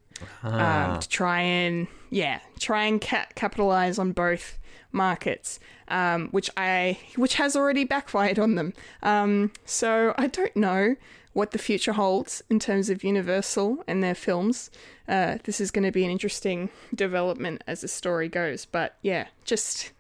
um, 0.44 1.00
to 1.00 1.10
try 1.10 1.42
and 1.42 1.88
yeah 2.10 2.40
try 2.60 2.86
and 2.86 3.02
ca- 3.02 3.28
capitalize 3.36 4.00
on 4.00 4.12
both 4.12 4.58
markets 4.92 5.60
um, 5.90 6.30
which 6.30 6.50
i 6.58 6.98
which 7.16 7.36
has 7.36 7.56
already 7.56 7.84
backfired 7.84 8.40
on 8.40 8.56
them. 8.56 8.74
Um, 9.04 9.52
so 9.66 10.14
i 10.18 10.28
don't 10.28 10.56
know 10.56 10.96
what 11.34 11.52
the 11.52 11.58
future 11.58 11.94
holds 11.94 12.42
in 12.50 12.60
terms 12.60 12.90
of 12.90 13.04
universal 13.04 13.84
and 13.88 14.02
their 14.02 14.16
films. 14.16 14.72
Uh, 15.06 15.38
this 15.44 15.60
is 15.60 15.70
going 15.70 15.84
to 15.84 15.92
be 15.92 16.06
an 16.06 16.10
interesting 16.10 16.70
development 16.94 17.62
as 17.68 17.82
the 17.82 17.88
story 17.90 18.30
goes 18.30 18.66
but 18.66 18.98
yeah 19.02 19.28
just 19.44 19.92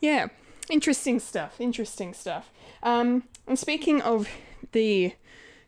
yeah 0.00 0.28
interesting 0.70 1.18
stuff 1.18 1.60
interesting 1.60 2.14
stuff. 2.14 2.50
Um, 2.82 3.24
and 3.48 3.58
speaking 3.58 4.00
of 4.00 4.28
the 4.72 5.12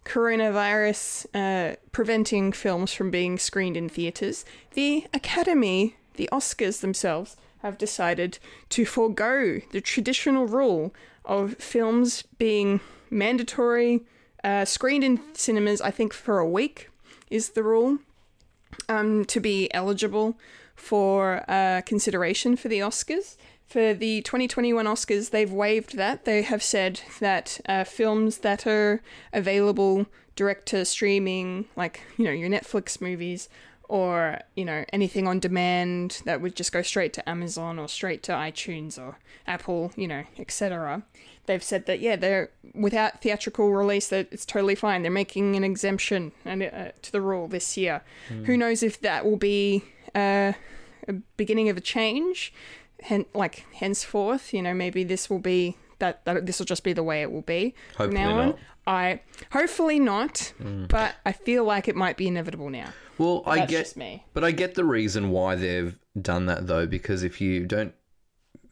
coronavirus 0.09 1.26
uh, 1.34 1.76
preventing 1.92 2.50
films 2.50 2.92
from 2.94 3.11
being 3.11 3.38
screened 3.38 3.76
in 3.76 3.88
theatres, 3.88 4.44
the 4.72 5.06
Academy, 5.12 5.96
the 6.16 6.28
Oscars 6.32 6.80
themselves, 6.80 7.36
have 7.59 7.76
decided 7.76 8.38
to 8.70 8.86
forego 8.86 9.61
the 9.70 9.80
traditional 9.80 10.46
rule 10.46 10.94
of 11.24 11.54
films 11.56 12.22
being 12.38 12.80
mandatory, 13.11 14.00
uh, 14.42 14.64
screened 14.64 15.04
in 15.04 15.20
cinemas, 15.34 15.80
I 15.80 15.90
think, 15.90 16.14
for 16.14 16.38
a 16.38 16.48
week 16.48 16.88
is 17.30 17.50
the 17.50 17.62
rule, 17.62 17.98
um, 18.88 19.26
to 19.26 19.40
be 19.40 19.72
eligible 19.74 20.38
for 20.74 21.44
uh, 21.48 21.82
consideration 21.84 22.56
for 22.56 22.68
the 22.68 22.78
Oscars. 22.78 23.36
For 23.68 23.92
the 23.92 24.22
2021 24.22 24.86
Oscars, 24.86 25.30
they've 25.30 25.52
waived 25.52 25.96
that. 25.96 26.24
They 26.24 26.40
have 26.40 26.62
said 26.62 27.02
that 27.20 27.60
uh, 27.68 27.84
films 27.84 28.38
that 28.38 28.66
are 28.66 29.02
available 29.32 30.06
direct 30.36 30.66
to 30.66 30.86
streaming, 30.86 31.66
like, 31.76 32.00
you 32.16 32.24
know, 32.24 32.30
your 32.30 32.48
Netflix 32.48 32.98
movies, 33.00 33.50
or, 33.88 34.38
you 34.54 34.64
know, 34.64 34.84
anything 34.92 35.26
on 35.28 35.38
demand 35.38 36.22
that 36.24 36.40
would 36.40 36.54
just 36.54 36.72
go 36.72 36.80
straight 36.80 37.12
to 37.14 37.28
Amazon 37.28 37.78
or 37.78 37.88
straight 37.88 38.22
to 38.22 38.32
iTunes 38.32 38.98
or 38.98 39.18
Apple, 39.46 39.92
you 39.96 40.08
know, 40.08 40.24
etc. 40.38 41.02
They've 41.44 41.62
said 41.62 41.84
that, 41.86 42.00
yeah, 42.00 42.16
they're 42.16 42.50
without 42.74 43.20
theatrical 43.20 43.70
release, 43.72 44.08
that 44.08 44.28
it's 44.30 44.46
totally 44.46 44.74
fine. 44.76 45.02
They're 45.02 45.10
making 45.10 45.56
an 45.56 45.64
exemption 45.64 46.32
and, 46.44 46.62
uh, 46.62 46.92
to 47.02 47.12
the 47.12 47.20
rule 47.20 47.48
this 47.48 47.76
year. 47.76 48.02
Who 48.44 48.56
knows 48.56 48.82
if 48.82 49.00
that 49.00 49.26
will 49.26 49.36
be 49.38 49.84
uh, 50.14 50.52
a 51.06 51.12
beginning 51.36 51.68
of 51.68 51.76
a 51.76 51.82
change? 51.82 52.52
Hen- 53.03 53.26
like 53.34 53.66
henceforth, 53.74 54.53
you 54.53 54.62
know, 54.62 54.74
maybe 54.74 55.05
this 55.05 55.28
will 55.30 55.38
be 55.38 55.76
that, 55.99 56.24
that 56.24 56.46
this 56.46 56.59
will 56.59 56.66
just 56.66 56.84
be 56.84 56.92
the 56.92 57.03
way 57.03 57.22
it 57.22 57.32
will 57.32 57.42
be 57.42 57.74
from 57.96 58.12
Hopefully 58.12 58.24
now 58.24 58.40
on. 58.40 58.55
I 58.86 59.20
hopefully 59.53 59.99
not, 59.99 60.53
but 60.88 61.14
I 61.26 61.32
feel 61.32 61.64
like 61.64 61.88
it 61.88 61.96
might 61.96 62.16
be 62.16 62.26
inevitable 62.26 62.70
now. 62.70 62.88
Well, 63.18 63.42
I 63.46 63.57
That's 63.57 63.70
get, 63.70 63.78
just 63.80 63.96
me. 63.96 64.24
but 64.32 64.44
I 64.44 64.51
get 64.53 64.74
the 64.76 64.84
reason 64.84 65.30
why 65.30 65.57
they've 65.57 65.99
done 66.20 66.46
that 66.46 66.66
though, 66.66 66.86
because 66.86 67.22
if 67.22 67.40
you 67.40 67.66
don't, 67.66 67.92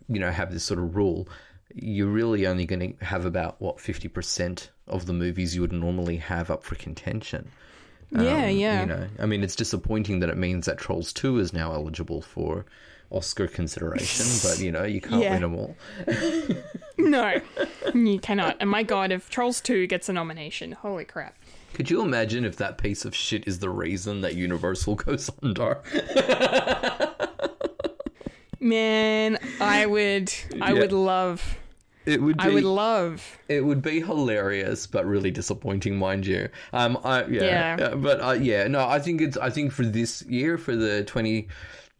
you 0.09 0.21
know, 0.21 0.31
have 0.31 0.53
this 0.53 0.65
sort 0.65 0.81
of 0.81 0.95
rule, 0.97 1.29
you're 1.75 2.09
really 2.09 2.47
only 2.47 2.65
going 2.65 2.97
to 2.97 3.05
have 3.05 3.27
about 3.27 3.61
what 3.61 3.81
fifty 3.81 4.09
percent 4.09 4.71
of 4.87 5.05
the 5.07 5.13
movies 5.13 5.55
you 5.55 5.61
would 5.61 5.73
normally 5.73 6.17
have 6.17 6.51
up 6.51 6.63
for 6.63 6.77
contention. 6.77 7.51
yeah, 8.11 8.47
yeah. 8.47 8.83
Um, 8.83 8.89
You 8.89 8.95
know, 8.97 9.09
I 9.19 9.27
mean, 9.27 9.43
it's 9.43 9.57
disappointing 9.57 10.21
that 10.21 10.31
it 10.31 10.39
means 10.39 10.65
that 10.67 10.79
Trolls 10.79 11.13
Two 11.13 11.39
is 11.39 11.53
now 11.53 11.73
eligible 11.75 12.23
for 12.23 12.65
Oscar 13.11 13.47
consideration, 13.47 14.27
but 14.43 14.59
you 14.61 14.71
know, 14.73 14.85
you 14.85 15.01
can't 15.01 15.23
Yeah. 15.23 15.33
win 15.33 15.43
them 15.43 15.55
all. 15.55 15.77
No, 16.99 17.41
you 17.95 18.19
cannot. 18.19 18.57
And 18.59 18.71
my 18.71 18.83
god, 18.83 19.13
if 19.13 19.29
Trolls 19.29 19.61
2 19.61 19.87
gets 19.87 20.09
a 20.09 20.15
nomination, 20.15 20.73
holy 20.73 21.05
crap. 21.05 21.37
Could 21.75 21.91
you 21.91 22.01
imagine 22.01 22.45
if 22.47 22.57
that 22.57 22.79
piece 22.79 23.05
of 23.05 23.15
shit 23.15 23.47
is 23.47 23.59
the 23.59 23.69
reason 23.69 24.23
that 24.23 24.35
Universal 24.35 24.95
goes 25.07 25.31
under? 25.43 25.83
Man, 28.59 29.39
I 29.61 29.85
would 29.87 30.33
I 30.61 30.73
Yeah. 30.73 30.81
would 30.81 30.93
love 30.93 31.59
It 32.07 32.23
would. 32.23 32.39
Be, 32.39 32.45
I 32.45 32.49
would 32.49 32.65
love 32.65 33.39
It 33.49 33.65
would 33.65 33.83
be 33.83 34.01
hilarious, 34.01 34.87
but 34.87 35.05
really 35.05 35.31
disappointing, 35.31 35.99
mind 35.99 36.25
you. 36.27 36.49
Um, 36.73 36.99
I 37.05 37.25
yeah, 37.27 37.43
Yeah. 37.43 37.77
yeah, 37.79 37.95
but 37.95 38.23
uh, 38.25 38.33
yeah, 38.33 38.67
no, 38.69 38.89
I 38.89 38.99
think 39.01 39.21
it's 39.21 39.37
I 39.37 39.51
think 39.51 39.73
for 39.73 39.85
this 39.85 40.23
year 40.23 40.57
for 40.57 40.75
the 40.75 41.05
twenty 41.05 41.49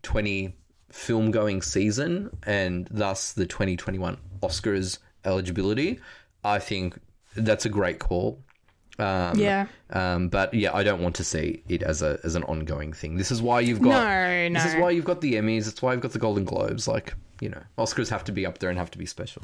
twenty 0.03 0.57
film 0.97 1.31
going 1.31 1.61
season 1.61 2.37
and 2.45 2.89
thus 2.91 3.33
the 3.33 3.47
twenty 3.47 3.77
twenty 3.77 3.99
one 3.99 4.17
Oscars 4.43 4.99
eligibility, 5.25 6.01
I 6.43 6.59
think 6.59 6.99
that's 7.37 7.67
a 7.67 7.69
great 7.69 7.99
call. 7.99 8.41
Um, 8.99 9.39
Yeah. 9.39 9.67
Um, 9.91 10.29
but 10.29 10.55
yeah, 10.55 10.75
I 10.75 10.83
don't 10.83 11.03
want 11.03 11.15
to 11.17 11.25
see 11.25 11.63
it 11.69 11.83
as 11.83 12.01
a 12.03 12.19
as 12.25 12.35
an 12.35 12.45
ongoing 12.45 12.93
thing. 12.93 13.17
This 13.17 13.31
is 13.31 13.43
why 13.43 13.61
you've 13.61 13.83
got 13.83 13.91
No, 13.91 14.49
no. 14.49 14.63
This 14.63 14.75
is 14.75 14.81
why 14.81 14.91
you've 14.91 15.05
got 15.05 15.21
the 15.21 15.35
Emmys. 15.35 15.69
It's 15.69 15.83
why 15.83 15.93
you've 15.93 16.03
got 16.03 16.13
the 16.13 16.19
Golden 16.19 16.45
Globes. 16.45 16.89
Like 16.89 17.15
you 17.41 17.51
know, 17.51 17.63
Oscars 17.77 18.09
have 18.09 18.25
to 18.25 18.33
be 18.33 18.47
up 18.47 18.59
there 18.59 18.71
and 18.71 18.79
have 18.79 18.91
to 18.93 18.99
be 18.99 19.07
special. 19.07 19.43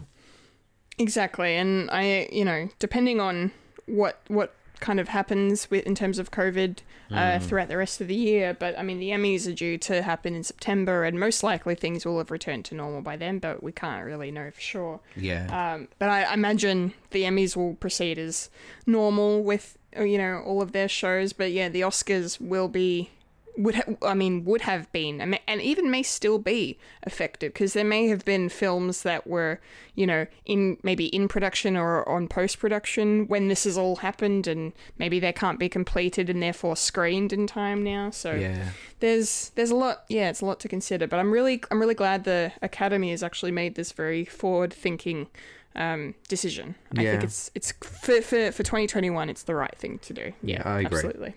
Exactly, 0.98 1.56
and 1.56 1.90
I, 1.90 2.28
you 2.32 2.44
know, 2.44 2.68
depending 2.78 3.20
on 3.20 3.52
what 3.86 4.20
what 4.28 4.54
kind 4.80 4.98
of 4.98 5.08
happens 5.08 5.70
with 5.70 5.86
in 5.86 5.94
terms 5.94 6.18
of 6.18 6.30
COVID 6.30 6.78
uh, 7.14 7.38
throughout 7.38 7.68
the 7.68 7.76
rest 7.76 8.00
of 8.00 8.08
the 8.08 8.14
year, 8.14 8.54
but 8.58 8.78
I 8.78 8.82
mean 8.82 8.98
the 8.98 9.10
Emmys 9.10 9.48
are 9.48 9.54
due 9.54 9.78
to 9.78 10.02
happen 10.02 10.34
in 10.34 10.44
September, 10.44 11.04
and 11.04 11.18
most 11.18 11.42
likely 11.42 11.74
things 11.74 12.04
will 12.04 12.18
have 12.18 12.30
returned 12.30 12.64
to 12.66 12.74
normal 12.74 13.02
by 13.02 13.16
then, 13.16 13.38
but 13.38 13.62
we 13.62 13.72
can't 13.72 14.04
really 14.04 14.30
know 14.30 14.50
for 14.50 14.60
sure. 14.60 15.00
Yeah. 15.16 15.74
Um, 15.74 15.88
but 15.98 16.08
I 16.08 16.32
imagine 16.32 16.94
the 17.10 17.22
Emmys 17.22 17.56
will 17.56 17.74
proceed 17.74 18.18
as 18.18 18.50
normal 18.86 19.42
with 19.42 19.78
you 19.98 20.18
know 20.18 20.42
all 20.44 20.62
of 20.62 20.72
their 20.72 20.88
shows, 20.88 21.32
but 21.32 21.52
yeah, 21.52 21.68
the 21.68 21.82
Oscars 21.82 22.40
will 22.40 22.68
be 22.68 23.10
would 23.56 23.74
ha- 23.74 23.92
I 24.02 24.14
mean 24.14 24.44
would 24.46 24.62
have 24.62 24.90
been 24.92 25.20
and 25.20 25.60
even 25.60 25.90
may 25.90 26.02
still 26.02 26.38
be 26.38 26.78
affected 27.02 27.52
because 27.52 27.74
there 27.74 27.84
may 27.84 28.08
have 28.08 28.24
been 28.24 28.48
films 28.48 29.02
that 29.02 29.26
were 29.26 29.60
you 29.94 30.06
know 30.06 30.26
in 30.46 30.78
maybe 30.82 31.06
in 31.06 31.28
production 31.28 31.76
or 31.76 32.08
on 32.08 32.28
post 32.28 32.58
production 32.58 33.28
when 33.28 33.48
this 33.48 33.64
has 33.64 33.76
all 33.76 33.96
happened 33.96 34.46
and 34.46 34.72
maybe 34.96 35.20
they 35.20 35.32
can't 35.34 35.58
be 35.58 35.68
completed 35.68 36.30
and 36.30 36.42
therefore 36.42 36.76
screened 36.76 37.30
in 37.32 37.46
time 37.46 37.84
now 37.84 38.08
so 38.10 38.32
Yeah. 38.34 38.68
there's 39.00 39.50
there's 39.54 39.70
a 39.70 39.76
lot 39.76 40.04
yeah 40.08 40.30
it's 40.30 40.40
a 40.40 40.46
lot 40.46 40.58
to 40.60 40.68
consider 40.68 41.06
but 41.06 41.18
i'm 41.18 41.30
really 41.30 41.62
i'm 41.70 41.78
really 41.78 41.94
glad 41.94 42.24
the 42.24 42.52
academy 42.62 43.10
has 43.10 43.22
actually 43.22 43.52
made 43.52 43.74
this 43.74 43.92
very 43.92 44.24
forward 44.24 44.72
thinking 44.72 45.26
um, 45.74 46.14
decision. 46.28 46.74
I 46.98 47.02
think 47.04 47.24
it's 47.24 47.50
it's 47.54 47.72
for, 47.80 48.20
for 48.20 48.52
for 48.52 48.62
2021. 48.62 49.30
It's 49.30 49.44
the 49.44 49.54
right 49.54 49.74
thing 49.78 50.00
to 50.00 50.12
do. 50.12 50.32
Yeah, 50.42 50.60
I 50.66 50.80
agree. 50.80 50.98
Absolutely. 50.98 51.34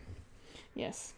Yes. 0.74 1.14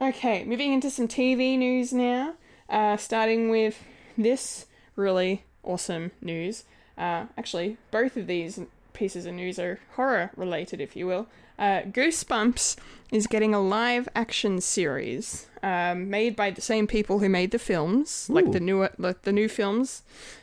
Okay, 0.00 0.44
moving 0.44 0.72
into 0.72 0.90
some 0.90 1.08
TV 1.08 1.58
news 1.58 1.92
now. 1.92 2.34
Uh, 2.68 2.96
starting 2.96 3.50
with 3.50 3.82
this 4.16 4.66
really 4.96 5.44
awesome 5.62 6.12
news. 6.20 6.64
Uh, 6.96 7.26
actually, 7.36 7.76
both 7.90 8.16
of 8.16 8.26
these 8.26 8.60
pieces 8.92 9.26
of 9.26 9.34
news 9.34 9.58
are 9.58 9.80
horror 9.96 10.30
related, 10.36 10.80
if 10.80 10.94
you 10.94 11.06
will. 11.06 11.26
Uh, 11.58 11.82
Goosebumps 11.82 12.76
is 13.10 13.26
getting 13.26 13.54
a 13.54 13.60
live 13.60 14.08
action 14.14 14.60
series 14.60 15.46
um, 15.62 16.08
made 16.08 16.36
by 16.36 16.50
the 16.50 16.60
same 16.60 16.86
people 16.86 17.18
who 17.18 17.28
made 17.28 17.50
the 17.50 17.58
films, 17.58 18.28
like 18.30 18.52
the 18.52 18.60
newer, 18.60 18.90
like 18.98 19.22
the 19.22 19.32
new 19.32 19.48
films. 19.48 20.02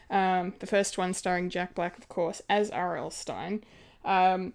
Um, 0.09 0.53
the 0.59 0.67
first 0.67 0.97
one 0.97 1.13
starring 1.13 1.49
Jack 1.49 1.75
Black, 1.75 1.97
of 1.97 2.07
course, 2.07 2.41
as 2.49 2.69
R.L. 2.69 3.09
Stine. 3.09 3.63
Um, 4.05 4.53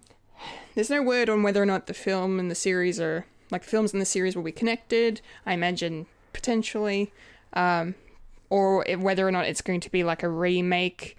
there's 0.74 0.90
no 0.90 1.02
word 1.02 1.28
on 1.28 1.42
whether 1.42 1.62
or 1.62 1.66
not 1.66 1.86
the 1.86 1.94
film 1.94 2.38
and 2.38 2.50
the 2.50 2.54
series 2.54 3.00
are 3.00 3.26
like 3.52 3.62
films 3.62 3.92
in 3.92 3.98
the 3.98 4.04
series 4.04 4.34
will 4.34 4.42
be 4.42 4.52
connected. 4.52 5.20
I 5.46 5.52
imagine 5.52 6.06
potentially, 6.32 7.12
um, 7.52 7.94
or 8.50 8.84
whether 8.98 9.26
or 9.26 9.30
not 9.30 9.46
it's 9.46 9.60
going 9.60 9.80
to 9.80 9.90
be 9.90 10.02
like 10.02 10.22
a 10.22 10.28
remake, 10.28 11.16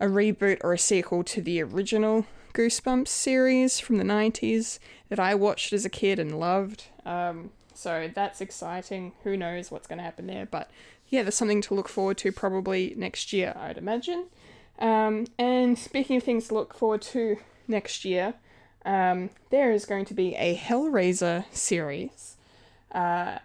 a 0.00 0.06
reboot, 0.06 0.58
or 0.62 0.74
a 0.74 0.78
sequel 0.78 1.24
to 1.24 1.40
the 1.40 1.62
original 1.62 2.26
Goosebumps 2.52 3.08
series 3.08 3.80
from 3.80 3.98
the 3.98 4.04
'90s 4.04 4.78
that 5.08 5.20
I 5.20 5.34
watched 5.34 5.72
as 5.72 5.84
a 5.84 5.90
kid 5.90 6.18
and 6.18 6.38
loved. 6.38 6.84
Um, 7.04 7.50
so 7.74 8.10
that's 8.12 8.40
exciting. 8.40 9.12
Who 9.24 9.36
knows 9.36 9.70
what's 9.70 9.86
going 9.86 9.98
to 9.98 10.04
happen 10.04 10.26
there? 10.26 10.46
But 10.46 10.70
yeah, 11.08 11.22
there's 11.22 11.34
something 11.34 11.62
to 11.62 11.74
look 11.74 11.88
forward 11.88 12.18
to 12.18 12.32
probably 12.32 12.94
next 12.96 13.32
year, 13.32 13.54
I'd 13.56 13.78
imagine. 13.78 14.26
Um, 14.78 15.26
and 15.38 15.78
speaking 15.78 16.16
of 16.16 16.22
things 16.22 16.48
to 16.48 16.54
look 16.54 16.74
forward 16.74 17.02
to 17.02 17.38
next 17.68 18.04
year, 18.04 18.34
um, 18.86 19.28
there 19.50 19.70
is 19.72 19.84
going 19.84 20.04
to 20.06 20.14
be 20.14 20.34
a 20.36 20.56
Hellraiser 20.56 21.44
series 21.52 22.36
uh, 22.92 23.38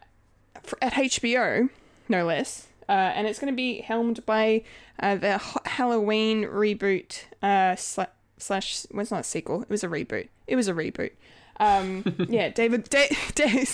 at 0.81 0.93
HBO, 0.93 1.69
no 2.07 2.25
less. 2.25 2.67
Uh, 2.87 2.91
and 3.15 3.25
it's 3.27 3.39
going 3.39 3.51
to 3.51 3.55
be 3.55 3.81
helmed 3.81 4.25
by 4.25 4.63
uh, 4.99 5.15
the 5.15 5.35
H- 5.35 5.41
Halloween 5.65 6.43
reboot 6.43 7.23
uh, 7.41 7.75
sla- 7.75 8.09
slash. 8.37 8.85
Well, 8.91 9.01
it's 9.01 9.11
not 9.11 9.21
a 9.21 9.23
sequel. 9.23 9.61
It 9.63 9.69
was 9.69 9.83
a 9.83 9.87
reboot. 9.87 10.27
It 10.47 10.55
was 10.57 10.67
a 10.67 10.73
reboot. 10.73 11.11
Um, 11.59 12.03
yeah, 12.29 12.49
David 12.49 12.89
da- 12.89 13.15
da- 13.35 13.65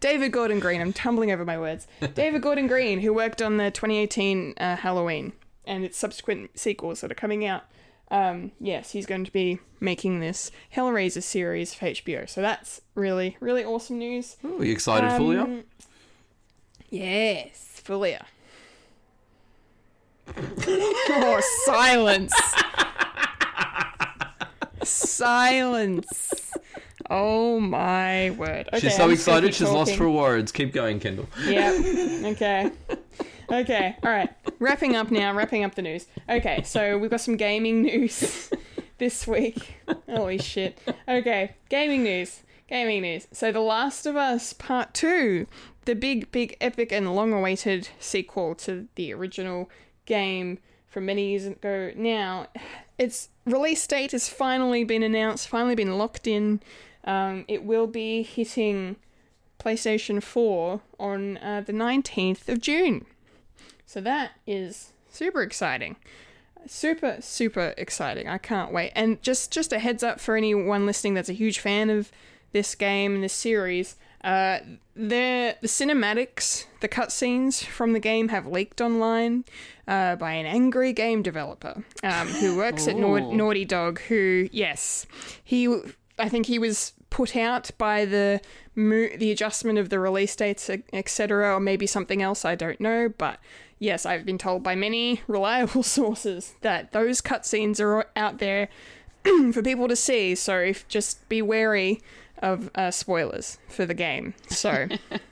David 0.00 0.32
Gordon 0.32 0.58
Green. 0.58 0.80
I'm 0.80 0.92
tumbling 0.92 1.30
over 1.30 1.44
my 1.44 1.58
words. 1.58 1.86
David 2.14 2.42
Gordon 2.42 2.66
Green, 2.66 3.00
who 3.00 3.12
worked 3.14 3.40
on 3.40 3.56
the 3.56 3.70
2018 3.70 4.54
uh, 4.58 4.76
Halloween 4.76 5.32
and 5.64 5.84
its 5.84 5.96
subsequent 5.96 6.58
sequels 6.58 7.00
that 7.02 7.10
are 7.12 7.16
coming 7.16 7.44
out. 7.44 7.64
Um, 8.10 8.52
yes, 8.60 8.92
he's 8.92 9.04
going 9.06 9.24
to 9.24 9.32
be 9.32 9.58
making 9.80 10.20
this 10.20 10.50
Hellraiser 10.74 11.22
series 11.22 11.74
for 11.74 11.86
HBO. 11.86 12.28
So 12.28 12.40
that's 12.40 12.80
really, 12.94 13.36
really 13.40 13.64
awesome 13.64 13.98
news. 13.98 14.36
Ooh, 14.44 14.60
are 14.60 14.64
you 14.64 14.72
excited, 14.72 15.10
Fulia? 15.10 15.42
Um, 15.42 15.64
Yes, 16.88 17.80
Fulia. 17.84 18.24
oh, 20.36 21.40
silence. 21.64 22.32
silence. 24.82 26.52
Oh 27.08 27.60
my 27.60 28.30
word. 28.30 28.68
Okay, 28.68 28.80
She's 28.80 28.96
so 28.96 29.04
I'm 29.04 29.12
excited, 29.12 29.46
keep 29.48 29.54
she's 29.54 29.68
lost 29.70 29.90
talking. 29.92 29.98
for 29.98 30.10
words. 30.10 30.50
Keep 30.52 30.72
going, 30.72 31.00
Kendall. 31.00 31.28
Yep. 31.46 31.84
Okay. 32.36 32.70
Okay. 33.50 33.96
All 34.02 34.10
right. 34.10 34.30
Wrapping 34.58 34.96
up 34.96 35.10
now. 35.10 35.32
Wrapping 35.32 35.64
up 35.64 35.74
the 35.74 35.82
news. 35.82 36.06
Okay. 36.28 36.62
So 36.64 36.98
we've 36.98 37.10
got 37.10 37.20
some 37.20 37.36
gaming 37.36 37.82
news 37.82 38.50
this 38.98 39.26
week. 39.26 39.76
Holy 40.08 40.38
shit. 40.38 40.78
Okay. 41.08 41.56
Gaming 41.68 42.02
news. 42.02 42.42
Gaming 42.68 43.02
news. 43.02 43.28
So 43.32 43.52
The 43.52 43.60
Last 43.60 44.06
of 44.06 44.16
Us 44.16 44.52
Part 44.52 44.92
2, 44.94 45.46
the 45.84 45.94
big, 45.94 46.32
big, 46.32 46.56
epic, 46.60 46.90
and 46.90 47.14
long 47.14 47.32
awaited 47.32 47.88
sequel 48.00 48.56
to 48.56 48.88
the 48.96 49.12
original 49.12 49.70
game 50.04 50.58
from 50.88 51.06
many 51.06 51.30
years 51.30 51.46
ago 51.46 51.92
now, 51.94 52.48
its 52.98 53.28
release 53.44 53.86
date 53.86 54.12
has 54.12 54.28
finally 54.28 54.82
been 54.82 55.02
announced, 55.02 55.46
finally 55.46 55.74
been 55.74 55.98
locked 55.98 56.26
in. 56.26 56.60
Um, 57.04 57.44
it 57.46 57.62
will 57.62 57.86
be 57.86 58.22
hitting 58.22 58.96
PlayStation 59.60 60.22
4 60.22 60.80
on 60.98 61.36
uh, 61.38 61.62
the 61.64 61.72
19th 61.72 62.48
of 62.48 62.60
June. 62.60 63.06
So 63.86 64.00
that 64.00 64.32
is 64.46 64.92
super 65.08 65.42
exciting. 65.42 65.96
Super 66.66 67.18
super 67.20 67.72
exciting. 67.78 68.28
I 68.28 68.38
can't 68.38 68.72
wait. 68.72 68.92
And 68.96 69.22
just 69.22 69.52
just 69.52 69.72
a 69.72 69.78
heads 69.78 70.02
up 70.02 70.20
for 70.20 70.36
anyone 70.36 70.84
listening 70.84 71.14
that's 71.14 71.28
a 71.28 71.32
huge 71.34 71.60
fan 71.60 71.88
of 71.90 72.10
this 72.52 72.74
game 72.74 73.14
and 73.14 73.24
this 73.24 73.32
series, 73.32 73.96
uh 74.24 74.58
the 74.96 75.56
the 75.60 75.68
cinematics, 75.68 76.64
the 76.80 76.88
cutscenes 76.88 77.64
from 77.64 77.92
the 77.92 78.00
game 78.00 78.28
have 78.28 78.46
leaked 78.46 78.80
online 78.80 79.44
uh, 79.86 80.16
by 80.16 80.32
an 80.32 80.46
angry 80.46 80.92
game 80.92 81.22
developer 81.22 81.84
um, 82.02 82.26
who 82.28 82.56
works 82.56 82.88
at 82.88 82.96
Nau- 82.96 83.32
Naughty 83.32 83.64
Dog. 83.64 84.00
Who, 84.00 84.48
yes, 84.50 85.06
he 85.44 85.82
I 86.18 86.28
think 86.28 86.46
he 86.46 86.58
was 86.58 86.92
put 87.10 87.36
out 87.36 87.70
by 87.78 88.04
the 88.04 88.40
mo- 88.74 89.16
the 89.16 89.30
adjustment 89.30 89.78
of 89.78 89.90
the 89.90 90.00
release 90.00 90.34
dates, 90.34 90.70
etc., 90.92 91.54
or 91.54 91.60
maybe 91.60 91.86
something 91.86 92.22
else. 92.22 92.44
I 92.44 92.54
don't 92.54 92.80
know, 92.80 93.08
but 93.16 93.38
yes, 93.78 94.06
I've 94.06 94.24
been 94.24 94.38
told 94.38 94.62
by 94.62 94.74
many 94.74 95.22
reliable 95.28 95.82
sources 95.82 96.54
that 96.60 96.92
those 96.92 97.20
cutscenes 97.20 97.80
are 97.80 98.06
out 98.16 98.38
there 98.38 98.68
for 99.52 99.62
people 99.62 99.88
to 99.88 99.96
see. 99.96 100.34
So 100.34 100.58
if, 100.58 100.86
just 100.88 101.28
be 101.28 101.42
wary 101.42 102.00
of 102.38 102.70
uh, 102.74 102.90
spoilers 102.90 103.58
for 103.68 103.86
the 103.86 103.94
game. 103.94 104.34
So 104.48 104.88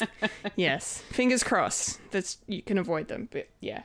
yes, 0.56 1.02
fingers 1.10 1.42
crossed 1.44 2.00
that 2.12 2.36
you 2.46 2.62
can 2.62 2.78
avoid 2.78 3.08
them. 3.08 3.28
But 3.30 3.48
yeah, 3.60 3.82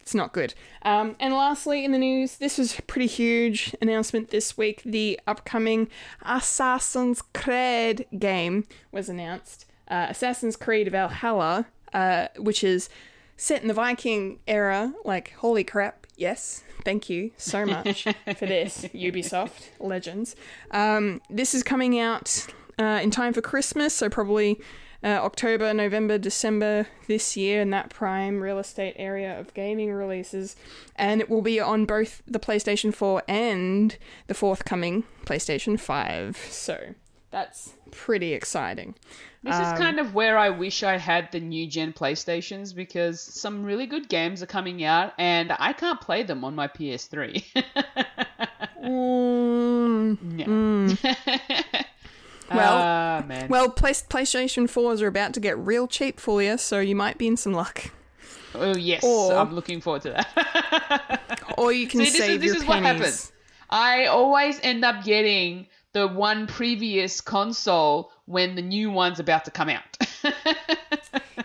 it's 0.00 0.14
not 0.14 0.32
good. 0.32 0.54
Um, 0.82 1.16
and 1.20 1.34
lastly, 1.34 1.84
in 1.84 1.92
the 1.92 1.98
news, 1.98 2.36
this 2.36 2.56
was 2.56 2.78
a 2.78 2.82
pretty 2.82 3.06
huge 3.06 3.74
announcement 3.82 4.30
this 4.30 4.56
week. 4.56 4.82
The 4.84 5.20
upcoming 5.26 5.88
Assassin's 6.22 7.22
Creed 7.34 8.06
game 8.18 8.66
was 8.90 9.08
announced. 9.08 9.66
Uh, 9.86 10.06
Assassin's 10.08 10.56
Creed 10.56 10.90
Valhalla, 10.90 11.66
uh, 11.92 12.28
which 12.38 12.64
is 12.64 12.88
set 13.38 13.62
in 13.62 13.68
the 13.68 13.74
Viking 13.74 14.40
era. 14.46 14.92
Like, 15.06 15.32
holy 15.38 15.64
crap! 15.64 16.06
Yes, 16.16 16.62
thank 16.84 17.08
you 17.08 17.30
so 17.38 17.64
much 17.64 18.02
for 18.02 18.44
this, 18.44 18.84
Ubisoft 18.94 19.68
legends. 19.80 20.36
Um, 20.72 21.22
this 21.30 21.54
is 21.54 21.62
coming 21.62 21.98
out 21.98 22.46
uh, 22.78 23.00
in 23.02 23.10
time 23.10 23.32
for 23.32 23.40
Christmas, 23.40 23.94
so 23.94 24.10
probably 24.10 24.60
uh, 25.02 25.06
October, 25.06 25.72
November, 25.72 26.18
December 26.18 26.88
this 27.06 27.36
year 27.36 27.60
in 27.60 27.70
that 27.70 27.88
prime 27.88 28.40
real 28.40 28.58
estate 28.58 28.94
area 28.96 29.38
of 29.38 29.54
gaming 29.54 29.92
releases. 29.92 30.56
And 30.96 31.20
it 31.20 31.30
will 31.30 31.42
be 31.42 31.60
on 31.60 31.86
both 31.86 32.22
the 32.26 32.40
PlayStation 32.40 32.92
4 32.92 33.22
and 33.28 33.96
the 34.26 34.34
forthcoming 34.34 35.04
PlayStation 35.24 35.78
5. 35.78 36.36
So 36.50 36.94
that's 37.30 37.72
pretty 37.90 38.34
exciting. 38.34 38.94
This 39.42 39.54
is 39.54 39.78
kind 39.78 39.98
of 40.00 40.14
where 40.14 40.36
I 40.36 40.50
wish 40.50 40.82
I 40.82 40.98
had 40.98 41.30
the 41.32 41.40
new 41.40 41.66
gen 41.68 41.92
PlayStations 41.92 42.74
because 42.74 43.20
some 43.20 43.64
really 43.64 43.86
good 43.86 44.08
games 44.08 44.42
are 44.42 44.46
coming 44.46 44.82
out 44.84 45.12
and 45.16 45.52
I 45.58 45.72
can't 45.72 46.00
play 46.00 46.24
them 46.24 46.44
on 46.44 46.54
my 46.54 46.68
PS3. 46.68 47.44
Mm, 48.82 50.98
yeah. 51.02 51.82
Well- 52.50 52.78
Ah, 52.78 53.24
man. 53.26 53.48
well, 53.50 53.68
Play- 53.68 53.92
PlayStation 53.92 54.64
4s 54.70 55.02
are 55.02 55.06
about 55.06 55.34
to 55.34 55.40
get 55.40 55.58
real 55.58 55.86
cheap 55.86 56.18
for 56.18 56.42
you, 56.42 56.56
so 56.56 56.80
you 56.80 56.96
might 56.96 57.18
be 57.18 57.26
in 57.26 57.36
some 57.36 57.52
luck. 57.52 57.90
oh 58.54 58.74
yes, 58.74 59.04
or- 59.04 59.34
I'm 59.36 59.54
looking 59.54 59.82
forward 59.82 60.02
to 60.02 60.10
that. 60.10 61.40
Or 61.58 61.72
you 61.72 61.88
can 61.88 61.98
See, 62.00 62.04
this 62.06 62.14
is 62.14 62.20
save 62.20 62.40
this 62.40 62.46
your 62.54 62.62
is 62.62 62.68
what 62.68 62.82
pennies. 62.82 63.00
happens. 63.00 63.32
I 63.68 64.06
always 64.06 64.58
end 64.62 64.82
up 64.84 65.04
getting 65.04 65.66
the 65.92 66.06
one 66.06 66.46
previous 66.46 67.20
console 67.20 68.12
when 68.26 68.54
the 68.54 68.62
new 68.62 68.90
one's 68.90 69.20
about 69.20 69.44
to 69.46 69.50
come 69.50 69.68
out. 69.68 69.84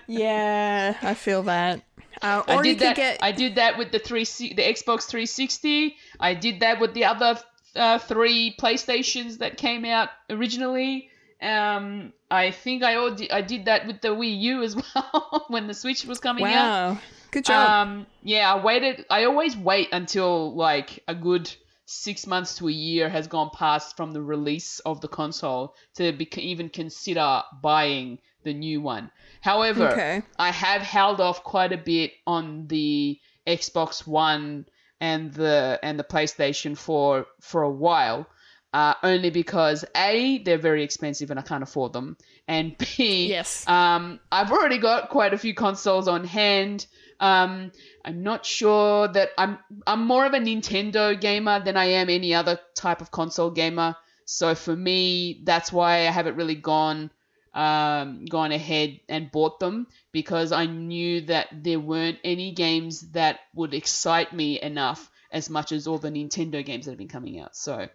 Yeah, 0.07 0.97
I 1.01 1.13
feel 1.13 1.43
that. 1.43 1.81
Uh, 2.21 2.43
or 2.47 2.59
I 2.59 2.61
did 2.61 2.79
that. 2.79 2.95
get 2.95 3.19
I 3.21 3.31
did 3.31 3.55
that 3.55 3.77
with 3.77 3.91
the 3.91 3.99
three, 3.99 4.23
the 4.23 4.61
Xbox 4.61 5.07
360. 5.07 5.95
I 6.19 6.33
did 6.33 6.59
that 6.59 6.79
with 6.79 6.93
the 6.93 7.05
other 7.05 7.39
uh, 7.75 7.99
three 7.99 8.55
PlayStations 8.59 9.39
that 9.39 9.57
came 9.57 9.85
out 9.85 10.09
originally. 10.29 11.09
Um, 11.41 12.13
I 12.31 12.51
think 12.51 12.83
I 12.83 12.95
already, 12.95 13.31
I 13.31 13.41
did 13.41 13.65
that 13.65 13.85
with 13.87 14.01
the 14.01 14.09
Wii 14.09 14.39
U 14.41 14.63
as 14.63 14.75
well 14.95 15.45
when 15.49 15.67
the 15.67 15.73
Switch 15.73 16.05
was 16.05 16.19
coming 16.19 16.45
out. 16.45 16.51
wow. 16.93 16.99
Good 17.31 17.45
job. 17.45 17.69
Um, 17.69 18.05
yeah, 18.21 18.53
I 18.53 18.63
waited. 18.63 19.05
I 19.09 19.25
always 19.25 19.57
wait 19.57 19.89
until 19.91 20.53
like 20.53 21.03
a 21.07 21.15
good 21.15 21.51
six 21.85 22.25
months 22.27 22.55
to 22.57 22.67
a 22.67 22.71
year 22.71 23.09
has 23.09 23.27
gone 23.27 23.49
past 23.53 23.97
from 23.97 24.11
the 24.11 24.21
release 24.21 24.79
of 24.79 25.01
the 25.01 25.07
console 25.07 25.75
to 25.95 26.11
be- 26.11 26.29
even 26.37 26.69
consider 26.69 27.41
buying 27.61 28.19
the 28.43 28.53
new 28.53 28.81
one. 28.81 29.11
However, 29.41 29.89
Okay. 29.89 30.21
I 30.37 30.51
have 30.51 30.81
held 30.81 31.19
off 31.21 31.43
quite 31.43 31.71
a 31.73 31.77
bit 31.77 32.11
on 32.27 32.67
the 32.67 33.19
Xbox 33.47 34.05
One 34.07 34.65
and 35.01 35.33
the 35.33 35.79
and 35.83 35.99
the 35.99 36.03
PlayStation 36.03 36.77
for 36.77 37.25
for 37.41 37.63
a 37.63 37.71
while. 37.71 38.27
Uh, 38.73 38.95
only 39.03 39.29
because 39.29 39.85
a 39.95 40.39
they're 40.39 40.57
very 40.57 40.81
expensive 40.83 41.29
and 41.29 41.39
I 41.39 41.43
can't 41.43 41.61
afford 41.61 41.93
them, 41.93 42.17
and 42.47 42.75
b 42.77 43.27
Yes. 43.27 43.67
um, 43.67 44.19
I've 44.31 44.51
already 44.51 44.79
got 44.79 45.09
quite 45.09 45.31
a 45.33 45.37
few 45.37 45.53
consoles 45.53 46.07
on 46.07 46.23
hand. 46.23 46.87
Um, 47.23 47.71
I'm 48.03 48.21
not 48.21 48.45
sure 48.45 49.07
that 49.07 49.29
I'm 49.37 49.57
I'm 49.87 50.05
more 50.05 50.25
of 50.25 50.33
a 50.33 50.39
Nintendo 50.39 51.19
gamer 51.19 51.63
than 51.63 51.77
I 51.77 51.85
am 51.85 52.09
any 52.09 52.33
other 52.33 52.59
type 52.75 52.99
of 52.99 53.11
console 53.11 53.49
gamer. 53.49 53.95
So 54.25 54.55
for 54.55 54.75
me, 54.75 55.41
that's 55.45 55.71
why 55.71 55.99
I 55.99 56.11
haven't 56.11 56.35
really 56.35 56.55
gone 56.55 57.11
um, 57.53 58.25
gone 58.25 58.51
ahead 58.51 58.99
and 59.07 59.31
bought 59.31 59.61
them 59.61 59.87
because 60.11 60.51
I 60.51 60.65
knew 60.65 61.21
that 61.21 61.47
there 61.63 61.79
weren't 61.79 62.19
any 62.25 62.51
games 62.51 63.11
that 63.11 63.39
would 63.55 63.73
excite 63.73 64.33
me 64.33 64.59
enough 64.61 65.09
as 65.31 65.49
much 65.49 65.71
as 65.71 65.87
all 65.87 65.99
the 65.99 66.09
Nintendo 66.09 66.65
games 66.65 66.85
that 66.85 66.91
have 66.91 66.97
been 66.97 67.07
coming 67.07 67.39
out. 67.39 67.55
So, 67.55 67.87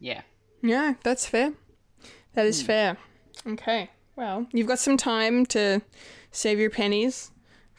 yeah. 0.00 0.22
Yeah, 0.62 0.94
that's 1.04 1.26
fair. 1.26 1.52
That 2.34 2.46
is 2.46 2.62
fair. 2.62 2.96
Okay. 3.46 3.90
Well, 4.16 4.46
you've 4.52 4.66
got 4.66 4.78
some 4.78 4.96
time 4.96 5.46
to 5.46 5.82
save 6.30 6.58
your 6.58 6.70
pennies 6.70 7.31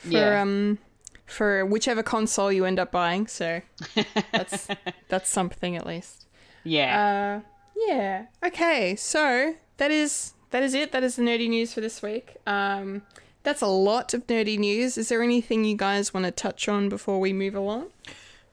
for 0.04 0.10
Yeah. 0.10 0.42
um 0.42 0.78
for 1.26 1.66
whichever 1.66 2.04
console 2.04 2.52
you 2.52 2.66
end 2.66 2.80
up 2.80 2.92
buying. 2.92 3.28
So 3.28 3.62
that's 4.32 4.68
that's 5.10 5.30
something 5.30 5.76
at 5.76 5.86
least. 5.86 6.26
Yeah. 6.64 7.42
Uh, 7.44 7.50
yeah. 7.88 8.26
Okay. 8.46 8.96
So 8.96 9.56
that 9.78 9.92
is 9.92 10.34
that 10.52 10.64
is 10.64 10.74
it. 10.74 10.92
That 10.92 11.04
is 11.04 11.16
the 11.16 11.24
nerdy 11.24 11.50
news 11.50 11.74
for 11.74 11.82
this 11.82 12.02
week. 12.02 12.36
Um, 12.46 13.02
that's 13.44 13.62
a 13.62 13.68
lot 13.68 14.14
of 14.14 14.28
nerdy 14.28 14.58
news. 14.58 14.98
Is 14.98 15.10
there 15.10 15.22
anything 15.24 15.66
you 15.66 15.76
guys 15.76 16.14
want 16.14 16.26
to 16.26 16.32
touch 16.32 16.70
on 16.70 16.88
before 16.90 17.20
we 17.20 17.34
move 17.34 17.56
along? 17.56 17.88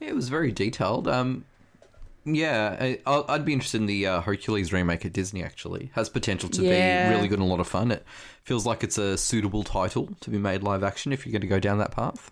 It 0.01 0.15
was 0.15 0.29
very 0.31 0.51
detailed. 0.51 1.07
Um, 1.07 1.45
yeah, 2.25 2.77
I, 2.81 2.99
I'll- 3.07 3.25
I'd 3.29 3.45
be 3.45 3.53
interested 3.53 3.81
in 3.81 3.87
the 3.87 4.07
uh, 4.07 4.21
Hercules 4.21 4.73
remake 4.73 5.05
at 5.07 5.13
Disney. 5.13 5.43
Actually, 5.43 5.91
has 5.95 6.09
potential 6.09 6.49
to 6.51 6.63
Yeah. 6.63 7.09
be 7.09 7.15
really 7.15 7.29
good 7.29 7.39
and 7.39 7.49
a 7.49 7.51
lot 7.51 7.61
of 7.61 7.69
fun. 7.69 7.91
It 7.91 8.05
feels 8.45 8.67
like 8.67 8.83
it's 8.85 8.99
a 8.99 9.17
suitable 9.17 9.63
title 9.63 10.09
to 10.21 10.31
be 10.31 10.39
made 10.39 10.63
live 10.63 10.83
action 10.83 11.13
if 11.13 11.25
you're 11.27 11.33
going 11.33 11.41
to 11.43 11.47
go 11.47 11.61
down 11.61 11.79
that 11.79 11.93
path. 11.93 12.31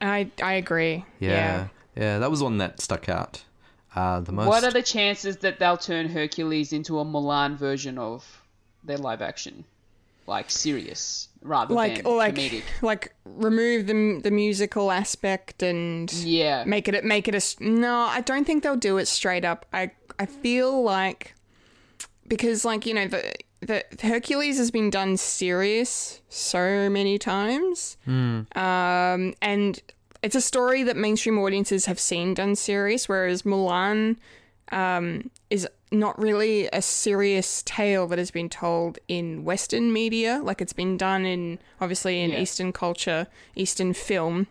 I 0.00 0.30
I 0.42 0.54
agree. 0.54 1.04
Yeah, 1.20 1.68
yeah, 1.96 2.18
that 2.18 2.30
was 2.30 2.42
one 2.42 2.58
that 2.58 2.80
stuck 2.80 3.08
out 3.08 3.42
uh, 3.94 4.20
the 4.20 4.32
most. 4.32 4.48
What 4.48 4.64
are 4.64 4.70
the 4.70 4.82
chances 4.82 5.38
that 5.38 5.58
they'll 5.58 5.78
turn 5.78 6.08
Hercules 6.10 6.72
into 6.72 6.98
a 6.98 7.04
Mulan 7.04 7.56
version 7.56 7.96
of 7.98 8.42
their 8.84 8.98
live 8.98 9.22
action? 9.22 9.64
Like 10.26 10.50
serious 10.50 11.28
rather 11.46 11.74
like 11.74 11.96
than 11.96 12.06
or 12.06 12.16
like 12.16 12.34
comedic. 12.34 12.62
like 12.82 13.14
remove 13.24 13.86
the 13.86 14.20
the 14.22 14.30
musical 14.30 14.90
aspect 14.90 15.62
and 15.62 16.12
Yeah. 16.12 16.64
make 16.66 16.88
it 16.88 17.04
make 17.04 17.28
it 17.28 17.34
a 17.34 17.42
no 17.62 17.94
i 18.00 18.20
don't 18.20 18.44
think 18.44 18.62
they'll 18.62 18.76
do 18.76 18.98
it 18.98 19.06
straight 19.06 19.44
up 19.44 19.66
i 19.72 19.90
i 20.18 20.26
feel 20.26 20.82
like 20.82 21.34
because 22.28 22.64
like 22.64 22.86
you 22.86 22.94
know 22.94 23.06
the 23.06 23.34
the 23.60 23.84
hercules 24.02 24.58
has 24.58 24.70
been 24.70 24.90
done 24.90 25.16
serious 25.16 26.20
so 26.28 26.90
many 26.90 27.18
times 27.18 27.96
um 28.06 29.34
and 29.40 29.80
it's 30.22 30.34
a 30.34 30.40
story 30.40 30.82
that 30.82 30.96
mainstream 30.96 31.38
audiences 31.38 31.86
have 31.86 32.00
seen 32.00 32.34
done 32.34 32.54
serious 32.56 33.08
whereas 33.08 33.42
mulan 33.42 34.16
um, 34.72 35.30
is 35.50 35.66
not 35.92 36.18
really 36.20 36.68
a 36.72 36.82
serious 36.82 37.62
tale 37.64 38.06
that 38.08 38.18
has 38.18 38.30
been 38.30 38.48
told 38.48 38.98
in 39.08 39.44
Western 39.44 39.92
media. 39.92 40.40
Like 40.42 40.60
it's 40.60 40.72
been 40.72 40.96
done 40.96 41.24
in 41.24 41.58
obviously 41.80 42.20
in 42.22 42.30
Yeah. 42.30 42.40
Eastern 42.40 42.72
culture, 42.72 43.26
Eastern 43.54 43.92
film 43.92 44.48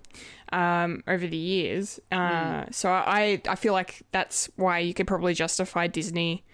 um, 0.53 1.03
over 1.07 1.27
the 1.27 1.35
years. 1.37 1.99
Uh, 2.11 2.65
So 2.71 2.89
I 2.89 3.41
I 3.47 3.55
feel 3.55 3.73
like 3.73 4.03
that's 4.11 4.49
why 4.55 4.79
you 4.79 4.93
could 4.93 5.07
probably 5.07 5.33
justify 5.33 5.87
Disney 5.87 6.45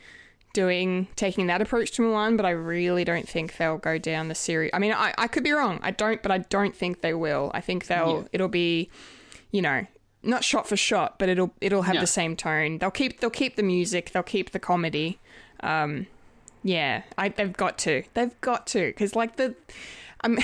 doing 0.53 1.07
taking 1.15 1.47
that 1.47 1.61
approach 1.61 1.91
to 1.91 2.01
Mulan, 2.01 2.35
but 2.35 2.45
I 2.45 2.49
really 2.49 3.03
don't 3.05 3.27
think 3.27 3.55
they'll 3.57 3.77
go 3.77 3.97
down 3.97 4.27
the 4.27 4.35
series. 4.35 4.71
I 4.73 4.79
mean, 4.79 4.91
I, 4.91 5.13
I 5.17 5.27
could 5.27 5.43
be 5.43 5.51
wrong. 5.51 5.79
I 5.81 5.91
don't, 5.91 6.21
but 6.21 6.31
I 6.31 6.39
don't 6.39 6.75
think 6.75 7.01
they 7.01 7.13
will. 7.13 7.51
I 7.53 7.61
think 7.61 7.85
they'll 7.87 8.21
Yeah. 8.23 8.27
it'll 8.33 8.47
be, 8.49 8.89
you 9.51 9.61
know, 9.61 9.85
not 10.23 10.43
shot 10.43 10.67
for 10.67 10.77
shot, 10.77 11.17
but 11.19 11.29
it'll 11.29 11.53
it'll 11.61 11.83
have 11.83 11.95
No. 11.95 12.01
the 12.01 12.07
same 12.07 12.35
tone. 12.35 12.77
They'll 12.77 12.91
keep 12.91 13.19
they'll 13.19 13.29
keep 13.29 13.55
the 13.55 13.63
music, 13.63 14.11
they'll 14.11 14.23
keep 14.23 14.51
the 14.51 14.59
comedy. 14.59 15.19
Um, 15.61 16.07
yeah, 16.63 17.03
I 17.17 17.29
they've 17.29 17.51
got 17.53 17.77
to, 17.79 18.03
they've 18.13 18.39
got 18.41 18.67
to, 18.67 18.87
because 18.87 19.15
like 19.15 19.37
the, 19.37 19.55
um, 20.23 20.35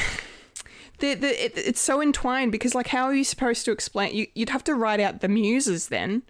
the 1.00 1.14
the 1.14 1.46
it, 1.46 1.54
it's 1.56 1.80
so 1.82 2.02
entwined. 2.02 2.52
Because 2.52 2.74
like, 2.74 2.88
how 2.88 3.06
are 3.06 3.14
you 3.14 3.24
supposed 3.24 3.66
to 3.66 3.72
explain? 3.72 4.16
You 4.16 4.28
you'd 4.34 4.50
have 4.50 4.64
to 4.66 4.74
write 4.76 5.00
out 5.00 5.22
the 5.22 5.28
muses 5.28 5.90
then 5.90 6.24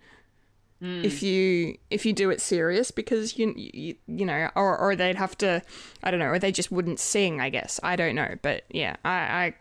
if 0.80 1.24
you 1.24 1.76
if 1.90 2.06
you 2.06 2.14
do 2.14 2.30
it 2.30 2.40
serious 2.40 2.92
because 2.92 3.36
you 3.40 3.52
you, 3.58 3.96
you 4.06 4.24
know 4.24 4.52
or 4.56 4.78
or 4.78 4.96
they'd 4.96 5.16
have 5.16 5.36
to 5.40 5.60
I 6.04 6.12
don't 6.12 6.20
know 6.20 6.28
or 6.28 6.38
they 6.38 6.52
just 6.52 6.72
wouldn't 6.72 7.00
sing 7.00 7.42
I 7.42 7.50
guess 7.50 7.80
I 7.82 7.96
don't 7.96 8.14
know 8.14 8.36
but 8.44 8.64
yeah 8.70 8.96
I 9.04 9.10
I, 9.10 9.54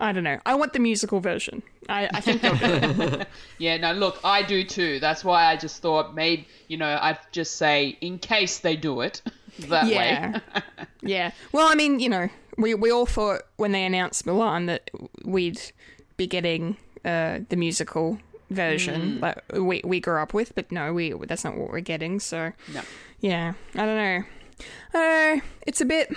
I 0.00 0.12
don't 0.12 0.24
know. 0.24 0.40
I 0.46 0.54
want 0.54 0.72
the 0.72 0.78
musical 0.78 1.20
version. 1.20 1.62
I, 1.88 2.08
I 2.14 2.20
think 2.20 2.40
they'll 2.40 2.56
do 2.56 3.02
it. 3.02 3.28
Yeah, 3.58 3.76
no, 3.76 3.92
look, 3.92 4.18
I 4.24 4.42
do 4.42 4.64
too. 4.64 4.98
That's 5.00 5.22
why 5.22 5.44
I 5.46 5.56
just 5.56 5.82
thought 5.82 6.14
maybe, 6.14 6.48
you 6.68 6.78
know, 6.78 6.98
I'd 7.00 7.18
just 7.32 7.56
say 7.56 7.98
in 8.00 8.18
case 8.18 8.58
they 8.58 8.76
do 8.76 9.02
it 9.02 9.20
that 9.68 9.86
yeah. 9.88 10.30
way. 10.32 10.40
yeah. 11.02 11.30
Well 11.52 11.68
I 11.68 11.74
mean 11.74 12.00
you 12.00 12.08
know 12.08 12.28
we 12.56 12.74
we 12.74 12.90
all 12.90 13.06
thought 13.06 13.42
when 13.56 13.72
they 13.72 13.84
announced 13.84 14.24
Mulan 14.24 14.66
that 14.68 14.90
we'd 15.24 15.60
be 16.16 16.26
getting 16.26 16.76
uh 17.04 17.40
the 17.48 17.56
musical 17.56 18.18
version 18.50 19.20
that 19.20 19.44
we 19.52 19.80
we 19.84 20.00
grew 20.00 20.20
up 20.20 20.34
with 20.34 20.54
but 20.54 20.70
no 20.72 20.92
we 20.92 21.12
that's 21.26 21.44
not 21.44 21.56
what 21.56 21.70
we're 21.70 21.80
getting 21.80 22.18
so 22.20 22.52
No. 22.74 22.80
yeah 23.20 23.52
I 23.74 23.86
don't 23.86 23.96
know. 23.96 24.24
I 24.94 24.98
don't 24.98 25.36
know. 25.36 25.42
It's 25.66 25.80
a 25.80 25.84
bit 25.84 26.14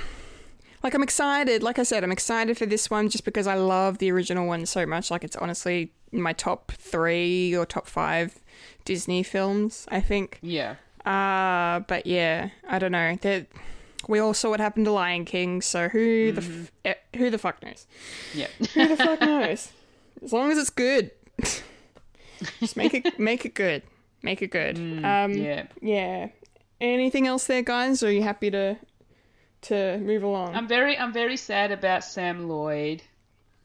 like 0.84 0.94
I'm 0.94 1.04
excited 1.04 1.64
like 1.64 1.80
I 1.80 1.84
said 1.84 2.04
I'm 2.04 2.12
excited 2.12 2.58
for 2.58 2.66
this 2.66 2.90
one 2.90 3.10
just 3.10 3.24
because 3.26 3.48
I 3.48 3.56
love 3.56 3.98
the 4.00 4.12
original 4.12 4.46
one 4.48 4.66
so 4.66 4.86
much 4.86 5.10
like 5.10 5.24
it's 5.24 5.36
honestly 5.38 5.92
my 6.12 6.34
top 6.34 6.72
3 6.74 7.56
or 7.56 7.66
top 7.66 7.88
5 7.88 8.40
Disney 8.86 9.24
films 9.24 9.86
I 9.90 10.02
think 10.02 10.40
Yeah. 10.42 10.76
uh, 11.06 11.80
but 11.88 12.06
yeah, 12.06 12.50
I 12.68 12.80
don't 12.80 12.92
know. 12.92 13.18
That 13.22 13.48
we 14.08 14.20
all 14.20 14.34
saw 14.34 14.50
what 14.50 14.60
happened 14.60 14.86
to 14.86 14.92
Lion 14.92 15.24
King, 15.26 15.62
so 15.62 15.88
who 15.90 16.32
the 16.34 16.42
f- 16.42 16.72
eh, 16.86 16.94
who 17.18 17.30
the 17.30 17.38
fuck 17.38 17.64
knows? 17.64 17.88
Yeah. 18.34 18.48
Who 18.74 18.88
the 18.90 18.98
fuck 18.98 19.22
knows? 19.32 19.72
As 20.22 20.32
long 20.34 20.52
as 20.52 20.58
it's 20.58 20.70
good, 20.70 21.12
just 22.60 22.76
make 22.78 22.94
it 22.94 23.18
make 23.20 23.46
it 23.46 23.54
good. 23.54 23.84
Make 24.22 24.42
it 24.42 24.52
good. 24.52 24.78
um, 24.78 25.32
yeah. 25.34 25.68
yeah. 25.82 26.28
Anything 26.80 27.28
else 27.28 27.46
there, 27.48 27.62
guys? 27.62 28.04
Or 28.04 28.08
are 28.08 28.12
you 28.12 28.24
happy 28.24 28.52
to 28.52 28.78
to 29.64 29.98
move 30.00 30.24
along? 30.24 30.56
I'm 30.56 30.68
very 30.68 30.98
I'm 30.98 31.14
very 31.14 31.38
sad 31.38 31.72
about 31.72 32.04
Sam 32.04 32.48
Lloyd. 32.50 33.02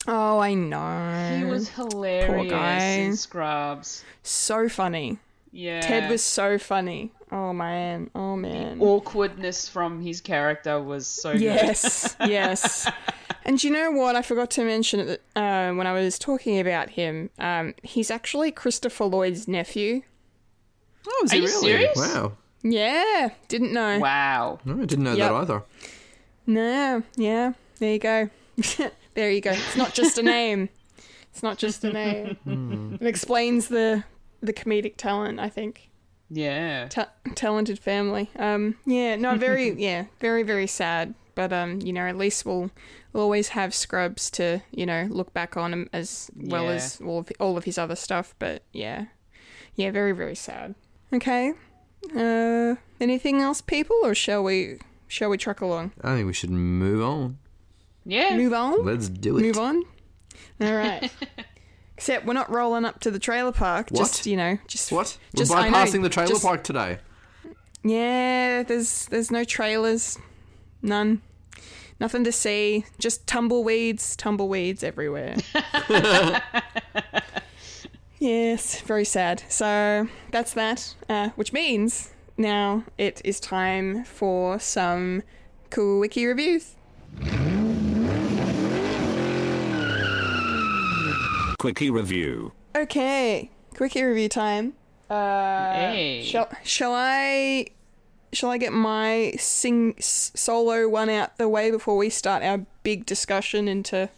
oh, 0.06 0.38
I 0.38 0.54
know. 0.54 1.36
He 1.38 1.44
was 1.44 1.68
hilarious 1.68 2.26
Poor 2.28 2.44
guy. 2.46 2.78
in 2.80 3.16
Scrubs. 3.16 4.04
so 4.22 4.68
funny. 4.68 5.18
Yeah. 5.52 5.80
Ted 5.80 6.10
was 6.10 6.22
so 6.22 6.58
funny. 6.58 7.10
Oh 7.32 7.52
man. 7.52 8.10
Oh 8.14 8.36
man. 8.36 8.78
The 8.78 8.84
awkwardness 8.84 9.68
from 9.68 10.00
his 10.02 10.20
character 10.20 10.80
was 10.82 11.06
so 11.06 11.32
good. 11.32 11.42
Yes, 11.42 12.16
yes. 12.20 12.90
And 13.44 13.62
you 13.64 13.70
know 13.70 13.90
what? 13.90 14.14
I 14.14 14.22
forgot 14.22 14.50
to 14.52 14.64
mention 14.64 15.00
it 15.00 15.22
uh, 15.34 15.72
when 15.72 15.86
I 15.86 15.92
was 15.92 16.18
talking 16.18 16.58
about 16.60 16.90
him. 16.90 17.30
Um, 17.38 17.74
he's 17.82 18.10
actually 18.10 18.50
Christopher 18.52 19.04
Lloyd's 19.06 19.48
nephew. 19.48 20.02
Oh, 21.06 21.22
is 21.24 21.32
Are 21.32 21.36
he 21.36 21.42
you 21.42 21.48
really? 21.48 21.60
serious? 21.66 21.96
Wow. 21.96 22.32
Yeah, 22.62 23.30
didn't 23.48 23.72
know. 23.72 23.98
Wow. 23.98 24.58
No, 24.64 24.82
I 24.82 24.84
didn't 24.86 25.04
know 25.04 25.14
Yep. 25.14 25.30
that 25.30 25.34
either. 25.36 25.62
No, 26.46 27.02
yeah. 27.16 27.52
There 27.78 27.92
you 27.92 27.98
go. 27.98 28.30
there 29.14 29.30
you 29.30 29.40
go. 29.40 29.52
It's 29.52 29.76
not 29.76 29.94
just 29.94 30.18
a 30.18 30.22
name. 30.22 30.68
It's 31.30 31.42
not 31.42 31.58
just 31.58 31.84
a 31.84 31.92
name. 31.92 32.98
It 33.00 33.06
explains 33.06 33.68
the 33.68 34.04
the 34.40 34.52
comedic 34.52 34.96
talent. 34.96 35.38
I 35.40 35.48
think. 35.48 35.90
Yeah. 36.30 36.88
Ta- 36.88 37.12
talented 37.34 37.78
family. 37.78 38.28
Um, 38.36 38.76
yeah, 38.84 39.16
no, 39.16 39.34
very, 39.36 39.70
yeah, 39.80 40.04
very, 40.20 40.42
very 40.42 40.66
sad. 40.66 41.14
But 41.34 41.52
um, 41.52 41.80
you 41.80 41.92
know, 41.92 42.02
at 42.06 42.16
least 42.18 42.44
we'll 42.44 42.70
we'll 43.12 43.22
always 43.22 43.48
have 43.50 43.72
Scrubs 43.74 44.30
to 44.32 44.60
you 44.72 44.84
know 44.86 45.06
look 45.10 45.32
back 45.32 45.56
on 45.56 45.72
him 45.72 45.88
as 45.92 46.30
well 46.36 46.64
Yeah. 46.64 46.70
as 46.72 47.00
all 47.00 47.20
of 47.20 47.30
all 47.38 47.56
of 47.56 47.64
his 47.64 47.78
other 47.78 47.94
stuff. 47.96 48.34
But 48.40 48.62
yeah, 48.72 49.06
yeah, 49.76 49.90
very, 49.92 50.12
very 50.12 50.34
sad. 50.34 50.74
Okay. 51.12 51.52
Uh, 52.16 52.76
anything 53.00 53.40
else, 53.40 53.60
people, 53.60 53.96
or 54.02 54.14
shall 54.14 54.42
we 54.44 54.78
shall 55.08 55.28
we 55.30 55.36
truck 55.38 55.60
along? 55.60 55.92
I 56.02 56.14
think 56.16 56.26
we 56.26 56.32
should 56.32 56.50
move 56.50 57.02
on. 57.02 57.38
Yeah. 58.04 58.36
Move 58.36 58.52
on. 58.52 58.84
Let's 58.84 59.08
do 59.08 59.36
it. 59.38 59.42
Move 59.42 59.58
on. 59.58 59.82
All 60.60 60.72
right. 60.74 61.10
Except 61.96 62.24
we're 62.26 62.32
not 62.32 62.48
rolling 62.50 62.84
up 62.84 63.00
to 63.00 63.10
the 63.10 63.18
trailer 63.18 63.52
park. 63.52 63.90
What? 63.90 63.98
Just 63.98 64.24
you 64.26 64.36
know, 64.36 64.58
just 64.68 64.92
What? 64.92 65.18
Just, 65.34 65.50
We're 65.50 65.58
I 65.58 65.68
know, 65.68 65.76
bypassing 65.76 66.02
the 66.02 66.08
trailer 66.08 66.28
just- 66.28 66.44
park 66.44 66.62
today. 66.64 66.98
Yeah, 67.84 68.62
there's 68.64 69.06
there's 69.06 69.30
no 69.30 69.44
trailers, 69.44 70.18
none, 70.82 71.22
nothing 72.00 72.24
to 72.24 72.32
see. 72.32 72.84
Just 72.98 73.26
tumbleweeds, 73.26 74.16
tumbleweeds 74.16 74.82
everywhere. 74.82 75.36
Yes, 78.20 78.80
very 78.80 79.04
sad. 79.04 79.42
So 79.48 80.08
that's 80.32 80.52
that, 80.54 80.94
uh, 81.08 81.30
which 81.36 81.52
means 81.52 82.10
now 82.36 82.84
it 82.96 83.20
is 83.24 83.38
time 83.38 84.04
for 84.04 84.58
some 84.58 85.22
cool 85.70 86.00
wiki 86.00 86.26
reviews. 86.26 86.74
Quickie 91.58 91.90
review. 91.90 92.52
Okay, 92.76 93.50
quickie 93.76 94.02
review 94.04 94.28
time. 94.28 94.74
Uh, 95.10 95.72
Hey. 95.74 96.22
Shall 96.24 96.48
shall 96.62 96.92
I 96.94 97.66
shall 98.32 98.50
I 98.50 98.58
get 98.58 98.72
my 98.72 99.34
sing 99.38 99.94
solo 99.98 100.88
one 100.88 101.08
out 101.08 101.36
the 101.38 101.48
way 101.48 101.70
before 101.70 101.96
we 101.96 102.10
start 102.10 102.42
our 102.42 102.58
big 102.82 103.06
discussion 103.06 103.66
into 103.66 104.08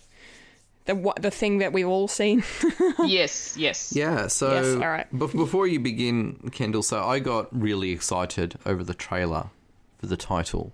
the 0.91 0.95
what 0.95 1.22
the 1.22 1.30
thing 1.30 1.59
that 1.59 1.72
we've 1.72 1.88
all 1.88 2.09
seen? 2.09 2.43
yes, 3.05 3.57
yes. 3.57 3.93
Yeah, 3.95 4.26
so 4.26 4.53
Yes, 4.53 4.66
all 4.82 4.88
right. 4.91 5.07
bef- 5.12 5.32
before 5.32 5.66
you 5.66 5.80
begin, 5.80 6.51
Kendall, 6.53 6.82
so 6.82 7.03
I 7.05 7.18
got 7.18 7.49
really 7.59 7.91
excited 7.93 8.57
over 8.66 8.84
the 8.84 8.95
trailer 8.95 9.51
for 9.99 10.07
the 10.07 10.16
title 10.16 10.72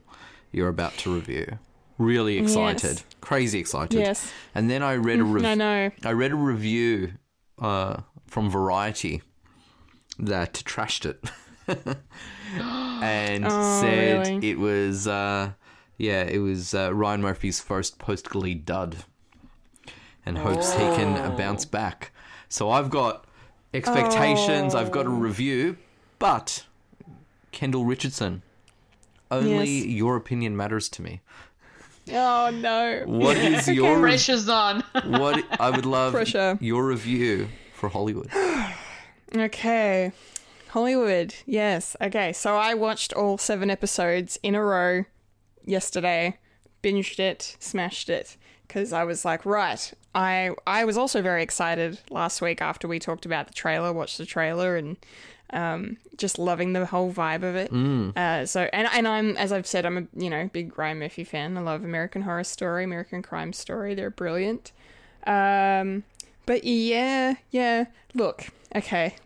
you're 0.52 0.68
about 0.68 0.96
to 0.98 1.14
review. 1.14 1.58
Really 1.98 2.36
excited, 2.38 2.96
Yes. 2.96 3.04
crazy 3.20 3.58
excited. 3.58 3.98
Yes. 3.98 4.30
And 4.54 4.68
then 4.70 4.82
I 4.82 4.94
read 4.96 5.20
a 5.20 5.24
rev- 5.24 5.44
I 5.44 5.54
know. 5.54 5.90
I 6.04 6.12
read 6.12 6.32
a 6.32 6.36
review 6.36 7.12
uh, 7.58 8.02
from 8.26 8.50
Variety 8.50 9.22
that 10.18 10.52
trashed 10.66 11.06
it 11.06 11.24
and 13.02 13.44
Oh, 13.48 13.80
said 13.80 14.26
really? 14.28 14.50
it 14.50 14.58
was 14.58 15.06
uh, 15.06 15.52
yeah, 15.98 16.22
it 16.24 16.38
was 16.38 16.74
uh, 16.74 16.94
Ryan 16.94 17.22
Murphy's 17.22 17.60
first 17.60 17.98
post 17.98 18.28
Glee 18.28 18.54
dud, 18.54 18.96
and 20.26 20.36
hopes 20.38 20.72
he 20.72 20.78
can 20.80 21.16
uh, 21.16 21.30
bounce 21.36 21.64
back. 21.64 22.12
So 22.48 22.70
I've 22.70 22.90
got 22.90 23.24
expectations. 23.72 24.74
I've 24.74 24.90
got 24.90 25.06
a 25.06 25.08
Oh. 25.08 25.12
review, 25.12 25.78
but 26.18 26.64
Kendall 27.52 27.84
Richardson, 27.84 28.42
only 29.30 29.68
Yes. 29.68 29.86
your 29.86 30.16
opinion 30.16 30.56
matters 30.56 30.88
to 30.90 31.02
me. 31.02 31.20
Oh 32.12 32.50
no. 32.52 33.02
What 33.06 33.36
is 33.36 33.66
your 33.80 33.98
Pressure's 34.00 34.48
on. 34.48 34.80
what 35.06 35.44
I 35.58 35.70
would 35.70 35.86
love 35.86 36.12
Pressure. 36.12 36.58
your 36.60 36.86
review 36.86 37.48
for 37.74 37.88
Hollywood. 37.88 38.30
Okay. 39.34 40.12
Hollywood. 40.68 41.34
Yes. 41.46 41.96
Okay. 42.00 42.32
So 42.32 42.56
I 42.56 42.74
watched 42.74 43.12
all 43.12 43.38
seven 43.38 43.70
episodes 43.70 44.38
in 44.42 44.54
a 44.54 44.62
row 44.62 45.04
yesterday, 45.64 46.38
binged 46.82 47.18
it, 47.18 47.56
smashed 47.58 48.08
it 48.08 48.36
because 48.66 48.92
I 48.92 49.04
was 49.04 49.24
like, 49.24 49.44
right. 49.44 49.92
I 50.14 50.50
I 50.66 50.84
was 50.84 50.96
also 50.96 51.22
very 51.22 51.42
excited 51.42 52.00
last 52.10 52.40
week 52.40 52.62
after 52.62 52.88
we 52.88 52.98
talked 52.98 53.26
about 53.26 53.46
the 53.48 53.54
trailer, 53.54 53.92
watched 53.92 54.18
the 54.18 54.26
trailer 54.26 54.76
and 54.76 54.96
um, 55.50 55.98
just 56.16 56.38
loving 56.38 56.72
the 56.72 56.86
whole 56.86 57.12
vibe 57.12 57.42
of 57.42 57.54
it. 57.54 57.70
Uh, 58.16 58.46
so 58.46 58.68
and 58.72 58.88
and 58.92 59.06
I'm 59.06 59.36
as 59.36 59.52
I've 59.52 59.66
said, 59.66 59.84
I'm 59.86 59.98
a 59.98 60.06
you 60.14 60.30
know 60.30 60.48
big 60.52 60.76
Ryan 60.78 60.98
Murphy 60.98 61.24
fan. 61.24 61.56
I 61.56 61.60
love 61.60 61.84
American 61.84 62.22
Horror 62.22 62.44
Story, 62.44 62.84
American 62.84 63.22
Crime 63.22 63.52
Story. 63.52 63.94
They're 63.94 64.10
brilliant. 64.10 64.72
Um, 65.26 66.04
but 66.46 66.64
yeah, 66.64 67.34
yeah. 67.50 67.86
Look, 68.14 68.48
okay. 68.74 69.16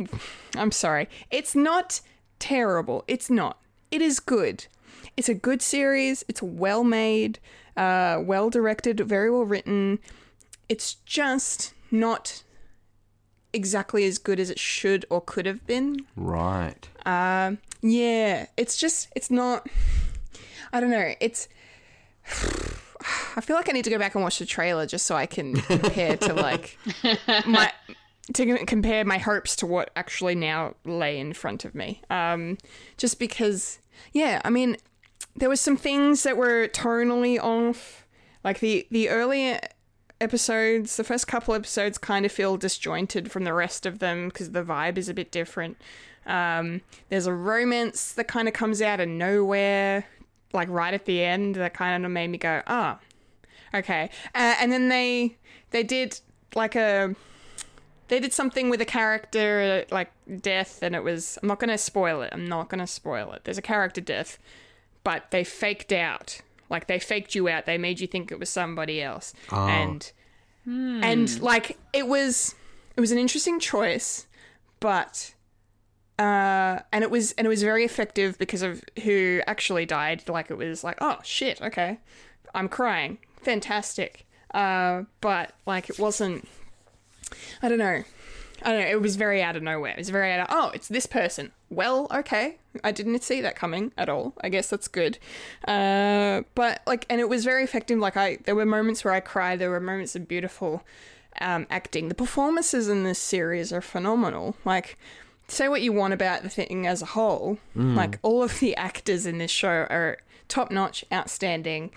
I'm 0.56 0.72
sorry. 0.72 1.08
It's 1.30 1.54
not 1.54 2.00
terrible. 2.38 3.04
It's 3.06 3.30
not. 3.30 3.58
It 3.90 4.02
is 4.02 4.20
good. 4.20 4.66
It's 5.16 5.28
a 5.28 5.34
good 5.34 5.62
series. 5.62 6.24
It's 6.28 6.42
well 6.42 6.84
made, 6.84 7.38
uh, 7.76 8.20
well 8.22 8.50
directed, 8.50 9.00
very 9.00 9.30
well 9.30 9.44
written. 9.44 9.98
It's 10.68 10.94
just 10.94 11.74
not 11.90 12.42
exactly 13.52 14.04
as 14.04 14.18
good 14.18 14.38
as 14.38 14.50
it 14.50 14.58
should 14.58 15.04
or 15.10 15.20
could 15.20 15.46
have 15.46 15.66
been. 15.66 16.06
Right. 16.16 16.88
Um, 17.04 17.58
yeah, 17.82 18.46
it's 18.56 18.76
just 18.76 19.08
it's 19.16 19.30
not. 19.30 19.68
I 20.72 20.80
don't 20.80 20.90
know. 20.90 21.14
It's. 21.20 21.48
I 23.34 23.40
feel 23.40 23.56
like 23.56 23.68
I 23.68 23.72
need 23.72 23.84
to 23.84 23.90
go 23.90 23.98
back 23.98 24.14
and 24.14 24.22
watch 24.22 24.38
the 24.38 24.44
trailer 24.44 24.86
just 24.86 25.06
so 25.06 25.16
I 25.16 25.24
can 25.24 25.54
compare 25.54 26.18
to 26.18 26.34
like 26.34 26.76
my 27.46 27.72
to 28.34 28.64
compare 28.66 29.04
my 29.04 29.18
hopes 29.18 29.56
to 29.56 29.66
what 29.66 29.90
actually 29.96 30.34
now 30.34 30.74
lay 30.84 31.18
in 31.18 31.32
front 31.32 31.64
of 31.64 31.74
me. 31.74 32.02
Um, 32.10 32.58
just 32.96 33.18
because, 33.18 33.78
yeah, 34.12 34.40
I 34.44 34.50
mean, 34.50 34.76
there 35.40 35.48
was 35.48 35.60
some 35.60 35.76
things 35.76 36.22
that 36.22 36.36
were 36.36 36.68
tonally 36.68 37.38
off. 37.38 38.06
Like 38.44 38.60
the 38.60 38.86
the 38.90 39.08
earlier 39.08 39.60
episodes, 40.20 40.96
the 40.96 41.04
first 41.04 41.26
couple 41.26 41.54
episodes 41.54 41.98
kind 41.98 42.24
of 42.24 42.32
feel 42.32 42.56
disjointed 42.56 43.30
from 43.30 43.44
the 43.44 43.52
rest 43.52 43.86
of 43.86 43.98
them 43.98 44.28
because 44.28 44.52
the 44.52 44.62
vibe 44.62 44.98
is 44.98 45.08
a 45.08 45.14
bit 45.14 45.32
different. 45.32 45.76
Um, 46.26 46.82
there's 47.08 47.26
a 47.26 47.32
romance 47.32 48.12
that 48.12 48.28
kind 48.28 48.46
of 48.46 48.54
comes 48.54 48.82
out 48.82 49.00
of 49.00 49.08
nowhere, 49.08 50.06
like 50.52 50.68
right 50.68 50.94
at 50.94 51.06
the 51.06 51.22
end, 51.22 51.56
that 51.56 51.74
kind 51.74 52.04
of 52.04 52.10
made 52.10 52.28
me 52.28 52.38
go, 52.38 52.62
ah, 52.66 52.98
okay. 53.74 54.10
Uh, 54.34 54.54
and 54.60 54.70
then 54.70 54.88
they 54.88 55.36
they 55.70 55.82
did 55.82 56.20
like 56.54 56.76
a 56.76 57.14
they 58.08 58.20
did 58.20 58.32
something 58.32 58.68
with 58.68 58.80
a 58.80 58.86
character 58.86 59.84
like 59.90 60.12
death, 60.40 60.82
and 60.82 60.94
it 60.94 61.02
was 61.02 61.38
I'm 61.42 61.48
not 61.48 61.60
gonna 61.60 61.78
spoil 61.78 62.22
it. 62.22 62.30
I'm 62.32 62.46
not 62.46 62.68
gonna 62.68 62.86
spoil 62.86 63.32
it. 63.32 63.44
There's 63.44 63.58
a 63.58 63.62
character 63.62 64.00
death, 64.00 64.38
but 65.04 65.30
they 65.30 65.44
faked 65.44 65.92
out. 65.92 66.40
Like 66.68 66.86
they 66.86 66.98
faked 66.98 67.34
you 67.34 67.48
out. 67.48 67.66
They 67.66 67.78
made 67.78 68.00
you 68.00 68.06
think 68.06 68.30
it 68.30 68.38
was 68.38 68.48
somebody 68.48 69.02
else, 69.02 69.34
and 69.68 70.12
and 70.66 71.40
like 71.42 71.78
it 71.92 72.06
was 72.06 72.54
it 72.96 73.00
was 73.00 73.10
an 73.12 73.18
interesting 73.18 73.58
choice, 73.58 74.26
but 74.78 75.34
uh, 76.18 76.80
and 76.92 77.02
it 77.02 77.10
was 77.10 77.32
and 77.32 77.46
it 77.46 77.48
was 77.48 77.62
very 77.62 77.84
effective 77.84 78.38
because 78.38 78.62
of 78.62 78.84
who 79.02 79.40
actually 79.46 79.86
died. 79.86 80.28
Like 80.28 80.50
it 80.50 80.56
was 80.56 80.84
like, 80.84 80.98
oh 81.00 81.18
shit, 81.24 81.60
okay, 81.62 81.98
I'm 82.54 82.68
crying, 82.68 83.18
fantastic. 83.42 84.26
Uh, 84.52 85.04
but 85.20 85.54
like 85.66 85.88
it 85.90 85.98
wasn't. 85.98 86.46
I 87.62 87.68
don't 87.68 87.78
know. 87.78 88.02
I 88.62 88.72
don't 88.72 88.80
know. 88.80 88.88
It 88.88 89.00
was 89.00 89.16
very 89.16 89.42
out 89.42 89.56
of 89.56 89.62
nowhere. 89.62 89.92
It 89.92 89.98
was 89.98 90.10
very 90.10 90.32
out 90.32 90.40
of, 90.40 90.46
oh, 90.50 90.70
it's 90.74 90.88
this 90.88 91.06
person. 91.06 91.52
Well, 91.70 92.06
okay. 92.12 92.58
I 92.84 92.92
didn't 92.92 93.22
see 93.22 93.40
that 93.40 93.56
coming 93.56 93.92
at 93.96 94.08
all. 94.08 94.34
I 94.42 94.48
guess 94.48 94.68
that's 94.68 94.88
good. 94.88 95.18
Uh, 95.66 96.42
but 96.54 96.82
like, 96.86 97.06
and 97.08 97.20
it 97.20 97.28
was 97.28 97.44
very 97.44 97.64
effective. 97.64 97.98
Like, 97.98 98.16
I 98.16 98.38
there 98.44 98.54
were 98.54 98.66
moments 98.66 99.04
where 99.04 99.14
I 99.14 99.20
cried. 99.20 99.58
There 99.58 99.70
were 99.70 99.80
moments 99.80 100.14
of 100.14 100.28
beautiful 100.28 100.82
um, 101.40 101.66
acting. 101.70 102.08
The 102.08 102.14
performances 102.14 102.88
in 102.88 103.04
this 103.04 103.18
series 103.18 103.72
are 103.72 103.80
phenomenal. 103.80 104.56
Like, 104.64 104.98
say 105.48 105.68
what 105.68 105.82
you 105.82 105.92
want 105.92 106.12
about 106.12 106.42
the 106.42 106.48
thing 106.48 106.86
as 106.86 107.02
a 107.02 107.06
whole. 107.06 107.58
Like, 107.74 108.18
all 108.22 108.42
of 108.42 108.60
the 108.60 108.76
actors 108.76 109.26
in 109.26 109.38
this 109.38 109.50
show 109.50 109.68
are 109.90 110.18
top 110.48 110.70
notch, 110.70 111.04
outstanding. 111.12 111.90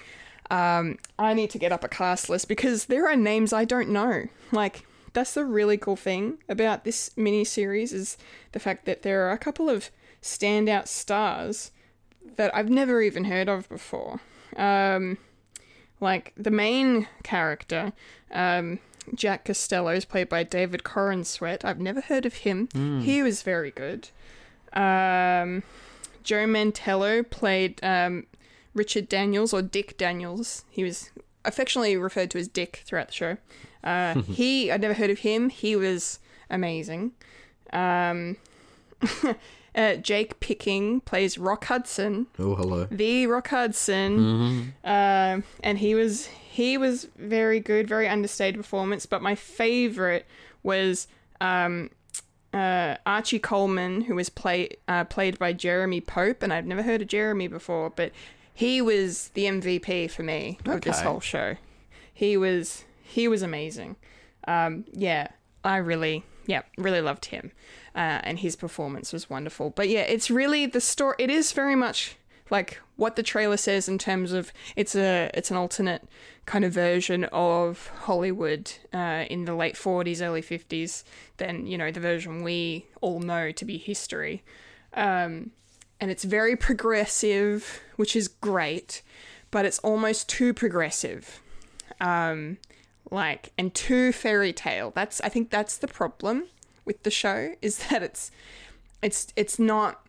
Um, 0.49 0.97
I 1.19 1.33
need 1.33 1.49
to 1.51 1.59
get 1.59 1.71
up 1.71 1.83
a 1.83 1.87
cast 1.87 2.29
list 2.29 2.47
because 2.47 2.85
there 2.85 3.07
are 3.07 3.15
names 3.15 3.53
I 3.53 3.65
don't 3.65 3.89
know. 3.89 4.27
Like, 4.51 4.85
that's 5.13 5.33
the 5.33 5.45
really 5.45 5.77
cool 5.77 5.95
thing 5.95 6.39
about 6.49 6.83
this 6.83 7.11
mini 7.15 7.43
series 7.43 7.93
is 7.93 8.17
the 8.51 8.59
fact 8.59 8.85
that 8.85 9.03
there 9.03 9.27
are 9.27 9.31
a 9.31 9.37
couple 9.37 9.69
of 9.69 9.89
standout 10.21 10.87
stars 10.87 11.71
that 12.35 12.55
I've 12.55 12.69
never 12.69 13.01
even 13.01 13.25
heard 13.25 13.47
of 13.49 13.69
before. 13.69 14.21
Um, 14.55 15.17
like 15.99 16.33
the 16.35 16.51
main 16.51 17.07
character, 17.23 17.93
um, 18.31 18.79
Jack 19.13 19.45
Costello, 19.45 19.91
is 19.91 20.05
played 20.05 20.29
by 20.29 20.43
David 20.43 20.83
Corenswet. 20.83 21.63
I've 21.63 21.79
never 21.79 22.01
heard 22.01 22.25
of 22.25 22.35
him. 22.35 22.69
He 23.01 23.21
was 23.21 23.41
very 23.41 23.71
good. 23.71 24.09
Um, 24.73 25.63
Joe 26.23 26.45
Mantello 26.47 27.29
played 27.29 27.79
um, 27.83 28.25
Richard 28.73 29.07
Daniels 29.09 29.53
or 29.53 29.61
Dick 29.61 29.97
Daniels. 29.97 30.65
He 30.69 30.83
was 30.83 31.11
affectionately 31.45 31.97
referred 31.97 32.31
to 32.31 32.39
as 32.39 32.47
Dick 32.47 32.81
throughout 32.85 33.07
the 33.07 33.13
show. 33.13 33.37
Uh, 33.83 34.21
he, 34.23 34.71
I'd 34.71 34.81
never 34.81 34.93
heard 34.93 35.09
of 35.09 35.19
him. 35.19 35.49
He 35.49 35.75
was 35.75 36.19
amazing. 36.49 37.11
Um, 37.71 38.37
uh, 39.75 39.95
Jake 39.95 40.39
Picking 40.39 41.01
plays 41.01 41.37
Rock 41.37 41.65
Hudson, 41.65 42.27
Oh, 42.39 42.55
hello. 42.55 42.87
the 42.89 43.27
Rock 43.27 43.47
Hudson, 43.49 44.73
Um 44.83 45.43
and 45.63 45.77
he 45.79 45.95
was 45.95 46.27
he 46.27 46.77
was 46.77 47.07
very 47.17 47.59
good, 47.59 47.87
very 47.87 48.07
understated 48.07 48.57
performance. 48.59 49.05
But 49.07 49.21
my 49.23 49.33
favorite 49.35 50.25
was 50.61 51.07
um, 51.41 51.89
uh, 52.53 52.95
Archie 53.07 53.39
Coleman, 53.39 54.01
who 54.01 54.15
was 54.15 54.29
play 54.29 54.69
uh, 54.87 55.03
played 55.05 55.39
by 55.39 55.51
Jeremy 55.53 55.99
Pope, 55.99 56.43
and 56.43 56.53
I've 56.53 56.65
never 56.67 56.83
heard 56.83 57.01
of 57.01 57.07
Jeremy 57.07 57.47
before, 57.47 57.89
but 57.89 58.11
he 58.53 58.81
was 58.81 59.29
the 59.29 59.45
MVP 59.45 60.11
for 60.11 60.21
me 60.21 60.59
of 60.65 60.81
this 60.81 61.01
whole 61.01 61.19
show. 61.19 61.55
He 62.13 62.37
was 62.37 62.85
he 63.13 63.27
was 63.27 63.43
amazing. 63.43 63.95
Um, 64.47 64.85
yeah, 64.91 65.27
I 65.63 65.77
really 65.77 66.25
yeah 66.47 66.63
really 66.77 66.99
loved 66.99 67.25
him, 67.25 67.51
uh, 67.95 68.19
and 68.23 68.39
his 68.39 68.55
performance 68.55 69.13
was 69.13 69.29
wonderful. 69.29 69.69
But 69.69 69.87
yeah, 69.87 70.01
it's 70.01 70.31
really 70.31 70.65
the 70.65 70.81
story. 70.81 71.15
It 71.19 71.29
is 71.29 71.51
very 71.51 71.75
much 71.75 72.15
like 72.49 72.81
what 72.95 73.15
the 73.15 73.23
trailer 73.23 73.57
says 73.57 73.87
in 73.87 73.97
terms 73.97 74.33
of 74.33 74.51
it's 74.75 74.95
a 74.95 75.29
it's 75.35 75.51
an 75.51 75.57
alternate 75.57 76.03
kind 76.47 76.65
of 76.65 76.73
version 76.73 77.25
of 77.25 77.87
Hollywood 78.01 78.71
uh, 78.91 79.25
in 79.29 79.45
the 79.45 79.55
late 79.55 79.75
40s, 79.75 80.21
early 80.21 80.41
50s 80.41 81.03
than 81.37 81.67
you 81.67 81.77
know 81.77 81.91
the 81.91 81.99
version 81.99 82.43
we 82.43 82.87
all 82.99 83.19
know 83.19 83.51
to 83.51 83.63
be 83.63 83.77
history. 83.77 84.43
Um, 84.93 85.51
and 85.99 86.09
it's 86.09 86.23
very 86.23 86.55
progressive, 86.55 87.79
which 87.95 88.15
is 88.15 88.27
great, 88.27 89.03
but 89.51 89.65
it's 89.65 89.79
almost 89.79 90.27
too 90.27 90.53
progressive. 90.53 91.41
Um, 92.01 92.57
like 93.13 93.51
and 93.57 93.73
too 93.73 94.11
fairy 94.11 94.51
tale. 94.51 94.91
That's 94.95 95.21
I 95.21 95.29
think 95.29 95.49
that's 95.49 95.77
the 95.77 95.87
problem 95.87 96.45
with 96.85 97.03
the 97.03 97.11
show 97.11 97.55
is 97.61 97.87
that 97.89 98.03
it's 98.03 98.31
it's 99.01 99.31
it's 99.35 99.59
not 99.59 100.05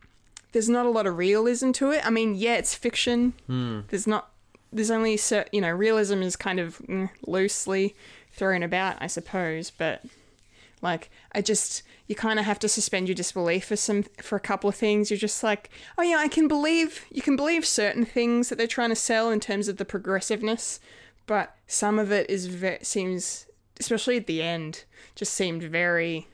there's 0.53 0.69
not 0.69 0.87
a 0.87 0.91
lot 0.91 1.07
of 1.07 1.19
realism 1.19 1.73
to 1.73 1.91
it. 1.91 2.05
I 2.07 2.11
mean, 2.11 2.35
yeah, 2.35 2.55
it's 2.55 2.75
fiction. 2.75 3.35
There's 3.89 4.07
not 4.07 4.31
there's 4.73 4.91
only 4.91 5.19
you 5.53 5.61
know 5.61 5.71
realism 5.71 6.23
is 6.23 6.37
kind 6.37 6.59
of 6.59 6.79
mm, 6.79 7.11
loosely 7.27 7.95
thrown 8.33 8.63
about, 8.63 8.97
I 9.01 9.07
suppose, 9.07 9.71
but 9.71 10.03
like 10.83 11.11
I 11.33 11.41
just 11.41 11.83
you 12.07 12.15
kind 12.15 12.39
of 12.39 12.45
have 12.45 12.59
to 12.61 12.69
suspend 12.69 13.09
your 13.09 13.15
disbelief 13.15 13.67
for 13.67 13.77
some 13.77 14.05
for 14.23 14.37
a 14.37 14.41
couple 14.41 14.69
of 14.69 14.77
things. 14.77 15.11
You're 15.11 15.19
just 15.19 15.43
like, 15.43 15.71
oh 15.99 16.03
yeah, 16.03 16.19
I 16.19 16.29
can 16.29 16.49
believe 16.49 17.05
you 17.11 17.23
can 17.23 17.37
believe 17.37 17.65
certain 17.67 18.05
things 18.05 18.49
that 18.49 18.57
they're 18.57 18.67
trying 18.67 18.91
to 18.91 18.97
sell 18.97 19.31
in 19.31 19.41
terms 19.41 19.69
of 19.69 19.77
the 19.77 19.85
progressiveness, 19.85 20.81
but 21.27 21.57
some 21.67 21.99
of 21.99 22.11
it 22.13 22.29
is 22.31 22.47
ve- 22.47 22.79
seems 22.83 23.47
especially 23.81 24.17
at 24.17 24.27
the 24.27 24.43
end 24.43 24.85
just 25.15 25.33
seemed 25.35 25.63
very 25.63 26.29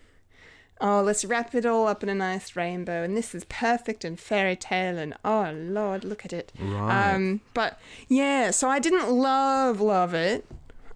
oh 0.81 1.03
let's 1.03 1.25
wrap 1.25 1.55
it 1.55 1.65
all 1.67 1.87
up 1.87 2.03
in 2.03 2.09
a 2.09 2.15
nice 2.15 2.57
rainbow 2.57 3.03
and 3.03 3.17
this 3.17 3.35
is 3.35 3.45
perfect 3.47 4.05
and 4.05 4.19
fairy 4.19 4.57
tale 4.57 4.99
and 4.99 5.15
oh 5.25 5.51
lord 5.55 6.05
look 6.05 6.25
at 6.25 6.33
it 6.33 6.53
Right. 6.59 7.15
um 7.15 7.41
but 7.55 7.79
yeah 8.09 8.51
so 8.51 8.69
i 8.69 8.79
didn't 8.79 9.11
love 9.11 9.81
love 9.81 10.15
it 10.15 10.47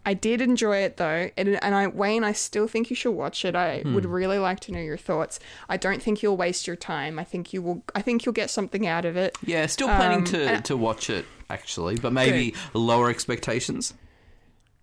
i 0.06 0.12
did 0.14 0.40
enjoy 0.40 0.78
it 0.78 0.96
though 0.96 1.30
and, 1.36 1.62
and 1.62 1.74
i 1.74 1.86
wayne 1.86 2.22
i 2.24 2.32
still 2.32 2.66
think 2.68 2.90
you 2.90 2.96
should 2.96 3.12
watch 3.12 3.44
it 3.44 3.54
i 3.54 3.82
would 3.86 4.04
really 4.04 4.38
like 4.38 4.60
to 4.60 4.72
know 4.72 4.80
your 4.80 4.96
thoughts 4.96 5.38
i 5.68 5.76
don't 5.76 6.02
think 6.02 6.22
you'll 6.22 6.36
waste 6.36 6.66
your 6.66 6.76
time 6.76 7.18
i 7.18 7.24
think 7.24 7.52
you 7.52 7.62
will 7.62 7.82
i 7.94 8.02
think 8.02 8.24
you'll 8.24 8.32
get 8.32 8.50
something 8.50 8.86
out 8.86 9.04
of 9.04 9.16
it 9.16 9.36
Yeah, 9.44 9.66
still 9.66 9.88
planning 9.88 10.18
Um, 10.20 10.24
to, 10.26 10.60
to 10.62 10.76
watch 10.76 11.10
it 11.10 11.24
actually, 11.50 11.96
but 11.96 12.12
maybe 12.12 12.54
lower 12.72 13.10
expectations. 13.10 13.94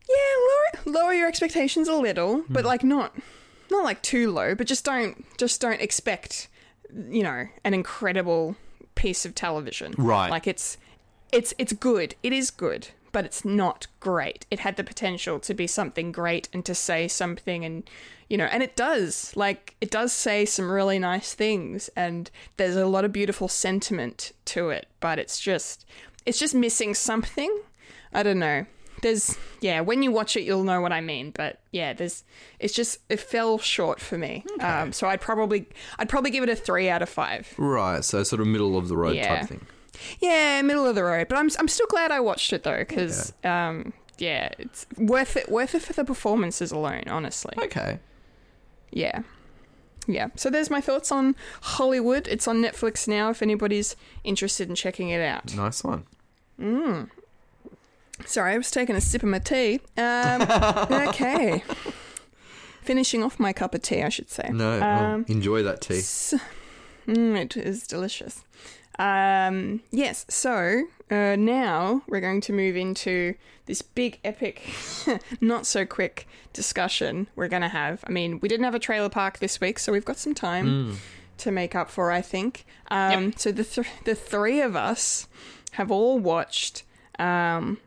Yeah, 0.10 0.16
lower 0.86 0.94
lower 1.04 1.14
your 1.14 1.28
expectations 1.28 1.88
a 1.88 1.96
little, 1.96 2.44
but 2.50 2.66
like 2.66 2.84
not 2.84 3.16
not 3.70 3.84
like 3.84 4.02
too 4.02 4.32
low, 4.32 4.56
but 4.56 4.68
just 4.68 4.84
don't 4.86 5.26
just 5.38 5.62
don't 5.62 5.82
expect 5.82 6.48
you 7.10 7.24
know, 7.24 7.48
an 7.64 7.74
incredible 7.74 8.56
piece 8.96 9.26
of 9.26 9.34
television. 9.34 9.94
Right. 9.98 10.30
Like 10.30 10.46
it's 10.48 10.78
it's 11.32 11.54
it's 11.58 11.72
good. 11.74 12.16
It 12.24 12.34
is 12.34 12.52
good, 12.52 12.90
but 13.12 13.26
it's 13.26 13.44
not 13.46 13.88
great. 14.00 14.46
It 14.52 14.60
had 14.60 14.76
the 14.78 14.84
potential 14.84 15.40
to 15.40 15.54
be 15.54 15.68
something 15.68 16.12
great 16.12 16.50
and 16.54 16.64
to 16.66 16.76
say 16.76 17.08
something 17.08 17.66
and 17.66 17.84
you 18.30 18.38
know, 18.38 18.46
and 18.46 18.64
it 18.64 18.78
does. 18.78 19.34
Like 19.36 19.76
it 19.82 19.92
does 19.92 20.14
say 20.14 20.46
some 20.46 20.72
really 20.72 21.00
nice 21.00 21.34
things 21.34 21.90
and 21.96 22.32
there's 22.58 22.78
a 22.78 22.86
lot 22.86 23.04
of 23.04 23.12
beautiful 23.12 23.48
sentiment 23.50 24.32
to 24.46 24.70
it, 24.70 24.88
but 25.00 25.20
it's 25.20 25.40
just 25.40 25.86
it's 26.26 26.40
just 26.40 26.56
missing 26.56 26.94
something. 26.94 27.62
I 28.14 28.24
don't 28.24 28.40
know. 28.40 28.66
There's 29.02 29.36
yeah, 29.62 29.82
when 29.82 30.04
you 30.04 30.12
watch 30.12 30.38
it 30.38 30.44
you'll 30.44 30.64
know 30.64 30.80
what 30.80 30.94
I 30.94 31.02
mean, 31.02 31.32
but 31.32 31.60
yeah, 31.72 31.92
there's 31.94 32.24
it's 32.60 32.74
just 32.74 33.00
it 33.10 33.20
fell 33.20 33.58
short 33.58 34.00
for 34.00 34.18
me. 34.18 34.46
Um 34.60 34.94
so 34.94 35.08
I'd 35.08 35.20
probably 35.22 35.68
I'd 36.00 36.08
probably 36.08 36.30
give 36.32 36.44
it 36.44 36.50
a 36.50 36.56
3 36.56 36.88
out 36.88 37.02
of 37.02 37.10
5. 37.10 37.56
Right, 37.58 38.04
so 38.06 38.24
sort 38.24 38.40
of 38.42 38.48
middle 38.48 38.78
of 38.78 38.88
the 38.88 38.96
road 38.96 39.16
Yeah. 39.16 39.40
type 39.40 39.50
thing. 39.50 39.66
Yeah, 40.20 40.62
middle 40.62 40.86
of 40.86 40.96
the 40.96 41.04
road, 41.04 41.28
but 41.28 41.38
I'm 41.38 41.50
I'm 41.60 41.68
still 41.68 41.88
glad 41.88 42.12
I 42.12 42.20
watched 42.20 42.54
it 42.54 42.64
though 42.64 42.84
cuz 42.86 43.34
um 43.44 43.94
yeah, 44.18 44.50
it's 44.60 44.86
worth 44.98 45.36
it 45.36 45.50
worth 45.50 45.76
it 45.76 45.82
for 45.82 45.94
the 45.94 46.06
performances 46.06 46.72
alone, 46.72 47.04
honestly. 47.08 47.54
Okay. 47.58 48.00
Yeah. 48.92 49.24
Yeah. 50.08 50.28
So 50.36 50.50
there's 50.50 50.70
my 50.70 50.82
thoughts 50.82 51.12
on 51.12 51.36
Hollywood. 51.62 52.28
It's 52.28 52.48
on 52.48 52.62
Netflix 52.62 53.08
now 53.08 53.30
if 53.30 53.42
anybody's 53.42 53.96
interested 54.24 54.70
in 54.70 54.76
checking 54.76 55.10
it 55.10 55.22
out. 55.22 55.56
Nice 55.56 55.84
one. 55.84 56.06
Mm. 56.60 57.10
Sorry, 58.26 58.54
I 58.54 58.58
was 58.58 58.70
taking 58.70 58.96
a 58.96 59.02
sip 59.02 59.24
of 59.24 59.30
my 59.30 59.40
tea. 59.40 59.82
Um, 59.98 60.42
okay. 61.10 61.64
Finishing 62.82 63.24
off 63.24 63.40
my 63.40 63.54
cup 63.54 63.74
of 63.74 63.82
tea, 63.82 64.04
I 64.04 64.10
should 64.10 64.30
say. 64.30 64.50
No, 64.52 64.80
well, 64.80 65.24
enjoy 65.28 65.64
that 65.64 65.82
tea. 65.82 66.02
Mm, 67.08 67.36
it 67.36 67.58
is 67.58 67.88
delicious. 67.88 68.44
Um, 69.02 69.82
yes, 69.92 70.26
so 70.30 70.84
uh, 71.10 71.36
now 71.36 72.04
we're 72.08 72.22
going 72.22 72.42
to 72.42 72.54
move 72.54 72.76
into 72.76 73.34
this 73.66 73.82
big, 73.82 74.20
epic, 74.24 74.62
not 75.42 75.66
so 75.66 75.86
quick 75.86 76.28
discussion 76.54 77.28
we're 77.36 77.48
going 77.48 77.64
to 77.64 77.68
have. 77.68 78.04
I 78.08 78.12
mean, 78.12 78.40
we 78.42 78.48
didn't 78.48 78.66
have 78.66 78.76
a 78.76 78.80
trailer 78.80 79.10
park 79.10 79.40
this 79.40 79.60
week, 79.60 79.80
so 79.80 79.92
we've 79.92 80.06
got 80.06 80.18
some 80.18 80.36
time 80.36 80.98
to 81.40 81.52
make 81.52 81.74
up 81.74 81.90
for, 81.90 82.12
I 82.12 82.22
think. 82.22 82.66
Um, 82.92 83.34
So 83.38 83.52
the, 83.52 83.64
th- 83.64 83.88
the 84.06 84.14
three 84.16 84.62
of 84.62 84.76
us 84.76 85.28
have 85.74 85.90
all 85.90 86.20
watched 86.20 86.84
um, 87.18 87.80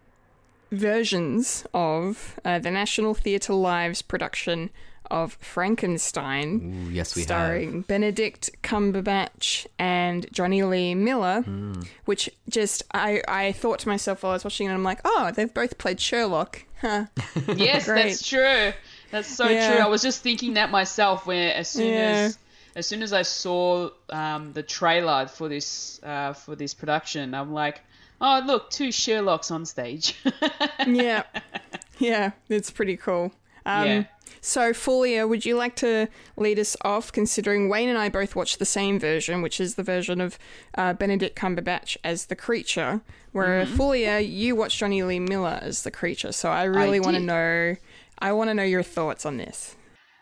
versions 0.73 1.65
of 1.73 2.39
uh, 2.45 2.59
the 2.59 2.71
National 2.71 3.15
Theatre 3.15 3.55
Live's 3.55 4.03
production 4.03 4.71
of 5.15 5.39
Frankenstein 5.41 6.87
Ooh, 6.89 6.91
yes, 6.91 7.15
we 7.15 7.23
starring 7.23 7.83
Benedict 7.83 8.51
Cumberbatch 8.63 9.67
and 9.79 10.27
Jonny 10.33 10.63
Lee 10.63 10.95
Miller, 10.95 11.43
Hmm. 11.43 11.83
which 12.05 12.29
just 12.49 12.83
I 12.93 13.23
I 13.29 13.53
thought 13.53 13.79
to 13.81 13.89
myself 13.89 14.23
while 14.23 14.33
I 14.33 14.35
was 14.35 14.45
watching 14.45 14.69
it, 14.69 14.73
I'm 14.73 14.83
like, 14.83 15.01
oh, 15.05 15.31
they've 15.35 15.53
both 15.53 15.79
played 15.79 16.01
Sherlock. 16.01 16.65
Huh. 16.81 17.07
Yes, 17.57 17.85
Great. 17.87 18.03
that's 18.05 18.29
true. 18.29 18.73
That's 19.11 19.29
so 19.29 19.49
Yeah. 19.49 19.75
true. 19.77 19.85
I 19.85 19.89
was 19.89 20.03
just 20.03 20.23
thinking 20.23 20.55
that 20.55 20.71
myself. 20.71 21.27
Where 21.27 21.55
as 21.55 21.69
soon 21.69 21.93
Yeah. 21.93 22.11
as 22.27 22.39
as 22.77 22.87
soon 22.89 23.03
as 23.05 23.13
I 23.13 23.23
saw 23.23 23.91
um, 24.11 24.53
the 24.53 24.63
trailer 24.65 25.29
for 25.29 25.49
this 25.49 26.01
uh, 26.03 26.33
for 26.33 26.57
this 26.57 26.75
production, 26.75 27.33
I'm 27.35 27.53
like, 27.53 27.81
oh 28.21 28.43
look, 28.45 28.71
two 28.71 28.89
Sherlocks 28.89 29.51
on 29.53 29.65
stage. 29.67 30.17
yeah, 30.87 31.23
yeah, 31.99 32.33
it's 32.49 32.71
pretty 32.73 32.97
cool. 32.97 33.33
Um, 33.67 33.87
Yeah. 33.87 34.05
So, 34.41 34.73
Fulia, 34.75 35.27
would 35.27 35.47
you 35.47 35.57
like 35.57 35.75
to 35.77 36.07
lead 36.37 36.59
us 36.59 36.77
off? 36.83 37.11
Considering 37.11 37.71
Wayne 37.71 37.89
and 37.89 37.97
I 37.97 38.11
both 38.11 38.37
watched 38.37 38.59
the 38.59 38.67
same 38.67 38.99
version, 38.99 39.41
which 39.41 39.59
is 39.59 39.77
the 39.77 39.83
version 39.83 40.21
of 40.21 40.39
uh, 40.77 40.93
Benedict 40.93 41.35
Cumberbatch 41.39 41.97
as 42.05 42.27
the 42.27 42.37
creature, 42.37 43.01
where 43.33 43.65
Mm-hmm. 43.65 43.75
Fulia, 43.75 44.21
you 44.21 44.55
watched 44.55 44.79
Jonny 44.79 45.03
Lee 45.03 45.19
Miller 45.19 45.59
as 45.63 45.83
the 45.83 45.91
creature. 45.91 46.31
So, 46.33 46.51
I 46.51 46.65
really 46.65 47.01
want 47.01 47.17
to 47.17 47.23
know. 47.23 47.77
I 48.19 48.33
want 48.33 48.51
to 48.51 48.55
know 48.55 48.63
your 48.65 48.83
thoughts 48.83 49.25
on 49.25 49.39
this. 49.39 49.77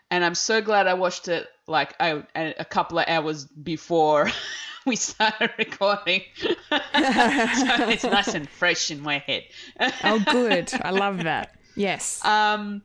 and 0.09 0.23
I'm 0.23 0.35
so 0.35 0.61
glad 0.61 0.87
I 0.87 0.93
watched 0.93 1.27
it 1.27 1.47
like 1.67 1.93
a, 1.99 2.23
a 2.35 2.65
couple 2.65 2.99
of 2.99 3.05
hours 3.09 3.45
before 3.45 4.29
we 4.85 4.95
started 4.95 5.51
recording. 5.57 6.21
so 6.39 6.49
it's 6.71 8.03
nice 8.03 8.33
and 8.33 8.47
fresh 8.49 8.89
in 8.91 9.01
my 9.01 9.17
head. 9.19 9.43
Oh, 10.03 10.19
good. 10.31 10.71
I 10.81 10.91
love 10.91 11.23
that. 11.23 11.55
Yes. 11.75 12.23
Um, 12.23 12.81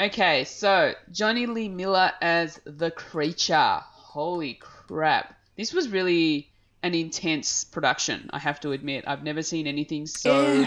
okay, 0.00 0.44
so 0.44 0.94
Jonny 1.12 1.46
Lee 1.46 1.68
Miller 1.68 2.12
as 2.20 2.60
the 2.64 2.90
creature. 2.90 3.80
Holy 3.82 4.54
crap! 4.54 5.34
This 5.56 5.72
was 5.72 5.88
really 5.88 6.50
an 6.82 6.94
intense 6.94 7.64
production. 7.64 8.30
I 8.32 8.38
have 8.38 8.60
to 8.60 8.72
admit, 8.72 9.04
I've 9.06 9.22
never 9.22 9.42
seen 9.42 9.66
anything 9.66 10.06
so 10.06 10.66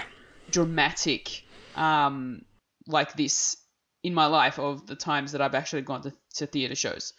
dramatic 0.51 1.43
um, 1.75 2.43
like 2.88 3.13
this 3.13 3.57
in 4.03 4.13
my 4.13 4.27
life 4.27 4.59
of 4.59 4.86
the 4.86 4.95
times 4.95 5.31
that 5.31 5.41
I've 5.41 5.55
actually 5.55 5.81
gone 5.81 6.03
to, 6.03 6.13
to 6.36 6.45
theater 6.45 6.75
shows. 6.75 7.13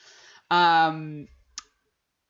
Um, 0.51 1.29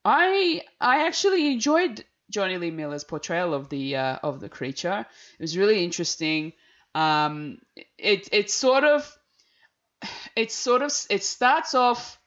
I 0.05 0.63
I 0.81 1.07
actually 1.07 1.53
enjoyed 1.53 2.05
Jonny 2.31 2.59
Lee 2.59 2.71
Miller's 2.71 3.05
portrayal 3.05 3.55
of 3.55 3.69
the 3.69 3.97
uh, 3.97 4.19
of 4.23 4.41
the 4.41 4.49
creature. 4.49 5.07
It 5.39 5.43
was 5.43 5.59
really 5.59 5.85
interesting. 5.85 6.53
Um, 6.95 7.59
it 7.99 8.29
it's 8.33 8.55
sort 8.55 8.85
of 8.85 9.19
it's 10.37 10.55
sort 10.55 10.83
of 10.83 10.93
it 11.11 11.25
starts 11.25 11.75
off 11.75 12.19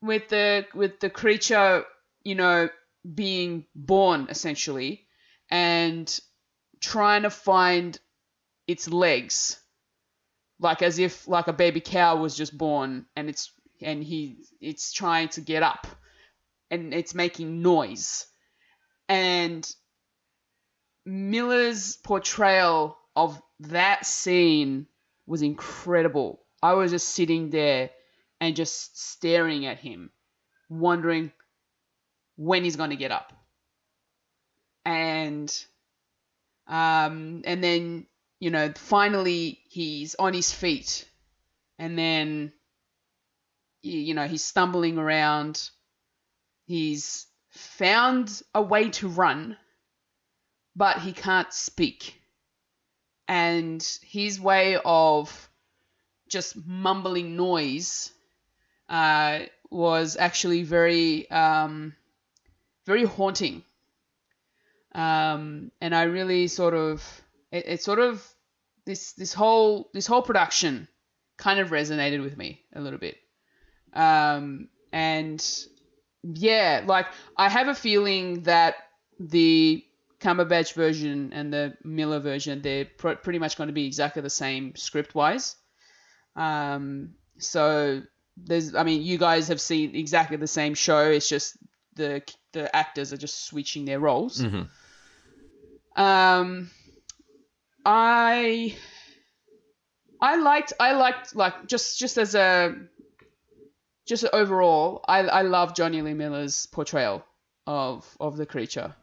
with 0.00 0.28
the 0.28 0.66
with 0.74 1.00
the 1.00 1.10
creature, 1.10 1.84
you 2.22 2.34
know, 2.34 2.68
being 3.14 3.66
born 3.74 4.26
essentially 4.30 5.06
and 5.50 6.20
trying 6.80 7.22
to 7.22 7.30
find 7.30 7.98
its 8.66 8.88
legs 8.88 9.60
like 10.58 10.82
as 10.82 10.98
if 10.98 11.28
like 11.28 11.48
a 11.48 11.52
baby 11.52 11.80
cow 11.80 12.16
was 12.16 12.36
just 12.36 12.56
born 12.56 13.06
and 13.14 13.28
it's 13.28 13.52
and 13.80 14.02
he 14.02 14.38
it's 14.60 14.92
trying 14.92 15.28
to 15.28 15.40
get 15.40 15.62
up 15.62 15.86
and 16.70 16.92
it's 16.92 17.14
making 17.14 17.62
noise 17.62 18.26
and 19.08 19.72
Miller's 21.04 21.96
portrayal 21.96 22.98
of 23.14 23.40
that 23.60 24.04
scene 24.04 24.86
was 25.26 25.42
incredible. 25.42 26.40
I 26.62 26.74
was 26.74 26.90
just 26.92 27.08
sitting 27.08 27.50
there 27.50 27.90
and 28.40 28.56
just 28.56 28.98
staring 28.98 29.66
at 29.66 29.78
him, 29.78 30.10
wondering 30.68 31.32
when 32.36 32.64
he's 32.64 32.76
going 32.76 32.90
to 32.90 32.96
get 32.96 33.12
up. 33.12 33.32
And 34.84 35.52
Um, 36.66 37.42
and 37.44 37.62
then 37.62 38.06
you 38.40 38.50
know 38.50 38.72
finally 38.76 39.60
he's 39.68 40.14
on 40.16 40.34
his 40.34 40.52
feet, 40.52 41.08
and 41.78 41.98
then 41.98 42.52
you 43.82 44.14
know 44.14 44.26
he's 44.26 44.44
stumbling 44.44 44.98
around. 44.98 45.70
He's 46.66 47.26
found 47.50 48.42
a 48.54 48.62
way 48.62 48.90
to 48.90 49.08
run, 49.08 49.56
but 50.76 51.00
he 51.00 51.12
can't 51.12 51.52
speak. 51.52 52.20
And 53.28 53.82
his 54.02 54.40
way 54.40 54.78
of 54.84 55.50
just 56.28 56.56
mumbling 56.66 57.36
noise 57.36 58.12
uh, 58.88 59.40
was 59.70 60.16
actually 60.18 60.62
very, 60.62 61.30
um, 61.30 61.94
very 62.84 63.04
haunting. 63.04 63.62
Um, 64.94 65.70
and 65.80 65.94
I 65.94 66.04
really 66.04 66.48
sort 66.48 66.74
of, 66.74 67.02
it, 67.52 67.64
it 67.66 67.82
sort 67.82 67.98
of, 67.98 68.26
this 68.86 69.12
this 69.14 69.34
whole 69.34 69.90
this 69.92 70.06
whole 70.06 70.22
production 70.22 70.88
kind 71.36 71.60
of 71.60 71.70
resonated 71.70 72.22
with 72.22 72.36
me 72.36 72.62
a 72.72 72.80
little 72.80 72.98
bit. 72.98 73.16
Um, 73.92 74.68
and 74.92 75.44
yeah, 76.22 76.82
like 76.86 77.06
I 77.36 77.48
have 77.48 77.68
a 77.68 77.74
feeling 77.74 78.44
that 78.44 78.76
the 79.18 79.84
Cumberbatch 80.20 80.72
version 80.74 81.32
and 81.32 81.52
the 81.52 81.76
Miller 81.84 82.20
version, 82.20 82.62
they're 82.62 82.86
pr- 82.86 83.14
pretty 83.14 83.38
much 83.38 83.58
going 83.58 83.68
to 83.68 83.74
be 83.74 83.86
exactly 83.86 84.22
the 84.22 84.30
same 84.30 84.74
script 84.76 85.14
wise. 85.14 85.56
Um, 86.36 87.14
so 87.38 88.02
there's, 88.36 88.74
I 88.74 88.82
mean, 88.82 89.02
you 89.02 89.18
guys 89.18 89.48
have 89.48 89.60
seen 89.60 89.94
exactly 89.94 90.36
the 90.36 90.46
same 90.46 90.74
show. 90.74 91.10
It's 91.10 91.28
just 91.28 91.56
the 91.94 92.22
the 92.52 92.74
actors 92.74 93.12
are 93.12 93.16
just 93.16 93.46
switching 93.46 93.84
their 93.84 93.98
roles. 93.98 94.42
Um, 95.96 96.70
I 97.84 98.76
I 100.20 100.36
liked 100.36 100.72
I 100.78 100.92
liked 100.92 101.34
like 101.34 101.66
just 101.66 101.98
just 101.98 102.18
as 102.18 102.34
a 102.34 102.74
just 104.06 104.24
overall, 104.32 105.04
I 105.08 105.20
I 105.20 105.42
love 105.42 105.74
Jonny 105.74 106.02
Lee 106.02 106.14
Miller's 106.14 106.66
portrayal 106.66 107.24
of 107.66 108.06
of 108.20 108.36
the 108.36 108.46
creature. 108.46 108.94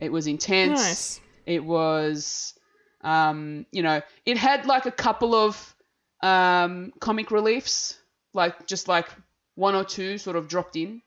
It 0.00 0.12
was 0.12 0.26
intense. 0.26 0.80
Nice. 0.80 1.20
It 1.44 1.64
was, 1.64 2.54
um, 3.00 3.66
you 3.72 3.82
know, 3.82 4.02
it 4.24 4.36
had 4.36 4.66
like 4.66 4.86
a 4.86 4.92
couple 4.92 5.34
of 5.34 5.74
um, 6.22 6.92
comic 7.00 7.30
reliefs, 7.30 7.98
like 8.32 8.66
just 8.66 8.88
like 8.88 9.08
one 9.54 9.74
or 9.74 9.84
two 9.84 10.18
sort 10.18 10.36
of 10.36 10.48
dropped 10.48 10.76
in, 10.76 11.02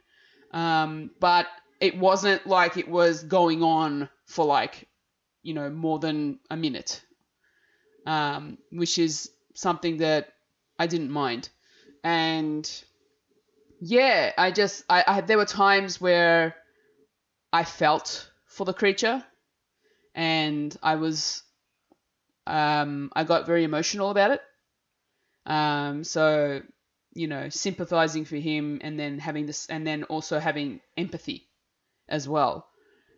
um, 0.52 1.12
but 1.20 1.48
it 1.80 1.98
wasn't 1.98 2.46
like 2.46 2.78
it 2.78 2.88
was 2.88 3.24
going 3.24 3.64
on 3.64 4.10
for 4.26 4.46
like, 4.46 4.88
you 5.44 5.54
know, 5.54 5.70
more 5.70 6.00
than 6.00 6.40
a 6.50 6.58
minute, 6.58 7.02
um, 8.06 8.58
which 8.72 8.98
is 9.00 9.32
something 9.56 9.98
that 9.98 10.30
I 10.80 10.88
didn't 10.88 11.12
mind, 11.12 11.50
and 12.04 12.70
yeah, 13.80 14.32
I 14.38 14.52
just 14.52 14.84
I, 14.90 15.04
I 15.08 15.22
there 15.22 15.38
were 15.38 15.46
times 15.46 16.00
where 16.00 16.56
I 17.52 17.64
felt 17.64 18.30
for 18.46 18.66
the 18.66 18.74
creature, 18.74 19.24
and 20.16 20.76
I 20.84 20.96
was 20.96 21.44
um 22.48 23.12
I 23.16 23.24
got 23.24 23.46
very 23.46 23.64
emotional 23.64 24.10
about 24.10 24.32
it. 24.32 24.42
Um, 25.46 26.04
so 26.04 26.62
you 27.14 27.28
know, 27.28 27.50
sympathizing 27.50 28.26
for 28.26 28.38
him, 28.38 28.80
and 28.84 29.00
then 29.00 29.20
having 29.20 29.46
this, 29.46 29.68
and 29.68 29.86
then 29.86 30.04
also 30.04 30.40
having 30.40 30.80
empathy 30.98 31.48
as 32.08 32.28
well. 32.28 32.68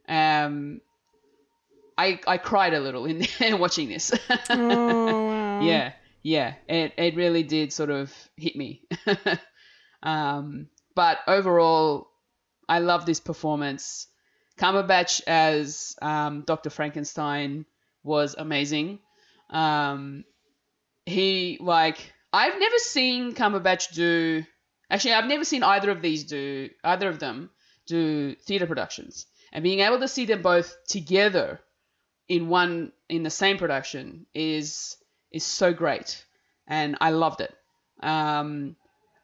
Um, 0.07 0.81
I 1.97 2.19
I 2.25 2.37
cried 2.37 2.73
a 2.73 2.79
little 2.79 3.05
in 3.05 3.25
watching 3.59 3.89
this. 3.89 4.11
Oh, 4.49 5.27
wow. 5.27 5.61
yeah, 5.61 5.93
yeah, 6.21 6.55
it 6.67 6.93
it 6.97 7.15
really 7.15 7.43
did 7.43 7.71
sort 7.71 7.89
of 7.89 8.13
hit 8.35 8.55
me. 8.55 8.81
um, 10.03 10.67
but 10.95 11.19
overall, 11.27 12.07
I 12.67 12.79
love 12.79 13.05
this 13.05 13.19
performance. 13.19 14.07
Cumberbatch 14.57 15.21
as 15.25 15.95
um, 16.01 16.43
Dr. 16.45 16.69
Frankenstein 16.69 17.65
was 18.03 18.35
amazing. 18.37 18.99
Um, 19.49 20.25
he 21.05 21.57
like 21.61 22.13
I've 22.31 22.59
never 22.59 22.77
seen 22.77 23.33
Cumberbatch 23.33 23.93
do. 23.93 24.43
Actually, 24.89 25.13
I've 25.13 25.27
never 25.27 25.43
seen 25.43 25.63
either 25.63 25.91
of 25.91 26.01
these 26.01 26.23
do 26.23 26.69
either 26.83 27.09
of 27.09 27.19
them 27.19 27.49
do 27.85 28.35
theater 28.35 28.65
productions, 28.65 29.25
and 29.51 29.63
being 29.63 29.79
able 29.79 29.99
to 29.99 30.07
see 30.07 30.25
them 30.25 30.41
both 30.41 30.75
together 30.87 31.59
in 32.27 32.47
one 32.47 32.91
in 33.09 33.23
the 33.23 33.29
same 33.29 33.57
production 33.57 34.25
is 34.33 34.97
is 35.31 35.43
so 35.43 35.73
great, 35.73 36.23
and 36.67 36.97
I 37.01 37.11
loved 37.11 37.41
it. 37.41 37.53
Um, 38.01 38.75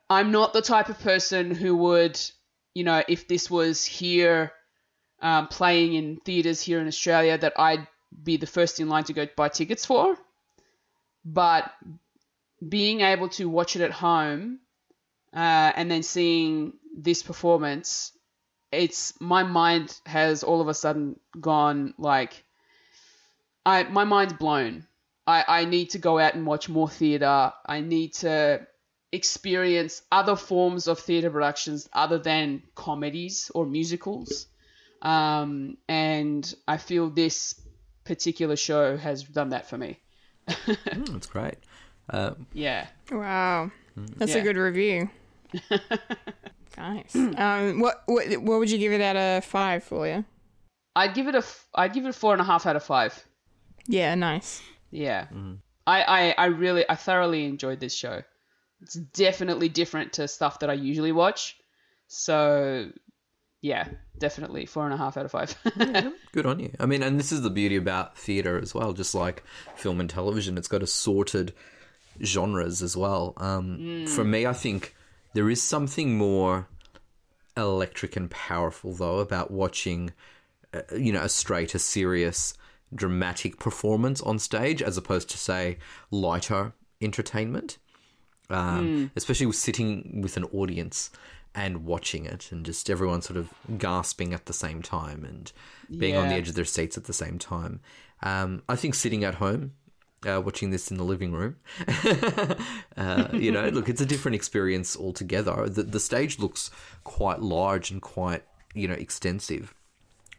I'm 0.10 0.32
not 0.32 0.54
the 0.54 0.62
type 0.62 0.90
of 0.90 1.00
person 1.00 1.54
who 1.54 1.76
would, 1.78 2.20
you 2.74 2.84
know, 2.84 3.04
if 3.08 3.28
this 3.28 3.50
was 3.50 3.86
here 3.86 4.52
um, 5.22 5.48
playing 5.48 5.94
in 5.94 6.18
theaters 6.26 6.62
here 6.62 6.80
in 6.80 6.88
Australia, 6.88 7.38
that 7.38 7.54
I'd 7.58 7.88
be 8.24 8.38
the 8.38 8.48
first 8.48 8.80
in 8.80 8.90
line 8.90 9.04
to 9.06 9.14
go 9.14 9.28
buy 9.36 9.50
tickets 9.50 9.86
for. 9.86 10.18
But 11.34 11.72
being 12.68 13.02
able 13.02 13.30
to 13.30 13.48
watch 13.48 13.76
it 13.76 13.82
at 13.82 13.92
home 13.92 14.60
uh, 15.34 15.72
and 15.76 15.90
then 15.90 16.02
seeing 16.02 16.74
this 16.98 17.22
performance, 17.22 18.12
it's 18.72 19.20
my 19.22 19.44
mind 19.44 19.96
has 20.06 20.44
all 20.44 20.60
of 20.60 20.68
a 20.68 20.74
sudden 20.74 21.20
gone 21.40 21.94
like, 21.98 22.44
I 23.66 23.84
my 23.84 24.06
mind's 24.06 24.34
blown. 24.34 24.88
I, 25.28 25.46
I 25.48 25.66
need 25.66 25.92
to 25.92 26.00
go 26.00 26.18
out 26.18 26.34
and 26.34 26.48
watch 26.48 26.68
more 26.68 26.90
theatre. 26.90 27.54
I 27.64 27.82
need 27.82 28.14
to 28.16 28.66
experience 29.12 30.02
other 30.12 30.36
forms 30.36 30.88
of 30.88 31.00
theatre 31.00 31.30
productions 31.30 31.88
other 31.94 32.18
than 32.18 32.64
comedies 32.74 33.52
or 33.54 33.66
musicals. 33.68 34.48
Um, 35.04 35.78
and 35.88 36.52
I 36.68 36.78
feel 36.78 37.10
this 37.12 37.62
particular 38.04 38.56
show 38.56 38.98
has 38.98 39.24
done 39.24 39.50
that 39.50 39.70
for 39.70 39.78
me. 39.78 40.00
That's 40.94 41.28
great. 41.28 41.56
Uh, 42.10 42.32
Yeah. 42.54 42.88
Wow. 43.12 43.72
That's 44.18 44.34
a 44.34 44.42
good 44.42 44.58
review. 44.58 45.10
nice. 46.78 47.16
Um, 47.16 47.80
what, 47.80 48.04
what 48.06 48.28
what 48.38 48.60
would 48.60 48.72
you 48.72 48.78
give 48.78 48.92
it 48.94 49.02
out 49.02 49.16
of 49.18 49.44
five 49.46 49.84
for 49.84 50.08
you? 50.08 50.24
I'd 50.96 51.14
give 51.14 51.28
it 51.28 51.36
a 51.36 51.40
f- 51.40 51.68
I'd 51.76 51.94
give 51.94 52.06
it 52.06 52.10
a 52.10 52.14
four 52.14 52.34
and 52.34 52.42
a 52.42 52.46
half 52.46 52.66
out 52.66 52.76
of 52.76 52.84
five. 52.84 53.22
Yeah, 53.88 54.16
nice. 54.16 54.62
Yeah. 54.92 55.28
I, 55.88 56.04
I, 56.04 56.36
I 56.38 56.46
really 56.48 56.86
I 56.90 56.96
thoroughly 56.96 57.46
enjoyed 57.46 57.80
this 57.80 57.94
show. 57.96 58.22
It's 58.82 58.94
definitely 58.94 59.70
different 59.70 60.14
to 60.14 60.28
stuff 60.28 60.60
that 60.60 60.70
I 60.70 60.74
usually 60.74 61.12
watch. 61.12 61.58
So 62.08 62.90
yeah, 63.62 63.88
definitely 64.18 64.66
four 64.66 64.86
and 64.86 64.94
a 64.94 64.98
half 64.98 65.18
out 65.18 65.26
of 65.26 65.32
five. 65.32 65.56
Good 66.32 66.46
on 66.46 66.60
you. 66.60 66.72
I 66.80 66.86
mean, 66.86 67.04
and 67.04 67.20
this 67.20 67.32
is 67.32 67.42
the 67.42 67.50
beauty 67.50 67.76
about 67.76 68.18
theatre 68.18 68.60
as 68.60 68.74
well. 68.74 68.94
Just 68.94 69.14
like 69.14 69.44
film 69.76 70.00
and 70.00 70.10
television, 70.10 70.58
it's 70.58 70.68
got 70.68 70.84
assorted 70.84 71.54
genres 72.24 72.82
as 72.82 72.96
well. 72.96 73.34
Um, 73.38 74.06
For 74.08 74.24
me, 74.24 74.46
I 74.46 74.54
think 74.54 74.96
there 75.34 75.50
is 75.50 75.62
something 75.62 76.18
more 76.18 76.68
electric 77.58 78.16
and 78.16 78.32
powerful, 78.32 78.94
though, 78.94 79.20
about 79.20 79.52
watching, 79.52 80.14
uh, 80.74 80.82
you 80.98 81.12
know, 81.12 81.22
a 81.22 81.30
straight, 81.30 81.76
a 81.76 81.80
serious, 81.80 82.54
dramatic 82.94 83.60
performance 83.60 84.22
on 84.22 84.40
stage, 84.40 84.82
as 84.82 84.98
opposed 84.98 85.30
to 85.32 85.38
say 85.38 85.78
lighter 86.12 86.74
entertainment. 87.02 87.78
Um, 88.50 89.12
Especially 89.16 89.46
with 89.46 89.58
sitting 89.58 90.22
with 90.24 90.36
an 90.36 90.46
audience 90.46 91.12
and 91.60 91.86
watching 91.86 92.26
it, 92.26 92.52
and 92.52 92.66
just 92.66 92.90
everyone 92.90 93.22
sort 93.22 93.38
of 93.38 93.50
gasping 93.78 94.34
at 94.34 94.46
the 94.46 94.54
same 94.54 94.82
time 94.82 95.26
and 95.26 95.52
being 96.00 96.16
on 96.16 96.30
the 96.30 96.36
edge 96.36 96.48
of 96.50 96.56
their 96.56 96.66
seats 96.66 96.98
at 96.98 97.04
the 97.04 97.14
same 97.14 97.38
time. 97.38 97.82
Um, 98.24 98.64
I 98.70 98.76
think 98.76 98.96
sitting 98.96 99.24
at 99.24 99.36
home. 99.36 99.74
Uh, 100.28 100.42
watching 100.42 100.70
this 100.70 100.92
in 100.92 100.98
the 100.98 101.04
living 101.06 101.32
room, 101.32 101.56
uh, 102.98 103.30
you 103.32 103.54
know, 103.54 103.70
look, 103.70 103.88
it's 103.88 104.02
a 104.02 104.06
different 104.06 104.36
experience 104.36 104.98
altogether. 104.98 105.70
The, 105.70 105.84
the 105.84 106.00
stage 106.02 106.40
looks 106.40 106.70
quite 107.06 107.40
large 107.42 107.90
and 107.90 108.02
quite, 108.02 108.44
you 108.74 108.90
know, 108.90 108.96
extensive. 108.96 109.74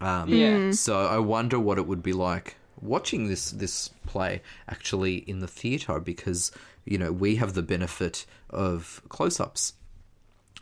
Um, 0.03 0.29
Yeah. 0.29 0.73
So 0.73 1.07
I 1.07 1.19
wonder 1.19 1.59
what 1.59 1.79
it 1.79 1.87
would 1.87 2.03
be 2.03 2.13
like 2.13 2.57
watching 2.83 3.29
this 3.29 3.51
this 3.53 3.89
play 4.07 4.43
actually 4.69 5.17
in 5.17 5.41
the 5.41 5.49
theatre 5.49 5.99
because 5.99 6.53
you 6.85 6.99
know 6.99 7.13
we 7.13 7.37
have 7.37 7.55
the 7.55 7.63
benefit 7.63 8.27
of 8.51 9.01
close 9.09 9.41
ups. 9.41 9.73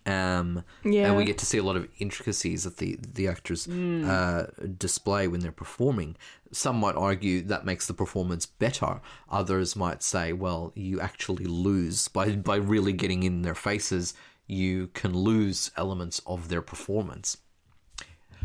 Um, 0.08 0.64
Yeah. 0.84 1.06
and 1.08 1.16
we 1.16 1.24
get 1.24 1.38
to 1.38 1.46
see 1.46 1.58
a 1.58 1.62
lot 1.62 1.76
of 1.76 1.86
intricacies 1.98 2.64
that 2.64 2.76
the 2.78 2.98
the 3.14 3.28
actors 3.28 3.68
uh, 3.68 4.50
display 4.78 5.28
when 5.28 5.40
they're 5.40 5.52
performing. 5.64 6.16
Some 6.52 6.76
might 6.76 6.94
argue 6.96 7.42
that 7.42 7.64
makes 7.66 7.86
the 7.86 7.94
performance 7.94 8.46
better. 8.46 9.00
Others 9.30 9.76
might 9.76 10.02
say, 10.02 10.32
well, 10.32 10.72
you 10.74 11.00
actually 11.00 11.44
lose 11.44 12.08
by 12.08 12.36
by 12.36 12.56
really 12.56 12.92
getting 12.92 13.22
in 13.22 13.42
their 13.42 13.54
faces. 13.56 14.14
You 14.46 14.88
can 14.94 15.12
lose 15.12 15.70
elements 15.76 16.22
of 16.26 16.48
their 16.48 16.62
performance. 16.62 17.36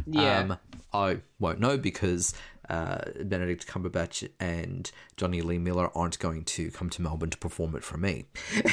yeah. 0.05 0.39
Um, 0.39 0.57
I 0.93 1.19
won't 1.39 1.59
know 1.59 1.77
because 1.77 2.33
uh, 2.69 2.99
Benedict 3.23 3.67
Cumberbatch 3.67 4.29
and 4.39 4.89
Jonny 5.17 5.41
Lee 5.41 5.57
Miller 5.57 5.89
aren't 5.97 6.17
going 6.19 6.43
to 6.45 6.71
come 6.71 6.89
to 6.91 7.01
Melbourne 7.01 7.29
to 7.31 7.37
perform 7.37 7.75
it 7.75 7.83
for 7.83 7.97
me. 7.97 8.25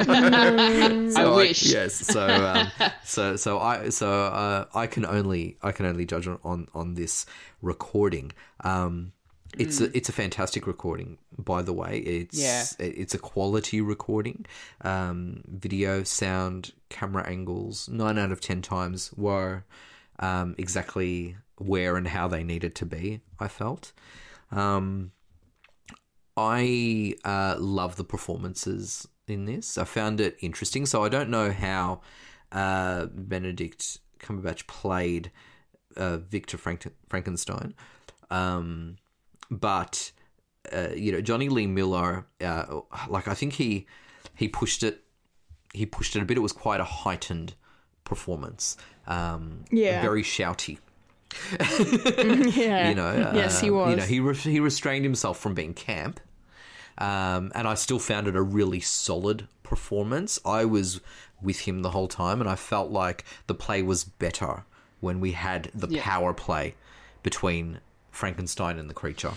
I 0.00 1.32
wish. 1.34 1.62
yes. 1.72 1.94
So, 1.94 2.26
um, 2.26 2.68
so, 3.04 3.36
so 3.36 3.58
I, 3.58 3.88
so 3.90 4.10
uh, 4.10 4.64
I 4.74 4.86
can 4.86 5.04
only, 5.06 5.56
I 5.62 5.72
can 5.72 5.86
only 5.86 6.04
judge 6.06 6.26
on 6.26 6.38
on, 6.44 6.68
on 6.74 6.94
this 6.94 7.26
recording. 7.62 8.32
Um, 8.62 9.12
it's 9.58 9.80
a, 9.80 9.94
it's 9.96 10.08
a 10.08 10.12
fantastic 10.12 10.66
recording, 10.68 11.18
by 11.36 11.62
the 11.62 11.72
way. 11.72 11.98
It's 11.98 12.38
Yeah. 12.38 12.64
it's 12.78 13.14
a 13.14 13.18
quality 13.18 13.80
recording. 13.80 14.46
Um, 14.82 15.42
video, 15.46 16.04
sound, 16.04 16.72
camera 16.88 17.26
angles, 17.26 17.88
nine 17.88 18.16
out 18.18 18.30
of 18.30 18.40
ten 18.40 18.62
times 18.62 19.10
were 19.16 19.64
um, 20.20 20.54
exactly 20.56 21.36
where 21.60 21.96
and 21.96 22.08
how 22.08 22.26
they 22.28 22.42
needed 22.42 22.74
to 22.76 22.86
be. 22.86 23.20
I 23.38 23.48
felt. 23.48 23.92
Um, 24.50 25.12
I 26.36 27.14
uh, 27.24 27.56
love 27.58 27.96
the 27.96 28.04
performances 28.04 29.06
in 29.26 29.44
this. 29.44 29.76
I 29.76 29.84
found 29.84 30.20
it 30.20 30.36
interesting. 30.40 30.86
So 30.86 31.04
I 31.04 31.08
don't 31.08 31.28
know 31.30 31.52
how 31.52 32.00
uh, 32.52 33.06
Benedict 33.06 33.98
Cumberbatch 34.18 34.66
played 34.66 35.30
uh, 35.96 36.18
Victor 36.18 36.56
Frank- 36.56 36.94
Frankenstein, 37.08 37.74
um, 38.30 38.96
but 39.50 40.12
uh, 40.72 40.88
you 40.94 41.12
know 41.12 41.20
Jonny 41.20 41.48
Lee 41.48 41.66
Miller, 41.66 42.26
uh, 42.40 42.80
like 43.08 43.28
I 43.28 43.34
think 43.34 43.54
he 43.54 43.86
he 44.34 44.48
pushed 44.48 44.82
it. 44.82 45.02
He 45.74 45.86
pushed 45.86 46.16
it 46.16 46.22
a 46.22 46.24
bit. 46.24 46.36
It 46.36 46.40
was 46.40 46.52
quite 46.52 46.80
a 46.80 46.84
heightened 46.84 47.54
performance. 48.04 48.76
Um, 49.06 49.64
Yeah. 49.70 50.00
very 50.02 50.22
shouty. 50.22 50.78
yeah. 51.60 52.88
You 52.88 52.94
know, 52.94 53.32
yes, 53.34 53.60
he 53.60 53.68
um, 53.70 53.76
was. 53.76 53.90
You 53.90 53.96
know, 53.96 54.04
he 54.04 54.20
re- 54.20 54.34
he 54.34 54.60
restrained 54.60 55.04
himself 55.04 55.38
from 55.38 55.54
being 55.54 55.74
camp, 55.74 56.20
um, 56.98 57.52
and 57.54 57.66
I 57.68 57.74
still 57.74 57.98
found 57.98 58.26
it 58.28 58.36
a 58.36 58.42
really 58.42 58.80
solid 58.80 59.48
performance. 59.62 60.38
I 60.44 60.64
was 60.64 61.00
with 61.40 61.60
him 61.60 61.82
the 61.82 61.90
whole 61.90 62.08
time, 62.08 62.40
and 62.40 62.48
I 62.50 62.56
felt 62.56 62.90
like 62.90 63.24
the 63.46 63.54
play 63.54 63.82
was 63.82 64.04
better 64.04 64.64
when 65.00 65.20
we 65.20 65.32
had 65.32 65.70
the 65.74 65.88
Yeah. 65.88 66.02
power 66.02 66.34
play 66.34 66.74
between 67.22 67.80
Frankenstein 68.10 68.78
and 68.78 68.90
the 68.90 68.94
creature. 68.94 69.32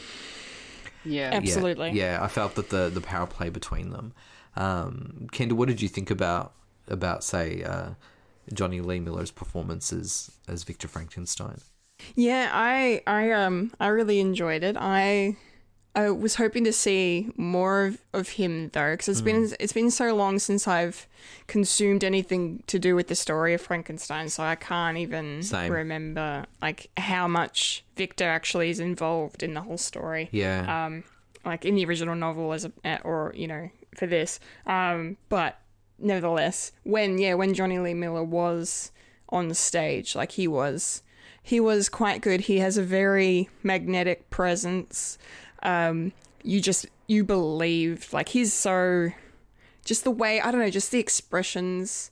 Yeah. 1.06 1.32
Yeah, 1.32 1.38
Absolutely. 1.38 1.92
Yeah, 1.92 2.20
I 2.22 2.28
felt 2.28 2.56
that 2.56 2.70
the 2.70 2.90
the 2.90 3.02
power 3.02 3.28
play 3.28 3.50
between 3.50 3.90
them. 3.92 4.14
Um, 4.56 5.28
Kendall, 5.32 5.58
what 5.58 5.68
did 5.68 5.82
you 5.82 5.90
think 5.90 6.10
about 6.12 6.54
about 6.88 7.24
say 7.24 7.64
uh, 7.64 7.92
Jonny 8.54 8.82
Lee 8.82 9.00
Miller's 9.00 9.32
performance 9.32 9.92
as, 9.92 10.32
as 10.48 10.64
Victor 10.64 10.88
Frankenstein? 10.88 11.60
Yeah, 12.16 12.50
I 12.52 13.02
I 13.08 13.32
um 13.32 13.72
I 13.80 13.88
really 13.88 14.20
enjoyed 14.20 14.64
it. 14.64 14.76
I 14.80 15.36
I 15.96 16.10
was 16.10 16.36
hoping 16.36 16.64
to 16.64 16.74
see 16.74 17.30
more 17.38 17.86
of, 17.86 18.02
of 18.14 18.30
him 18.30 18.70
though, 18.74 18.92
because 18.94 19.08
it's 19.10 19.22
been 19.22 19.50
it's 19.60 19.74
been 19.74 19.92
so 19.92 20.16
long 20.16 20.40
since 20.40 20.68
I've 20.68 21.08
consumed 21.46 22.04
anything 22.04 22.64
to 22.68 22.80
do 22.80 22.96
with 22.96 23.10
the 23.10 23.16
story 23.16 23.54
of 23.54 23.62
Frankenstein, 23.62 24.30
so 24.30 24.42
I 24.44 24.56
can't 24.56 24.98
even 24.98 25.44
Same. 25.44 25.72
remember 25.72 26.46
like 26.62 26.90
how 26.98 27.28
much 27.28 27.84
Victor 27.96 28.26
actually 28.26 28.72
is 28.72 28.80
involved 28.80 29.44
in 29.44 29.54
the 29.54 29.62
whole 29.62 29.78
story. 29.78 30.30
Yeah, 30.32 30.86
Um, 30.86 31.04
like 31.46 31.64
in 31.64 31.76
the 31.76 31.86
original 31.86 32.16
novel 32.16 32.54
as 32.54 32.66
a 32.66 33.02
or 33.04 33.32
you 33.36 33.48
know 33.48 33.70
for 33.96 34.08
this. 34.08 34.40
Um, 34.66 35.18
but 35.30 35.60
nevertheless, 36.00 36.72
when 36.84 37.20
yeah, 37.20 37.36
when 37.36 37.54
Jonny 37.54 37.78
Lee 37.78 37.94
Miller 37.94 38.24
was 38.24 38.92
on 39.30 39.54
stage, 39.54 40.16
like 40.16 40.32
he 40.32 40.48
was, 40.48 41.03
he 41.44 41.60
was 41.60 41.90
quite 41.90 42.22
good. 42.22 42.42
He 42.42 42.60
has 42.60 42.78
a 42.78 42.84
very 42.84 43.50
magnetic 43.62 44.30
presence. 44.30 45.18
Um, 45.62 46.14
you 46.42 46.62
just 46.62 46.88
you 47.08 47.24
believe 47.24 48.12
like 48.14 48.30
he's 48.30 48.54
so, 48.54 49.10
just 49.86 50.04
the 50.04 50.12
way 50.12 50.42
I 50.42 50.52
don't 50.52 50.62
know, 50.62 50.70
just 50.70 50.92
the 50.92 51.00
expressions 51.00 52.10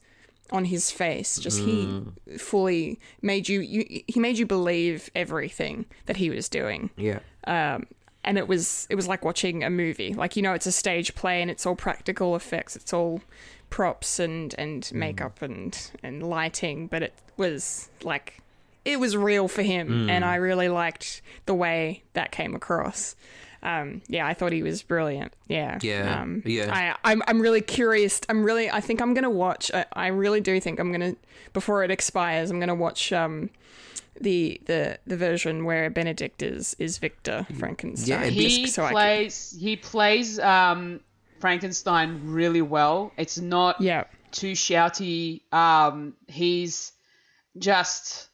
on 0.50 0.66
his 0.66 0.90
face 0.90 1.38
just 1.38 1.60
he 1.60 2.04
fully 2.36 3.00
made 3.22 3.48
you, 3.48 3.60
you 3.60 4.02
he 4.06 4.20
made 4.20 4.36
you 4.36 4.44
believe 4.44 5.08
everything 5.14 5.86
that 6.04 6.18
he 6.18 6.28
was 6.28 6.46
doing 6.46 6.90
yeah, 6.98 7.20
um, 7.46 7.86
and 8.24 8.38
it 8.38 8.46
was 8.46 8.86
it 8.90 8.94
was 8.94 9.08
like 9.08 9.24
watching 9.24 9.64
a 9.64 9.70
movie. 9.70 10.14
Like 10.14 10.36
you 10.36 10.42
know, 10.42 10.52
it's 10.52 10.66
a 10.66 10.72
stage 10.72 11.14
play 11.14 11.42
and 11.42 11.50
it's 11.50 11.66
all 11.66 11.74
practical 11.74 12.36
effects. 12.36 12.76
It's 12.76 12.92
all 12.92 13.22
props 13.70 14.18
and 14.18 14.54
and 14.58 14.90
makeup 14.92 15.42
and 15.42 15.90
and 16.02 16.22
lighting, 16.22 16.86
but 16.86 17.02
it 17.02 17.14
was 17.36 17.88
like 18.02 18.42
it 18.84 18.98
was 19.00 19.16
real 19.16 19.48
for 19.48 19.62
him, 19.62 20.08
and 20.10 20.24
I 20.24 20.36
really 20.36 20.68
liked 20.68 21.22
the 21.46 21.54
way 21.54 22.02
that 22.14 22.32
came 22.32 22.54
across. 22.54 23.14
Um, 23.64 24.02
yeah, 24.08 24.26
I 24.26 24.34
thought 24.34 24.50
he 24.50 24.64
was 24.64 24.82
brilliant. 24.82 25.34
Yeah, 25.46 25.78
Yeah, 25.82 26.20
um, 26.20 26.42
yeah. 26.44 26.96
I, 27.04 27.12
I'm 27.12 27.22
I'm 27.28 27.40
really 27.40 27.60
curious. 27.60 28.20
I'm 28.28 28.42
really 28.42 28.68
I 28.68 28.80
think 28.80 29.00
I'm 29.00 29.14
gonna 29.14 29.30
watch. 29.30 29.70
I, 29.72 29.84
I 29.92 30.06
really 30.08 30.40
do 30.40 30.58
think 30.60 30.80
I'm 30.80 30.90
gonna 30.90 31.14
before 31.52 31.84
it 31.84 31.90
expires. 31.92 32.50
I'm 32.50 32.58
gonna 32.58 32.74
watch 32.74 33.12
um 33.12 33.50
the 34.20 34.60
the 34.66 34.98
the 35.06 35.16
version 35.16 35.64
where 35.64 35.90
Benedict 35.90 36.42
is 36.42 36.74
is 36.80 36.98
Victor 36.98 37.46
Frankenstein. 37.56 38.22
Yeah, 38.22 38.26
he 38.28 38.66
so 38.66 38.82
I 38.82 38.86
can- 38.86 38.94
plays 38.94 39.56
he 39.60 39.76
plays 39.76 40.40
um 40.40 40.98
Frankenstein 41.38 42.20
really 42.24 42.62
well. 42.62 43.12
It's 43.16 43.38
not 43.38 43.80
yeah, 43.80 44.04
too 44.32 44.52
shouty. 44.52 45.42
Um 45.52 46.14
he's 46.26 46.90
just 47.58 48.28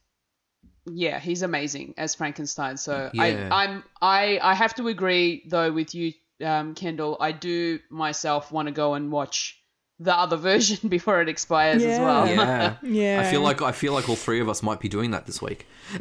yeah, 0.92 1.18
he's 1.20 1.42
amazing 1.42 1.94
as 1.96 2.14
Frankenstein. 2.14 2.76
So 2.76 3.10
Yeah. 3.12 3.48
I 3.50 3.64
I'm 3.64 3.84
I 4.00 4.38
I 4.42 4.54
have 4.54 4.74
to 4.74 4.88
agree 4.88 5.44
though 5.48 5.72
with 5.72 5.94
you 5.94 6.12
um 6.44 6.74
Kendall. 6.74 7.16
I 7.20 7.32
do 7.32 7.78
myself 7.90 8.52
want 8.52 8.68
to 8.68 8.72
go 8.72 8.94
and 8.94 9.10
watch 9.12 9.57
the 10.00 10.14
other 10.16 10.36
version 10.36 10.88
before 10.88 11.20
it 11.20 11.28
expires 11.28 11.82
as 11.82 11.98
well. 11.98 12.28
yeah. 12.28 12.76
yeah. 12.82 13.20
I 13.20 13.30
feel 13.30 13.40
like 13.40 13.60
I 13.62 13.72
feel 13.72 13.92
like 13.92 14.08
all 14.08 14.16
three 14.16 14.40
of 14.40 14.48
us 14.48 14.62
might 14.62 14.78
be 14.80 14.88
doing 14.88 15.10
that 15.10 15.26
this 15.26 15.42
week. 15.42 15.66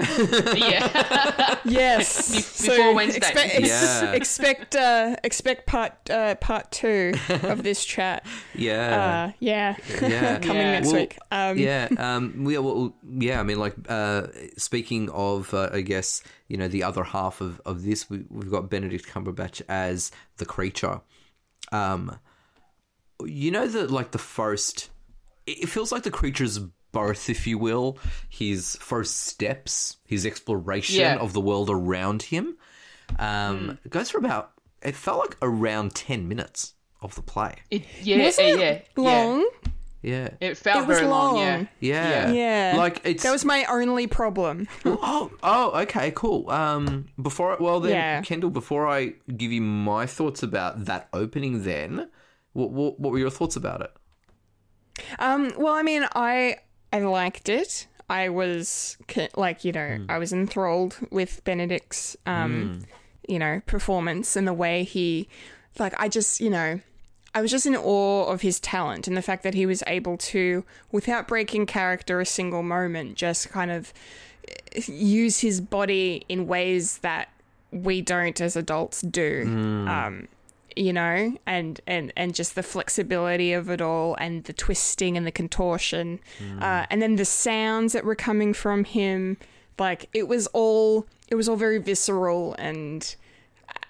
yeah. 0.55 1.57
yes. 1.65 2.61
Be- 2.61 2.67
before 2.67 2.93
Wednesday. 2.93 3.17
Expect 3.17 3.55
ex- 3.55 3.67
Yeah. 3.69 4.11
expect 4.13 4.75
uh, 4.75 5.15
expect 5.23 5.65
part 5.65 5.93
uh, 6.09 6.35
part 6.35 6.71
two 6.71 7.13
of 7.43 7.63
this 7.63 7.83
chat. 7.85 8.25
Yeah, 8.53 9.27
Uh, 9.29 9.31
yeah, 9.39 9.75
yeah. 10.01 10.39
coming 10.39 10.57
Yeah. 10.57 10.71
next 10.71 10.87
Well, 10.87 10.95
week. 11.01 11.17
Um, 11.31 11.57
yeah, 11.57 11.87
um, 11.97 12.43
we, 12.43 12.57
well, 12.57 12.93
yeah. 13.17 13.39
I 13.39 13.43
mean, 13.43 13.59
like, 13.59 13.75
uh, 13.89 14.27
speaking 14.57 15.09
of, 15.09 15.53
uh, 15.53 15.69
I 15.73 15.81
guess 15.81 16.21
you 16.47 16.57
know, 16.57 16.67
the 16.67 16.83
other 16.83 17.03
half 17.03 17.41
of 17.41 17.61
of 17.65 17.83
this, 17.83 18.09
we, 18.09 18.25
we've 18.29 18.51
got 18.51 18.69
Benedict 18.69 19.07
Cumberbatch 19.07 19.61
as 19.67 20.11
the 20.37 20.45
creature. 20.45 21.01
Um, 21.71 22.17
you 23.25 23.51
know 23.51 23.67
that, 23.67 23.91
like, 23.91 24.11
the 24.11 24.17
first, 24.17 24.89
it 25.45 25.63
it 25.63 25.69
feels 25.69 25.91
like 25.91 26.03
the 26.03 26.11
creature's 26.11 26.59
birth, 26.91 27.29
if 27.29 27.45
you 27.47 27.57
will, 27.57 27.97
his 28.29 28.75
first 28.77 29.17
steps, 29.25 29.97
his 30.05 30.25
exploration 30.25 31.01
Yeah. 31.01 31.17
of 31.17 31.33
the 31.33 31.41
world 31.41 31.69
around 31.69 32.23
him, 32.23 32.57
um, 33.19 33.77
goes 33.89 34.09
for 34.09 34.17
about. 34.17 34.51
It 34.81 34.95
felt 34.95 35.19
like 35.19 35.37
around 35.41 35.95
ten 35.95 36.27
minutes 36.27 36.73
of 37.01 37.15
the 37.15 37.21
play. 37.21 37.55
It, 37.71 37.83
yeah, 38.01 38.23
was 38.23 38.37
it 38.39 38.59
yeah, 38.59 38.79
long? 39.01 39.39
Yeah, 40.01 40.29
Yeah. 40.39 40.49
It 40.49 40.57
felt 40.57 40.83
It 40.83 40.87
was 40.87 40.97
very 40.99 41.09
long. 41.09 41.37
yeah. 41.37 41.55
long. 41.57 41.67
yeah, 41.79 42.31
Yeah, 42.31 42.73
Like 42.77 43.01
it's 43.03 43.23
that 43.23 43.31
was 43.31 43.43
my 43.43 43.65
only 43.65 44.05
problem. 44.07 44.67
oh, 44.85 45.31
oh, 45.43 45.71
okay, 45.81 46.11
cool. 46.15 46.49
Um, 46.49 47.07
before, 47.21 47.57
well, 47.59 47.79
then, 47.79 47.91
Yeah. 47.93 48.21
Kendall, 48.21 48.51
before 48.51 48.87
I 48.87 49.13
give 49.35 49.51
you 49.51 49.61
my 49.61 50.05
thoughts 50.05 50.43
about 50.43 50.85
that 50.85 51.09
opening, 51.13 51.63
then, 51.63 52.09
what, 52.57 52.71
what, 52.71 52.99
what 52.99 53.11
were 53.11 53.19
your 53.19 53.29
thoughts 53.29 53.55
about 53.55 53.81
it? 53.81 53.91
Um, 55.19 55.53
well, 55.57 55.73
I 55.75 55.83
mean, 55.83 56.07
I 56.15 56.57
I 56.91 56.99
liked 56.99 57.49
it. 57.49 57.87
I 58.09 58.29
was 58.29 58.97
like, 59.35 59.63
you 59.63 59.71
know, 59.71 60.05
I 60.09 60.17
was 60.17 60.33
enthralled 60.33 60.97
with 61.11 61.43
Benedict's, 61.43 62.17
um, 62.25 62.85
you 63.27 63.37
know, 63.37 63.61
performance 63.65 64.35
and 64.35 64.47
the 64.47 64.53
way 64.53 64.83
he, 64.83 65.27
like, 65.77 65.93
I 65.99 66.07
just, 66.07 66.39
you 66.39 66.49
know, 66.49 66.79
I 67.35 67.41
was 67.41 67.51
just 67.51 67.65
in 67.65 67.75
awe 67.75 68.25
of 68.25 68.41
his 68.41 68.59
talent 68.61 69.07
and 69.07 69.15
the 69.17 69.21
fact 69.21 69.43
that 69.43 69.53
he 69.53 69.65
was 69.65 69.83
able 69.85 70.17
to, 70.17 70.63
without 70.91 71.27
breaking 71.27 71.65
character 71.65 72.21
a 72.21 72.25
single 72.25 72.63
moment, 72.63 73.15
just 73.15 73.49
kind 73.49 73.69
of 73.71 73.93
eh, 74.47 74.81
use 74.87 75.41
his 75.41 75.59
body 75.59 76.25
in 76.29 76.47
ways 76.47 76.99
that 76.99 77.27
we 77.71 78.01
don't 78.01 78.39
as 78.39 78.55
adults 78.55 79.01
do. 79.01 79.43
Um, 79.45 80.27
you 80.77 80.93
know, 80.93 81.35
and, 81.45 81.81
and, 81.87 82.13
and 82.15 82.35
just 82.35 82.55
the 82.55 82.63
flexibility 82.63 83.53
of 83.53 83.69
it 83.69 83.81
all 83.81 84.15
and 84.15 84.43
the 84.45 84.53
twisting 84.53 85.17
and 85.17 85.25
the 85.25 85.31
contortion. 85.31 86.19
Uh, 86.61 86.85
and 86.89 87.01
then 87.01 87.15
the 87.15 87.25
sounds 87.25 87.93
that 87.93 88.05
were 88.05 88.15
coming 88.15 88.53
from 88.53 88.83
him, 88.83 89.37
like 89.79 90.09
it 90.13 90.27
was 90.27 90.47
all, 90.47 91.05
it 91.29 91.35
was 91.35 91.49
all 91.49 91.55
very 91.55 91.77
visceral 91.79 92.55
and, 92.59 93.15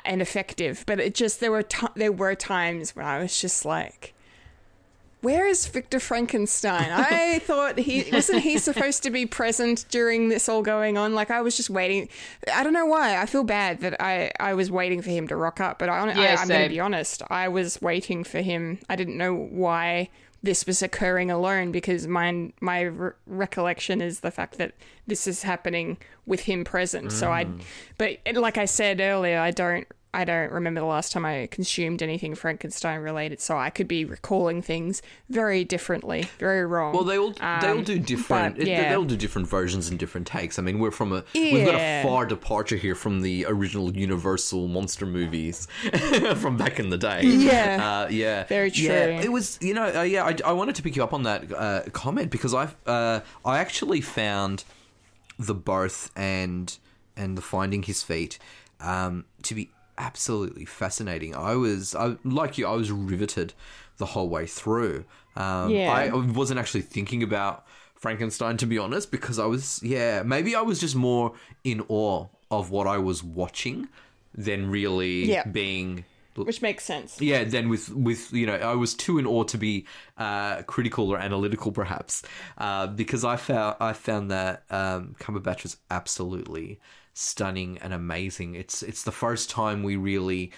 and 0.06 0.22
effective. 0.22 0.84
But 0.88 1.00
it 1.00 1.16
just, 1.16 1.40
there 1.40 1.52
were, 1.52 1.64
ti 1.64 1.88
there 1.96 2.12
were 2.12 2.36
times 2.36 2.96
when 2.96 3.06
I 3.06 3.20
was 3.20 3.40
just 3.40 3.66
like, 3.66 4.14
where 5.22 5.48
is 5.48 5.66
Victor 5.66 6.00
Frankenstein? 6.00 6.92
I 6.92 7.40
thought 7.40 7.80
he 7.80 8.08
wasn't 8.12 8.44
he 8.44 8.58
supposed 8.58 9.04
to 9.04 9.10
be 9.10 9.26
present 9.26 9.86
during 9.90 10.30
this 10.30 10.48
all 10.48 10.62
going 10.62 10.98
on. 10.98 11.16
Like 11.16 11.32
I 11.32 11.42
was 11.42 11.58
just 11.58 11.70
waiting. 11.70 12.10
I 12.54 12.64
don't 12.64 12.74
know 12.74 12.86
why. 12.86 13.20
I 13.20 13.26
feel 13.26 13.44
bad 13.44 13.82
that 13.82 14.02
I 14.02 14.32
I 14.40 14.54
was 14.54 14.70
waiting 14.70 15.02
for 15.02 15.10
him 15.10 15.28
to 15.30 15.36
rock 15.36 15.60
up, 15.60 15.80
but 15.80 15.90
I, 15.90 15.98
I 15.98 16.14
Yeah, 16.14 16.36
I'm 16.40 16.48
going 16.48 16.64
to 16.64 16.70
be 16.70 16.80
honest. 16.80 17.24
I 17.30 17.48
was 17.48 17.82
waiting 17.82 18.24
for 18.24 18.42
him. 18.42 18.80
I 18.90 18.96
didn't 18.96 19.18
know 19.18 19.34
why 19.34 20.10
this 20.44 20.66
was 20.66 20.84
occurring 20.84 21.32
alone 21.32 21.72
because 21.72 22.08
my 22.08 22.52
my 22.62 22.82
re- 22.82 23.12
recollection 23.26 24.02
is 24.02 24.20
the 24.20 24.32
fact 24.32 24.58
that 24.60 24.74
this 25.08 25.26
is 25.26 25.44
happening 25.44 25.98
with 26.26 26.42
him 26.42 26.64
present. 26.64 27.12
So 27.12 27.32
I, 27.32 27.46
mm. 27.46 27.62
but 27.98 28.20
like 28.36 28.58
I 28.58 28.66
said 28.66 29.00
earlier, 29.02 29.40
I 29.40 29.52
don't. 29.52 29.88
I 30.14 30.24
don't 30.24 30.52
remember 30.52 30.80
the 30.80 30.86
last 30.88 31.12
time 31.12 31.26
I 31.26 31.48
consumed 31.52 32.02
anything 32.02 32.34
Frankenstein 32.34 33.02
related, 33.02 33.40
so 33.42 33.58
I 33.58 33.70
could 33.70 33.88
be 33.88 34.06
recalling 34.06 34.62
things 34.62 35.02
very 35.30 35.64
differently, 35.64 36.28
very 36.40 36.66
wrong. 36.66 36.94
Well, 36.94 37.04
they 37.04 37.18
all 37.20 37.32
they 37.34 37.42
all 37.44 37.78
Um, 37.80 37.84
do 37.84 38.00
different. 38.00 38.56
but, 38.56 38.64
it- 38.64 38.70
yeah. 38.70 38.90
They 38.90 38.96
all 38.96 39.04
do 39.04 39.18
different 39.18 39.48
versions 39.48 39.90
and 39.90 40.00
different 40.00 40.26
takes. 40.26 40.58
I 40.58 40.62
mean, 40.64 40.80
we're 40.80 40.92
from 40.92 41.12
a 41.12 41.24
we've 41.36 41.66
got 41.66 41.76
a 41.76 42.02
far 42.04 42.26
departure 42.26 42.78
here 42.78 42.96
from 42.96 43.22
the 43.22 43.46
original 43.48 43.96
Universal 43.96 44.68
monster 44.70 45.06
movies 45.06 45.68
from 46.38 46.58
back 46.58 46.80
in 46.80 46.90
the 46.90 46.98
day. 46.98 47.22
Yeah. 47.24 48.06
uh, 48.06 48.08
yeah, 48.10 48.46
Very 48.46 48.70
Yeah, 48.72 49.06
true. 49.06 49.16
it 49.20 49.32
was. 49.32 49.60
You 49.62 49.74
know, 49.74 50.00
uh, 50.00 50.02
yeah. 50.04 50.24
I, 50.26 50.36
I 50.46 50.52
wanted 50.54 50.76
to 50.76 50.82
pick 50.84 50.96
you 50.96 51.04
up 51.04 51.14
on 51.14 51.24
that 51.24 51.52
uh, 51.52 51.82
comment 51.92 52.32
because 52.32 52.54
I 52.54 52.70
uh, 52.88 53.20
I 53.46 53.60
actually 53.60 54.02
found 54.02 54.64
the 55.38 55.54
birth 55.54 56.12
and 56.16 56.76
and 57.16 57.38
the 57.38 57.42
finding 57.42 57.84
his 57.84 58.02
feet 58.04 58.40
um, 58.80 59.26
to 59.44 59.54
be 59.54 59.70
absolutely 59.98 60.66
fascinating. 60.66 61.36
I 61.36 61.56
was 61.56 61.96
I, 61.96 62.18
like 62.24 62.58
you. 62.58 62.68
I 62.68 62.74
was 62.74 62.92
riveted 62.92 63.54
the 63.98 64.06
whole 64.08 64.30
way 64.30 64.46
through. 64.46 65.06
Um, 65.36 65.70
Yeah. 65.72 65.92
I 65.92 66.10
wasn't 66.14 66.60
actually 66.60 66.82
thinking 66.82 67.24
about 67.24 67.66
Frankenstein 67.96 68.58
to 68.58 68.66
be 68.68 68.78
honest 68.78 69.10
because 69.12 69.40
I 69.40 69.46
was 69.46 69.82
yeah 69.84 70.22
maybe 70.24 70.56
I 70.56 70.62
was 70.62 70.80
just 70.80 70.96
more 70.96 71.34
in 71.64 71.84
awe 71.88 72.28
of 72.52 72.70
what 72.70 72.86
I 72.88 72.98
was 73.00 73.24
watching 73.24 73.88
than 74.36 74.70
really 74.70 75.26
Yeah. 75.26 75.44
being 75.48 76.06
which 76.36 76.62
makes 76.62 76.84
sense. 76.84 77.20
yeah, 77.20 77.44
then 77.44 77.68
with 77.68 77.90
with 77.90 78.32
you 78.32 78.46
know, 78.46 78.54
I 78.56 78.76
was 78.76 78.94
too 78.94 79.18
in 79.18 79.26
awe 79.26 79.44
to 79.46 79.58
be 79.58 79.88
uh, 80.20 80.62
critical 80.64 81.10
or 81.10 81.18
analytical, 81.18 81.72
perhaps, 81.72 82.22
uh, 82.60 82.86
because 82.86 83.26
I 83.26 83.38
found 83.38 83.76
I 83.80 83.94
found 83.94 84.30
that 84.30 84.64
um, 84.70 85.16
Cumberbatch 85.20 85.64
was 85.64 85.78
absolutely 85.90 86.80
stunning 87.18 87.78
and 87.80 87.94
amazing. 87.94 88.56
It's 88.56 88.84
it's 88.84 89.04
the 89.04 89.12
first 89.12 89.50
time 89.50 89.84
we 89.84 89.96
really, 89.96 90.52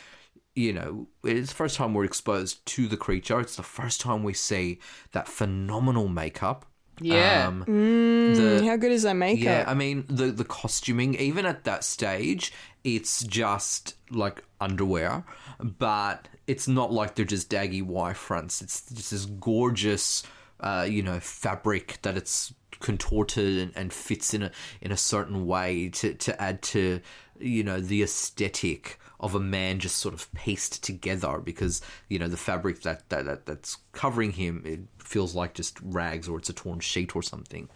you 0.55 0.73
know, 0.73 1.07
it's 1.23 1.49
the 1.49 1.55
first 1.55 1.77
time 1.77 1.93
we're 1.93 2.05
exposed 2.05 2.65
to 2.67 2.87
the 2.87 2.97
creature. 2.97 3.39
It's 3.39 3.55
the 3.55 3.63
first 3.63 4.01
time 4.01 4.23
we 4.23 4.33
see 4.33 4.79
that 5.11 5.27
phenomenal 5.27 6.07
makeup. 6.07 6.65
Yeah. 7.01 7.47
Um, 7.47 7.63
the, 7.65 8.65
How 8.65 8.75
good 8.75 8.91
is 8.91 9.03
that 9.03 9.13
makeup? 9.13 9.43
yeah, 9.43 9.63
I 9.67 9.73
mean 9.73 10.05
the 10.09 10.25
the 10.31 10.43
costuming, 10.43 11.15
even 11.15 11.45
at 11.45 11.63
that 11.63 11.83
stage, 11.83 12.51
it's 12.83 13.23
just 13.23 13.95
like 14.11 14.43
underwear, 14.59 15.23
but 15.61 16.27
it's 16.45 16.67
not 16.67 16.91
like 16.91 17.15
they're 17.15 17.25
just 17.25 17.49
daggy 17.49 17.81
Y 17.81 18.13
fronts. 18.13 18.61
It's 18.61 18.81
just 18.91 19.11
this 19.11 19.25
gorgeous, 19.25 20.23
uh, 20.59 20.85
you 20.89 21.01
know, 21.01 21.19
fabric 21.21 21.99
that 22.01 22.17
it's 22.17 22.53
contorted 22.79 23.57
and, 23.57 23.71
and 23.75 23.93
fits 23.93 24.33
in 24.33 24.43
a 24.43 24.51
in 24.81 24.91
a 24.91 24.97
certain 24.97 25.45
way 25.45 25.89
to 25.89 26.13
to 26.13 26.41
add 26.41 26.61
to 26.61 27.01
you 27.39 27.63
know 27.63 27.79
the 27.79 28.03
aesthetic 28.03 28.99
of 29.19 29.35
a 29.35 29.39
man 29.39 29.79
just 29.79 29.97
sort 29.97 30.13
of 30.13 30.31
pieced 30.33 30.83
together 30.83 31.39
because 31.39 31.81
you 32.07 32.17
know 32.17 32.27
the 32.27 32.37
fabric 32.37 32.81
that, 32.83 33.07
that, 33.09 33.25
that 33.25 33.45
that's 33.45 33.77
covering 33.91 34.31
him 34.31 34.63
it 34.65 34.79
feels 35.03 35.35
like 35.35 35.53
just 35.53 35.77
rags 35.81 36.29
or 36.29 36.37
it's 36.37 36.49
a 36.49 36.53
torn 36.53 36.79
sheet 36.79 37.15
or 37.15 37.21
something 37.21 37.67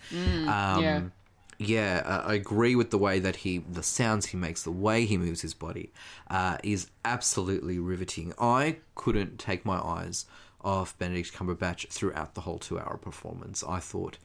um, 0.48 0.84
yeah. 0.84 1.02
yeah, 1.58 2.04
uh, 2.06 2.30
I 2.30 2.34
agree 2.36 2.76
with 2.76 2.92
the 2.92 2.98
way 2.98 3.20
that 3.20 3.38
he, 3.38 3.58
the 3.60 3.84
sounds 3.84 4.28
he 4.28 4.38
makes, 4.38 4.64
the 4.64 4.72
way 4.72 5.06
he 5.06 5.18
moves 5.18 5.42
his 5.42 5.54
body, 5.54 5.92
uh, 6.30 6.58
is 6.64 6.90
absolutely 7.06 7.80
riveting. 7.80 8.34
I 8.40 8.78
couldn't 8.96 9.40
take 9.40 9.66
my 9.66 9.78
eyes 9.80 10.26
off 10.64 10.98
Benedict 10.98 11.34
Cumberbatch 11.34 11.90
throughout 11.90 12.36
the 12.36 12.42
whole 12.42 12.60
two-hour 12.60 12.98
performance. 12.98 13.64
I 13.68 13.80
thought 13.80 14.18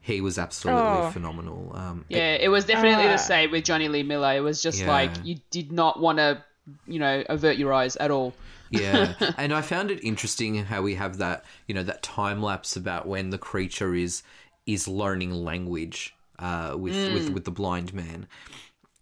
he 0.00 0.20
was 0.20 0.38
absolutely 0.38 0.82
Oh. 0.82 1.10
phenomenal. 1.10 1.72
Um, 1.74 2.04
Yeah, 2.08 2.34
it 2.34 2.48
was 2.48 2.64
definitely 2.64 3.06
Ah. 3.06 3.12
the 3.12 3.16
same 3.18 3.50
with 3.50 3.64
Jonny 3.64 3.88
Lee 3.88 4.02
Miller. 4.02 4.34
It 4.36 4.40
was 4.40 4.62
just 4.62 4.80
Yeah. 4.80 4.88
like 4.88 5.10
you 5.24 5.36
did 5.50 5.70
not 5.72 6.00
want 6.00 6.18
to, 6.18 6.42
you 6.86 6.98
know, 6.98 7.24
avert 7.28 7.56
your 7.58 7.72
eyes 7.72 7.96
at 7.96 8.10
all. 8.10 8.34
yeah 8.70 9.14
and 9.38 9.54
i 9.54 9.62
found 9.62 9.90
it 9.90 9.98
interesting 10.04 10.62
how 10.62 10.82
we 10.82 10.94
have 10.94 11.16
that 11.16 11.42
you 11.66 11.74
know 11.74 11.82
that 11.82 12.02
time 12.02 12.42
lapse 12.42 12.76
about 12.76 13.08
when 13.08 13.30
the 13.30 13.38
creature 13.38 13.94
is 13.94 14.22
is 14.66 14.86
learning 14.86 15.32
language 15.32 16.14
uh 16.38 16.74
with 16.76 16.92
with 17.14 17.30
with 17.30 17.44
the 17.46 17.50
blind 17.50 17.94
man 17.94 18.26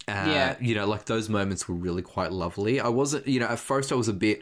uh, 0.06 0.12
Yeah. 0.12 0.56
you 0.60 0.76
know 0.76 0.86
like 0.86 1.06
those 1.06 1.28
moments 1.28 1.68
were 1.68 1.74
really 1.74 2.02
quite 2.02 2.30
lovely 2.30 2.78
i 2.78 2.86
wasn't 2.86 3.26
you 3.26 3.40
know 3.40 3.46
at 3.48 3.58
first 3.58 3.90
i 3.90 3.96
was 3.96 4.06
a 4.06 4.12
bit 4.12 4.40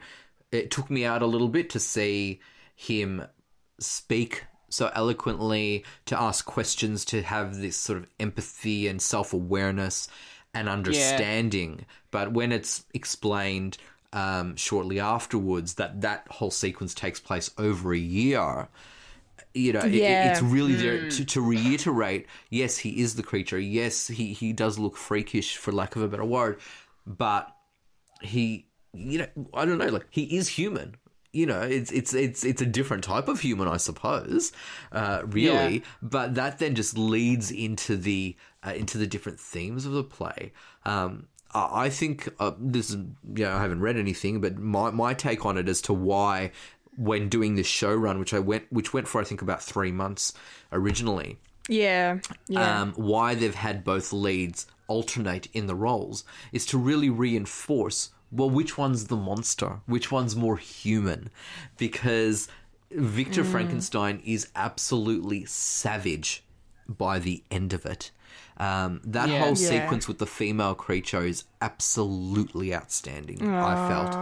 it 0.53 0.71
took 0.71 0.91
me 0.91 1.07
out 1.07 1.23
a 1.23 1.27
little 1.27 1.49
bit 1.49 1.71
to 1.71 1.81
see 1.81 2.41
him 2.77 3.25
speak 3.81 4.45
so 4.75 4.91
eloquently 4.95 5.85
to 6.07 6.21
ask 6.21 6.45
questions 6.45 7.05
to 7.05 7.23
have 7.23 7.57
this 7.61 7.77
sort 7.77 7.99
of 7.99 8.07
empathy 8.19 8.89
and 8.89 9.01
self-awareness 9.01 10.09
and 10.53 10.69
understanding 10.69 11.85
but 12.11 12.33
when 12.33 12.51
it's 12.53 12.85
explained 12.93 13.77
um, 14.13 14.55
shortly 14.57 15.01
afterwards 15.01 15.75
that 15.75 16.01
that 16.03 16.27
whole 16.31 16.51
sequence 16.51 16.95
takes 16.95 17.21
place 17.21 17.51
over 17.59 17.93
a 17.93 17.99
year 17.99 18.69
you 19.57 19.73
know, 19.73 19.81
it- 19.81 19.95
it, 19.95 20.31
it's 20.33 20.43
really 20.43 20.75
there 20.75 21.09
to, 21.11 21.25
to 21.25 21.41
reiterate. 21.41 22.27
Yes, 22.51 22.79
he 22.79 23.01
is 23.01 23.15
the 23.15 23.23
creature. 23.23 23.59
Yes, 23.59 24.09
he 24.09 24.33
he 24.33 24.53
does 24.53 24.79
look 24.81 24.97
freakish, 24.97 25.57
for 25.57 25.71
lack 25.71 25.95
of 25.95 26.03
a 26.03 26.09
better 26.09 26.25
word, 26.25 26.59
but 27.07 27.55
he, 28.21 28.67
you 28.93 29.19
know, 29.19 29.27
I 29.55 29.65
don't 29.65 29.79
know, 29.79 29.87
like 29.89 30.07
he 30.11 30.37
is 30.37 30.49
human. 30.49 30.97
You 31.35 31.47
know, 31.47 31.61
it's 31.63 31.91
it's 31.91 32.15
it's 32.15 32.45
it's 32.45 32.63
a 32.63 32.67
different 32.67 33.05
type 33.05 33.29
of 33.29 33.41
human, 33.41 33.67
I 33.69 33.77
suppose, 33.77 34.53
uh, 34.93 35.23
really. 35.27 35.75
Yeah. 35.79 35.85
But 36.01 36.37
that 36.37 36.59
then 36.61 36.75
just 36.75 36.97
leads 36.97 37.51
into 37.51 37.97
the 37.97 38.37
uh, 38.67 38.73
into 38.75 38.99
the 38.99 39.07
different 39.07 39.41
themes 39.41 39.85
of 39.85 39.93
the 39.93 40.05
play. 40.05 40.53
Um, 40.85 41.27
I 41.57 41.89
think 41.89 42.29
uh, 42.41 42.53
this 42.59 42.91
is, 42.91 42.97
you 42.97 43.45
know, 43.45 43.53
I 43.53 43.61
haven't 43.61 43.81
read 43.81 43.97
anything, 43.97 44.41
but 44.41 44.59
my 44.59 44.91
my 44.91 45.15
take 45.15 45.45
on 45.45 45.59
it 45.59 45.69
as 45.69 45.83
to 45.83 45.93
why 45.93 46.53
when 46.97 47.29
doing 47.29 47.57
this 47.57 47.67
show 47.67 47.93
run, 47.95 48.19
which 48.21 48.33
I 48.35 48.39
went, 48.39 48.73
which 48.73 48.93
went 48.95 49.09
for 49.09 49.21
I 49.21 49.25
think 49.25 49.43
about 49.43 49.63
three 49.63 49.91
months 49.93 50.33
originally, 50.73 51.39
Yeah, 51.69 52.19
yeah. 52.49 52.83
um, 52.83 52.93
why 52.95 53.35
they've 53.35 53.55
had 53.55 53.83
both 53.83 54.13
leads 54.13 54.67
alternate 54.87 55.49
in 55.53 55.67
the 55.67 55.75
roles 55.75 56.25
is 56.53 56.67
to 56.67 56.79
really 56.79 57.11
reinforce 57.11 58.11
well 58.35 58.51
which 58.51 58.77
one's 58.77 59.07
the 59.07 59.17
monster 59.31 59.81
which 59.87 60.11
one's 60.11 60.35
more 60.37 60.57
human 60.57 61.31
because 61.79 62.49
victor 62.91 63.43
Mm. 63.45 63.51
frankenstein 63.53 64.21
is 64.25 64.49
absolutely 64.57 65.45
savage 65.47 66.43
by 66.89 67.19
the 67.19 67.43
end 67.51 67.73
of 67.73 67.87
it 67.87 68.11
um, 68.57 69.01
that 69.05 69.29
Yeah. 69.29 69.39
whole 69.41 69.57
Yeah. 69.57 69.69
sequence 69.73 70.07
with 70.07 70.19
the 70.19 70.27
female 70.41 70.75
creature 70.87 71.25
is 71.25 71.45
absolutely 71.61 72.75
outstanding 72.75 73.39
i 73.71 73.75
felt 73.89 74.13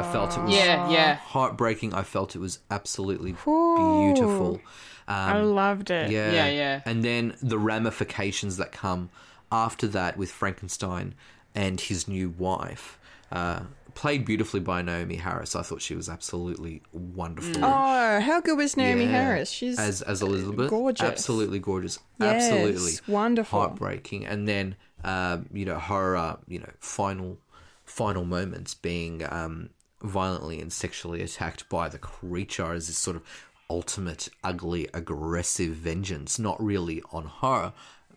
i 0.00 0.02
felt 0.12 0.36
it 0.38 0.42
was 0.44 0.54
Yeah, 0.54 0.88
yeah. 0.90 1.14
heartbreaking 1.16 1.92
i 1.94 2.02
felt 2.02 2.34
it 2.36 2.38
was 2.40 2.60
absolutely 2.70 3.32
beautiful 3.76 4.60
I 5.08 5.40
loved 5.40 5.90
it. 5.90 6.10
yeah. 6.10 6.32
Yeah, 6.32 6.48
yeah. 6.48 6.80
And 6.86 7.04
then 7.04 7.34
the 7.42 7.58
ramifications 7.58 8.56
that 8.56 8.70
come 8.72 9.10
after 9.50 9.86
that 9.88 10.16
with 10.16 10.30
Frankenstein 10.30 11.14
and 11.54 11.78
his 11.80 12.06
new 12.08 12.30
wife, 12.30 12.98
uh, 13.32 13.60
played 13.94 14.24
beautifully 14.24 14.60
by 14.60 14.82
Naomie 14.82 15.18
Harris. 15.20 15.56
I 15.56 15.62
thought 15.62 15.82
she 15.82 15.94
was 15.94 16.08
absolutely 16.08 16.82
wonderful. 16.92 17.64
Oh, 17.64 18.20
how 18.20 18.40
good 18.40 18.56
was 18.56 18.74
Naomie 18.74 19.04
Yeah. 19.06 19.10
Harris? 19.22 19.50
She's 19.50 19.78
as 19.78 20.02
as 20.02 20.22
Elizabeth, 20.22 20.70
gorgeous. 20.70 21.06
absolutely 21.08 21.58
gorgeous, 21.58 21.98
Yes, 22.20 22.44
absolutely 22.44 22.92
wonderful. 23.12 23.58
heartbreaking. 23.60 24.24
And 24.26 24.46
then, 24.46 24.76
um, 25.04 25.46
you 25.52 25.64
know, 25.64 25.78
her, 25.78 26.16
uh, 26.16 26.36
you 26.46 26.58
know, 26.60 26.70
final 26.78 27.38
final 27.84 28.24
moments 28.24 28.74
being 28.74 29.22
um, 29.30 29.70
violently 30.02 30.60
and 30.60 30.72
sexually 30.72 31.20
attacked 31.22 31.68
by 31.68 31.88
the 31.88 31.98
creature 31.98 32.72
as 32.72 32.86
this 32.86 32.96
sort 32.96 33.16
of 33.16 33.22
ultimate, 33.68 34.28
ugly, 34.44 34.88
aggressive 34.94 35.74
vengeance, 35.74 36.38
not 36.38 36.62
really 36.62 37.02
on 37.12 37.30
her. 37.40 37.72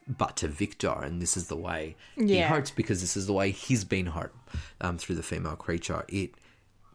But 0.08 0.38
to 0.38 0.48
Victor, 0.48 0.92
and 1.02 1.20
this 1.22 1.36
is 1.36 1.48
the 1.48 1.56
way 1.56 1.96
he 2.16 2.40
hurts 2.40 2.70
because 2.70 3.02
this 3.02 3.18
is 3.18 3.26
the 3.26 3.34
way 3.34 3.50
he's 3.52 3.84
been 3.84 4.06
hurt 4.06 4.36
um, 4.80 4.98
through 5.00 5.16
the 5.16 5.24
female 5.24 5.56
creature. 5.56 6.06
It 6.08 6.36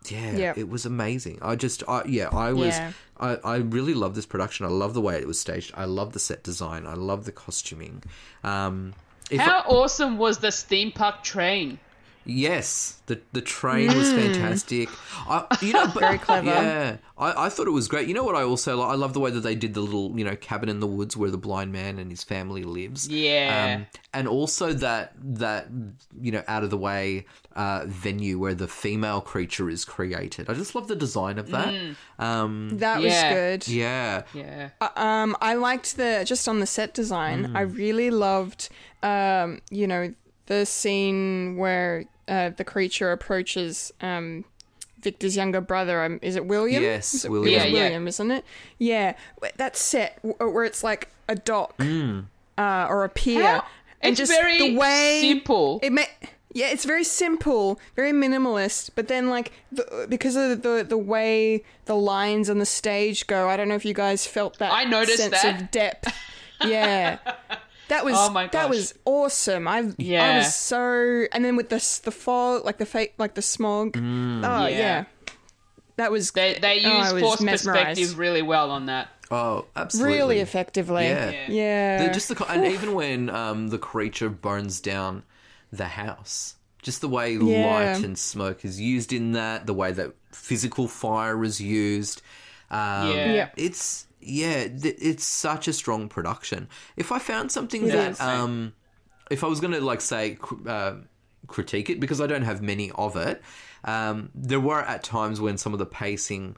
yeah, 0.08 0.36
Yep. 0.36 0.58
it 0.58 0.68
was 0.68 0.86
amazing. 0.86 1.38
I 1.42 1.56
just, 1.56 1.82
I, 1.88 2.04
yeah, 2.06 2.28
I 2.32 2.52
was, 2.52 2.68
Yeah. 2.68 2.92
I, 3.18 3.34
I 3.44 3.56
really 3.56 3.92
love 3.94 4.14
this 4.14 4.26
production. 4.26 4.64
I 4.64 4.70
love 4.70 4.94
the 4.94 5.00
way 5.00 5.16
it 5.16 5.26
was 5.26 5.38
staged. 5.38 5.72
I 5.74 5.84
love 5.84 6.12
the 6.12 6.18
set 6.18 6.42
design. 6.42 6.86
I 6.86 6.94
love 6.94 7.24
the 7.24 7.32
costuming. 7.32 8.02
Um, 8.42 8.94
if 9.30 9.40
How 9.40 9.60
awesome 9.66 10.16
was 10.16 10.38
the 10.38 10.48
steampunk 10.48 11.22
train? 11.22 11.78
Yes, 12.26 13.00
the 13.06 13.20
the 13.32 13.40
train 13.40 13.96
was 13.96 14.12
fantastic. 14.12 14.88
I, 15.28 15.46
you 15.62 15.72
know, 15.72 15.86
but, 15.94 16.00
Very 16.00 16.18
clever. 16.18 16.46
Yeah, 16.46 16.96
I, 17.18 17.46
I 17.46 17.48
thought 17.48 17.66
it 17.66 17.70
was 17.72 17.88
great. 17.88 18.08
You 18.08 18.14
know 18.14 18.24
what? 18.24 18.34
I 18.36 18.42
also 18.42 18.76
like, 18.76 18.90
I 18.90 18.94
love 18.94 19.14
the 19.14 19.20
way 19.20 19.30
that 19.30 19.40
they 19.40 19.54
did 19.54 19.74
the 19.74 19.80
little 19.80 20.16
you 20.18 20.24
know 20.24 20.36
cabin 20.36 20.68
in 20.68 20.80
the 20.80 20.86
woods 20.86 21.16
where 21.16 21.30
the 21.30 21.38
blind 21.38 21.72
man 21.72 21.98
and 21.98 22.10
his 22.10 22.22
family 22.22 22.62
lives. 22.64 23.08
Yeah. 23.08 23.76
um, 23.80 23.86
and 24.12 24.28
also 24.28 24.72
that 24.74 25.14
that 25.18 25.68
you 26.20 26.30
know 26.32 26.42
out 26.46 26.62
of 26.62 26.70
the 26.70 26.76
way 26.76 27.26
uh, 27.56 27.84
venue 27.86 28.38
where 28.38 28.54
the 28.54 28.68
female 28.68 29.20
creature 29.20 29.70
is 29.70 29.84
created. 29.84 30.48
I 30.50 30.54
just 30.54 30.74
love 30.74 30.88
the 30.88 30.96
design 30.96 31.38
of 31.38 31.48
that. 31.50 31.74
Um, 32.18 32.70
That 32.78 33.00
Yeah. 33.00 33.28
was 33.28 33.34
good. 33.64 33.68
yeah, 33.72 34.22
Yeah. 34.34 34.70
Um, 34.96 35.36
I 35.40 35.54
liked 35.54 35.96
the 35.96 36.22
just 36.26 36.48
on 36.48 36.60
the 36.60 36.66
set 36.66 36.94
design. 36.94 37.52
I 37.56 37.62
really 37.62 38.10
loved, 38.10 38.68
um, 39.02 39.60
you 39.70 39.86
know, 39.86 40.14
the 40.50 40.66
scene 40.66 41.56
where 41.56 42.04
uh, 42.26 42.50
the 42.50 42.64
creature 42.64 43.12
approaches 43.12 43.92
um, 44.00 44.44
Victor's 45.00 45.36
younger 45.36 45.60
brother. 45.60 46.02
Um, 46.02 46.18
is 46.22 46.34
it 46.34 46.44
William? 46.44 46.82
Yes, 46.82 47.14
Is 47.14 47.24
it- 47.24 47.30
William. 47.30 47.52
Yeah, 47.62 47.64
yeah. 47.66 47.82
William, 47.84 48.08
isn't 48.08 48.30
it? 48.32 48.44
Yeah, 48.78 49.14
Wh- 49.42 49.56
that 49.56 49.76
set 49.76 50.18
where 50.22 50.64
it's 50.64 50.82
like 50.84 51.08
a 51.28 51.36
dock 51.36 51.80
uh, 51.80 52.86
or 52.90 53.04
a 53.04 53.08
pier, 53.08 53.42
How- 53.44 53.64
and 54.02 54.10
it's 54.12 54.18
just 54.18 54.32
very 54.32 54.58
the 54.58 54.76
way 54.76 55.20
simple. 55.22 55.78
It 55.82 55.92
ma- 55.92 56.02
yeah, 56.52 56.66
it's 56.70 56.84
very 56.84 57.04
simple, 57.04 57.78
very 57.94 58.10
minimalist. 58.10 58.90
But 58.96 59.06
then, 59.06 59.28
like, 59.30 59.52
the, 59.70 60.06
because 60.08 60.34
of 60.34 60.62
the 60.62 60.84
the 60.86 60.98
way 60.98 61.62
the 61.84 61.94
lines 61.94 62.50
on 62.50 62.58
the 62.58 62.66
stage 62.66 63.28
go, 63.28 63.48
I 63.48 63.56
don't 63.56 63.68
know 63.68 63.76
if 63.76 63.84
you 63.84 63.94
guys 63.94 64.26
felt 64.26 64.58
that. 64.58 64.72
I 64.72 64.82
noticed 64.82 65.18
sense 65.18 65.42
that. 65.42 65.62
of 65.62 65.70
depth. 65.70 66.12
Yeah, 66.62 67.16
that 67.90 68.04
was 68.04 68.14
Oh 68.16 68.30
my 68.30 68.46
that 68.48 68.68
was 68.70 68.94
awesome. 69.04 69.68
I 69.68 69.78
I 69.80 69.94
Yeah. 69.98 70.38
was 70.38 70.54
so, 70.54 71.26
and 71.32 71.44
then 71.44 71.54
with 71.56 71.68
the 71.68 71.76
the 72.04 72.10
fog, 72.10 72.64
like 72.64 72.78
the 72.78 72.86
fake, 72.86 73.14
like 73.18 73.34
the 73.34 73.42
smog. 73.42 73.96
oh 73.96 74.00
yeah. 74.00 74.68
Yeah. 74.68 75.04
that 75.96 76.10
was 76.10 76.30
They 76.32 76.54
they 76.60 76.82
oh, 76.84 76.88
I 76.90 77.04
use 77.04 77.12
was 77.12 77.22
force 77.22 77.40
mesmerised. 77.42 77.86
perspective 77.98 78.18
really 78.18 78.42
well 78.42 78.70
on 78.70 78.86
that. 78.86 79.08
oh, 79.30 79.66
absolutely, 79.76 80.16
really 80.16 80.38
effectively. 80.40 81.04
Yeah. 81.04 81.30
Yeah. 81.30 81.46
Yeah. 81.50 82.06
The- 82.08 82.14
just 82.14 82.28
the 82.28 82.34
co- 82.34 82.46
and 82.48 82.64
even 82.66 82.94
when 82.94 83.28
um, 83.30 83.68
the 83.68 83.78
creature 83.78 84.28
burns 84.30 84.80
down 84.80 85.22
the 85.72 85.86
house, 85.86 86.56
just 86.82 87.00
the 87.00 87.08
way 87.08 87.34
Yeah. 87.34 87.66
light 87.66 88.04
and 88.04 88.18
smoke 88.18 88.64
is 88.64 88.80
used 88.80 89.12
in 89.12 89.32
that, 89.32 89.66
the 89.66 89.74
way 89.74 89.92
that 89.92 90.14
physical 90.32 90.88
fire 90.88 91.44
is 91.44 91.60
used, 91.60 92.22
um, 92.70 93.10
Yeah. 93.10 93.32
Yeah. 93.32 93.48
it's 93.56 94.06
yeah, 94.20 94.68
th- 94.68 94.96
it's 95.00 95.24
such 95.24 95.68
a 95.68 95.72
strong 95.72 96.08
production. 96.08 96.68
If 96.96 97.10
I 97.12 97.18
found 97.18 97.50
something 97.52 97.86
It 97.86 97.92
that, 97.92 98.10
is. 98.12 98.20
um, 98.20 98.72
if 99.30 99.42
I 99.44 99.46
was 99.46 99.60
going 99.60 99.72
to 99.72 99.80
like 99.80 100.00
say 100.00 100.34
cr- 100.34 100.68
uh, 100.68 100.94
critique 101.46 101.88
it 101.90 102.00
because 102.00 102.20
I 102.20 102.26
don't 102.26 102.42
have 102.42 102.60
many 102.62 102.90
of 102.92 103.16
it, 103.16 103.42
um, 103.84 104.30
there 104.34 104.60
were 104.60 104.80
at 104.82 105.02
times 105.02 105.40
when 105.40 105.56
some 105.58 105.72
of 105.72 105.78
the 105.78 105.86
pacing 105.86 106.56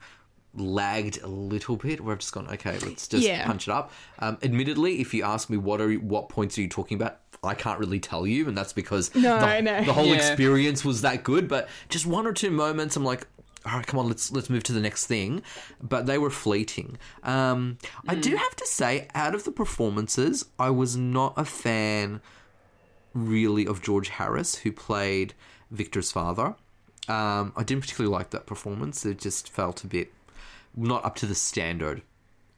lagged 0.54 1.22
a 1.22 1.26
little 1.28 1.76
bit 1.76 2.00
where 2.02 2.12
I've 2.12 2.18
just 2.18 2.34
gone 2.34 2.46
okay 2.48 2.78
let's 2.80 3.08
just 3.08 3.26
Yeah. 3.26 3.46
punch 3.46 3.68
it 3.68 3.72
up 3.72 3.90
um, 4.18 4.36
admittedly 4.42 5.00
if 5.00 5.14
you 5.14 5.22
ask 5.24 5.48
me 5.48 5.56
what 5.56 5.80
are 5.80 5.90
what 5.94 6.28
points 6.28 6.58
are 6.58 6.60
you 6.60 6.68
talking 6.68 6.96
about 7.00 7.20
I 7.42 7.54
can't 7.54 7.78
really 7.78 7.98
tell 8.00 8.26
you 8.26 8.46
and 8.48 8.56
that's 8.58 8.74
because 8.74 9.14
No, 9.14 9.38
the, 9.40 9.46
I 9.46 9.60
know. 9.62 9.82
the 9.82 9.94
whole 9.94 10.04
Yeah. 10.08 10.16
experience 10.16 10.84
was 10.84 11.00
that 11.00 11.24
good 11.24 11.48
but 11.48 11.70
just 11.88 12.04
one 12.04 12.26
or 12.26 12.34
two 12.34 12.50
moments 12.50 12.96
I'm 12.96 13.04
like 13.04 13.26
all 13.66 13.76
right 13.76 13.86
come 13.86 14.00
on 14.00 14.08
let's 14.08 14.32
let's 14.32 14.50
move 14.50 14.62
to 14.62 14.72
the 14.72 14.80
next 14.80 15.06
thing 15.06 15.42
but 15.80 16.06
they 16.06 16.18
were 16.18 16.30
fleeting 16.30 16.98
um, 17.22 17.78
I 18.08 18.14
do 18.14 18.36
have 18.36 18.56
to 18.56 18.66
say 18.66 19.08
out 19.14 19.34
of 19.34 19.44
the 19.44 19.52
performances 19.52 20.44
I 20.58 20.70
was 20.70 20.96
not 20.96 21.34
a 21.36 21.44
fan 21.44 22.20
really 23.14 23.66
of 23.66 23.82
George 23.82 24.08
Harris, 24.08 24.56
who 24.56 24.72
played 24.72 25.34
Victor's 25.70 26.12
father. 26.12 26.54
Um, 27.08 27.52
I 27.56 27.62
didn't 27.64 27.82
particularly 27.82 28.12
like 28.12 28.30
that 28.30 28.46
performance. 28.46 29.04
It 29.04 29.18
just 29.18 29.50
felt 29.50 29.84
a 29.84 29.86
bit 29.86 30.12
not 30.76 31.04
up 31.04 31.16
to 31.16 31.26
the 31.26 31.34
standard 31.34 32.02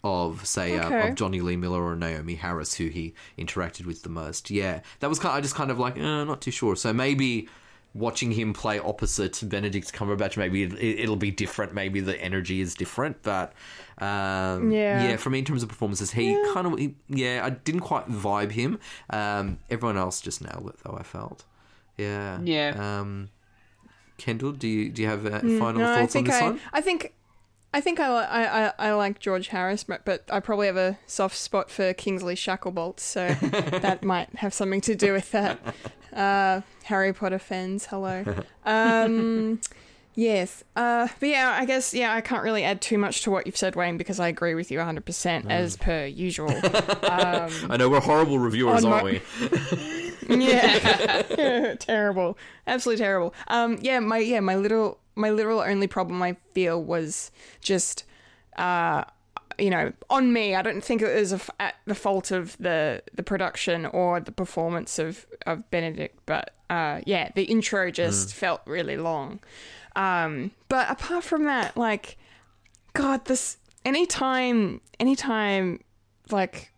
of, 0.03 0.47
say, 0.47 0.79
uh, 0.79 1.09
of 1.09 1.15
Jonny 1.15 1.41
Lee 1.41 1.57
Miller 1.57 1.83
or 1.83 1.97
Naomie 1.97 2.39
Harris, 2.39 2.75
who 2.75 2.89
he 2.89 3.15
interacted 3.39 3.87
with 3.87 4.03
the 4.03 4.11
most. 4.11 4.51
Yeah, 4.51 4.81
that 5.01 5.09
was 5.09 5.19
kind. 5.19 5.35
I 5.35 5.41
just 5.41 5.55
kind 5.55 5.71
of 5.71 5.79
like, 5.79 5.99
uh, 5.99 6.25
not 6.25 6.43
too 6.43 6.51
sure. 6.51 6.77
So 6.77 6.93
maybe 6.93 7.49
watching 7.95 8.33
him 8.33 8.53
play 8.53 8.79
opposite 8.81 9.41
Benedict 9.49 9.93
Cumberbatch, 9.93 10.37
maybe 10.37 10.65
it, 10.65 10.75
it'll 10.75 11.17
be 11.17 11.31
different. 11.31 11.73
Maybe 11.73 12.01
the 12.01 12.21
energy 12.21 12.61
is 12.61 12.75
different, 12.75 13.23
but 13.23 13.53
um, 13.99 14.71
Yeah. 14.73 15.03
yeah. 15.11 15.17
For 15.17 15.31
me, 15.31 15.39
in 15.39 15.45
terms 15.45 15.63
of 15.63 15.69
performances, 15.69 16.11
he 16.11 16.35
kind 16.53 16.67
of, 16.67 16.79
he, 16.79 16.97
yeah, 17.09 17.43
I 17.45 17.51
didn't 17.51 17.83
quite 17.83 18.09
vibe 18.11 18.51
him. 18.51 18.81
Um, 19.11 19.59
everyone 19.71 19.97
else 19.97 20.21
just 20.21 20.43
nailed 20.43 20.69
it, 20.71 20.77
though. 20.85 20.97
I 20.99 21.05
felt, 21.05 21.45
yeah, 21.97 22.41
Yeah. 22.43 23.01
Um, 23.01 23.31
Kendall, 24.17 24.53
do 24.53 24.69
you 24.69 24.91
do 24.91 25.03
you 25.03 25.09
have 25.09 25.27
uh, 25.27 25.41
final 25.41 25.75
No, 25.75 25.95
thoughts 25.97 26.15
on 26.15 26.25
this 26.25 26.35
I, 26.37 26.43
one? 26.43 26.61
I 26.73 26.81
think, 26.81 27.15
I 27.73 27.81
think 27.81 27.99
I, 27.99 28.07
I, 28.07 28.67
I, 28.67 28.73
I 28.79 28.93
like 28.93 29.19
George 29.19 29.49
Harris, 29.49 29.83
but, 29.83 30.05
but 30.05 30.23
I 30.31 30.39
probably 30.39 30.69
have 30.69 30.77
a 30.77 30.99
soft 31.07 31.37
spot 31.37 31.69
for 31.69 31.93
Kingsley 31.95 32.37
Shacklebolt, 32.37 33.01
so 33.01 33.29
that 33.81 34.05
might 34.05 34.29
have 34.37 34.55
something 34.55 34.81
to 34.83 34.95
do 34.95 35.13
with 35.13 35.33
that. 35.33 35.59
Uh, 36.15 36.61
Harry 36.85 37.13
Potter 37.13 37.39
fans, 37.39 37.87
hello. 37.87 38.25
Um, 38.65 39.61
yes, 40.15 40.63
uh, 40.77 41.09
but 41.19 41.29
yeah, 41.29 41.57
I 41.61 41.65
guess 41.65 41.93
yeah, 41.93 42.13
I 42.15 42.21
can't 42.21 42.43
really 42.45 42.63
add 42.65 42.81
too 42.81 42.99
much 42.99 43.23
to 43.23 43.31
what 43.31 43.47
you've 43.47 43.57
said, 43.57 43.75
Wayne, 43.75 43.97
because 43.97 44.21
I 44.21 44.29
agree 44.29 44.55
with 44.55 44.71
you 44.71 44.79
100 44.79 45.03
Mm. 45.03 45.07
percent 45.07 45.51
as 45.51 45.77
per 45.77 46.05
usual. 46.07 46.51
I 47.03 47.77
know 47.79 47.89
we're 47.89 48.01
horrible 48.01 48.39
reviewers, 48.39 48.85
aren't 48.85 49.05
my- 49.05 49.11
we? 49.13 50.13
yeah 50.47 51.75
terrible 51.79 52.39
absolutely 52.67 53.05
terrible 53.05 53.35
um 53.49 53.77
yeah 53.83 54.01
my 54.01 54.17
yeah 54.17 54.41
my 54.41 54.57
little 54.57 54.99
my 55.17 55.29
literal 55.29 55.61
only 55.61 55.87
problem 55.87 56.23
i 56.23 56.35
feel 56.55 56.83
was 56.83 57.31
just 57.61 58.05
uh 58.57 59.05
you 59.59 59.71
know 59.71 59.93
on 60.11 60.33
me 60.33 60.55
i 60.55 60.63
don't 60.63 60.83
think 60.85 61.01
it 61.03 61.15
was 61.15 61.33
a 61.33 61.37
f 61.37 61.51
at 61.61 61.75
the 61.87 61.95
fault 61.95 62.31
of 62.31 62.57
the 62.59 63.03
the 63.15 63.23
production 63.23 63.87
or 63.87 64.21
the 64.21 64.33
performance 64.33 64.99
of 64.99 65.27
of 65.47 65.69
benedict 65.71 66.19
but 66.27 66.55
uh 66.71 67.01
yeah 67.07 67.31
the 67.35 67.45
intro 67.45 67.91
just 67.91 68.35
felt 68.35 68.61
really 68.67 68.97
long 68.97 69.39
um 69.97 70.51
but 70.69 70.91
apart 70.91 71.23
from 71.25 71.45
that 71.45 71.77
like 71.77 72.17
god 72.95 73.25
this 73.27 73.57
anytime 73.85 74.81
anytime 75.01 75.81
like 76.31 76.73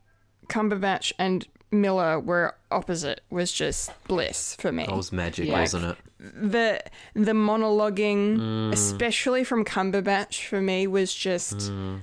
Cumberbatch 0.49 1.13
and 1.19 1.47
Miller 1.73 2.21
were 2.21 2.55
opposite 2.71 3.21
was 3.31 3.51
just 3.53 3.91
bliss 4.07 4.55
for 4.61 4.71
me. 4.71 4.87
That 4.87 4.95
was 4.97 5.11
magic, 5.13 5.49
Yeah. 5.49 5.61
wasn't 5.61 5.85
it? 5.87 5.97
the 6.19 6.81
the 7.15 7.33
monologuing, 7.33 8.39
Mm. 8.39 8.73
especially 8.73 9.43
from 9.45 9.65
Cumberbatch, 9.65 10.47
for 10.47 10.61
me 10.61 10.87
was 10.87 11.13
just. 11.15 11.57
Mm. 11.59 12.03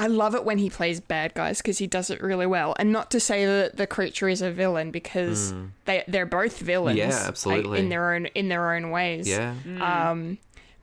I 0.00 0.06
love 0.06 0.34
it 0.34 0.46
when 0.46 0.56
he 0.56 0.70
plays 0.70 0.98
bad 0.98 1.34
guys 1.34 1.58
because 1.58 1.76
he 1.76 1.86
does 1.86 2.08
it 2.08 2.22
really 2.22 2.46
well. 2.46 2.74
And 2.78 2.90
not 2.90 3.10
to 3.10 3.20
say 3.20 3.44
that 3.44 3.76
the 3.76 3.86
creature 3.86 4.30
is 4.30 4.40
a 4.40 4.50
villain 4.50 4.90
because 4.90 5.52
they 5.84 6.04
they're 6.08 6.24
both 6.24 6.58
villains. 6.58 6.98
Mm. 6.98 7.02
Yeah, 7.02 7.16
like, 7.18 7.28
absolutely. 7.28 7.78
in 7.80 7.90
their 7.90 8.14
own 8.14 8.24
in 8.26 8.48
their 8.48 8.72
own 8.72 8.92
ways. 8.92 9.28
Yeah. 9.28 9.54
Um, 9.78 10.38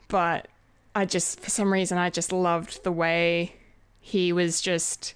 but 0.07 0.47
I 0.93 1.05
just, 1.05 1.39
for 1.39 1.49
some 1.49 1.73
reason, 1.73 1.97
I 1.97 2.11
just 2.11 2.31
loved 2.31 2.83
the 2.83 2.91
way 2.91 3.55
he 3.99 4.31
was 4.31 4.61
just. 4.61 5.15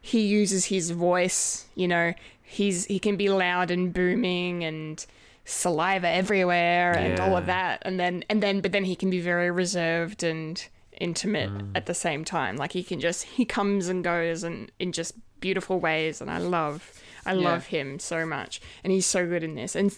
He 0.00 0.22
uses 0.22 0.64
his 0.64 0.90
voice, 0.90 1.66
you 1.74 1.86
know. 1.86 2.14
He's 2.42 2.86
he 2.86 2.98
can 2.98 3.16
be 3.16 3.28
loud 3.28 3.70
and 3.70 3.92
booming 3.92 4.64
and 4.64 5.04
saliva 5.44 6.08
everywhere 6.08 6.96
and 6.96 7.20
all 7.20 7.36
of 7.36 7.44
that, 7.46 7.82
and 7.84 8.00
then 8.00 8.24
and 8.30 8.42
then 8.42 8.62
but 8.62 8.72
then 8.72 8.84
he 8.84 8.96
can 8.96 9.10
be 9.10 9.20
very 9.20 9.50
reserved 9.50 10.22
and 10.22 10.66
intimate 11.00 11.50
Mm. 11.50 11.70
at 11.74 11.86
the 11.86 11.94
same 11.94 12.24
time. 12.24 12.56
Like 12.56 12.72
he 12.72 12.82
can 12.82 13.00
just 13.00 13.24
he 13.24 13.44
comes 13.44 13.88
and 13.88 14.02
goes 14.04 14.42
and 14.44 14.70
in 14.78 14.92
just 14.92 15.14
beautiful 15.40 15.78
ways, 15.80 16.20
and 16.20 16.30
I 16.30 16.38
love 16.38 16.92
I 17.26 17.32
love 17.32 17.66
him 17.66 17.98
so 17.98 18.26
much, 18.26 18.60
and 18.82 18.92
he's 18.92 19.06
so 19.06 19.26
good 19.26 19.42
in 19.42 19.54
this. 19.54 19.74
And 19.74 19.96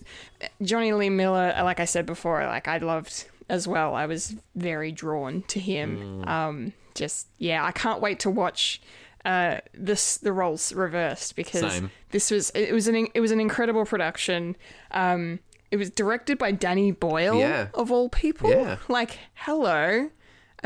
Jonny 0.62 0.93
Lee 0.93 1.10
Miller, 1.10 1.52
like 1.62 1.81
I 1.81 1.85
said 1.85 2.06
before, 2.06 2.44
like 2.47 2.68
I 2.68 2.78
loved 2.78 3.24
as 3.48 3.66
well. 3.68 3.94
I 3.94 4.06
was 4.06 4.35
very 4.55 4.93
drawn 4.93 5.43
to 5.48 5.59
him. 5.60 6.24
Um, 6.28 6.73
just 6.94 7.27
yeah, 7.39 7.64
I 7.64 7.73
can't 7.73 8.01
wait 8.01 8.20
to 8.20 8.31
watch 8.31 8.81
uh, 9.24 9.59
this 9.74 10.18
the 10.18 10.32
roles 10.32 10.73
reversed 10.73 11.35
because 11.36 11.73
Same. 11.73 11.90
this 12.10 12.31
was 12.31 12.51
it 12.51 12.73
was 12.73 12.86
an 12.89 13.09
it 13.14 13.20
was 13.20 13.32
an 13.32 13.40
incredible 13.40 13.85
production. 13.85 14.56
Um, 14.93 15.40
it 15.73 15.77
was 15.78 15.90
directed 15.90 16.39
by 16.39 16.52
Danny 16.52 16.93
Boyle 16.93 17.35
Yeah. 17.40 17.66
of 17.74 17.90
all 17.90 18.09
people. 18.09 18.51
Yeah. 18.51 18.77
Like 18.89 19.18
hello, 19.35 20.10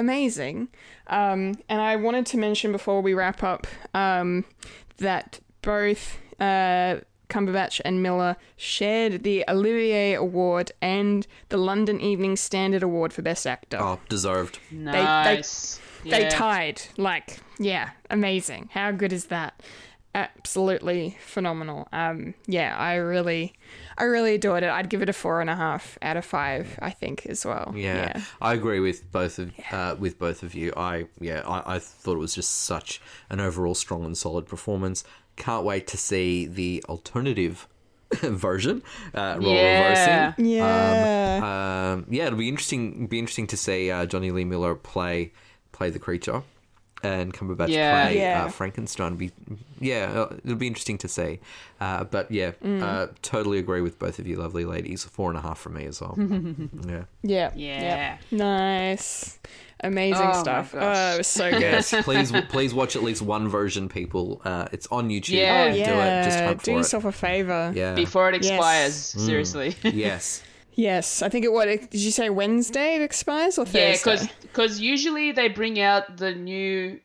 amazing. 0.00 0.68
Um, 1.06 1.54
and 1.68 1.80
I 1.80 1.96
wanted 1.96 2.26
to 2.26 2.36
mention 2.38 2.72
before 2.72 3.00
we 3.00 3.14
wrap 3.14 3.42
up 3.42 3.66
um, 3.94 4.44
that 4.98 5.38
both 5.62 6.18
uh, 6.40 7.00
Cumberbatch 7.28 7.80
and 7.84 8.02
Miller 8.02 8.36
shared 8.56 9.22
the 9.22 9.44
Olivier 9.48 10.14
Award 10.14 10.72
and 10.82 11.26
the 11.50 11.56
London 11.58 12.00
Evening 12.00 12.36
Standard 12.36 12.82
Award 12.82 13.12
for 13.12 13.22
Best 13.22 13.46
Actor. 13.46 13.78
Oh, 13.80 14.00
deserved. 14.08 14.58
Nice. 14.72 15.80
They 16.02 16.22
Yeah. 16.22 16.28
tied. 16.30 16.82
Like, 16.96 17.38
yeah, 17.58 17.90
amazing. 18.08 18.70
How 18.72 18.90
good 18.90 19.12
is 19.12 19.26
that? 19.26 19.62
Absolutely 20.14 21.16
phenomenal. 21.24 21.88
Um, 21.92 22.34
yeah, 22.46 22.76
I 22.76 22.96
really, 22.96 23.54
I 23.96 24.04
really 24.04 24.34
adored 24.34 24.62
it. 24.64 24.68
I'd 24.70 24.88
give 24.88 25.02
it 25.02 25.08
a 25.08 25.12
four 25.12 25.40
and 25.40 25.48
a 25.48 25.54
half 25.56 25.98
out 26.02 26.16
of 26.16 26.24
five. 26.24 26.78
I 26.82 26.90
think 26.90 27.26
as 27.26 27.44
well. 27.46 27.72
Yeah, 27.76 28.20
I 28.40 28.54
agree 28.54 28.80
with 28.80 29.10
both 29.12 29.38
of 29.38 29.52
uh, 29.70 29.96
with 29.98 30.18
both 30.18 30.42
of 30.42 30.54
you. 30.54 30.72
I 30.76 31.06
yeah, 31.20 31.42
I, 31.46 31.76
I 31.76 31.78
thought 31.78 32.14
it 32.14 32.18
was 32.18 32.34
just 32.34 32.50
such 32.52 33.00
an 33.30 33.40
overall 33.40 33.74
strong 33.74 34.04
and 34.04 34.16
solid 34.18 34.46
performance. 34.46 35.04
Can't 35.36 35.64
wait 35.64 35.86
to 35.88 35.96
see 35.96 36.46
the 36.46 36.84
alternative 36.88 37.66
version, 38.20 38.82
uh, 39.14 39.36
role 39.40 39.54
Yeah. 39.54 40.32
reversing. 40.34 40.46
yeah. 40.46 41.92
Um, 41.94 42.06
yeah, 42.10 42.26
it'll 42.26 42.38
be 42.38 42.48
interesting. 42.48 43.06
Be 43.06 43.18
interesting 43.20 43.46
to 43.46 43.56
see 43.56 43.90
uh, 43.90 44.06
Jonny 44.06 44.32
Lee 44.32 44.44
Miller 44.44 44.74
play 44.74 45.32
play 45.72 45.90
the 45.90 45.98
creature, 46.00 46.42
and 47.02 47.32
Cumberbatch 47.32 47.68
Yeah. 47.68 48.06
play 48.06 48.18
Yeah. 48.18 48.44
Uh, 48.44 48.48
Frankenstein. 48.48 49.16
Be 49.16 49.30
yeah, 49.80 50.12
uh, 50.30 50.36
it'll 50.44 50.56
be 50.56 50.66
interesting 50.66 50.98
to 50.98 51.08
see. 51.08 51.40
Uh, 51.80 52.04
but 52.04 52.30
yeah, 52.30 52.52
Mm. 52.62 52.82
uh, 52.82 53.08
totally 53.22 53.58
agree 53.58 53.80
with 53.80 53.98
both 53.98 54.18
of 54.18 54.26
you, 54.26 54.36
lovely 54.36 54.64
ladies. 54.64 55.04
Four 55.04 55.30
and 55.30 55.38
a 55.38 55.42
half 55.42 55.58
from 55.58 55.74
me 55.74 55.86
as 55.86 56.00
well. 56.00 56.14
yeah. 56.86 57.04
yeah. 57.22 57.50
Yeah. 57.54 58.18
Nice. 58.30 59.38
Amazing 59.82 60.22
Oh 60.22 60.32
my 60.32 60.40
stuff. 60.42 60.72
gosh. 60.72 60.82
Oh, 60.82 61.14
it 61.14 61.18
was 61.18 61.26
so 61.26 61.50
good. 61.50 61.62
Yes, 61.62 61.94
please, 62.04 62.32
please 62.50 62.74
watch 62.74 62.96
at 62.96 63.02
least 63.02 63.22
one 63.22 63.48
version, 63.48 63.88
people. 63.88 64.42
Uh, 64.44 64.66
it's 64.72 64.86
on 64.88 65.08
YouTube. 65.08 65.30
Yeah. 65.38 65.68
Oh, 65.70 65.72
do 65.72 65.78
yeah. 65.78 66.20
it. 66.20 66.24
Just 66.24 66.38
hunt 66.40 66.62
Do 66.62 66.72
for 66.72 66.76
yourself 66.76 67.04
a 67.06 67.12
favor. 67.12 67.72
Yeah. 67.74 67.94
Before 67.94 68.28
it 68.30 68.42
Yes. 68.42 68.50
expires, 68.52 68.94
seriously. 69.24 69.76
yes. 69.82 70.42
Yes. 70.74 71.22
I 71.22 71.28
think 71.28 71.44
it, 71.44 71.52
what, 71.52 71.66
did 71.66 71.94
you 72.00 72.10
say 72.10 72.30
Wednesday 72.30 72.96
it 72.96 73.02
expires 73.02 73.58
or 73.58 73.64
Thursday? 73.64 73.90
Yeah, 73.90 73.96
Thursday? 73.96 74.32
because 74.42 74.80
usually 74.80 75.32
they 75.32 75.48
bring 75.48 75.80
out 75.80 76.16
the 76.16 76.34
new 76.34 77.00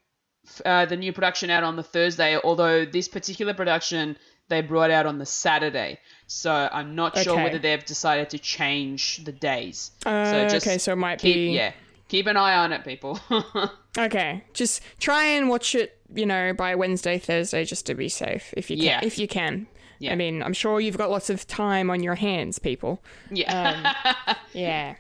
uh, 0.64 0.86
the 0.86 0.96
new 0.96 1.12
production 1.12 1.50
out 1.50 1.64
on 1.64 1.76
the 1.76 1.84
Thursday. 1.84 2.38
Although 2.44 2.86
this 2.86 3.08
particular 3.08 3.54
production 3.54 4.18
they 4.48 4.62
brought 4.62 4.92
out 4.92 5.08
on 5.08 5.18
the 5.18 5.26
Saturday, 5.26 5.98
so 6.28 6.70
I'm 6.72 6.94
not 6.96 7.18
sure 7.18 7.34
Okay. 7.34 7.44
whether 7.44 7.58
they've 7.58 7.84
decided 7.84 8.30
to 8.30 8.38
change 8.38 9.24
the 9.24 9.32
days. 9.32 9.90
Uh, 10.06 10.26
so 10.32 10.48
just 10.48 10.68
okay, 10.68 10.78
so 10.78 10.94
it 10.94 10.98
might 10.98 11.18
keep, 11.18 11.34
be. 11.34 11.50
yeah, 11.56 11.72
keep 12.10 12.28
an 12.28 12.38
eye 12.38 12.56
on 12.56 12.72
it, 12.72 12.84
people. 12.86 13.20
Okay, 13.98 14.44
just 14.54 14.82
try 15.00 15.24
and 15.26 15.48
watch 15.48 15.74
it, 15.74 15.98
you 16.14 16.26
know, 16.26 16.52
by 16.52 16.76
Wednesday, 16.76 17.18
Thursday, 17.18 17.64
just 17.64 17.86
to 17.86 17.96
be 17.96 18.10
safe, 18.10 18.54
if 18.58 18.70
you 18.70 18.76
can. 18.76 18.86
Yeah. 18.86 19.00
If 19.02 19.18
you 19.18 19.26
can. 19.26 19.68
Yeah. 20.00 20.12
I 20.12 20.16
mean, 20.16 20.44
I'm 20.44 20.54
sure 20.54 20.80
you've 20.80 20.98
got 20.98 21.10
lots 21.10 21.30
of 21.30 21.48
time 21.48 21.90
on 21.90 22.04
your 22.04 22.16
hands, 22.16 22.60
people. 22.60 23.04
yeah. 23.32 23.96
Um, 24.26 24.36
yeah, 24.54 24.96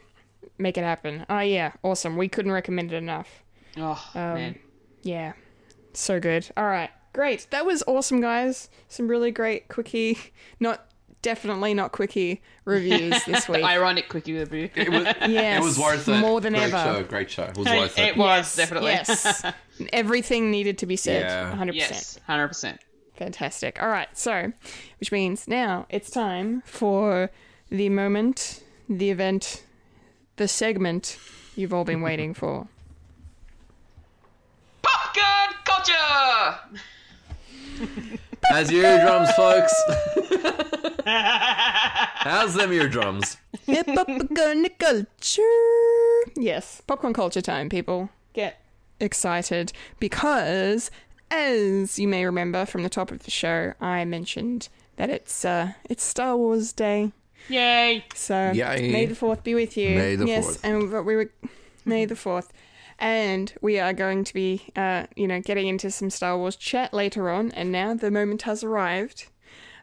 make 0.57 0.77
it 0.77 0.84
happen. 0.84 1.26
Oh 1.30 1.39
yeah, 1.39 1.73
awesome. 1.84 2.17
We 2.17 2.27
couldn't 2.27 2.51
recommend 2.51 2.93
it 2.93 2.97
enough. 2.97 3.43
oh 3.77 4.09
um, 4.15 4.34
man. 4.35 4.59
Yeah, 5.03 5.34
so 5.93 6.19
good. 6.19 6.49
All 6.57 6.65
right, 6.65 6.89
great. 7.13 7.47
That 7.51 7.65
was 7.65 7.84
awesome, 7.88 8.22
guys. 8.22 8.69
Some 8.88 9.07
really 9.07 9.31
great 9.31 9.67
quickie, 9.67 10.17
not 10.59 10.88
definitely 11.26 11.73
not 11.73 11.91
quickie 11.91 12.39
reviews 12.65 13.26
this 13.26 13.49
week. 13.49 13.63
Ironic 13.63 14.09
quickie 14.09 14.38
review. 14.38 14.69
It 14.76 14.89
was, 14.89 15.03
yes, 15.27 15.59
it 15.59 15.65
was 15.65 15.80
worth 15.80 16.07
it. 16.07 16.19
more 16.19 16.39
than 16.39 16.53
great 16.53 16.72
ever. 16.72 16.77
Show, 16.77 17.03
great 17.03 17.31
show. 17.31 17.43
It 17.45 17.57
was 17.57 17.65
worth 17.65 17.97
it. 17.97 18.09
it 18.09 18.17
was 18.17 18.27
Yes, 18.27 18.55
definitely. 18.55 18.91
Yes, 18.91 19.43
everything 19.93 20.51
needed 20.51 20.77
to 20.77 20.85
be 20.85 20.95
said. 20.95 21.23
Yeah. 21.23 21.57
100%. 21.57 21.73
yes, 21.73 22.19
hundred 22.27 22.49
percent. 22.49 22.80
Fantastic. 23.18 23.82
All 23.82 23.88
right, 23.90 24.10
so, 24.18 24.52
which 25.00 25.12
means 25.12 25.48
now 25.48 25.86
it's 25.90 26.10
time 26.10 26.62
for 26.66 27.30
the 27.70 27.90
moment, 27.90 28.64
the 28.90 29.10
event, 29.10 29.64
the 30.36 30.48
segment 30.48 31.18
you've 31.56 31.74
all 31.74 31.86
been 31.86 32.02
waiting 32.02 32.34
for. 32.42 32.68
Popcorn 34.82 35.56
culture. 35.64 36.56
How's 38.50 38.72
your 38.72 38.84
eardrums, 38.86 39.32
folks? 39.32 39.74
How's 41.06 42.54
them 42.54 42.72
eardrums? 42.74 43.38
popcorn 43.68 44.68
culture. 44.78 45.42
Yes, 46.36 46.82
popcorn 46.86 47.14
culture 47.14 47.42
time, 47.42 47.70
people. 47.70 48.10
Get 48.34 48.60
excited 49.00 49.72
because, 50.00 50.92
as 51.31 51.99
you 51.99 52.07
may 52.07 52.26
remember 52.26 52.65
from 52.65 52.84
the 52.84 52.89
top 52.89 53.11
of 53.11 53.23
the 53.23 53.31
show, 53.31 53.73
I 53.81 54.06
mentioned 54.06 54.69
that 54.97 55.10
it's 55.10 55.43
uh, 55.45 55.73
it's 55.89 56.03
Star 56.03 56.38
Wars 56.38 56.73
Day. 56.73 57.11
Yay. 57.49 58.03
So 58.15 58.52
Yay. 58.52 58.91
May 58.91 59.06
the 59.06 59.15
Fourth 59.15 59.43
be 59.43 59.53
with 59.56 59.77
you. 59.77 59.95
May 59.95 60.15
the 60.15 60.26
yes, 60.27 60.57
4th. 60.57 60.60
and 60.64 60.91
we- 60.91 60.99
we 61.02 61.15
were 61.15 61.31
May 61.85 62.06
the 62.06 62.15
Fourth, 62.15 62.52
and 62.97 63.53
we 63.61 63.80
are 63.80 63.93
going 63.93 64.23
to 64.23 64.34
be, 64.34 64.64
uh, 64.76 65.06
you 65.15 65.27
know, 65.27 65.39
getting 65.41 65.68
into 65.68 65.91
some 65.91 66.10
Star 66.10 66.38
Wars 66.38 66.56
chat 66.56 66.93
later 66.93 67.30
on. 67.30 67.52
And 67.52 67.72
now 67.72 67.93
the 67.93 68.10
moment 68.10 68.43
has 68.43 68.64
arrived. 68.64 69.27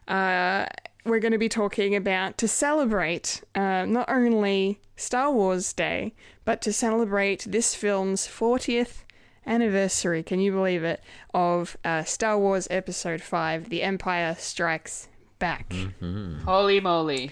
Uh, 0.07 0.65
we're 1.05 1.19
going 1.19 1.31
to 1.31 1.37
be 1.37 1.47
talking 1.49 1.95
about 1.95 2.37
to 2.39 2.47
celebrate 2.47 3.41
uh, 3.55 3.85
not 3.85 4.09
only 4.09 4.79
Star 4.97 5.31
Wars 5.31 5.71
Day, 5.71 6.13
but 6.43 6.61
to 6.63 6.73
celebrate 6.73 7.45
this 7.47 7.75
film's 7.75 8.27
40th 8.27 9.03
anniversary. 9.45 10.23
Can 10.23 10.39
you 10.39 10.51
believe 10.51 10.83
it? 10.83 11.01
Of 11.33 11.77
uh, 11.83 12.03
Star 12.03 12.37
Wars 12.37 12.67
Episode 12.69 13.21
Five: 13.21 13.69
The 13.69 13.81
Empire 13.83 14.35
Strikes 14.39 15.07
Back 15.39 15.73
Holy 16.45 16.79
moly. 16.79 17.31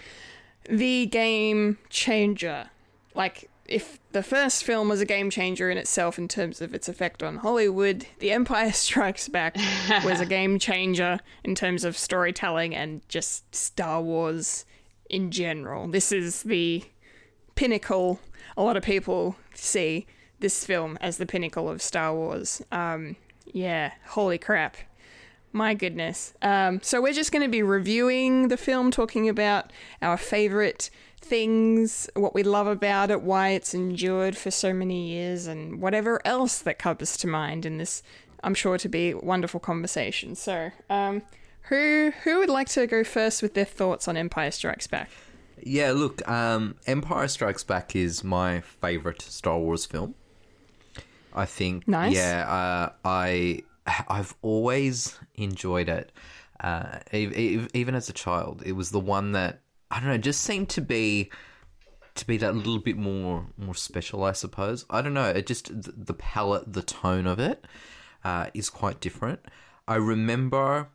the 0.69 1.05
game 1.05 1.77
changer. 1.89 2.69
Like, 3.15 3.49
if 3.67 3.99
the 4.11 4.23
first 4.23 4.63
film 4.65 4.89
was 4.89 4.99
a 4.99 5.05
game 5.05 5.29
changer 5.29 5.69
in 5.69 5.77
itself 5.77 6.17
in 6.17 6.27
terms 6.27 6.59
of 6.61 6.73
its 6.73 6.89
effect 6.89 7.23
on 7.23 7.37
Hollywood, 7.37 8.05
The 8.19 8.31
Empire 8.31 8.71
Strikes 8.73 9.29
Back 9.29 9.55
was 10.03 10.19
a 10.19 10.25
game 10.37 10.59
changer 10.59 11.19
in 11.43 11.55
terms 11.55 11.85
of 11.85 11.97
storytelling 11.97 12.75
and 12.75 13.01
just 13.07 13.55
Star 13.55 14.01
Wars 14.01 14.65
in 15.09 15.31
general. 15.31 15.87
This 15.87 16.11
is 16.11 16.43
the 16.43 16.83
pinnacle. 17.55 18.19
A 18.57 18.63
lot 18.63 18.75
of 18.75 18.83
people 18.83 19.37
see 19.53 20.05
this 20.41 20.65
film 20.65 20.97
as 21.01 21.17
the 21.17 21.25
pinnacle 21.25 21.69
of 21.69 21.81
Star 21.81 22.13
Wars. 22.13 22.61
Um, 22.71 23.15
yeah, 23.45 23.91
holy 24.07 24.37
crap. 24.37 24.77
My 25.53 25.73
goodness. 25.73 26.33
Um, 26.41 26.81
so 26.81 27.01
we're 27.01 27.13
just 27.13 27.31
going 27.31 27.43
to 27.43 27.49
be 27.49 27.61
reviewing 27.61 28.47
the 28.47 28.57
film, 28.57 28.89
talking 28.89 29.27
about 29.27 29.71
our 30.01 30.17
favorite 30.17 30.89
things, 31.19 32.09
what 32.15 32.33
we 32.33 32.43
love 32.43 32.67
about 32.67 33.11
it, 33.11 33.21
why 33.21 33.49
it's 33.49 33.73
endured 33.73 34.37
for 34.37 34.49
so 34.49 34.73
many 34.73 35.09
years, 35.09 35.47
and 35.47 35.81
whatever 35.81 36.25
else 36.25 36.59
that 36.59 36.79
comes 36.79 37.17
to 37.17 37.27
mind 37.27 37.65
in 37.65 37.77
this. 37.77 38.01
I'm 38.43 38.55
sure 38.55 38.77
to 38.77 38.89
be 38.89 39.13
wonderful 39.13 39.59
conversation. 39.59 40.35
So, 40.35 40.71
um, 40.89 41.21
who 41.63 42.11
who 42.23 42.39
would 42.39 42.49
like 42.49 42.69
to 42.69 42.87
go 42.87 43.03
first 43.03 43.41
with 43.41 43.53
their 43.53 43.65
thoughts 43.65 44.07
on 44.07 44.17
Empire 44.17 44.51
Strikes 44.51 44.87
Back? 44.87 45.09
Yeah, 45.63 45.91
look, 45.91 46.27
um, 46.27 46.75
Empire 46.87 47.27
Strikes 47.27 47.63
Back 47.63 47.95
is 47.95 48.23
my 48.23 48.61
favorite 48.61 49.21
Star 49.21 49.59
Wars 49.59 49.85
film. 49.85 50.15
I 51.33 51.45
think, 51.45 51.87
Nice. 51.87 52.13
yeah, 52.15 52.45
uh, 52.47 52.91
I 53.05 53.63
I've 54.07 54.35
always 54.41 55.17
enjoyed 55.35 55.89
it, 55.89 56.11
uh, 56.59 56.99
ev- 57.11 57.33
ev- 57.33 57.69
even 57.73 57.95
as 57.95 58.09
a 58.09 58.13
child. 58.13 58.61
It 58.65 58.73
was 58.73 58.91
the 58.91 58.99
one 58.99 59.31
that 59.33 59.61
I 59.89 59.99
don't 59.99 60.09
know, 60.09 60.17
just 60.17 60.41
seemed 60.41 60.69
to 60.69 60.81
be 60.81 61.29
to 62.15 62.27
be 62.27 62.37
that 62.37 62.55
little 62.55 62.79
bit 62.79 62.97
more 62.97 63.47
more 63.57 63.75
special, 63.75 64.23
I 64.23 64.33
suppose. 64.33 64.85
I 64.89 65.01
don't 65.01 65.13
know. 65.13 65.29
It 65.29 65.47
just 65.47 65.65
th- 65.67 65.85
the 65.97 66.13
palette, 66.13 66.71
the 66.73 66.81
tone 66.83 67.25
of 67.27 67.39
it 67.39 67.65
uh, 68.23 68.47
is 68.53 68.69
quite 68.69 68.99
different. 68.99 69.39
I 69.87 69.95
remember 69.95 70.89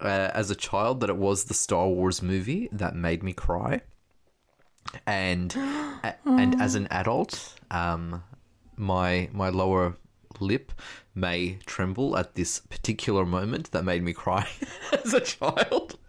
uh, 0.00 0.30
as 0.34 0.50
a 0.50 0.54
child 0.54 1.00
that 1.00 1.10
it 1.10 1.16
was 1.16 1.44
the 1.44 1.54
Star 1.54 1.88
Wars 1.88 2.22
movie 2.22 2.68
that 2.72 2.94
made 2.94 3.22
me 3.22 3.32
cry, 3.32 3.80
and 5.06 5.54
a- 5.56 6.14
and 6.26 6.60
as 6.60 6.74
an 6.74 6.86
adult, 6.90 7.54
um, 7.70 8.22
my 8.76 9.28
my 9.32 9.48
lower 9.48 9.96
lip 10.40 10.72
may 11.14 11.58
tremble 11.66 12.16
at 12.16 12.34
this 12.34 12.60
particular 12.60 13.24
moment 13.24 13.70
that 13.72 13.84
made 13.84 14.02
me 14.02 14.12
cry 14.12 14.48
as 15.04 15.14
a 15.14 15.20
child. 15.20 15.98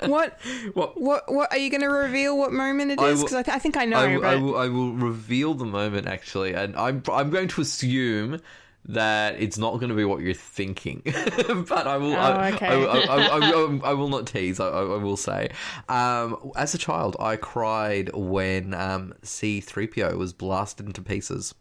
What 0.00 0.38
What? 0.74 1.00
what 1.00 1.32
what 1.32 1.52
are 1.52 1.58
you 1.58 1.70
going 1.70 1.82
to 1.82 1.88
reveal? 1.88 2.36
What 2.36 2.52
moment 2.52 2.92
it 2.92 3.00
is? 3.00 3.20
Because 3.20 3.34
I, 3.34 3.42
th- 3.42 3.54
I 3.54 3.58
think 3.58 3.76
I 3.76 3.84
know. 3.84 3.98
I, 3.98 4.06
will, 4.06 4.20
but 4.20 4.28
I 4.28 4.36
will 4.36 4.56
I 4.56 4.68
will 4.68 4.92
reveal 4.92 5.54
the 5.54 5.64
moment 5.64 6.06
actually, 6.06 6.54
and 6.54 6.76
I'm 6.76 7.02
I'm 7.10 7.30
going 7.30 7.48
to 7.48 7.60
assume 7.60 8.40
that 8.86 9.40
it's 9.40 9.58
not 9.58 9.74
going 9.78 9.90
to 9.90 9.94
be 9.94 10.04
what 10.04 10.20
you're 10.22 10.34
thinking, 10.34 11.02
but 11.04 11.86
I 11.86 11.96
will. 11.98 12.16
I, 12.16 12.50
Oh, 12.50 12.54
okay. 12.54 12.66
I, 12.66 12.74
I, 12.74 13.26
I, 13.26 13.38
I, 13.50 13.80
I 13.90 13.92
will 13.94 14.08
not 14.08 14.26
tease. 14.26 14.58
I, 14.58 14.66
I 14.68 14.80
I 14.82 14.96
will 14.96 15.16
say, 15.16 15.50
um, 15.88 16.50
as 16.56 16.74
a 16.74 16.78
child, 16.78 17.16
I 17.20 17.36
cried 17.36 18.10
when 18.14 18.74
um, 18.74 19.14
C-3PO 19.22 20.16
was 20.16 20.32
blasted 20.32 20.86
into 20.86 21.00
pieces. 21.02 21.54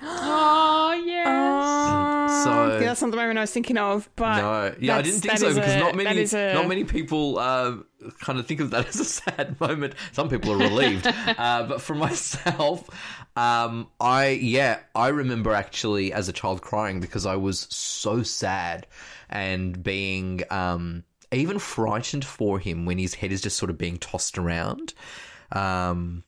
Oh 0.00 0.92
yes. 1.04 2.44
So- 2.44 2.72
yeah, 2.72 2.78
that's 2.80 3.02
not 3.02 3.10
the 3.10 3.16
moment 3.16 3.38
I 3.38 3.42
was 3.42 3.52
thinking 3.52 3.78
of. 3.78 4.08
But 4.16 4.36
No, 4.36 4.74
yeah, 4.80 4.94
I 4.94 4.96
that's- 5.02 5.20
didn't 5.20 5.22
think 5.22 5.38
so 5.38 5.54
because 5.54 5.74
a- 5.74 5.78
not 5.80 5.94
many, 5.94 6.22
a- 6.24 6.54
not 6.54 6.68
many 6.68 6.84
people 6.84 7.38
uh, 7.38 7.76
kind 8.20 8.38
of 8.38 8.46
think 8.46 8.60
of 8.60 8.70
that 8.70 8.88
as 8.88 8.98
a 9.00 9.04
sad 9.04 9.60
moment. 9.60 9.94
Some 10.12 10.28
people 10.28 10.52
are 10.52 10.56
relieved, 10.58 11.06
uh, 11.06 11.66
but 11.68 11.80
for 11.80 11.94
myself, 11.94 12.88
um, 13.36 13.88
I 14.00 14.28
yeah, 14.28 14.80
I 14.94 15.08
remember 15.08 15.52
actually 15.52 16.12
as 16.12 16.28
a 16.28 16.32
child 16.32 16.62
crying 16.62 17.00
because 17.00 17.26
I 17.26 17.36
was 17.36 17.66
so 17.70 18.22
sad 18.22 18.86
and 19.30 19.82
being 19.82 20.42
um, 20.50 21.04
even 21.32 21.58
frightened 21.58 22.24
for 22.24 22.58
him 22.58 22.84
when 22.84 22.98
his 22.98 23.14
head 23.14 23.32
is 23.32 23.40
just 23.40 23.56
sort 23.56 23.70
of 23.70 23.78
being 23.78 23.96
tossed 23.96 24.38
around. 24.38 24.94
Um, 25.50 26.24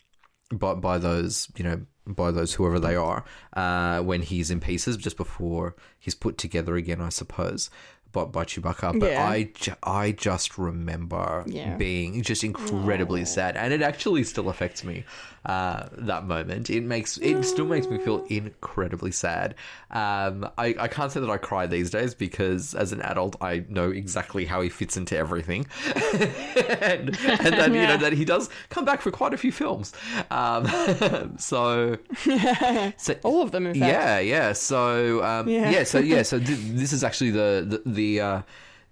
by 0.52 0.74
by 0.74 0.98
those 0.98 1.48
you 1.56 1.64
know 1.64 1.80
by 2.06 2.30
those 2.30 2.54
whoever 2.54 2.78
they 2.78 2.94
are 2.94 3.24
uh, 3.54 4.00
when 4.00 4.22
he's 4.22 4.50
in 4.50 4.60
pieces 4.60 4.96
just 4.96 5.16
before 5.16 5.74
he's 5.98 6.14
put 6.14 6.36
together 6.36 6.76
again, 6.76 7.00
I 7.00 7.08
suppose. 7.08 7.70
But 8.14 8.32
by 8.32 8.44
Chewbacca, 8.44 8.98
but 9.00 9.10
Yeah. 9.10 9.28
I, 9.28 9.50
ju- 9.54 9.74
I 9.82 10.12
just 10.12 10.56
remember 10.56 11.42
Yeah. 11.46 11.76
being 11.76 12.22
just 12.22 12.42
incredibly 12.44 13.24
sad, 13.26 13.56
and 13.56 13.72
it 13.74 13.82
actually 13.82 14.22
still 14.24 14.48
affects 14.48 14.84
me. 14.84 15.04
Uh, 15.44 15.88
that 15.98 16.24
moment, 16.24 16.70
it 16.70 16.82
makes 16.82 17.18
it 17.18 17.42
still 17.44 17.66
makes 17.66 17.86
me 17.86 17.98
feel 17.98 18.24
incredibly 18.30 19.10
sad. 19.12 19.54
Um, 19.90 20.48
I, 20.56 20.74
I 20.78 20.88
can't 20.88 21.12
say 21.12 21.20
that 21.20 21.28
I 21.28 21.36
cry 21.36 21.66
these 21.66 21.90
days 21.90 22.14
because 22.14 22.74
as 22.74 22.92
an 22.92 23.02
adult, 23.02 23.36
I 23.42 23.62
know 23.68 23.90
exactly 23.90 24.46
how 24.46 24.62
he 24.62 24.70
fits 24.70 24.96
into 24.96 25.18
everything, 25.18 25.66
and, 25.94 27.10
and 27.10 27.54
that 27.60 27.68
you 27.74 27.86
know 27.86 27.96
that 27.98 28.12
he 28.14 28.24
does 28.24 28.48
come 28.70 28.86
back 28.86 29.02
for 29.02 29.10
quite 29.10 29.34
a 29.34 29.36
few 29.36 29.52
films. 29.52 29.92
Um, 30.30 30.66
so, 31.38 31.98
so 32.96 33.14
all 33.22 33.42
of 33.42 33.50
them, 33.52 33.66
in 33.66 33.74
fact. 33.78 33.92
yeah, 33.92 34.18
yeah. 34.20 34.52
So 34.54 35.22
um, 35.24 35.46
yeah. 35.48 35.68
Yeah. 35.70 35.84
so 35.84 35.98
yeah, 35.98 36.22
so 36.22 36.38
th- 36.38 36.58
this 36.80 36.92
is 36.94 37.04
actually 37.04 37.32
the 37.32 37.66
the 37.84 37.90
the, 37.90 38.03
uh, 38.20 38.42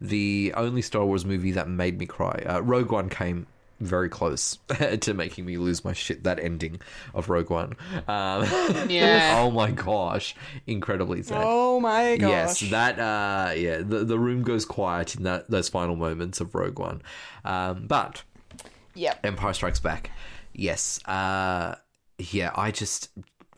the 0.00 0.52
only 0.56 0.82
Star 0.82 1.04
Wars 1.04 1.24
movie 1.24 1.52
that 1.52 1.68
made 1.68 1.98
me 1.98 2.06
cry. 2.06 2.42
Uh, 2.46 2.60
Rogue 2.62 2.92
One 2.92 3.08
came 3.08 3.46
very 3.80 4.08
close 4.08 4.58
to 5.00 5.14
making 5.14 5.44
me 5.44 5.58
lose 5.58 5.84
my 5.84 5.92
shit. 5.92 6.22
That 6.24 6.38
ending 6.38 6.80
of 7.14 7.28
Rogue 7.28 7.50
One. 7.50 7.74
Um, 8.08 8.46
Yeah. 8.88 9.38
oh 9.40 9.50
my 9.50 9.70
gosh, 9.70 10.34
incredibly 10.66 11.22
sad. 11.22 11.42
Oh 11.44 11.80
my 11.80 12.16
gosh. 12.16 12.30
Yes, 12.62 12.70
that 12.70 12.98
uh, 12.98 13.52
yeah, 13.54 13.78
the 13.78 14.04
the 14.04 14.18
room 14.18 14.42
goes 14.42 14.64
quiet 14.64 15.14
in 15.16 15.24
that 15.24 15.50
those 15.50 15.68
final 15.68 15.96
moments 15.96 16.40
of 16.40 16.54
Rogue 16.54 16.78
One. 16.78 17.02
Um, 17.44 17.86
but 17.86 18.22
yeah, 18.94 19.14
Empire 19.24 19.52
Strikes 19.52 19.80
Back. 19.80 20.10
Yes. 20.52 21.00
Uh, 21.06 21.76
yeah, 22.18 22.50
I 22.54 22.70
just, 22.70 23.08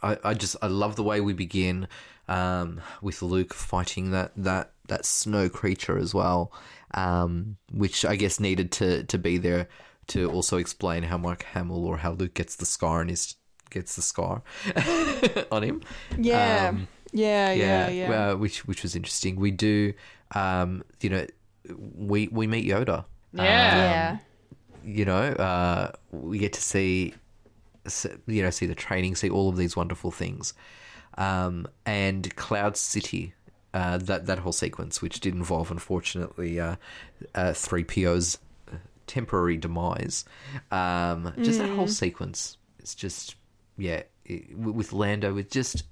I, 0.03 0.17
I 0.23 0.35
just, 0.35 0.57
I 0.63 0.69
love 0.69 0.97
the 0.97 1.03
way 1.03 1.21
we 1.21 1.33
begin 1.33 1.89
um, 2.29 2.81
with 3.03 3.21
Luke 3.21 3.53
fighting 3.53 4.11
that 4.13 4.33
that 4.37 4.71
that 4.89 5.05
snow 5.05 5.49
creature 5.49 5.99
as 5.99 6.15
well, 6.15 6.53
um, 6.95 7.57
which 7.73 8.05
I 8.05 8.17
guess 8.17 8.39
needed 8.41 8.71
to 8.73 9.05
to 9.05 9.19
be 9.19 9.39
there 9.39 9.69
to 10.09 10.31
also 10.31 10.59
explain 10.59 11.05
how 11.05 11.17
Mark 11.17 11.45
Hamill 11.45 11.85
or 11.85 11.97
how 11.99 12.13
Luke 12.13 12.35
gets 12.35 12.57
the 12.57 12.67
scar 12.67 13.01
on 13.01 13.09
his 13.09 13.37
gets 13.71 13.97
the 13.97 14.03
scar 14.03 14.43
on 15.51 15.63
him. 15.63 15.83
Yeah. 16.19 16.69
Um, 16.69 16.89
yeah. 17.13 17.53
Yeah. 17.53 17.89
Yeah. 17.89 18.11
Uh, 18.11 18.37
which 18.37 18.67
which 18.67 18.83
was 18.83 18.95
interesting. 18.97 19.37
We 19.37 19.51
do, 19.51 19.93
um, 20.35 20.85
you 21.01 21.11
know, 21.11 21.27
we 21.97 22.29
we 22.29 22.47
meet 22.47 22.67
Yoda 22.67 23.05
Yeah. 23.33 23.43
yeah. 23.45 24.19
you 24.85 25.05
know, 25.05 25.23
uh, 25.33 25.93
we 26.13 26.39
get 26.39 26.53
to 26.55 26.61
see, 26.61 27.15
you 28.27 28.43
know, 28.43 28.51
see 28.51 28.67
the 28.67 28.75
training, 28.75 29.15
see 29.17 29.31
all 29.31 29.49
of 29.49 29.57
these 29.57 29.77
wonderful 29.77 30.11
things, 30.11 30.55
um, 31.17 31.67
and 31.87 32.35
Cloud 32.37 32.77
City, 32.77 33.35
uh, 33.75 33.99
that 33.99 34.25
that 34.27 34.39
whole 34.39 34.53
sequence, 34.53 35.03
which 35.03 35.21
did 35.21 35.35
involve, 35.35 35.71
unfortunately, 35.71 36.59
uh, 36.59 36.77
three 37.53 37.85
PO's 37.85 38.39
temporary 39.07 39.59
demise. 39.59 40.25
Um, 40.71 41.35
just 41.43 41.59
that 41.59 41.69
whole 41.69 41.89
sequence, 41.89 42.57
it's 42.79 42.95
just, 42.95 43.35
yeah, 43.77 44.05
it, 44.25 44.57
with 44.57 44.93
Lando, 44.95 45.37
it's 45.37 45.53
just. 45.53 45.85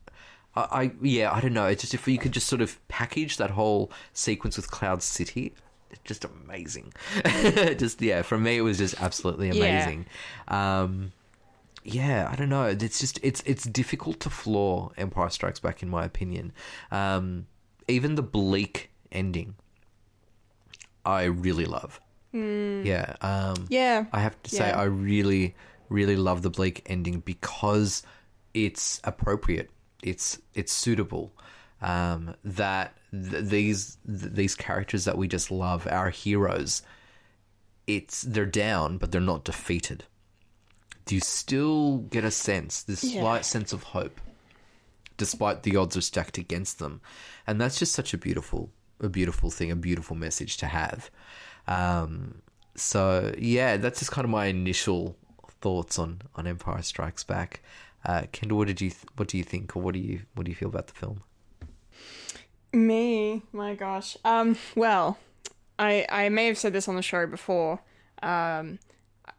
I, 0.55 0.61
I 0.83 0.93
yeah, 1.03 1.33
I 1.33 1.41
don't 1.41 1.55
know. 1.55 1.67
It's 1.67 1.81
just 1.83 1.95
if 1.95 2.07
you 2.07 2.19
could 2.19 2.33
just 2.33 2.47
sort 2.47 2.61
of 2.63 2.79
package 2.89 3.37
that 3.39 3.51
whole 3.51 3.91
sequence 4.13 4.57
with 4.57 4.71
Cloud 4.71 5.03
City, 5.03 5.55
it's 5.91 6.01
just 6.05 6.25
amazing. 6.27 6.93
just 7.79 8.01
yeah, 8.03 8.21
for 8.23 8.39
me 8.39 8.59
it 8.59 8.61
was 8.61 8.77
just 8.79 9.01
absolutely 9.01 9.49
Yeah. 9.49 9.55
amazing. 9.55 10.07
Um, 10.49 11.13
yeah, 11.85 12.29
I 12.31 12.37
don't 12.37 12.51
know. 12.51 12.65
It's 12.67 13.01
just 13.01 13.19
it's 13.23 13.43
it's 13.47 13.65
difficult 13.65 14.21
to 14.21 14.31
flaw 14.31 14.93
Empire 14.99 15.31
Strikes 15.31 15.59
Back 15.59 15.83
in 15.83 15.89
my 15.89 16.05
opinion. 16.05 16.53
Um, 16.91 17.47
even 17.93 18.15
the 18.17 18.23
bleak 18.23 18.91
ending, 19.11 19.55
I 21.05 21.25
really 21.25 21.65
love. 21.65 22.01
Yeah. 22.33 23.15
Um, 23.21 23.67
Yeah. 23.69 24.07
I 24.13 24.21
have 24.21 24.41
to 24.45 24.51
say, 24.51 24.69
Yeah. 24.69 24.81
I 24.81 24.85
really, 24.85 25.55
really 25.89 26.17
love 26.17 26.43
the 26.43 26.51
bleak 26.51 26.83
ending 26.87 27.21
because 27.21 28.03
it's 28.55 29.01
appropriate. 29.05 29.71
It's 30.03 30.39
it's 30.55 30.73
suitable. 30.73 31.33
Um, 31.81 32.35
that 32.45 32.97
th- 33.13 33.45
these 33.45 33.99
th- 34.07 34.33
these 34.33 34.55
characters 34.55 35.05
that 35.05 35.19
we 35.19 35.29
just 35.29 35.51
love, 35.51 35.87
our 35.91 36.11
heroes, 36.11 36.83
it's 37.87 38.23
they're 38.23 38.47
down, 38.47 38.99
but 38.99 39.13
they're 39.13 39.21
not 39.21 39.45
defeated. 39.45 40.05
Do 41.05 41.15
you 41.17 41.21
still 41.21 41.99
get 41.99 42.25
a 42.25 42.31
sense, 42.31 42.83
this 42.83 43.03
Yeah. 43.05 43.21
slight 43.21 43.45
sense 43.45 43.73
of 43.73 43.83
hope, 43.83 44.21
despite 45.17 45.63
the 45.63 45.77
odds 45.77 45.97
are 45.97 46.03
stacked 46.03 46.39
against 46.39 46.79
them, 46.79 47.01
and 47.47 47.61
that's 47.61 47.79
just 47.79 47.93
such 47.93 48.15
a 48.15 48.19
beautiful, 48.19 48.71
a 49.01 49.09
beautiful 49.09 49.51
thing, 49.51 49.71
a 49.71 49.77
beautiful 49.77 50.17
message 50.17 50.57
to 50.59 50.67
have. 50.67 51.11
Um, 51.67 52.43
so 52.75 53.35
yeah, 53.39 53.77
that's 53.77 53.99
just 54.01 54.11
kind 54.11 54.25
of 54.25 54.31
my 54.31 54.47
initial 54.47 55.17
thoughts 55.61 55.99
on 55.99 56.23
on 56.35 56.47
Empire 56.47 56.83
Strikes 56.83 57.25
Back. 57.25 57.63
Uh, 58.05 58.23
Kendall, 58.33 58.59
what 58.59 58.67
did 58.67 58.81
you 58.81 58.91
th- 58.91 59.05
what 59.17 59.29
do 59.29 59.39
you 59.39 59.45
think, 59.45 59.77
or 59.77 59.83
what 59.83 59.95
do 59.95 60.01
you 60.01 60.23
what 60.35 60.45
do 60.45 60.51
you 60.51 60.57
feel 60.57 60.69
about 60.69 60.89
the 60.89 60.95
film? 60.95 61.23
Me, 62.73 63.43
my 63.53 63.75
gosh. 63.75 64.17
Um, 64.25 64.57
well, 64.75 65.19
I 65.79 66.07
I 66.09 66.29
may 66.29 66.47
have 66.47 66.59
said 66.59 66.73
this 66.73 66.89
on 66.89 66.97
the 66.97 67.03
show 67.03 67.27
before. 67.27 67.81
Um, 68.23 68.79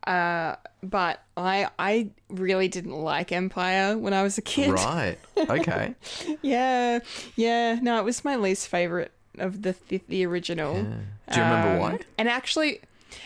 uh, 0.07 0.55
but 0.81 1.21
I 1.37 1.69
I 1.79 2.09
really 2.29 2.67
didn't 2.67 2.91
like 2.93 3.31
Empire 3.31 3.97
when 3.97 4.13
I 4.13 4.23
was 4.23 4.37
a 4.37 4.41
kid. 4.41 4.71
Right. 4.71 5.17
Okay. 5.37 5.95
Yeah, 6.41 6.99
yeah. 7.35 7.79
No, 7.81 7.97
it 7.99 8.03
was 8.03 8.23
my 8.25 8.35
least 8.35 8.67
favorite 8.67 9.11
of 9.39 9.61
the 9.61 9.75
the, 9.87 10.01
the 10.09 10.25
original. 10.25 10.73
Do 10.83 11.37
you 11.39 11.41
remember 11.43 11.69
Um, 11.69 11.79
why? 11.79 11.99
And 12.17 12.27
actually, 12.29 12.81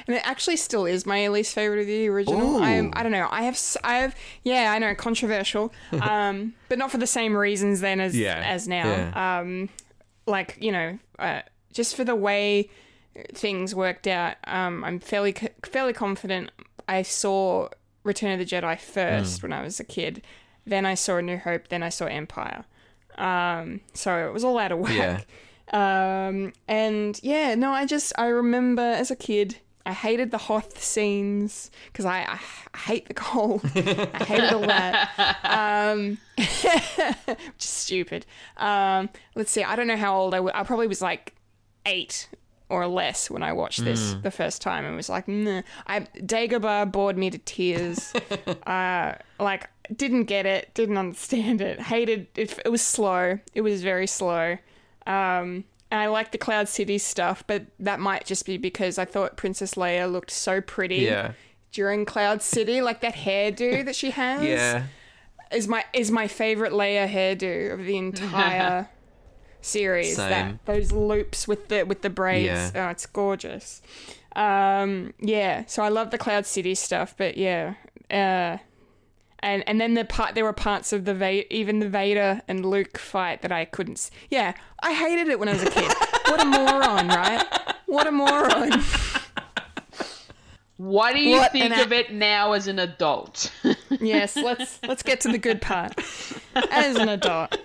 and 0.05 0.15
it 0.15 0.21
actually 0.27 0.57
still 0.57 0.85
is 0.85 1.05
my 1.05 1.27
least 1.29 1.53
favorite 1.55 1.79
of 1.81 1.87
the 1.87 2.07
original. 2.09 2.57
I'm, 2.61 2.91
I 2.95 3.03
don't 3.03 3.11
know. 3.11 3.27
I 3.31 3.43
have, 3.43 3.59
I 3.83 3.97
have, 3.99 4.15
yeah, 4.43 4.71
I 4.71 4.79
know, 4.79 4.93
controversial, 4.95 5.73
um, 6.01 6.53
but 6.69 6.77
not 6.77 6.91
for 6.91 6.97
the 6.99 7.07
same 7.07 7.35
reasons 7.35 7.79
then 7.81 7.99
as 7.99 8.15
Yeah, 8.17 8.41
as 8.45 8.67
now. 8.67 8.85
yeah. 8.85 9.39
Um, 9.39 9.69
like 10.27 10.57
you 10.61 10.71
know, 10.71 10.99
uh, 11.19 11.41
just 11.73 11.95
for 11.95 12.03
the 12.03 12.15
way 12.15 12.69
things 13.33 13.73
worked 13.73 14.05
out. 14.07 14.35
Um, 14.45 14.83
I'm 14.83 14.99
fairly 14.99 15.33
fairly 15.65 15.93
confident. 15.93 16.51
I 16.87 17.01
saw 17.01 17.69
Return 18.03 18.31
of 18.31 18.39
the 18.39 18.45
Jedi 18.45 18.79
first 18.79 19.43
when 19.43 19.53
I 19.53 19.61
was 19.61 19.79
a 19.79 19.83
kid. 19.83 20.21
Then 20.65 20.85
I 20.85 20.95
saw 20.95 21.17
A 21.17 21.21
New 21.21 21.37
Hope. 21.37 21.67
Then 21.69 21.83
I 21.83 21.89
saw 21.89 22.05
Empire. 22.05 22.65
Um, 23.17 23.81
so 23.93 24.27
it 24.27 24.33
was 24.33 24.43
all 24.43 24.57
out 24.57 24.71
of 24.71 24.79
whack. 24.79 24.95
Yeah. 24.95 26.27
Um, 26.27 26.53
and 26.67 27.19
yeah, 27.23 27.55
no, 27.55 27.71
I 27.71 27.85
just 27.85 28.13
I 28.17 28.27
remember 28.27 28.81
as 28.81 29.11
a 29.11 29.15
kid. 29.15 29.57
I 29.85 29.93
hated 29.93 30.31
the 30.31 30.37
Hoth 30.37 30.83
scenes 30.83 31.71
because 31.85 32.03
I, 32.03 32.19
I, 32.19 32.39
I 32.73 32.77
hate 32.77 33.07
the 33.07 33.13
cold. 33.13 33.61
I 33.75 34.23
hated 34.25 34.51
all 34.51 34.61
that. 34.61 35.37
Um, 35.45 36.17
which 36.35 36.65
is 36.65 37.69
stupid. 37.69 38.25
Um, 38.57 39.09
let's 39.35 39.49
see. 39.49 39.63
I 39.63 39.77
don't 39.77 39.87
know 39.87 39.95
how 39.95 40.17
old 40.17 40.33
I 40.33 40.41
was. 40.41 40.51
I 40.53 40.63
probably 40.63 40.87
was 40.87 41.01
like 41.01 41.35
eight 41.85 42.27
or 42.69 42.85
less 42.87 43.29
when 43.29 43.43
I 43.43 43.53
watched 43.53 43.83
this 43.85 44.15
the 44.23 44.31
first 44.31 44.61
time 44.61 44.83
and 44.85 44.95
was 44.95 45.07
like, 45.09 45.27
nah. 45.27 45.61
I 45.85 46.01
Dagobah 46.17 46.91
bored 46.91 47.17
me 47.17 47.29
to 47.29 47.37
tears. 47.37 48.13
uh, 48.67 49.13
like 49.39 49.69
didn't 49.95 50.25
get 50.25 50.45
it, 50.45 50.73
didn't 50.73 50.97
understand 50.97 51.61
it, 51.61 51.79
hated 51.79 52.27
it. 52.35 52.59
It 52.65 52.69
was 52.69 52.81
slow. 52.81 53.39
It 53.53 53.61
was 53.61 53.81
very 53.83 54.07
slow. 54.07 54.57
Um, 55.05 55.63
and 55.89 56.01
I 56.01 56.07
like 56.07 56.33
the 56.33 56.37
Cloud 56.37 56.67
City 56.67 56.97
stuff, 56.97 57.45
but 57.47 57.67
that 57.79 58.01
might 58.01 58.25
just 58.25 58.45
be 58.45 58.57
because 58.57 58.97
I 58.97 59.05
thought 59.05 59.37
Princess 59.37 59.75
Leia 59.75 60.11
looked 60.11 60.31
so 60.31 60.59
pretty 60.59 60.97
Yeah. 60.97 61.31
during 61.71 62.03
Cloud 62.03 62.41
City, 62.41 62.81
like 62.81 62.99
that 62.99 63.15
hairdo 63.15 63.85
that 63.85 63.95
she 63.95 64.11
has 64.21 64.43
Yeah. 64.43 64.83
is 65.53 65.69
my 65.69 65.85
is 65.93 66.11
my 66.11 66.27
favorite 66.27 66.73
Leia 66.73 67.07
hairdo 67.07 67.71
of 67.71 67.85
the 67.85 67.95
entire 67.97 68.89
series. 69.61 70.15
Same. 70.15 70.29
That 70.29 70.65
those 70.65 70.91
loops 70.91 71.47
with 71.47 71.67
the 71.69 71.83
with 71.83 72.01
the 72.01 72.09
braids. 72.09 72.45
Yeah. 72.73 72.87
Oh, 72.87 72.89
it's 72.91 73.05
gorgeous. 73.05 73.81
Um, 74.35 75.13
yeah. 75.19 75.63
So 75.67 75.81
I 75.83 75.89
love 75.89 76.11
the 76.11 76.17
Cloud 76.17 76.45
City 76.45 76.75
stuff, 76.75 77.15
but 77.17 77.37
yeah. 77.37 77.73
Uh, 78.11 78.57
and 79.39 79.63
and 79.67 79.79
then 79.81 79.93
the 79.93 80.05
part 80.05 80.35
there 80.35 80.43
were 80.43 80.53
parts 80.53 80.93
of 80.93 81.05
the 81.05 81.13
Va- 81.13 81.53
even 81.53 81.79
the 81.79 81.89
Vader 81.89 82.41
and 82.47 82.65
Luke 82.65 82.97
fight 82.97 83.41
that 83.41 83.51
I 83.51 83.65
couldn't. 83.65 83.97
s- 83.97 84.11
Yeah, 84.29 84.53
I 84.81 84.93
hated 84.93 85.27
it 85.27 85.39
when 85.39 85.47
I 85.49 85.53
was 85.53 85.63
a 85.63 85.69
kid. 85.69 85.91
what 86.27 86.41
a 86.41 86.45
moron, 86.45 87.07
right? 87.09 87.43
What 87.85 88.07
a 88.07 88.11
moron. 88.11 88.81
What 90.77 91.13
do 91.15 91.19
you 91.21 91.37
What 91.37 91.51
think 91.51 91.73
an 91.73 91.79
of 91.79 91.91
it 91.91 92.13
now 92.13 92.51
as 92.53 92.67
an 92.67 92.77
adult? 92.77 93.51
Yes, 93.89 94.35
let's 94.35 94.79
let's 94.87 95.01
get 95.01 95.21
to 95.21 95.29
the 95.31 95.39
good 95.39 95.59
part. 95.61 95.93
As 96.69 96.95
an 96.97 97.09
adult, 97.09 97.57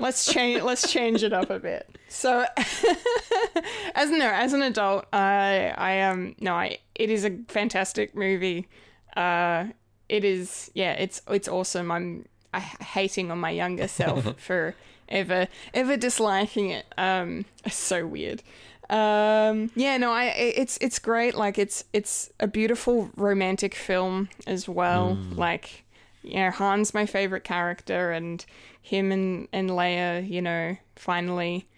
let's 0.00 0.32
change 0.32 0.62
let's 0.62 0.90
change 0.90 1.22
it 1.22 1.32
up 1.32 1.50
a 1.50 1.58
bit. 1.58 1.98
So, 2.08 2.44
as 3.94 4.10
no, 4.10 4.30
as 4.30 4.52
an 4.52 4.62
adult, 4.62 5.06
I 5.12 5.74
I 5.76 6.02
um 6.02 6.34
no, 6.40 6.54
I 6.54 6.78
it 6.94 7.10
is 7.10 7.24
a 7.24 7.38
fantastic 7.48 8.14
movie. 8.14 8.68
Uh, 9.16 9.66
it 10.08 10.24
is 10.24 10.70
yeah, 10.74 10.92
it's 10.92 11.22
it's 11.28 11.48
awesome. 11.48 11.90
I'm 11.90 12.26
I, 12.54 12.60
hating 12.60 13.30
on 13.30 13.38
my 13.38 13.50
younger 13.50 13.88
self 13.88 14.34
for 14.40 14.74
ever 15.08 15.48
ever 15.74 15.96
disliking 15.96 16.70
it. 16.70 16.86
Um, 16.96 17.44
it's 17.64 17.76
so 17.76 18.06
weird. 18.06 18.42
Um, 18.88 19.70
yeah, 19.74 19.96
no, 19.96 20.12
I 20.12 20.26
it's 20.26 20.78
it's 20.80 20.98
great. 20.98 21.34
Like 21.34 21.58
it's 21.58 21.84
it's 21.92 22.30
a 22.38 22.46
beautiful 22.46 23.10
romantic 23.16 23.74
film 23.74 24.28
as 24.46 24.68
well. 24.68 25.18
Like 25.32 25.84
you 26.26 26.36
know, 26.36 26.50
Han's 26.50 26.92
my 26.94 27.06
favorite 27.06 27.44
character, 27.44 28.10
and 28.12 28.44
him 28.82 29.12
and 29.12 29.48
and 29.52 29.70
Leia, 29.70 30.28
you 30.28 30.42
know, 30.42 30.76
finally 30.96 31.68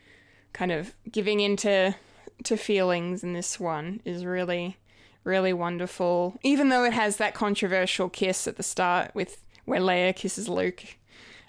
kind 0.53 0.73
of 0.73 0.95
giving 1.11 1.41
into 1.41 1.95
to 2.45 2.57
feelings 2.57 3.23
in 3.25 3.33
this 3.33 3.59
one 3.61 4.01
is 4.05 4.25
really 4.25 4.77
really 5.25 5.53
wonderful. 5.53 6.39
Even 6.43 6.69
though 6.71 6.85
it 6.85 6.93
has 6.93 7.17
that 7.19 7.35
controversial 7.35 8.09
kiss 8.09 8.47
at 8.47 8.57
the 8.57 8.63
start 8.63 9.11
with 9.15 9.39
where 9.67 9.81
Leia 9.81 10.15
kisses 10.17 10.49
Luke. 10.49 10.83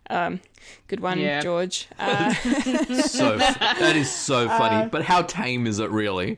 Um, 0.10 0.42
good 0.88 1.00
one, 1.00 1.20
Yeah. 1.20 1.40
George. 1.40 1.88
Uh, 2.00 2.34
So 2.34 3.38
that 3.38 3.94
is 3.96 4.12
so 4.12 4.48
funny. 4.50 4.90
but 4.90 5.04
how 5.04 5.22
tame 5.22 5.68
is 5.68 5.78
it 5.80 5.92
really? 5.92 6.38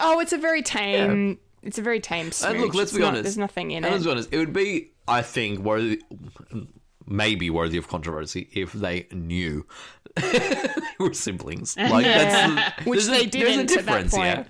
oh, 0.00 0.18
it's 0.20 0.32
a 0.32 0.38
very 0.38 0.60
tame. 0.62 1.38
It's 1.62 1.78
a 1.78 1.82
very 1.82 2.00
tame. 2.00 2.30
Smooch. 2.32 2.50
And 2.50 2.60
look, 2.60 2.74
let's 2.74 2.90
It's 2.90 2.96
be 2.98 3.02
not- 3.02 3.08
honest. 3.08 3.22
There's 3.24 3.38
nothing 3.38 3.70
in 3.72 3.84
and 3.84 3.86
it. 3.86 3.90
Let's 3.92 4.04
be 4.04 4.10
honest. 4.10 4.28
It 4.32 4.38
would 4.38 4.52
be, 4.52 4.90
I 5.06 5.22
think, 5.22 5.60
worthy, 5.60 6.00
maybe 7.06 7.50
worthy 7.50 7.78
of 7.78 7.88
controversy 7.88 8.48
if 8.52 8.72
they 8.72 9.06
knew 9.12 9.66
they 10.16 10.70
were 10.98 11.14
siblings. 11.14 11.76
Like 11.78 12.04
that's 12.04 12.84
the, 12.84 12.90
Which 12.90 13.04
they 13.06 13.24
a, 13.24 13.26
There's 13.26 13.26
a 13.26 13.26
didn't 13.30 13.60
at 13.60 13.68
that 13.68 13.68
difference, 13.86 14.16
yeah. 14.16 14.34
point. 14.36 14.48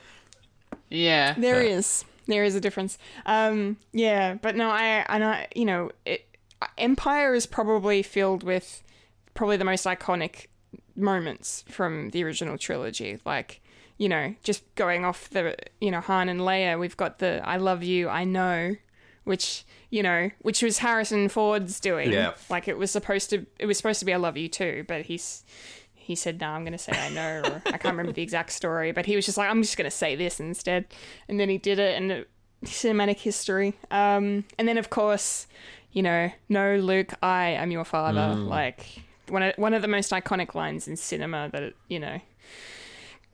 yeah. 0.91 1.35
There 1.39 1.61
is. 1.63 2.05
There 2.27 2.45
is 2.45 2.55
a 2.55 2.61
difference. 2.61 2.99
Um, 3.25 3.79
yeah, 3.93 4.35
but 4.35 4.55
no, 4.55 4.69
I, 4.69 5.05
and 5.09 5.25
I, 5.25 5.47
you 5.55 5.65
know, 5.65 5.91
it, 6.05 6.27
Empire 6.77 7.35
is 7.35 7.47
probably 7.47 8.03
filled 8.03 8.43
with 8.43 8.83
probably 9.33 9.57
the 9.57 9.65
most 9.65 9.87
iconic 9.87 10.47
moments 10.95 11.65
from 11.69 12.11
the 12.11 12.23
original 12.25 12.59
trilogy. 12.59 13.19
Like, 13.25 13.63
you 13.99 14.09
know, 14.09 14.35
just 14.43 14.63
going 14.77 15.05
off 15.05 15.29
the, 15.31 15.57
you 15.81 15.91
know, 15.91 16.01
Han 16.01 16.29
and 16.29 16.41
Leia, 16.41 16.79
we've 16.79 16.97
got 16.97 17.19
the 17.19 17.43
"I 17.45 17.57
love 17.57 17.83
you, 17.83 18.09
I 18.09 18.25
know," 18.25 18.77
which 19.25 19.65
you 19.91 20.03
know, 20.03 20.31
which 20.41 20.63
was 20.63 20.79
Harrison 20.79 21.29
Ford's 21.29 21.81
doing. 21.81 22.13
Yeah. 22.13 22.35
Like 22.49 22.69
it 22.69 22.79
was 22.79 22.91
supposed 22.91 23.31
to, 23.31 23.47
it 23.59 23.67
was 23.67 23.77
supposed 23.77 23.99
to 24.01 24.07
be 24.07 24.15
"I 24.15 24.17
love 24.17 24.37
you 24.37 24.49
too," 24.49 24.85
but 24.89 25.03
he's 25.03 25.45
he 25.95 26.15
said, 26.15 26.41
"No, 26.41 26.49
I'm 26.49 26.63
going 26.63 26.73
to 26.73 26.79
say 26.79 26.93
I 26.93 27.11
know." 27.11 27.43
Or 27.45 27.63
I 27.67 27.73
can't 27.73 27.93
remember 27.93 28.13
the 28.13 28.23
exact 28.23 28.53
story, 28.53 28.93
but 28.93 29.05
he 29.05 29.17
was 29.17 29.27
just 29.27 29.37
like, 29.37 29.51
"I'm 29.51 29.63
just 29.63 29.77
going 29.77 29.91
to 29.91 29.97
say 29.97 30.17
this 30.17 30.41
instead," 30.41 30.87
and 31.29 31.39
then 31.39 31.49
he 31.49 31.59
did 31.59 31.79
it, 31.79 31.97
and 31.97 32.11
it, 32.13 32.31
cinematic 32.65 33.19
history. 33.19 33.75
Um, 33.91 34.45
and 34.59 34.67
then 34.67 34.79
of 34.79 34.91
course, 34.91 35.47
you 35.93 36.03
know, 36.03 36.31
"No, 36.49 36.77
Luke, 36.77 37.13
I 37.23 37.49
am 37.49 37.71
your 37.71 37.85
father." 37.85 38.35
Like 38.35 39.03
one 39.29 39.43
of 39.43 39.55
one 39.57 39.75
of 39.75 39.83
the 39.83 39.89
most 39.89 40.13
iconic 40.13 40.55
lines 40.55 40.89
in 40.89 40.97
cinema 40.97 41.51
that 41.53 41.75
you 41.89 41.99
know. 41.99 42.21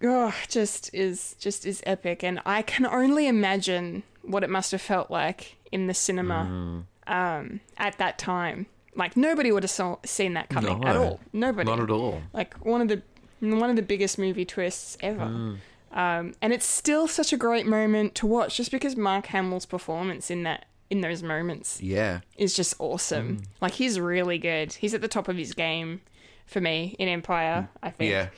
Oh, 0.02 0.34
just 0.48 0.92
is 0.94 1.34
just 1.38 1.64
is 1.66 1.82
epic, 1.86 2.22
and 2.22 2.40
I 2.44 2.62
can 2.62 2.84
only 2.86 3.26
imagine 3.26 4.02
what 4.22 4.42
it 4.42 4.50
must 4.50 4.72
have 4.72 4.82
felt 4.82 5.10
like 5.10 5.56
in 5.72 5.86
the 5.86 5.94
cinema 5.94 6.84
um, 7.06 7.60
at 7.76 7.98
that 7.98 8.18
time. 8.18 8.66
Like 8.96 9.16
nobody 9.16 9.50
would 9.50 9.62
have 9.64 9.70
saw, 9.70 9.96
seen 10.04 10.34
that 10.34 10.48
coming 10.48 10.80
No. 10.80 10.86
at 10.88 10.96
all. 10.96 11.20
Nobody 11.32 11.68
Not 11.68 11.80
at 11.80 11.90
all. 11.90 12.22
like 12.32 12.54
one 12.64 12.80
of 12.80 12.88
the 12.88 13.02
one 13.40 13.70
of 13.70 13.76
the 13.76 13.82
biggest 13.82 14.18
movie 14.18 14.44
twists 14.44 14.96
ever. 15.00 15.24
Mm. 15.26 15.56
Um, 15.92 16.34
and 16.42 16.52
it's 16.52 16.66
still 16.66 17.06
such 17.06 17.32
a 17.32 17.36
great 17.36 17.66
moment 17.66 18.14
to 18.16 18.26
watch, 18.26 18.56
just 18.56 18.70
because 18.72 18.96
Mark 18.96 19.26
Hamill's 19.26 19.66
performance 19.66 20.30
in 20.30 20.42
that 20.44 20.66
in 20.90 21.00
those 21.00 21.22
moments 21.22 21.80
Yeah. 21.80 22.20
is 22.36 22.54
just 22.54 22.74
awesome. 22.78 23.38
Mm. 23.38 23.44
Like 23.60 23.72
he's 23.74 23.98
really 23.98 24.38
good. 24.38 24.74
He's 24.74 24.92
at 24.94 25.00
the 25.00 25.08
top 25.08 25.28
of 25.28 25.36
his 25.36 25.54
game 25.54 26.02
for 26.46 26.60
me 26.60 26.94
in 26.98 27.08
Empire. 27.08 27.68
I 27.82 27.90
think. 27.90 28.10
Yeah. 28.10 28.28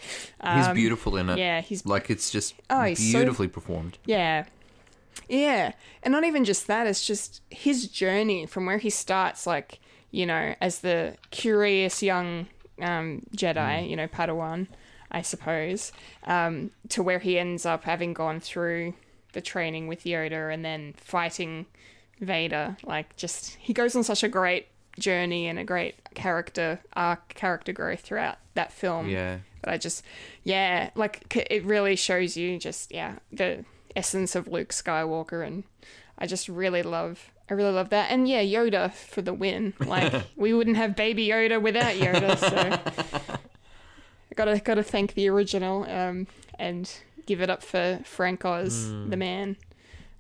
He's 0.56 0.68
beautiful 0.74 1.16
in 1.16 1.28
it. 1.28 1.32
Um, 1.34 1.38
yeah, 1.38 1.60
he's- 1.60 1.84
like 1.84 2.10
it's 2.10 2.30
just 2.30 2.54
Oh, 2.70 2.82
he's 2.82 2.98
so- 3.12 3.18
beautifully 3.18 3.48
performed. 3.48 3.98
Yeah. 4.04 4.44
Yeah. 5.28 5.72
And 6.02 6.12
not 6.12 6.24
even 6.24 6.44
just 6.44 6.66
that, 6.66 6.86
it's 6.86 7.06
just 7.06 7.40
his 7.50 7.88
journey 7.88 8.46
from 8.46 8.66
where 8.66 8.78
he 8.78 8.90
starts, 8.90 9.46
like, 9.46 9.80
you 10.10 10.24
know, 10.26 10.54
as 10.60 10.80
the 10.80 11.16
curious 11.30 12.02
young 12.02 12.46
um, 12.80 13.22
Jedi, 13.34 13.88
you 13.88 13.96
know, 13.96 14.06
Padawan, 14.06 14.66
I 15.10 15.22
suppose, 15.22 15.92
um, 16.24 16.70
to 16.90 17.02
where 17.02 17.18
he 17.18 17.38
ends 17.38 17.64
up 17.66 17.84
having 17.84 18.12
gone 18.12 18.38
through 18.40 18.94
the 19.32 19.40
training 19.40 19.86
with 19.88 20.04
Yoda 20.04 20.52
and 20.52 20.64
then 20.64 20.94
fighting 20.96 21.66
Vader. 22.20 22.76
Like, 22.84 23.16
just, 23.16 23.56
he 23.56 23.72
goes 23.72 23.96
on 23.96 24.04
such 24.04 24.22
a 24.22 24.28
great 24.28 24.66
journey 24.98 25.46
and 25.46 25.58
a 25.58 25.64
great 25.64 25.96
character 26.14 26.80
arc, 26.94 27.28
character 27.34 27.72
growth 27.72 28.00
throughout 28.00 28.38
that 28.54 28.72
film. 28.72 29.08
Yeah. 29.08 29.38
But 29.62 29.72
I 29.72 29.78
just, 29.78 30.04
yeah, 30.44 30.90
like 30.94 31.36
it 31.50 31.64
really 31.64 31.96
shows 31.96 32.36
you 32.36 32.58
just, 32.58 32.92
yeah, 32.92 33.16
the 33.32 33.64
essence 33.94 34.34
of 34.34 34.46
Luke 34.46 34.68
Skywalker, 34.68 35.44
and 35.44 35.64
I 36.18 36.26
just 36.26 36.48
really 36.48 36.82
love, 36.82 37.32
I 37.50 37.54
really 37.54 37.72
love 37.72 37.88
that, 37.90 38.10
and 38.10 38.28
yeah, 38.28 38.42
Yoda 38.42 38.92
for 38.92 39.22
the 39.22 39.34
win. 39.34 39.74
Like 39.80 40.12
we 40.36 40.52
wouldn't 40.52 40.76
have 40.76 40.94
Baby 40.94 41.28
Yoda 41.28 41.60
without 41.60 41.94
Yoda, 41.94 42.38
so 42.38 42.56
I 43.34 43.38
gotta 44.36 44.60
gotta 44.60 44.82
thank 44.82 45.14
the 45.14 45.28
original, 45.28 45.84
um, 45.90 46.26
and 46.58 46.90
give 47.26 47.40
it 47.40 47.50
up 47.50 47.62
for 47.62 48.00
Frank 48.04 48.44
Oz, 48.44 48.90
the 48.90 49.16
man. 49.16 49.56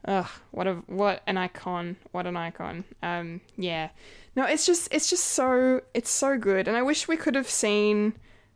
Ugh, 0.06 0.28
what 0.52 0.66
a 0.66 0.74
what 0.86 1.22
an 1.26 1.36
icon! 1.36 1.96
What 2.12 2.26
an 2.26 2.36
icon! 2.36 2.84
Um, 3.02 3.40
yeah, 3.56 3.90
no, 4.36 4.44
it's 4.44 4.66
just 4.66 4.88
it's 4.92 5.10
just 5.10 5.24
so 5.24 5.80
it's 5.94 6.10
so 6.10 6.38
good, 6.38 6.68
and 6.68 6.76
I 6.76 6.82
wish 6.82 7.08
we 7.08 7.16
could 7.16 7.34
have 7.34 7.48
seen 7.50 8.14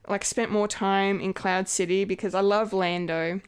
like 0.08 0.24
spent 0.24 0.50
more 0.50 0.68
time 0.68 1.20
in 1.20 1.32
Cloud 1.32 1.68
City 1.68 2.04
because 2.04 2.34
I 2.34 2.40
love 2.40 2.72
Lando. 2.72 3.40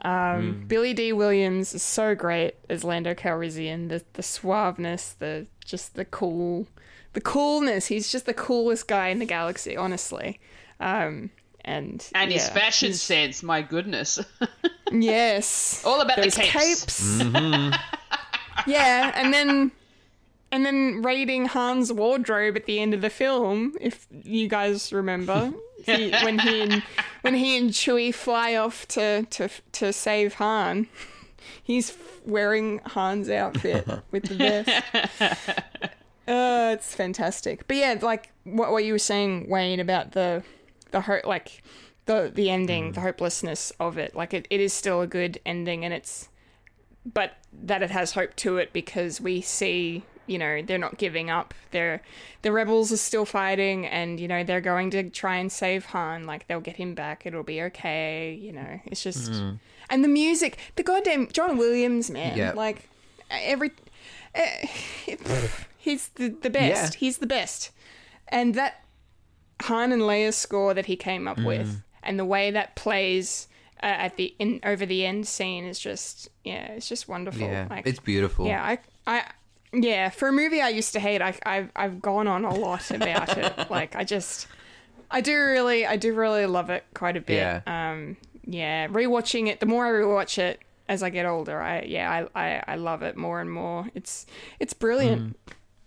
Um, 0.00 0.64
Billy 0.68 0.94
Dee 0.94 1.12
Williams 1.12 1.74
is 1.74 1.82
so 1.82 2.14
great 2.14 2.54
as 2.70 2.84
Lando 2.84 3.14
Calrissian. 3.14 3.88
The 3.88 4.04
the 4.14 4.22
suaveness, 4.22 5.16
the 5.18 5.46
just 5.64 5.94
the 5.94 6.04
cool, 6.04 6.68
the 7.14 7.20
coolness. 7.20 7.86
He's 7.86 8.10
just 8.12 8.24
the 8.26 8.34
coolest 8.34 8.86
guy 8.88 9.08
in 9.08 9.18
the 9.18 9.26
galaxy, 9.26 9.76
honestly. 9.76 10.38
Um, 10.80 11.30
and 11.64 12.06
And 12.14 12.30
his 12.32 12.48
fashion 12.48 12.88
he's- 12.88 13.02
sense, 13.02 13.42
my 13.42 13.62
goodness. 13.62 14.18
Yes. 14.90 15.82
All 15.84 16.00
about 16.00 16.16
the 16.16 16.22
Those 16.22 16.36
capes. 16.36 17.20
yeah, 18.66 19.12
and 19.14 19.34
then 19.34 19.70
and 20.50 20.64
then 20.64 21.02
raiding 21.02 21.46
Han's 21.46 21.92
wardrobe 21.92 22.56
at 22.56 22.66
the 22.66 22.80
end 22.80 22.94
of 22.94 23.00
the 23.00 23.10
film, 23.10 23.74
if 23.80 24.06
you 24.10 24.48
guys 24.48 24.92
remember, 24.92 25.52
he, 25.84 26.10
when 26.22 26.38
he 26.38 26.62
and 26.62 26.82
when 27.22 27.34
he 27.34 27.56
and 27.58 27.70
Chewie 27.70 28.14
fly 28.14 28.56
off 28.56 28.86
to 28.88 29.24
to 29.24 29.48
to 29.72 29.92
save 29.92 30.34
Han, 30.34 30.86
he's 31.62 31.96
wearing 32.24 32.80
Han's 32.86 33.28
outfit 33.30 33.86
with 34.10 34.24
the 34.24 34.34
vest. 34.34 35.50
Uh, 36.28 36.72
it's 36.74 36.94
fantastic. 36.94 37.66
But 37.66 37.78
yeah, 37.78 37.96
like 38.02 38.30
what 38.44 38.70
what 38.70 38.84
you 38.84 38.92
were 38.92 38.98
saying, 38.98 39.48
Wayne, 39.48 39.80
about 39.80 40.12
the 40.12 40.42
the 40.90 41.00
hope, 41.00 41.24
like 41.24 41.62
the 42.04 42.30
the 42.34 42.50
ending, 42.50 42.92
the 42.92 43.00
hopelessness 43.00 43.72
of 43.80 43.96
it. 43.96 44.14
Like 44.14 44.34
it, 44.34 44.46
it 44.50 44.60
is 44.60 44.72
still 44.72 45.00
a 45.00 45.06
good 45.06 45.40
ending, 45.46 45.84
and 45.84 45.94
it's 45.94 46.28
but 47.04 47.38
that 47.52 47.82
it 47.82 47.90
has 47.90 48.12
hope 48.12 48.36
to 48.36 48.58
it 48.58 48.72
because 48.72 49.20
we 49.20 49.40
see 49.40 50.04
you 50.28 50.38
know 50.38 50.62
they're 50.62 50.78
not 50.78 50.98
giving 50.98 51.30
up 51.30 51.54
they're 51.70 52.00
the 52.42 52.52
rebels 52.52 52.92
are 52.92 52.96
still 52.96 53.24
fighting 53.24 53.86
and 53.86 54.20
you 54.20 54.28
know 54.28 54.44
they're 54.44 54.60
going 54.60 54.90
to 54.90 55.08
try 55.10 55.36
and 55.36 55.50
save 55.50 55.86
han 55.86 56.24
like 56.26 56.46
they'll 56.46 56.60
get 56.60 56.76
him 56.76 56.94
back 56.94 57.24
it'll 57.26 57.42
be 57.42 57.62
okay 57.62 58.32
you 58.34 58.52
know 58.52 58.80
it's 58.84 59.02
just 59.02 59.30
and 59.90 60.04
the 60.04 60.08
music 60.08 60.58
the 60.76 60.82
goddamn 60.82 61.26
john 61.32 61.56
williams 61.58 62.10
man 62.10 62.36
Yeah. 62.36 62.52
like 62.52 62.88
every 63.30 63.70
eh, 64.34 64.66
he's 65.78 66.08
the, 66.10 66.28
the 66.28 66.50
best 66.50 66.94
Yeah. 66.94 66.98
he's 66.98 67.18
the 67.18 67.26
best 67.26 67.70
and 68.28 68.54
that 68.54 68.84
Han 69.62 69.90
and 69.90 70.02
Leia 70.02 70.32
score 70.32 70.72
that 70.74 70.86
he 70.86 70.94
came 70.94 71.26
up 71.26 71.36
Mm. 71.36 71.44
with, 71.44 71.82
and 72.04 72.16
the 72.16 72.24
way 72.24 72.52
that 72.52 72.76
plays 72.76 73.48
uh, 73.82 73.86
at 73.86 74.16
the 74.16 74.32
in 74.38 74.60
over 74.64 74.86
the 74.86 75.04
end 75.04 75.26
scene 75.26 75.64
is 75.64 75.80
just 75.80 76.28
yeah, 76.44 76.66
it's 76.74 76.88
just 76.88 77.08
wonderful. 77.08 77.40
Yeah. 77.48 77.66
like, 77.68 77.84
it's 77.84 77.98
beautiful. 77.98 78.46
yeah, 78.46 78.62
I 78.62 78.78
I 79.04 79.24
yeah, 79.72 80.10
for 80.10 80.28
a 80.28 80.32
movie 80.32 80.60
I 80.60 80.68
used 80.68 80.92
to 80.94 81.00
hate, 81.00 81.20
I, 81.20 81.34
I've 81.44 81.70
I've 81.76 82.02
gone 82.02 82.26
on 82.26 82.44
a 82.44 82.54
lot 82.54 82.90
about 82.90 83.36
it. 83.36 83.52
Like 83.70 83.96
I 83.96 84.04
just, 84.04 84.46
I 85.10 85.20
do 85.20 85.34
really, 85.34 85.84
I 85.84 85.96
do 85.96 86.14
really 86.14 86.46
love 86.46 86.70
it 86.70 86.84
quite 86.94 87.16
a 87.16 87.20
bit. 87.20 87.36
Yeah. 87.36 87.60
Um, 87.66 88.16
yeah, 88.46 88.88
rewatching 88.88 89.48
it. 89.48 89.60
The 89.60 89.66
more 89.66 89.86
I 89.86 89.90
rewatch 89.90 90.38
it 90.38 90.60
as 90.88 91.02
I 91.02 91.10
get 91.10 91.26
older, 91.26 91.60
I 91.60 91.82
yeah, 91.82 92.26
I 92.34 92.46
I, 92.46 92.64
I 92.66 92.76
love 92.76 93.02
it 93.02 93.16
more 93.16 93.40
and 93.40 93.52
more. 93.52 93.88
It's 93.94 94.26
it's 94.58 94.72
brilliant. 94.72 95.36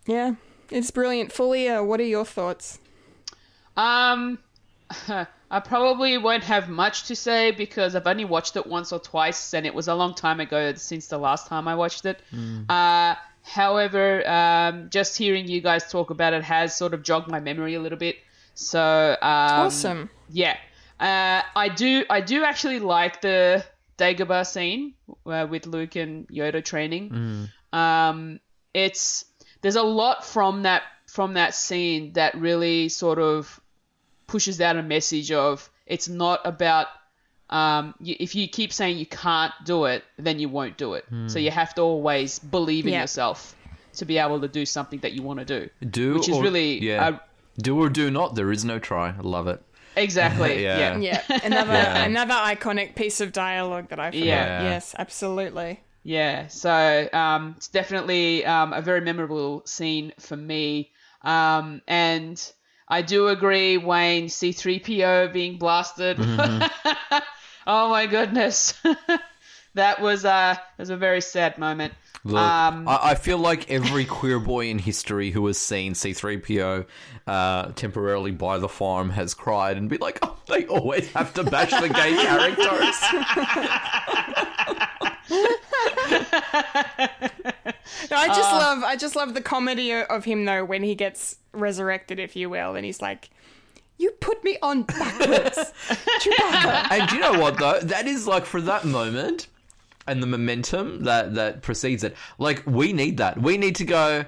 Yeah, 0.05 0.35
it's 0.69 0.91
brilliant. 0.91 1.31
Fulia, 1.31 1.83
what 1.85 1.99
are 1.99 2.03
your 2.05 2.25
thoughts? 2.25 2.79
Um, 3.77 4.37
I 5.07 5.59
probably 5.59 6.17
won't 6.17 6.43
have 6.43 6.69
much 6.69 7.03
to 7.05 7.15
say 7.15 7.51
because 7.51 7.95
I've 7.95 8.07
only 8.07 8.25
watched 8.25 8.55
it 8.55 8.67
once 8.67 8.91
or 8.91 8.99
twice, 8.99 9.53
and 9.53 9.65
it 9.65 9.73
was 9.73 9.87
a 9.87 9.95
long 9.95 10.13
time 10.13 10.39
ago 10.39 10.73
since 10.75 11.07
the 11.07 11.17
last 11.17 11.47
time 11.47 11.67
I 11.67 11.75
watched 11.75 12.05
it. 12.05 12.21
Uh, 12.69 13.15
however, 13.43 14.27
um, 14.27 14.89
just 14.89 15.17
hearing 15.17 15.47
you 15.47 15.61
guys 15.61 15.89
talk 15.91 16.09
about 16.09 16.33
it 16.33 16.43
has 16.43 16.75
sort 16.75 16.93
of 16.93 17.03
jogged 17.03 17.27
my 17.27 17.39
memory 17.39 17.75
a 17.75 17.79
little 17.79 17.97
bit. 17.97 18.17
So 18.53 19.17
um, 19.21 19.67
Awesome. 19.67 20.09
Yeah, 20.29 20.57
uh, 20.99 21.41
I 21.55 21.69
do. 21.69 22.05
I 22.09 22.21
do 22.21 22.43
actually 22.43 22.79
like 22.79 23.21
the 23.21 23.65
Dagobah 23.97 24.45
scene 24.45 24.93
uh, 25.25 25.47
with 25.49 25.65
Luke 25.65 25.95
and 25.95 26.27
Yoda 26.27 26.63
training. 26.63 27.49
Um, 27.73 28.39
it's 28.73 29.25
there's 29.61 29.75
a 29.75 29.83
lot 29.83 30.25
from 30.25 30.63
that 30.63 30.83
from 31.07 31.33
that 31.33 31.53
scene 31.53 32.13
that 32.13 32.35
really 32.35 32.89
sort 32.89 33.19
of 33.19 33.59
pushes 34.27 34.61
out 34.61 34.77
a 34.77 34.83
message 34.83 35.31
of 35.31 35.69
it's 35.85 36.07
not 36.07 36.39
about 36.45 36.87
um, 37.51 37.93
you, 37.99 38.15
if 38.19 38.33
you 38.35 38.47
keep 38.47 38.71
saying 38.73 38.97
you 38.97 39.05
can't 39.05 39.53
do 39.65 39.85
it, 39.85 40.03
then 40.17 40.39
you 40.39 40.49
won't 40.49 40.77
do 40.77 40.93
it. 40.93 41.05
So 41.27 41.37
you 41.39 41.51
have 41.51 41.73
to 41.75 41.81
always 41.81 42.39
believe 42.39 42.85
in 42.85 42.93
Yeah. 42.93 43.01
yourself 43.01 43.55
to 43.95 44.05
be 44.05 44.17
able 44.17 44.39
to 44.41 44.47
do 44.47 44.65
something 44.65 44.99
that 44.99 45.11
you 45.13 45.21
want 45.21 45.39
to 45.39 45.45
do. 45.45 45.69
Do 45.85 46.13
which 46.13 46.29
is 46.29 46.37
or- 46.37 46.43
really 46.43 46.79
yeah. 46.81 47.07
uh, 47.07 47.17
do 47.61 47.77
or 47.81 47.89
do 47.89 48.09
not. 48.09 48.35
There 48.35 48.51
is 48.51 48.63
no 48.63 48.79
try. 48.79 49.09
I 49.09 49.21
love 49.21 49.47
it. 49.47 49.61
exactly 49.97 50.63
Yeah. 50.67 50.97
yeah. 50.97 51.21
Yeah, 51.29 51.39
another 51.43 51.73
Yeah. 51.73 52.05
another 52.05 52.33
iconic 52.35 52.95
piece 52.95 53.19
of 53.19 53.33
dialogue 53.33 53.89
that 53.89 53.99
I 53.99 54.11
forgot. 54.11 54.25
Yeah. 54.25 54.63
Yes, 54.63 54.95
absolutely. 54.97 55.81
Yeah, 56.03 56.47
so 56.47 57.09
um, 57.13 57.53
it's 57.57 57.67
definitely 57.67 58.43
um, 58.45 58.71
a 58.73 58.81
very 58.81 59.01
memorable 59.01 59.61
scene 59.65 60.13
for 60.19 60.35
me. 60.37 60.89
Um, 61.23 61.81
and 61.87 62.41
I 62.87 63.01
do 63.03 63.27
agree, 63.27 63.77
Wayne, 63.77 64.25
C3PO 64.27 65.31
being 65.31 65.57
blasted. 65.59 66.17
oh 67.67 67.89
my 67.89 68.05
goodness. 68.05 68.73
that 69.75 70.01
was, 70.01 70.25
uh, 70.25 70.55
that 70.55 70.77
was 70.77 70.89
a 70.89 70.97
very 70.97 71.21
sad 71.21 71.57
moment. 71.57 71.93
Look, 72.23 72.37
Um, 72.37 72.87
I, 72.87 72.99
I 73.11 73.15
feel 73.15 73.39
like 73.39 73.71
every 73.71 74.05
queer 74.05 74.39
boy 74.39 74.67
in 74.67 74.77
history 74.77 75.31
who 75.31 75.47
has 75.47 75.57
seen 75.57 75.93
C3PO 75.93 76.85
uh, 77.25 77.71
temporarily 77.71 78.29
by 78.31 78.59
the 78.59 78.69
farm 78.69 79.09
has 79.09 79.33
cried 79.33 79.75
and 79.77 79.89
be 79.89 79.97
like, 79.97 80.19
oh, 80.21 80.37
they 80.47 80.65
always 80.67 81.11
have 81.13 81.33
to 81.33 81.43
bash 81.43 81.71
the 81.71 81.89
gay 81.89 82.13
characters. 82.21 82.97
No, 88.09 88.17
I 88.17 88.27
just 88.27 88.51
love 88.51 88.83
I 88.83 88.95
just 88.95 89.15
love 89.15 89.33
the 89.33 89.41
comedy 89.41 89.93
of 89.93 90.25
him 90.25 90.45
though 90.45 90.65
when 90.65 90.83
he 90.83 90.95
gets 90.95 91.37
resurrected, 91.53 92.19
if 92.19 92.35
you 92.35 92.49
will, 92.49 92.75
and 92.75 92.85
he's 92.85 93.01
like, 93.01 93.29
"You 94.01 94.11
put 94.19 94.43
me 94.43 94.57
on 94.61 94.83
backwards, 94.83 95.57
Chewbacca." 96.21 96.91
and 96.91 97.09
do 97.09 97.15
you 97.15 97.21
know 97.21 97.39
what 97.39 97.57
though? 97.57 97.79
That 97.81 98.07
is 98.07 98.27
like 98.27 98.45
for 98.45 98.61
that 98.61 98.85
moment 98.85 99.47
and 100.07 100.21
the 100.21 100.27
momentum 100.27 101.03
that 101.03 101.35
that 101.35 101.61
precedes 101.61 102.03
it. 102.03 102.15
Like 102.39 102.63
we 102.65 102.93
need 102.93 103.17
that. 103.17 103.41
We 103.41 103.57
need 103.57 103.75
to 103.77 103.85
go. 103.85 104.25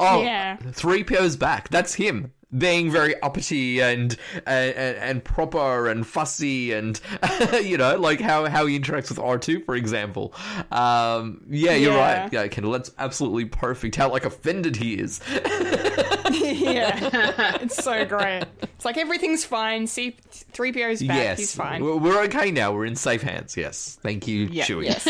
Oh, 0.00 0.22
Yeah. 0.22 0.56
three 0.72 1.02
PO's 1.02 1.34
back. 1.36 1.70
That's 1.70 1.94
him 1.94 2.32
being 2.56 2.90
very 2.90 3.20
uppity 3.20 3.80
and 3.82 4.16
and, 4.46 4.74
and, 4.74 4.96
and 4.96 5.24
proper 5.24 5.86
and 5.88 6.06
fussy 6.06 6.72
and 6.72 6.98
you 7.62 7.76
know 7.76 7.96
like 7.98 8.20
how 8.20 8.46
how 8.48 8.64
he 8.64 8.78
interacts 8.78 9.08
with 9.10 9.18
R 9.18 9.38
two 9.38 9.60
for 9.64 9.74
example. 9.74 10.32
Um, 10.70 11.42
yeah, 11.50 11.72
you're 11.72 11.92
Yeah. 11.94 12.20
right. 12.22 12.32
Yeah, 12.32 12.46
Kendall, 12.48 12.72
that's 12.72 12.90
absolutely 12.98 13.44
perfect. 13.46 13.96
How 13.96 14.10
like 14.10 14.24
offended 14.24 14.76
he 14.76 14.94
is. 14.94 15.20
yeah, 16.58 17.56
it's 17.62 17.82
so 17.82 18.04
great. 18.04 18.44
It's 18.62 18.84
like 18.84 18.98
everything's 18.98 19.44
fine. 19.44 19.86
See, 19.86 20.16
three 20.30 20.72
PO's 20.72 21.00
back. 21.02 21.16
yes, 21.16 21.38
He's 21.38 21.54
fine. 21.54 21.82
We're, 21.84 21.96
we're 21.96 22.22
okay 22.24 22.50
now. 22.50 22.72
We're 22.72 22.86
in 22.86 22.96
safe 22.96 23.22
hands. 23.22 23.56
Yes, 23.56 23.98
thank 24.02 24.26
you, 24.28 24.46
Yeah. 24.50 24.64
Chewie. 24.64 24.84
Yes. 24.86 25.04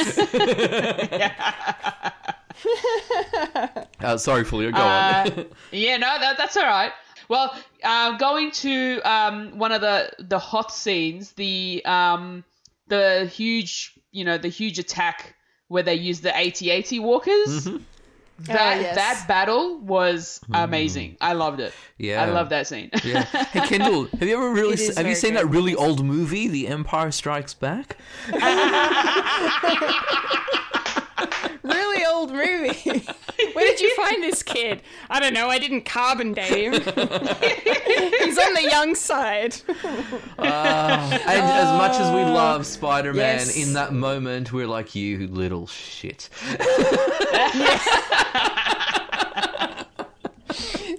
Uh, 4.01 4.17
sorry, 4.17 4.45
Fulia, 4.45 4.73
go 4.73 4.79
Uh, 4.81 5.31
on. 5.43 5.47
Yeah, 5.73 5.97
no, 5.97 6.07
that, 6.21 6.37
that's 6.39 6.57
all 6.57 6.65
right. 6.67 6.93
Well, 7.29 7.53
uh, 7.83 8.17
going 8.17 8.53
to 8.53 9.01
um, 9.01 9.59
one 9.59 9.73
of 9.73 9.81
the 9.81 10.11
the 10.19 10.39
Hoth 10.39 10.73
scenes, 10.73 11.33
the 11.33 11.83
um, 11.85 12.45
the 12.87 13.27
huge, 13.27 13.93
you 14.13 14.25
know, 14.25 14.39
the 14.39 14.49
huge 14.49 14.79
attack 14.79 15.35
where 15.67 15.83
they 15.83 15.95
use 15.95 16.21
the 16.21 16.35
AT-AT 16.35 17.01
walkers. 17.01 17.69
That 18.41 18.77
Oh, 18.77 18.81
yes. 18.81 18.95
that 18.95 19.25
battle 19.27 19.79
was 19.79 20.41
hmm. 20.47 20.55
amazing. 20.55 21.17
I 21.21 21.33
loved 21.33 21.59
it. 21.61 21.73
Yeah. 21.99 22.23
I 22.23 22.27
love 22.31 22.51
that 22.51 22.67
scene. 22.69 22.89
Yeah. 23.03 23.23
Hey 23.25 23.61
Kendall, 23.67 24.05
have 24.07 24.23
you 24.29 24.37
ever 24.37 24.53
really 24.53 24.75
It 24.75 24.81
is 24.81 24.97
have 24.97 25.09
you 25.09 25.17
seen 25.17 25.33
good. 25.33 25.41
that 25.41 25.47
really 25.47 25.75
old 25.75 26.05
movie, 26.05 26.47
The 26.47 26.69
Empire 26.69 27.11
Strikes 27.11 27.55
Back? 27.55 27.97
really 32.27 32.69
old 32.69 32.85
movie. 32.85 33.07
Where 33.53 33.65
did 33.67 33.81
you 33.81 33.95
find 33.95 34.23
this 34.23 34.43
kid? 34.43 34.83
I 35.11 35.21
don't 35.21 35.35
know. 35.35 35.49
I 35.49 35.59
didn't 35.59 35.83
carbon 35.85 36.33
date 36.33 36.73
him. 36.73 36.73
He's 36.83 38.39
on 38.39 38.55
the 38.55 38.69
young 38.71 38.95
side. 38.95 39.57
And 40.39 41.43
as 41.45 41.79
much 41.79 41.93
as 42.01 42.13
we 42.13 42.23
love 42.23 42.67
Spider-Man, 42.67 43.39
Yes. 43.39 43.57
in 43.57 43.75
that 43.75 43.93
moment 43.93 44.53
we're 44.53 44.67
like, 44.67 44.95
you 44.95 45.27
little 45.29 45.67
shit. 45.67 46.29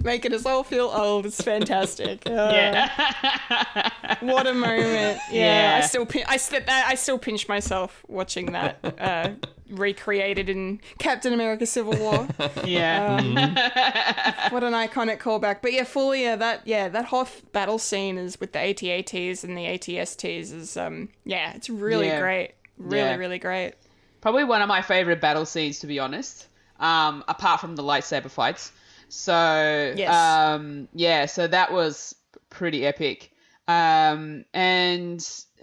Making 0.02 0.32
us 0.34 0.46
all 0.46 0.62
feel 0.64 0.86
old. 0.94 1.26
It's 1.26 1.40
fantastic. 1.42 2.22
Uh, 2.26 2.30
yeah. 2.52 3.90
What 4.20 4.46
a 4.46 4.54
moment. 4.54 5.18
Yeah. 5.30 5.74
Yeah. 5.76 5.80
I 5.82 5.86
still 5.86 6.06
pin- 6.06 6.24
I, 6.28 6.36
st- 6.38 6.68
I 6.68 6.94
still 6.94 7.18
pinch 7.18 7.48
myself 7.48 8.02
watching 8.08 8.52
that 8.52 8.78
uh, 8.98 9.30
recreated 9.70 10.48
in 10.48 10.80
Captain 10.98 11.32
America 11.32 11.66
Civil 11.66 11.96
War. 11.98 12.28
yeah. 12.64 14.48
what 14.50 14.64
an 14.64 14.72
iconic 14.72 15.18
callback. 15.18 15.62
But 15.62 15.72
yeah, 15.72 15.84
fully 15.84 16.22
yeah, 16.22 16.36
that 16.36 16.66
yeah, 16.66 16.88
that 16.88 17.06
Hoth 17.06 17.42
battle 17.52 17.78
scene 17.78 18.18
is 18.18 18.38
with 18.40 18.52
the 18.52 18.58
ATATs 18.58 19.44
and 19.44 19.56
the 19.56 19.62
ATSTs 19.66 20.52
is 20.52 20.76
um 20.76 21.08
yeah, 21.24 21.52
it's 21.54 21.70
really 21.70 22.06
Yeah. 22.06 22.20
great. 22.20 22.52
Really, 22.78 22.98
Yeah. 23.04 23.16
really 23.16 23.38
great. 23.38 23.74
Probably 24.20 24.44
one 24.44 24.62
of 24.62 24.68
my 24.68 24.82
favorite 24.82 25.20
battle 25.20 25.46
scenes, 25.46 25.78
to 25.80 25.86
be 25.86 25.98
honest. 25.98 26.46
Um, 26.78 27.24
apart 27.28 27.60
from 27.60 27.76
the 27.76 27.82
lightsaber 27.82 28.30
fights. 28.30 28.72
So 29.08 29.92
Yes. 29.96 30.14
um, 30.14 30.88
yeah, 30.94 31.26
so 31.26 31.46
that 31.46 31.72
was 31.72 32.14
pretty 32.48 32.86
epic. 32.86 33.30
Um, 33.68 34.44
and 34.54 35.26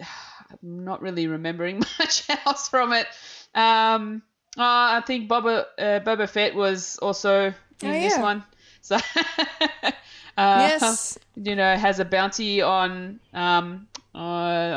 I'm 0.50 0.84
not 0.84 1.02
really 1.02 1.26
remembering 1.26 1.78
much 1.98 2.24
else 2.46 2.68
from 2.68 2.92
it. 2.92 3.06
Um, 3.54 4.22
uh, 4.56 4.62
I 4.98 5.02
think 5.06 5.28
Boba 5.28 5.64
uh, 5.78 6.00
Boba 6.00 6.28
Fett 6.28 6.54
was 6.54 6.98
also 6.98 7.46
in 7.46 7.54
Oh, 7.84 7.92
this 7.92 8.16
yeah. 8.16 8.22
one. 8.22 8.44
So 8.80 8.96
uh, 9.86 9.90
Yes. 10.36 11.18
you 11.36 11.54
know, 11.56 11.76
has 11.76 11.98
a 12.00 12.04
bounty 12.04 12.60
on 12.62 13.20
um 13.34 13.86
uh, 14.14 14.18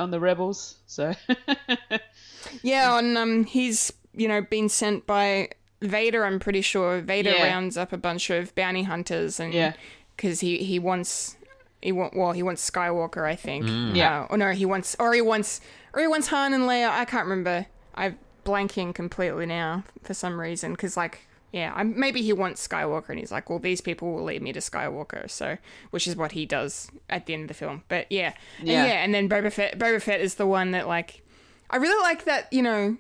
on 0.01 0.11
the 0.11 0.19
rebels. 0.19 0.77
So 0.87 1.13
Yeah, 2.61 2.97
and 2.97 3.17
um 3.17 3.43
he's, 3.45 3.91
you 4.13 4.27
know, 4.27 4.41
been 4.41 4.69
sent 4.69 5.05
by 5.07 5.49
Vader, 5.81 6.25
I'm 6.25 6.39
pretty 6.39 6.61
sure. 6.61 7.01
Vader 7.01 7.31
Yeah. 7.31 7.43
rounds 7.43 7.77
up 7.77 7.91
a 7.93 7.97
bunch 7.97 8.29
of 8.29 8.53
bounty 8.55 8.83
hunters 8.83 9.39
and 9.39 9.53
Yeah. 9.53 9.73
cuz 10.17 10.39
he 10.41 10.57
he 10.57 10.79
wants 10.79 11.37
he 11.81 11.91
want 11.91 12.15
well, 12.15 12.31
he 12.33 12.43
wants 12.43 12.67
Skywalker, 12.69 13.25
I 13.25 13.35
think. 13.35 13.65
Yeah. 13.95 14.21
Uh, 14.23 14.27
or 14.29 14.37
no, 14.37 14.51
he 14.51 14.65
wants 14.65 14.95
or 14.99 15.13
he 15.13 15.21
wants 15.21 15.61
or 15.93 16.01
he 16.01 16.07
wants 16.07 16.27
Han 16.27 16.53
and 16.53 16.63
Leia. 16.65 16.89
I 16.89 17.05
can't 17.05 17.25
remember. 17.25 17.65
I'm 17.95 18.17
blanking 18.43 18.93
completely 18.93 19.45
now 19.45 19.83
for 20.03 20.13
some 20.13 20.39
reason 20.39 20.75
cuz 20.75 20.97
like 20.97 21.27
yeah, 21.53 21.73
I'm, 21.75 21.99
maybe 21.99 22.21
he 22.21 22.31
wants 22.31 22.65
Skywalker, 22.65 23.09
and 23.09 23.19
he's 23.19 23.29
like, 23.29 23.49
"Well, 23.49 23.59
these 23.59 23.81
people 23.81 24.13
will 24.13 24.23
lead 24.23 24.41
me 24.41 24.53
to 24.53 24.61
Skywalker," 24.61 25.29
so 25.29 25.57
which 25.89 26.07
is 26.07 26.15
what 26.15 26.31
he 26.31 26.45
does 26.45 26.89
at 27.09 27.25
the 27.25 27.33
end 27.33 27.41
of 27.43 27.47
the 27.49 27.53
film. 27.53 27.83
But 27.89 28.09
yeah, 28.09 28.35
and 28.59 28.69
Yeah. 28.69 28.85
yeah, 28.85 29.03
and 29.03 29.13
then 29.13 29.27
Boba 29.27 29.51
Fett. 29.51 29.77
Boba 29.77 30.01
Fett 30.01 30.21
is 30.21 30.35
the 30.35 30.47
one 30.47 30.71
that 30.71 30.87
like, 30.87 31.23
I 31.69 31.75
really 31.75 32.01
like 32.03 32.23
that. 32.23 32.47
You 32.53 32.61
know, 32.61 32.95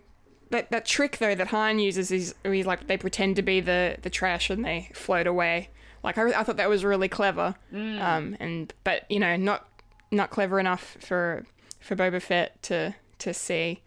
that 0.49 0.69
that 0.69 0.85
trick 0.85 1.19
though 1.19 1.33
that 1.33 1.47
Han 1.47 1.79
uses 1.79 2.11
is 2.11 2.35
he's 2.43 2.65
like 2.65 2.87
they 2.87 2.97
pretend 2.97 3.37
to 3.37 3.41
be 3.41 3.61
the 3.61 3.95
the 4.01 4.09
trash 4.09 4.49
and 4.49 4.65
they 4.65 4.89
float 4.93 5.27
away. 5.27 5.69
Like 6.03 6.17
I, 6.17 6.37
I 6.37 6.43
thought 6.43 6.57
that 6.57 6.67
was 6.67 6.83
really 6.83 7.07
clever. 7.07 7.55
Um, 7.73 8.35
and 8.41 8.73
but 8.83 9.09
you 9.09 9.21
know 9.21 9.37
not 9.37 9.65
not 10.11 10.29
clever 10.29 10.59
enough 10.59 10.97
for 10.99 11.45
for 11.79 11.95
Boba 11.95 12.21
Fett 12.21 12.61
to 12.63 12.95
to 13.19 13.33
see 13.33 13.81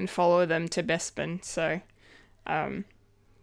and 0.00 0.10
follow 0.10 0.46
them 0.46 0.66
to 0.68 0.82
Bespin. 0.82 1.44
So, 1.44 1.80
um, 2.46 2.84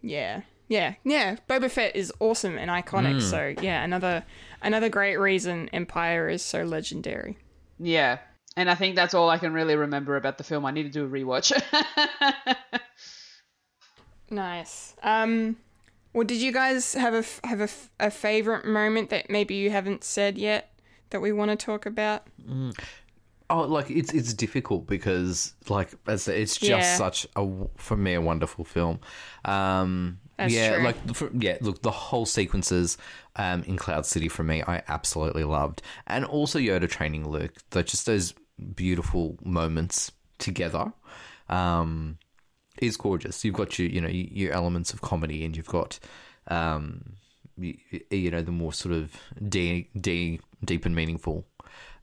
yeah, 0.02 0.42
yeah, 0.68 0.94
yeah. 1.04 1.36
Boba 1.48 1.70
Fett 1.70 1.96
is 1.96 2.12
awesome 2.20 2.58
and 2.58 2.70
iconic. 2.70 3.16
Mm. 3.16 3.22
So 3.22 3.54
yeah, 3.62 3.82
another 3.84 4.24
another 4.60 4.88
great 4.88 5.16
reason 5.16 5.70
Empire 5.72 6.28
is 6.28 6.42
so 6.42 6.64
legendary. 6.64 7.38
Yeah. 7.78 8.18
And 8.56 8.68
I 8.68 8.74
think 8.74 8.96
that's 8.96 9.14
all 9.14 9.30
I 9.30 9.38
can 9.38 9.52
really 9.52 9.76
remember 9.76 10.16
about 10.16 10.36
the 10.36 10.42
film. 10.42 10.66
I 10.66 10.72
need 10.72 10.82
to 10.82 10.88
do 10.90 11.04
a 11.04 11.08
rewatch. 11.08 11.52
Nice. 14.30 14.94
Um, 15.02 15.56
well, 16.12 16.26
did 16.26 16.38
you 16.38 16.52
guys 16.52 16.94
have 16.94 17.14
a 17.14 17.18
f- 17.18 17.40
have 17.44 17.60
a, 17.60 17.64
f- 17.64 17.90
a 17.98 18.10
favorite 18.10 18.66
moment 18.66 19.10
that 19.10 19.30
maybe 19.30 19.54
you 19.54 19.70
haven't 19.70 20.04
said 20.04 20.36
yet 20.36 20.70
that 21.10 21.20
we 21.20 21.32
want 21.32 21.50
to 21.50 21.56
talk 21.56 21.86
about? 21.86 22.26
Oh, 23.50 23.62
like 23.62 23.90
it's 23.90 24.12
it's 24.12 24.34
difficult 24.34 24.86
because 24.86 25.54
like 25.68 25.94
as 26.06 26.28
I 26.28 26.32
it's 26.32 26.56
just 26.58 26.68
Yeah. 26.70 26.96
such 26.96 27.26
a 27.34 27.48
for 27.76 27.96
me 27.96 28.14
a 28.14 28.20
wonderful 28.20 28.64
film. 28.64 29.00
Um, 29.44 30.18
That's 30.36 30.52
yeah, 30.52 30.74
true. 30.74 30.84
like 30.84 31.14
for, 31.14 31.30
yeah, 31.32 31.56
look, 31.62 31.80
the 31.82 31.90
whole 31.90 32.26
sequences 32.26 32.98
um, 33.36 33.62
in 33.64 33.76
Cloud 33.78 34.04
City 34.04 34.28
for 34.28 34.44
me, 34.44 34.62
I 34.66 34.82
absolutely 34.88 35.44
loved, 35.44 35.80
and 36.06 36.24
also 36.26 36.58
Yoda 36.58 36.88
training 36.90 37.26
Luke. 37.28 37.54
They're 37.70 37.82
just 37.82 38.04
those 38.04 38.34
beautiful 38.74 39.38
moments 39.42 40.12
together. 40.38 40.92
Um, 41.48 42.18
is 42.82 42.96
gorgeous. 42.96 43.44
You've 43.44 43.54
got 43.54 43.78
your 43.78 43.88
you 43.88 44.00
know 44.02 44.08
your 44.08 44.26
your 44.30 44.52
elements 44.52 44.92
of 44.92 45.00
comedy, 45.00 45.44
and 45.44 45.56
you've 45.56 45.66
got 45.66 45.98
um, 46.48 47.14
you, 47.56 47.76
you 48.10 48.30
know 48.30 48.42
the 48.42 48.52
more 48.52 48.72
sort 48.72 48.94
of 48.94 49.16
de- 49.48 49.88
de- 49.98 50.40
deep 50.64 50.84
and 50.84 50.94
meaningful 50.94 51.46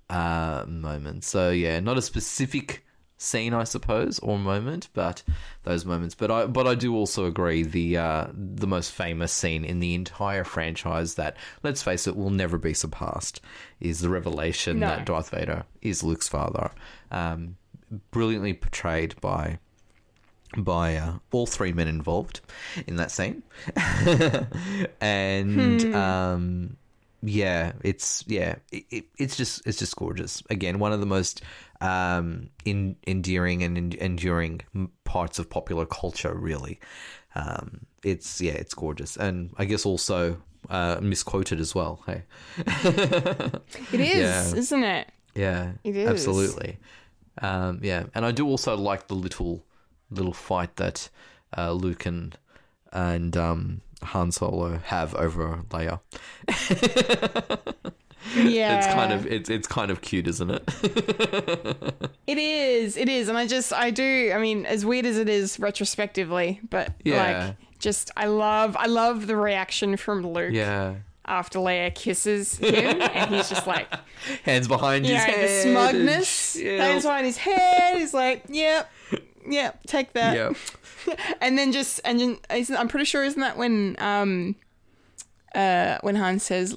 uh, 0.10 0.66
moments. 0.68 1.28
So 1.28 1.50
yeah, 1.52 1.80
not 1.80 1.98
a 1.98 2.02
specific 2.02 2.84
scene, 3.18 3.54
I 3.54 3.64
suppose, 3.64 4.20
or 4.20 4.38
moment, 4.38 4.90
but 4.94 5.24
those 5.64 5.86
moments. 5.86 6.16
But 6.16 6.30
I 6.32 6.46
but 6.48 6.68
I 6.68 6.76
do 6.76 6.94
also 6.96 7.26
agree 7.26 7.64
the 7.64 7.98
uh, 7.98 8.28
the 8.34 8.68
most 8.68 8.92
famous 8.92 9.32
scene 9.32 9.64
in 9.66 9.80
the 9.80 9.96
entire 9.96 10.44
franchise 10.44 11.16
that 11.16 11.38
let's 11.64 11.82
face 11.82 12.08
it 12.08 12.16
will 12.16 12.30
never 12.30 12.58
be 12.58 12.74
surpassed 12.74 13.40
is 13.80 14.02
the 14.02 14.10
revelation 14.10 14.80
No. 14.82 14.88
that 14.88 15.06
Darth 15.06 15.30
Vader 15.30 15.64
is 15.82 16.04
Luke's 16.04 16.28
father. 16.28 16.72
Um, 17.12 17.56
brilliantly 18.12 18.54
portrayed 18.54 19.16
by 19.22 19.60
by 20.58 20.96
uh, 20.96 21.14
all 21.32 21.46
three 21.46 21.72
men 21.74 21.88
involved 21.88 22.42
in 22.88 22.96
that 22.98 23.12
scene, 23.12 23.44
and 25.02 25.82
Hmm. 25.82 25.96
um, 25.96 26.78
yeah, 27.26 27.74
it's 27.84 28.24
yeah, 28.28 28.56
it, 28.72 28.84
it, 28.90 29.06
it's 29.18 29.36
just 29.36 29.66
it's 29.68 29.78
just 29.80 29.96
gorgeous. 29.96 30.42
Again, 30.50 30.80
one 30.80 30.94
of 30.94 31.00
the 31.00 31.06
most 31.06 31.42
um, 31.82 32.50
in, 32.66 32.96
endearing 33.08 33.64
and 33.64 33.78
en- 33.78 34.00
enduring 34.00 34.62
parts 35.04 35.40
of 35.40 35.50
popular 35.50 35.86
culture. 35.86 36.34
Really, 36.34 36.80
um, 37.36 37.86
it's 38.04 38.40
yeah, 38.42 38.54
it's 38.54 38.74
gorgeous, 38.74 39.18
and 39.18 39.52
I 39.58 39.66
guess 39.66 39.86
also 39.86 40.42
uh, 40.70 41.00
misquoted 41.02 41.60
as 41.60 41.74
well. 41.76 42.04
Hey, 42.06 42.24
It 43.92 44.00
is, 44.00 44.54
Yeah. 44.54 44.56
isn't 44.56 44.84
it? 44.84 45.08
yeah, 45.36 45.72
It 45.84 45.96
is. 45.96 46.08
absolutely. 46.10 46.78
Um, 47.42 47.80
yeah, 47.84 48.04
and 48.14 48.26
I 48.26 48.32
do 48.32 48.48
also 48.48 48.76
like 48.78 49.08
the 49.08 49.16
little 49.16 49.64
little 50.10 50.34
fight 50.34 50.76
that 50.78 51.10
uh, 51.58 51.72
Luke 51.74 52.06
and 52.06 52.38
and 52.94 53.36
um, 53.36 53.82
Han 54.06 54.32
Solo 54.32 54.78
have 54.86 55.14
over 55.16 55.64
Leia. 55.70 56.00
Yeah, 58.36 58.78
It's 58.80 58.88
kind 58.88 59.14
of 59.14 59.28
it's 59.28 59.50
it's 59.50 59.68
kind 59.68 59.92
of 59.92 60.02
cute, 60.02 60.28
isn't 60.28 60.50
it? 60.50 60.64
It 62.28 62.40
is. 62.40 62.98
It 62.98 63.08
is, 63.08 63.30
and 63.30 63.38
I 63.38 63.46
just 63.46 63.72
I 63.72 63.92
do. 63.92 64.32
I 64.34 64.40
mean, 64.40 64.66
as 64.66 64.84
weird 64.84 65.06
as 65.06 65.20
it 65.20 65.30
is 65.30 65.60
retrospectively, 65.60 66.60
but 66.72 66.92
Yeah. 67.04 67.46
like, 67.50 67.56
just 67.78 68.10
I 68.18 68.26
love 68.26 68.76
I 68.80 68.88
love 68.88 69.28
the 69.28 69.36
reaction 69.38 69.96
from 69.96 70.26
Luke 70.26 70.52
yeah. 70.54 70.96
after 71.26 71.60
Leia 71.60 71.94
kisses 71.94 72.58
him, 72.58 73.00
and 73.00 73.34
he's 73.36 73.48
just 73.48 73.68
like, 73.68 73.88
Hands 74.44 74.68
behind 74.68 75.06
his 75.06 75.14
know, 75.14 75.20
head. 75.20 75.44
the 75.50 75.70
smugness. 75.70 76.60
Hands 76.60 77.04
behind 77.04 77.26
his 77.28 77.38
head. 77.38 77.98
He's 77.98 78.14
like, 78.14 78.44
yep, 78.50 78.92
yep, 79.48 79.84
take 79.86 80.14
that. 80.14 80.36
Yeah. 80.36 80.50
and 81.42 81.58
then 81.58 81.72
just 81.72 82.00
and 82.06 82.20
then, 82.20 82.38
I'm 82.78 82.88
pretty 82.88 83.06
sure 83.06 83.24
isn't 83.24 83.40
that 83.42 83.58
when 83.58 83.96
um 84.00 84.56
uh 85.54 85.98
when 86.02 86.16
Han 86.16 86.40
says 86.40 86.76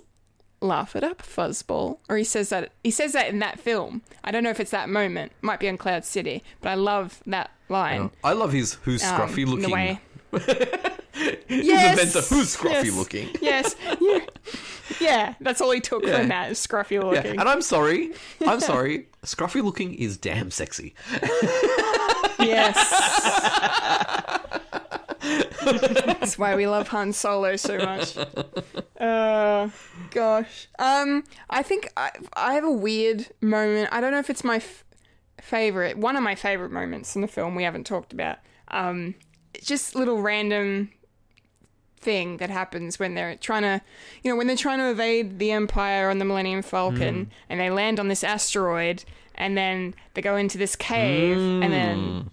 laugh 0.61 0.97
it 0.97 1.05
up 1.05 1.23
fuzzball 1.23 1.99
or 2.09 2.17
he 2.17 2.25
says 2.25 2.49
that 2.49 2.73
he 2.83 2.91
says 2.91 3.13
that 3.13 3.29
in 3.29 3.39
that 3.39 3.61
film 3.61 4.03
I 4.25 4.31
don't 4.33 4.43
know 4.43 4.51
if 4.51 4.59
it's 4.59 4.73
that 4.73 4.89
moment 4.89 5.31
might 5.41 5.61
be 5.61 5.69
on 5.69 5.77
Cloud 5.77 6.05
City 6.05 6.43
but 6.61 6.71
I 6.71 6.75
love 6.75 7.21
that 7.27 7.51
line 7.69 8.11
I 8.25 8.33
love 8.33 8.53
his 8.53 8.75
who's 8.83 9.05
um, 9.05 9.21
scruffy 9.21 9.43
in 9.43 9.51
looking. 9.51 9.69
the 9.69 9.73
way 9.73 10.01
Yes! 11.49 12.17
are 12.17 12.21
who's 12.35 12.57
scruffy 12.57 12.85
Yes. 12.87 12.95
looking. 12.97 13.29
yes 13.41 13.77
yeah. 14.01 14.19
yeah 15.01 15.35
that's 15.41 15.61
all 15.61 15.71
he 15.71 15.81
took 15.81 16.05
Yeah. 16.05 16.19
from 16.19 16.29
that 16.29 16.51
is 16.51 16.65
scruffy 16.65 16.93
Yeah, 16.93 17.03
looking 17.05 17.39
and 17.41 17.49
I'm 17.49 17.63
sorry. 17.63 18.13
I'm 18.47 18.61
sorry. 18.61 19.07
Scruffy 19.25 19.63
looking 19.63 19.95
is 19.95 20.17
damn 20.17 20.51
sexy. 20.51 20.95
Yes 22.41 22.77
that's 25.65 26.39
why 26.39 26.55
we 26.57 26.67
love 26.67 26.89
Han 26.89 27.13
Solo 27.13 27.57
so 27.57 27.79
much 27.79 28.17
Uh, 28.99 29.69
gosh. 30.11 30.67
Um, 30.81 31.23
I 31.49 31.63
think 31.63 31.89
I, 31.97 32.11
I 32.33 32.55
have 32.55 32.65
a 32.65 32.71
weird 32.73 33.29
moment. 33.41 33.89
I 33.93 34.01
don't 34.01 34.11
know 34.11 34.19
if 34.19 34.29
it's 34.29 34.43
my 34.43 34.57
f- 34.57 34.85
favorite. 35.41 35.97
One 35.97 36.17
of 36.17 36.23
my 36.25 36.35
favorite 36.35 36.73
moments 36.73 37.15
in 37.15 37.23
the 37.23 37.29
film 37.29 37.55
we 37.55 37.63
haven't 37.63 37.85
talked 37.85 38.13
about. 38.13 38.39
Um, 38.69 39.15
it's 39.55 39.67
just 39.67 39.95
little 39.95 40.21
random 40.21 40.91
thing 42.01 42.39
that 42.39 42.51
happens 42.51 42.99
when 42.99 43.15
they're 43.15 43.37
trying 43.37 43.63
to, 43.63 43.81
you 44.25 44.31
know, 44.33 44.37
when 44.37 44.49
they're 44.49 44.57
trying 44.57 44.79
to 44.79 44.91
evade 44.91 45.39
the 45.39 45.53
Empire 45.53 46.11
on 46.11 46.19
the 46.19 46.25
Millennium 46.25 46.63
Falcon 46.63 47.31
and 47.49 47.61
they 47.61 47.71
land 47.71 48.01
on 48.01 48.09
this 48.09 48.25
asteroid 48.25 49.05
and 49.39 49.57
then 49.57 49.95
they 50.15 50.21
go 50.21 50.37
into 50.37 50.59
this 50.59 50.77
cave 50.77 51.37
and 51.39 51.73
then 51.73 52.31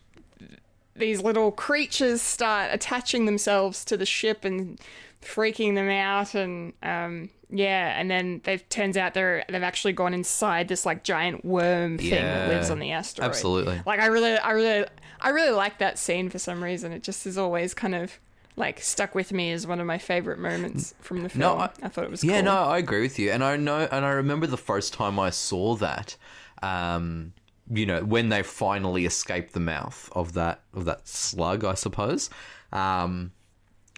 these 0.95 1.21
little 1.21 1.51
creatures 1.51 2.21
start 2.21 2.69
attaching 2.73 3.25
themselves 3.25 3.83
to 3.85 3.97
the 3.97 4.05
ship 4.05 4.43
and 4.45 4.79
freaking 5.21 5.75
them 5.75 5.89
out 5.89 6.35
and 6.35 6.71
um 6.83 7.29
yeah 7.49 7.99
and 7.99 8.11
then 8.11 8.41
it 8.45 8.69
turns 8.69 8.95
out 8.95 9.13
they're 9.13 9.43
they've 9.49 9.63
actually 9.63 9.93
gone 9.93 10.13
inside 10.13 10.67
this 10.67 10.85
like 10.85 11.03
giant 11.03 11.43
worm 11.43 11.97
thing 11.97 12.11
that 12.11 12.47
lives 12.49 12.69
on 12.69 12.79
the 12.79 12.91
asteroid 12.91 13.27
absolutely. 13.29 13.81
like 13.85 13.99
i 13.99 14.05
really 14.05 14.37
i 14.37 14.51
really 14.51 14.85
i 15.21 15.29
really 15.29 15.51
like 15.51 15.79
that 15.79 15.97
scene 15.97 16.29
for 16.29 16.37
some 16.39 16.63
reason 16.63 16.91
it 16.91 17.01
just 17.03 17.25
is 17.25 17.37
always 17.37 17.73
kind 17.73 17.95
of 17.95 18.19
like 18.55 18.79
stuck 18.79 19.13
with 19.15 19.33
me 19.33 19.51
as 19.51 19.65
one 19.67 19.79
of 19.79 19.85
my 19.87 19.97
favorite 19.97 20.37
moments 20.39 20.93
from 21.01 21.23
the 21.23 21.29
film 21.29 21.39
No, 21.41 21.55
i, 21.57 21.69
I- 21.81 21.89
thought 21.89 22.03
it 22.05 22.11
was 22.11 22.23
Yeah, 22.23 22.35
cool. 22.35 22.45
no, 22.45 22.55
I 22.57 22.77
agree 22.77 23.01
with 23.01 23.17
you, 23.19 23.31
and 23.31 23.43
I 23.43 23.57
know, 23.57 23.87
and 23.91 24.05
I 24.05 24.11
remember 24.11 24.47
the 24.47 24.55
first 24.57 24.93
time 24.93 25.19
I 25.19 25.29
saw 25.29 25.75
that. 25.75 26.15
Um, 26.61 27.33
you 27.71 27.85
know, 27.85 28.03
when 28.03 28.29
they 28.29 28.43
finally 28.43 29.05
escape 29.05 29.51
the 29.51 29.59
mouth 29.59 30.09
of 30.13 30.33
that 30.33 30.61
of 30.73 30.85
that 30.85 31.07
slug, 31.07 31.63
I 31.65 31.73
suppose. 31.73 32.29
Um, 32.71 33.31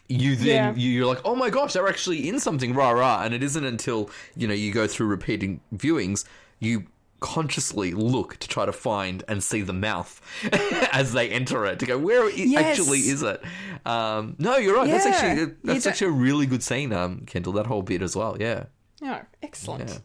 you 0.10 0.36
then 0.38 0.46
Yeah. 0.48 0.74
you- 0.76 0.92
you're 0.92 1.06
like, 1.06 1.20
oh 1.26 1.36
my 1.36 1.50
gosh, 1.50 1.74
they're 1.74 1.88
actually 1.90 2.30
in 2.30 2.40
something, 2.40 2.74
rah 2.74 2.92
rah, 2.92 3.24
and 3.24 3.34
it 3.34 3.44
isn't 3.44 3.66
until 3.66 4.10
you 4.38 4.48
know 4.48 4.54
you 4.54 4.72
go 4.72 4.88
through 4.88 5.08
repeating 5.08 5.60
viewings 5.76 6.24
you 6.60 6.86
consciously 7.20 7.92
look 7.94 8.38
to 8.38 8.48
try 8.48 8.66
to 8.66 8.72
find 8.72 9.24
and 9.28 9.44
see 9.44 9.62
the 9.64 9.74
mouth 9.74 10.22
as 10.94 11.14
they 11.14 11.30
enter 11.30 11.66
it 11.66 11.80
to 11.80 11.86
go 11.88 11.98
where 11.98 12.26
i- 12.26 12.32
Yes. 12.36 12.64
actually 12.80 13.00
is 13.00 13.24
it 13.24 13.42
um 13.88 14.36
no 14.38 14.58
you're 14.58 14.76
right 14.76 14.88
that's 14.90 15.06
actually 15.08 15.54
that's 15.64 15.88
actually 15.88 16.08
a 16.10 16.12
really 16.12 16.46
good 16.46 16.62
scene 16.62 16.94
um 16.94 17.22
kendall 17.26 17.54
that 17.54 17.66
whole 17.66 17.82
bit 17.82 18.02
as 18.04 18.16
well 18.16 18.38
yeah 18.40 18.66
Oh, 19.04 19.20
excellent. 19.44 19.90
Yeah. 19.90 19.98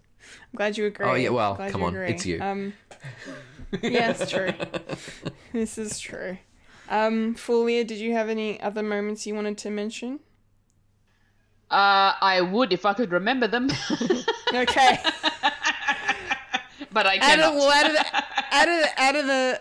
I'm 0.53 0.57
glad 0.57 0.77
you 0.79 0.87
agree. 0.87 1.07
Oh, 1.07 1.15
yeah, 1.15 1.31
well, 1.31 1.57
come 1.71 1.83
on, 1.83 1.95
agree. 1.95 2.09
it's 2.11 2.27
you. 2.27 2.41
Um, 2.41 2.73
yeah, 3.83 4.11
it's 4.11 4.31
true. 4.31 4.53
this 5.53 5.79
is 5.79 5.99
true. 5.99 6.39
Um, 6.89 7.35
Fulia, 7.35 7.87
did 7.87 7.99
you 7.99 8.13
have 8.13 8.29
any 8.29 8.61
other 8.61 8.83
moments 8.83 9.27
you 9.27 9.35
wanted 9.35 9.57
to 9.59 9.71
mention? 9.71 10.21
Uh, 11.71 12.13
I 12.21 12.41
would 12.43 12.73
if 12.73 12.85
I 12.85 12.93
could 12.93 13.13
remember 13.13 13.47
them, 13.47 13.71
Okay. 14.55 14.99
but 16.93 17.07
I 17.07 17.17
out 17.17 17.39
of, 17.39 17.45
cannot. 17.45 17.55
well, 17.55 17.71
out 17.71 17.87
of 17.87 17.93
the, 17.93 18.17
out 18.53 18.69
of 18.69 18.75
the, 18.83 19.03
out 19.03 19.17
of 19.17 19.27
the 19.27 19.61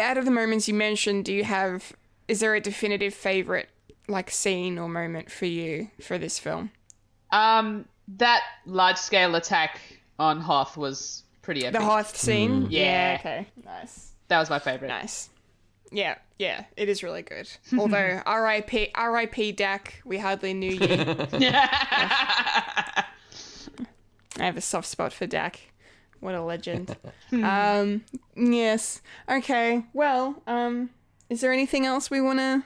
out 0.00 0.18
of 0.18 0.24
the 0.24 0.30
moments 0.32 0.66
you 0.66 0.74
mentioned, 0.74 1.24
do 1.26 1.32
you 1.32 1.44
have? 1.44 1.92
Is 2.26 2.40
there 2.40 2.54
a 2.56 2.60
definitive 2.60 3.14
favorite 3.14 3.68
like 4.08 4.30
scene 4.30 4.78
or 4.78 4.88
moment 4.88 5.30
for 5.30 5.46
you 5.46 5.90
for 6.00 6.18
this 6.18 6.38
film? 6.40 6.72
Um, 7.30 7.84
that 8.08 8.42
large 8.66 8.96
scale 8.96 9.34
attack 9.36 9.78
on 10.18 10.40
Hoth 10.40 10.76
was 10.76 11.22
pretty 11.42 11.64
epic. 11.66 11.80
The 11.80 11.84
Hoth 11.84 12.16
scene. 12.16 12.68
Yeah. 12.70 13.16
Okay. 13.20 13.46
Nice. 13.64 14.12
that 14.28 14.38
was 14.38 14.50
my 14.50 14.58
favorite. 14.58 14.88
Nice. 14.88 15.30
Yeah, 15.92 16.16
yeah, 16.38 16.64
it 16.76 16.88
is 16.88 17.02
really 17.04 17.22
good. 17.22 17.48
Although 17.78 18.20
R.I.P. 18.26 18.90
R.I.P. 18.94 19.52
Dak, 19.52 20.00
we 20.04 20.18
hardly 20.18 20.52
knew 20.52 20.72
you. 20.72 20.78
I 21.38 23.04
have 24.38 24.56
a 24.56 24.60
soft 24.60 24.88
spot 24.88 25.12
for 25.12 25.26
Dak. 25.26 25.60
What 26.18 26.34
a 26.34 26.42
legend. 26.42 26.96
um, 27.32 28.04
yes. 28.34 29.02
Okay. 29.28 29.84
Well, 29.92 30.42
um, 30.46 30.90
is 31.28 31.40
there 31.40 31.52
anything 31.52 31.86
else 31.86 32.10
we 32.10 32.20
wanna 32.20 32.64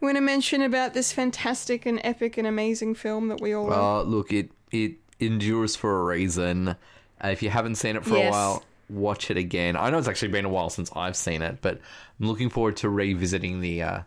want 0.00 0.16
to 0.16 0.20
mention 0.20 0.62
about 0.62 0.94
this 0.94 1.12
fantastic 1.12 1.86
and 1.86 2.00
epic 2.04 2.36
and 2.36 2.46
amazing 2.46 2.94
film 2.94 3.28
that 3.28 3.40
we 3.40 3.52
all 3.54 3.66
love? 3.66 4.06
Uh, 4.06 4.08
look, 4.08 4.32
it 4.32 4.50
it 4.70 4.92
endures 5.20 5.76
for 5.76 6.00
a 6.00 6.04
reason. 6.04 6.76
If 7.22 7.42
you 7.42 7.50
haven't 7.50 7.76
seen 7.76 7.96
it 7.96 8.04
for 8.04 8.16
Yes. 8.16 8.28
a 8.28 8.30
while, 8.30 8.64
watch 8.88 9.30
it 9.30 9.36
again. 9.36 9.76
I 9.76 9.90
know 9.90 9.98
it's 9.98 10.08
actually 10.08 10.28
been 10.32 10.44
a 10.44 10.48
while 10.50 10.70
since 10.70 10.90
I've 10.94 11.16
seen 11.16 11.42
it, 11.42 11.58
but 11.62 11.80
I'm 12.20 12.26
looking 12.26 12.50
forward 12.50 12.76
to 12.78 12.88
revisiting 12.88 13.60
the 13.60 13.82
uh, 13.82 14.00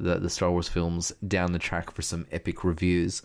the, 0.00 0.18
the 0.18 0.30
Star 0.30 0.50
Wars 0.50 0.68
films 0.68 1.12
down 1.28 1.52
the 1.52 1.58
track 1.58 1.90
for 1.92 2.02
some 2.02 2.26
epic 2.32 2.64
reviews. 2.64 3.22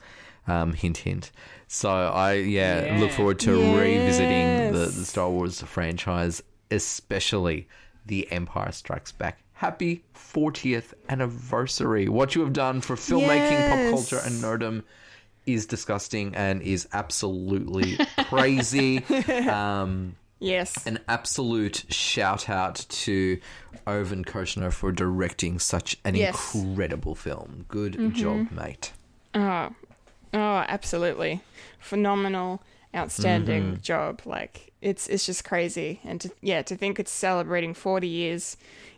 Um, 0.47 0.73
hint, 0.73 0.97
hint. 0.97 1.31
So 1.67 1.89
I 1.89 2.33
yeah, 2.33 2.97
look 2.99 3.11
forward 3.11 3.39
to 3.39 3.51
revisiting 3.77 4.71
the, 4.71 4.85
the 4.87 5.05
Star 5.05 5.29
Wars 5.29 5.61
franchise, 5.61 6.41
especially 6.71 7.67
The 8.07 8.31
Empire 8.31 8.71
Strikes 8.71 9.11
Back. 9.11 9.43
Happy 9.53 10.03
40th 10.15 10.93
anniversary! 11.09 12.07
What 12.09 12.33
you 12.33 12.41
have 12.41 12.53
done 12.53 12.81
for 12.81 12.95
filmmaking, 12.95 13.67
pop 13.69 13.89
culture, 13.91 14.17
and 14.25 14.35
Yes. 14.35 14.43
nerdom 14.43 14.83
is 15.53 15.65
disgusting 15.65 16.35
and 16.35 16.61
is 16.61 16.87
absolutely 16.93 17.97
crazy. 18.25 19.03
Um, 19.49 20.15
yes. 20.39 20.85
an 20.85 20.99
absolute 21.07 21.85
shout 21.89 22.49
out 22.49 22.85
to 22.89 23.39
Irvin 23.87 24.23
Kershner 24.23 24.71
for 24.71 24.91
directing 24.91 25.59
such 25.59 25.97
an 26.05 26.15
Yes. 26.15 26.35
Mm-hmm. 26.35 26.69
incredible 26.69 27.15
film. 27.15 27.65
Good 27.67 28.13
job, 28.13 28.51
mate. 28.51 28.91
Oh, 29.35 29.69
oh, 30.33 30.63
absolutely, 30.67 31.41
phenomenal, 31.79 32.61
outstanding 32.95 33.63
Mm-hmm. 33.73 33.81
job. 33.81 34.21
Like 34.25 34.71
it's 34.81 35.07
it's 35.07 35.25
just 35.25 35.43
crazy, 35.43 35.99
and 36.03 36.21
to, 36.21 36.31
yeah, 36.41 36.61
to 36.63 36.75
think 36.75 36.99
it's 36.99 37.11
celebrating 37.11 37.73
forty 37.73 38.07
years 38.07 38.55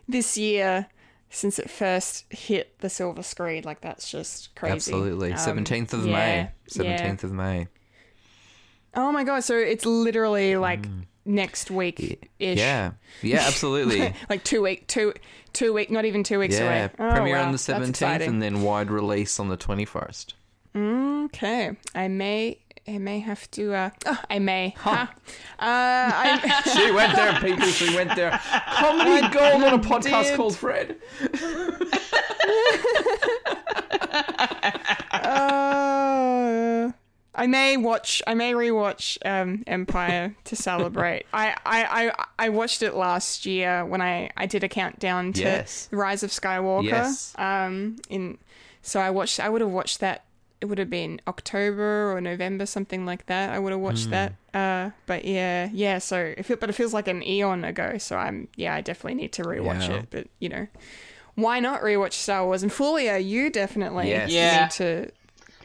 this 0.08 0.36
year 0.38 0.86
since 1.32 1.58
it 1.58 1.68
first 1.70 2.26
hit 2.30 2.78
the 2.78 2.90
silver 2.90 3.22
screen. 3.22 3.64
Like 3.64 3.80
that's 3.80 4.10
just 4.10 4.54
crazy. 4.54 4.74
Absolutely. 4.74 5.32
Um, 5.32 5.38
17th 5.38 5.92
of 5.94 6.06
yeah, 6.06 6.12
May. 6.12 6.50
yeah. 6.84 7.10
17th 7.10 7.24
of 7.24 7.32
May. 7.32 7.68
Oh 8.94 9.10
my 9.10 9.24
god! 9.24 9.40
So 9.40 9.56
it's 9.56 9.86
literally 9.86 10.56
like 10.56 10.86
next 11.24 11.70
week 11.70 12.28
ish. 12.38 12.58
Mm. 12.58 12.60
Yeah. 12.60 12.90
Yeah, 13.22 13.44
absolutely. 13.46 14.14
like 14.30 14.44
two 14.44 14.62
week, 14.62 14.86
two 14.86 15.14
two 15.52 15.72
week, 15.72 15.90
not 15.90 16.04
even 16.04 16.22
two 16.22 16.38
weeks 16.38 16.58
yeah. 16.58 16.64
away. 16.64 16.90
Oh, 16.98 17.14
Premiere 17.14 17.36
wow, 17.36 17.46
on 17.46 17.52
the 17.52 17.58
17th 17.58 18.26
and 18.26 18.42
then 18.42 18.62
wide 18.62 18.90
release 18.90 19.40
on 19.40 19.48
the 19.48 19.56
21st. 19.56 20.34
Okay, 20.74 21.76
I 21.94 22.08
may, 22.08 22.58
I 22.88 22.98
may 22.98 23.20
have 23.20 23.48
to. 23.52 23.72
Uh, 23.74 23.90
oh, 24.06 24.18
I 24.28 24.38
may. 24.40 24.74
Huh. 24.76 25.06
Uh, 25.08 25.10
I, 25.60 26.62
She 26.76 26.90
went 26.90 27.14
there, 27.14 27.40
people. 27.40 27.66
She 27.68 27.94
went 27.94 28.16
there. 28.16 28.32
Comedy 28.40 29.28
gold 29.32 29.62
on 29.62 29.74
a 29.74 29.78
podcast 29.78 30.24
did. 30.24 30.36
called 30.36 30.56
Fred. 30.56 30.96
uh, 35.22 36.90
I 37.34 37.46
may 37.46 37.76
watch. 37.76 38.22
I 38.26 38.34
may 38.34 38.52
rewatch 38.52 39.16
um, 39.24 39.62
Empire 39.66 40.34
to 40.44 40.56
celebrate. 40.56 41.24
I, 41.32 41.56
I, 41.64 41.84
I, 42.08 42.24
I 42.38 42.48
watched 42.50 42.82
it 42.82 42.94
last 42.94 43.46
year 43.46 43.84
when 43.86 44.02
I, 44.02 44.30
I 44.36 44.46
did 44.46 44.64
a 44.64 44.68
countdown 44.68 45.32
to 45.34 45.40
Yes. 45.42 45.86
the 45.86 45.96
Rise 45.96 46.22
of 46.22 46.30
Skywalker. 46.30 46.84
Yes. 46.84 47.34
Um. 47.38 47.96
In 48.10 48.38
so 48.82 49.00
I 49.00 49.10
watched. 49.10 49.40
I 49.40 49.48
would 49.48 49.60
have 49.60 49.70
watched 49.70 50.00
that. 50.00 50.24
It 50.62 50.66
would 50.66 50.78
have 50.78 50.88
been 50.88 51.20
October 51.26 52.12
or 52.12 52.20
November, 52.20 52.64
something 52.64 53.04
like 53.04 53.26
that. 53.26 53.50
I 53.50 53.58
would 53.58 53.72
have 53.72 53.80
watched 53.80 54.08
that. 54.10 54.32
Uh. 54.54 54.90
But 55.06 55.24
yeah, 55.26 55.68
yeah. 55.72 55.98
So 55.98 56.32
if 56.38 56.50
it, 56.50 56.60
but 56.60 56.70
it 56.70 56.74
feels 56.74 56.94
like 56.94 57.08
an 57.08 57.22
eon 57.22 57.64
ago. 57.64 57.98
So 57.98 58.16
I'm. 58.16 58.48
Yeah, 58.56 58.74
I 58.74 58.80
definitely 58.80 59.20
need 59.20 59.32
to 59.32 59.42
rewatch 59.42 59.88
Yeah. 59.88 59.96
it. 59.96 60.06
But 60.10 60.28
you 60.38 60.48
know. 60.48 60.66
Why 61.34 61.60
not 61.60 61.80
rewatch 61.80 62.12
Star 62.12 62.44
Wars? 62.44 62.62
And 62.62 62.70
Fulia, 62.70 63.18
you 63.18 63.50
definitely 63.50 64.10
Yes. 64.10 64.30
Yeah. 64.30 64.62
need 64.64 64.70
to 64.72 65.10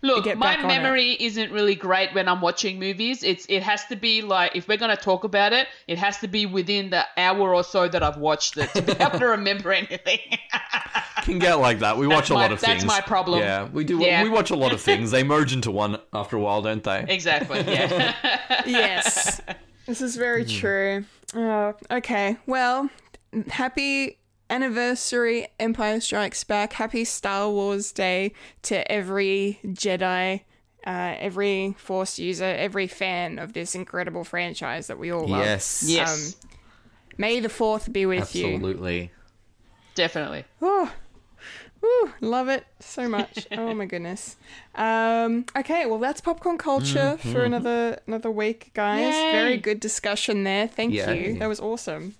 Look, 0.03 0.26
get 0.26 0.38
my 0.38 0.56
back 0.56 0.64
on 0.64 0.69
it. 0.72 0.82
memory 0.82 1.18
isn't 1.19 1.52
really 1.52 1.76
great 1.76 2.14
when 2.14 2.28
I'm 2.28 2.41
watching 2.41 2.80
movies. 2.80 3.24
It's 3.24 3.45
it 3.49 3.64
has 3.64 3.86
to 3.86 3.95
be 3.95 4.22
like 4.22 4.56
if 4.56 4.68
we're 4.68 4.78
gonna 4.78 4.95
talk 4.98 5.24
about 5.24 5.53
it, 5.53 5.68
it 5.88 5.98
has 5.98 6.18
to 6.19 6.28
be 6.28 6.45
within 6.45 6.90
the 6.90 7.06
hour 7.18 7.53
or 7.56 7.64
so 7.64 7.88
that 7.88 8.03
I've 8.03 8.18
watched 8.18 8.57
it 8.57 8.69
to 8.76 8.82
be 8.82 8.91
able 8.99 9.19
to 9.19 9.26
remember 9.28 9.72
anything. 9.74 10.19
Can 11.24 11.40
get 11.40 11.56
like 11.56 11.80
that. 11.80 11.98
We 11.98 12.07
watch 12.07 12.18
That's 12.18 12.30
a 12.30 12.34
my- 12.36 12.41
lot 12.41 12.52
of 12.52 12.61
that's 12.61 12.72
things. 12.72 12.84
That's 12.84 13.02
my 13.02 13.02
problem. 13.06 13.40
Yeah, 13.40 13.68
we 13.74 13.84
do. 13.84 13.98
Yeah. 13.99 14.24
We 14.24 14.30
watch 14.30 14.49
a 14.52 14.56
lot 14.56 14.72
of 14.72 14.80
things. 14.90 15.11
They 15.11 15.24
merge 15.24 15.52
into 15.53 15.72
one 15.72 15.99
after 16.14 16.38
a 16.38 16.40
while, 16.40 16.61
don't 16.61 16.84
they? 16.84 17.06
exactly. 17.10 17.60
Yeah. 17.61 18.15
yes, 18.65 19.41
this 19.86 20.02
is 20.02 20.15
very 20.15 20.44
Hmm. 20.44 20.49
true. 20.49 21.06
Oh, 21.36 21.74
okay, 21.91 22.38
well, 22.45 22.90
happy 23.49 24.18
anniversary, 24.49 25.48
Empire 25.60 25.99
Strikes 25.99 26.44
Back. 26.44 26.74
Happy 26.74 27.06
Star 27.06 27.49
Wars 27.49 27.91
Day 27.91 28.34
to 28.64 28.90
every 28.91 29.60
Jedi, 29.65 30.41
uh, 30.86 31.15
every 31.18 31.76
Force 31.78 32.19
user, 32.19 32.45
every 32.45 32.88
fan 32.88 33.40
of 33.40 33.53
this 33.53 33.76
incredible 33.76 34.24
franchise 34.24 34.88
that 34.88 34.98
we 34.99 35.11
all 35.11 35.28
love. 35.28 35.45
Yes. 35.45 35.84
yes. 35.88 36.36
May 37.18 37.40
the 37.40 37.49
Fourth 37.49 37.91
be 37.91 38.06
with 38.06 38.36
you. 38.36 38.53
Absolutely. 38.56 39.11
definitely. 39.95 40.45
Oh, 40.61 40.94
woo, 41.82 42.11
love 42.22 42.48
it 42.48 42.65
so 42.80 43.10
much. 43.10 43.48
oh 43.52 43.74
my 43.74 43.86
goodness. 43.86 44.36
Um, 44.76 45.45
okay, 45.56 45.86
well 45.86 45.99
that's 45.99 46.22
popcorn 46.22 46.57
culture 46.57 47.18
for 47.18 47.44
another 47.44 47.99
another 48.07 48.32
week, 48.32 48.72
guys. 48.74 49.14
Yay. 49.14 49.32
Very 49.32 49.57
good 49.57 49.80
discussion 49.80 50.44
there. 50.44 50.68
Thank 50.68 50.94
Yay. 50.94 51.32
you. 51.34 51.40
That 51.40 51.48
was 51.48 51.60
awesome. 51.60 52.15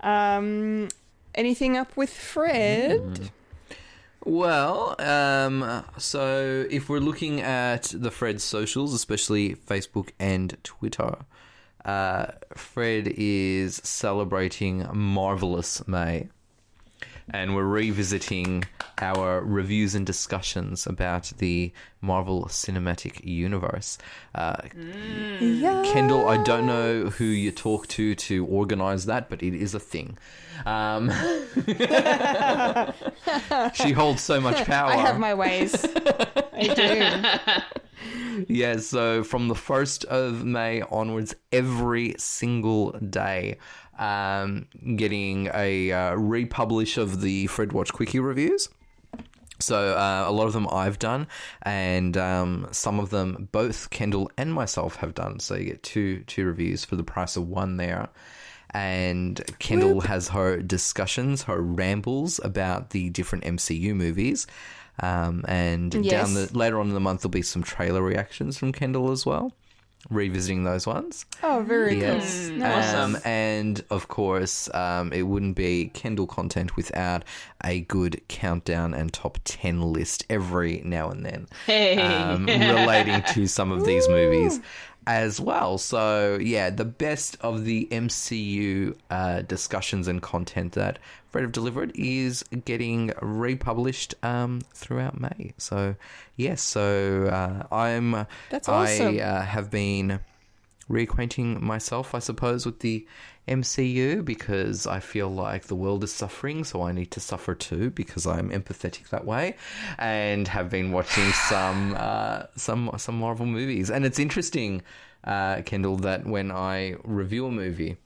Um, 0.00 0.88
anything 1.34 1.76
up 1.76 1.96
with 1.96 2.10
Fred? 2.10 3.30
Well, 4.24 4.94
um, 5.00 5.84
so 5.98 6.66
if 6.70 6.88
we're 6.88 7.00
looking 7.00 7.40
at 7.40 7.92
the 7.94 8.10
Fred 8.10 8.40
socials, 8.40 8.94
especially 8.94 9.56
Facebook 9.56 10.10
and 10.20 10.56
Twitter, 10.62 11.16
uh, 11.84 12.26
Fred 12.54 13.08
is 13.16 13.76
celebrating 13.76 14.86
Marvelous 14.92 15.86
May. 15.88 16.28
And 17.30 17.54
we're 17.54 17.64
revisiting 17.64 18.64
our 18.98 19.40
reviews 19.40 19.94
and 19.94 20.04
discussions 20.06 20.86
about 20.86 21.32
the 21.38 21.72
Marvel 22.00 22.44
Cinematic 22.46 23.24
Universe. 23.24 23.98
Uh, 24.34 24.56
Yeah. 25.40 25.82
Kendall, 25.86 26.28
I 26.28 26.42
don't 26.42 26.66
know 26.66 27.06
who 27.10 27.24
you 27.24 27.50
talk 27.52 27.86
to 27.88 28.14
to 28.14 28.46
organize 28.46 29.06
that, 29.06 29.28
but 29.30 29.42
it 29.42 29.54
is 29.54 29.74
a 29.74 29.80
thing. 29.80 30.18
Um, 30.66 31.10
she 33.74 33.92
holds 33.92 34.22
so 34.22 34.40
much 34.40 34.64
power. 34.66 34.90
I 34.90 34.96
have 34.96 35.18
my 35.18 35.34
ways. 35.34 35.84
I 36.54 36.74
do. 36.74 37.72
Yeah, 38.48 38.78
so 38.78 39.22
from 39.22 39.46
the 39.46 39.54
1st 39.54 40.06
of 40.06 40.44
May 40.44 40.82
onwards, 40.82 41.36
every 41.52 42.16
single 42.18 42.90
day, 42.92 43.58
um, 44.02 44.66
getting 44.96 45.48
a 45.54 45.92
uh, 45.92 46.14
republish 46.14 46.98
of 46.98 47.20
the 47.20 47.46
Fred 47.46 47.72
Watch 47.72 47.92
Quickie 47.92 48.18
reviews. 48.18 48.68
So 49.60 49.96
uh, 49.96 50.24
a 50.26 50.32
lot 50.32 50.46
of 50.48 50.54
them 50.54 50.66
I've 50.72 50.98
done, 50.98 51.28
and 51.62 52.16
um, 52.16 52.66
some 52.72 52.98
of 52.98 53.10
them 53.10 53.48
both 53.52 53.90
Kendall 53.90 54.28
and 54.36 54.52
myself 54.52 54.96
have 54.96 55.14
done. 55.14 55.38
So 55.38 55.54
you 55.54 55.66
get 55.66 55.84
two 55.84 56.24
two 56.24 56.44
reviews 56.44 56.84
for 56.84 56.96
the 56.96 57.04
price 57.04 57.36
of 57.36 57.48
one 57.48 57.76
there. 57.76 58.08
And 58.74 59.40
Kendall 59.58 60.00
has 60.00 60.28
her 60.28 60.56
discussions, 60.56 61.42
her 61.42 61.60
rambles 61.60 62.40
about 62.42 62.90
the 62.90 63.10
different 63.10 63.44
MCU 63.44 63.94
movies. 63.94 64.46
Um, 65.00 65.44
and 65.46 65.90
down 65.90 66.34
the 66.34 66.48
later 66.52 66.80
on 66.80 66.88
in 66.88 66.94
the 66.94 67.00
month, 67.00 67.20
there'll 67.20 67.30
be 67.30 67.42
some 67.42 67.62
trailer 67.62 68.02
reactions 68.02 68.56
from 68.56 68.72
Kendall 68.72 69.10
as 69.10 69.26
well, 69.26 69.52
revisiting 70.10 70.64
those 70.64 70.86
ones. 70.86 71.24
Oh, 71.42 71.64
very 71.66 72.00
Yes. 72.00 72.48
cool. 72.48 72.58
Nice. 72.58 72.94
Um, 72.94 73.16
and 73.24 73.84
of 73.90 74.08
course, 74.08 74.68
um, 74.74 75.12
it 75.12 75.22
wouldn't 75.22 75.56
be 75.56 75.90
Kendall 75.94 76.26
content 76.26 76.76
without 76.76 77.24
a 77.64 77.80
good 77.82 78.20
countdown 78.28 78.94
and 78.94 79.12
top 79.12 79.38
10 79.44 79.80
list 79.80 80.24
every 80.28 80.82
now 80.84 81.08
and 81.10 81.24
then 81.24 81.46
Hey. 81.66 81.98
um, 81.98 82.46
relating 82.46 83.22
to 83.34 83.46
some 83.46 83.70
of 83.70 83.84
these 83.84 84.08
movies 84.08 84.60
as 85.06 85.40
well. 85.40 85.78
So, 85.78 86.38
yeah, 86.40 86.70
the 86.70 86.84
best 86.84 87.36
of 87.40 87.64
the 87.64 87.88
MCU 87.90 88.96
uh, 89.10 89.42
discussions 89.42 90.08
and 90.08 90.22
content 90.22 90.72
that 90.72 90.98
Fred 91.28 91.42
have 91.42 91.52
delivered 91.52 91.92
is 91.94 92.44
getting 92.64 93.12
republished 93.20 94.14
um, 94.22 94.60
throughout 94.74 95.20
May. 95.20 95.54
So, 95.58 95.96
yes, 96.36 96.60
so 96.62 97.26
uh, 97.26 97.74
I'm. 97.74 98.26
That's 98.50 98.68
awesome. 98.68 99.18
I 99.18 99.20
uh, 99.20 99.42
have 99.42 99.70
been 99.70 100.20
reacquainting 100.92 101.60
myself, 101.60 102.14
I 102.14 102.18
suppose, 102.18 102.66
with 102.66 102.80
the 102.80 103.06
MCU 103.48 104.24
because 104.24 104.86
I 104.86 105.00
feel 105.00 105.28
like 105.28 105.64
the 105.64 105.74
world 105.74 106.04
is 106.04 106.12
suffering, 106.12 106.62
so 106.62 106.82
I 106.82 106.92
need 106.92 107.10
to 107.12 107.20
suffer 107.20 107.54
too 107.54 107.90
because 107.90 108.26
I'm 108.26 108.50
empathetic 108.50 109.08
that 109.08 109.24
way, 109.24 109.56
and 109.98 110.46
have 110.46 110.70
been 110.70 110.92
watching 110.92 111.30
some 111.48 111.96
uh, 111.98 112.44
some 112.56 112.90
some 112.98 113.18
Marvel 113.18 113.46
movies. 113.46 113.90
And 113.90 114.04
it's 114.04 114.18
interesting, 114.18 114.82
uh, 115.24 115.62
Kendall, 115.62 115.96
that 115.96 116.26
when 116.26 116.50
I 116.52 116.96
review 117.02 117.46
a 117.46 117.50
movie. 117.50 117.96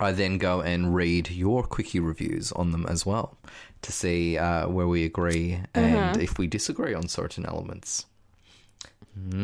I 0.00 0.10
then 0.10 0.38
go 0.38 0.62
and 0.62 0.96
read 0.96 1.30
your 1.30 1.62
quickie 1.62 2.00
reviews 2.00 2.50
on 2.50 2.72
them 2.72 2.86
as 2.88 3.06
well 3.06 3.38
to 3.82 3.92
see 3.92 4.36
uh, 4.36 4.66
where 4.68 4.88
we 4.88 5.04
agree 5.04 5.60
and 5.74 6.20
if 6.20 6.38
we 6.38 6.48
disagree 6.48 6.92
on 6.92 7.06
certain 7.06 7.46
elements. 7.46 8.04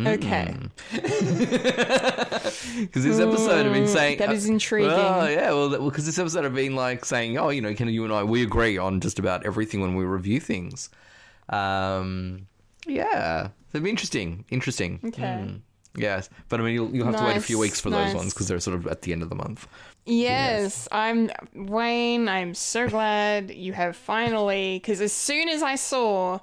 Okay. 0.06 0.54
Mm. 0.54 0.70
Because 2.76 3.04
this 3.04 3.18
episode 3.18 3.66
I've 3.66 3.72
been 3.72 3.84
mm, 3.84 3.88
saying 3.88 4.18
that 4.18 4.28
uh, 4.28 4.32
is 4.32 4.48
intriguing. 4.48 4.90
Oh 4.90 5.26
yeah, 5.26 5.50
well, 5.52 5.68
because 5.88 6.06
this 6.06 6.18
episode 6.18 6.44
I've 6.44 6.54
been 6.54 6.76
like 6.76 7.04
saying, 7.04 7.38
oh, 7.38 7.48
you 7.48 7.60
know, 7.60 7.74
can 7.74 7.88
you 7.88 8.04
and 8.04 8.12
I 8.12 8.22
we 8.22 8.42
agree 8.42 8.78
on 8.78 9.00
just 9.00 9.18
about 9.18 9.44
everything 9.46 9.80
when 9.80 9.94
we 9.94 10.04
review 10.04 10.40
things. 10.40 10.90
Um, 11.48 12.46
yeah, 12.86 13.48
it'd 13.72 13.82
be 13.82 13.90
interesting. 13.90 14.44
Interesting. 14.50 15.00
Okay. 15.04 15.22
Mm. 15.22 15.60
Yes, 15.94 16.30
but 16.48 16.60
I 16.60 16.62
mean, 16.62 16.74
you'll, 16.74 16.94
you'll 16.94 17.06
have 17.06 17.16
to 17.16 17.24
wait 17.24 17.36
a 17.36 17.40
few 17.40 17.58
weeks 17.58 17.80
for 17.80 17.90
those 17.90 18.14
ones 18.14 18.32
because 18.32 18.48
they're 18.48 18.60
sort 18.60 18.76
of 18.76 18.86
at 18.86 19.02
the 19.02 19.12
end 19.12 19.22
of 19.22 19.28
the 19.28 19.34
month. 19.34 19.66
Yes, 20.06 20.88
I'm 20.90 21.30
Wayne. 21.54 22.28
I'm 22.28 22.54
so 22.54 22.88
glad 22.88 23.50
you 23.50 23.72
have 23.74 23.94
finally. 23.96 24.78
Because 24.78 25.00
as 25.00 25.12
soon 25.12 25.48
as 25.48 25.62
I 25.62 25.74
saw 25.76 26.40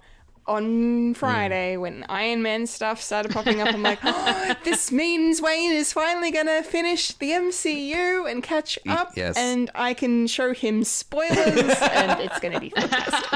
on 0.50 1.14
Friday 1.14 1.78
when 1.78 2.04
Iron 2.10 2.42
Man 2.42 2.66
stuff 2.68 3.00
started 3.02 3.32
popping 3.32 3.62
up, 3.62 3.74
I'm 3.74 3.84
like, 3.84 4.00
oh, 4.04 4.56
this 4.66 4.92
means 4.92 5.42
Wayne 5.42 5.72
is 5.72 5.94
finally 5.94 6.32
gonna 6.32 6.64
finish 6.64 7.14
the 7.14 7.30
MCU 7.32 8.30
and 8.30 8.42
catch 8.44 8.80
up, 8.88 9.14
yes. 9.16 9.38
and 9.38 9.70
I 9.76 9.94
can 9.94 10.28
show 10.28 10.54
him 10.54 10.84
spoilers, 10.84 11.38
and 11.82 12.20
it's 12.22 12.40
gonna 12.40 12.60
be 12.60 12.72
fantastic. 12.72 13.30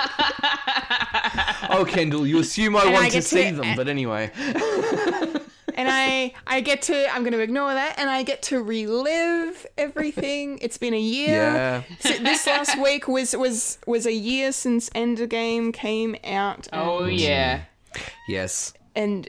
Oh, 1.69 1.85
Kendall, 1.88 2.26
you 2.27 2.40
assume 2.40 2.76
I 2.76 2.81
And 2.84 2.94
want 2.94 3.06
I 3.06 3.10
to 3.10 3.14
get 3.15 3.23
see 3.23 3.49
to- 3.52 3.56
them, 3.57 3.76
but 3.76 3.88
anyway. 3.88 4.31
and 5.75 5.87
I 5.89 6.33
I 6.47 6.61
get 6.61 6.81
to 6.83 7.13
I'm 7.13 7.23
going 7.23 7.33
to 7.33 7.39
ignore 7.39 7.73
that 7.73 7.97
and 7.99 8.09
I 8.09 8.23
get 8.23 8.41
to 8.43 8.61
relive 8.61 9.65
everything. 9.77 10.59
It's 10.63 10.77
been 10.77 10.93
a 10.93 10.99
year. 10.99 11.33
Yeah. 11.35 11.83
So 11.99 12.13
this 12.19 12.47
last 12.47 12.77
week 12.81 13.07
was 13.07 13.35
was 13.35 13.77
was 13.85 14.05
a 14.05 14.13
year 14.13 14.51
since 14.51 14.89
Endgame 14.91 15.73
came 15.73 16.15
out. 16.23 16.67
Oh 16.71 17.05
yeah. 17.05 17.63
Yes. 18.27 18.73
and 18.95 19.27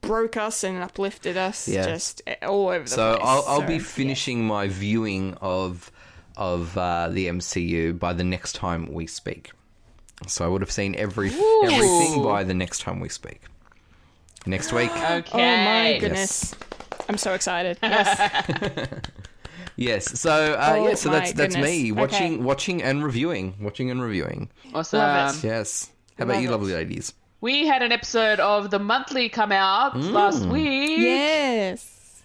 broke 0.00 0.36
us 0.36 0.62
and 0.64 0.82
uplifted 0.82 1.36
us 1.36 1.66
yeah. 1.68 1.84
just 1.84 2.22
all 2.42 2.68
over 2.68 2.84
the 2.84 2.88
So 2.90 3.16
place. 3.16 3.26
I'll, 3.28 3.44
I'll 3.46 3.66
be 3.66 3.78
So, 3.80 3.84
finishing 3.84 4.46
my 4.46 4.68
viewing 4.68 5.34
of 5.40 5.90
of 6.36 6.76
uh, 6.78 7.08
the 7.08 7.26
MCU 7.28 7.98
by 7.98 8.12
the 8.12 8.24
next 8.24 8.54
time 8.54 8.92
we 8.92 9.06
speak. 9.06 9.50
So 10.26 10.44
I 10.44 10.48
would 10.48 10.62
have 10.62 10.70
seen 10.70 10.94
every 10.94 11.28
everything 11.64 12.22
by 12.22 12.44
the 12.44 12.54
next 12.54 12.80
time 12.80 13.00
we 13.00 13.08
speak. 13.08 13.42
Next 14.46 14.72
week. 14.72 14.90
Okay. 14.96 15.22
Oh 15.32 15.64
my 15.64 15.98
goodness. 15.98 16.54
I'm 17.08 17.18
so 17.18 17.34
excited. 17.34 17.78
Yes. 17.82 18.88
Yes. 19.78 20.18
So 20.18 20.30
uh, 20.54 20.72
Oh 20.78 20.88
yeah. 20.88 20.94
So 20.94 21.10
that's 21.10 21.32
that's 21.32 21.54
goodness. 21.54 21.70
me 21.70 21.92
watching 21.92 22.34
Okay. 22.34 22.42
watching 22.42 22.82
and 22.82 23.04
reviewing, 23.04 23.54
watching 23.60 23.90
and 23.90 24.00
reviewing. 24.02 24.48
Awesome. 24.74 25.00
Love 25.00 25.44
it. 25.44 25.46
Yes. 25.46 25.90
How 26.16 26.24
about 26.24 26.40
you, 26.40 26.48
it. 26.48 26.50
lovely 26.50 26.72
ladies? 26.72 27.12
We 27.42 27.66
had 27.66 27.82
an 27.82 27.92
episode 27.92 28.40
of 28.40 28.70
the 28.70 28.78
monthly 28.78 29.28
come 29.28 29.52
out 29.52 29.92
Mm. 29.94 30.12
last 30.12 30.46
week. 30.46 30.98
yes. 31.00 32.22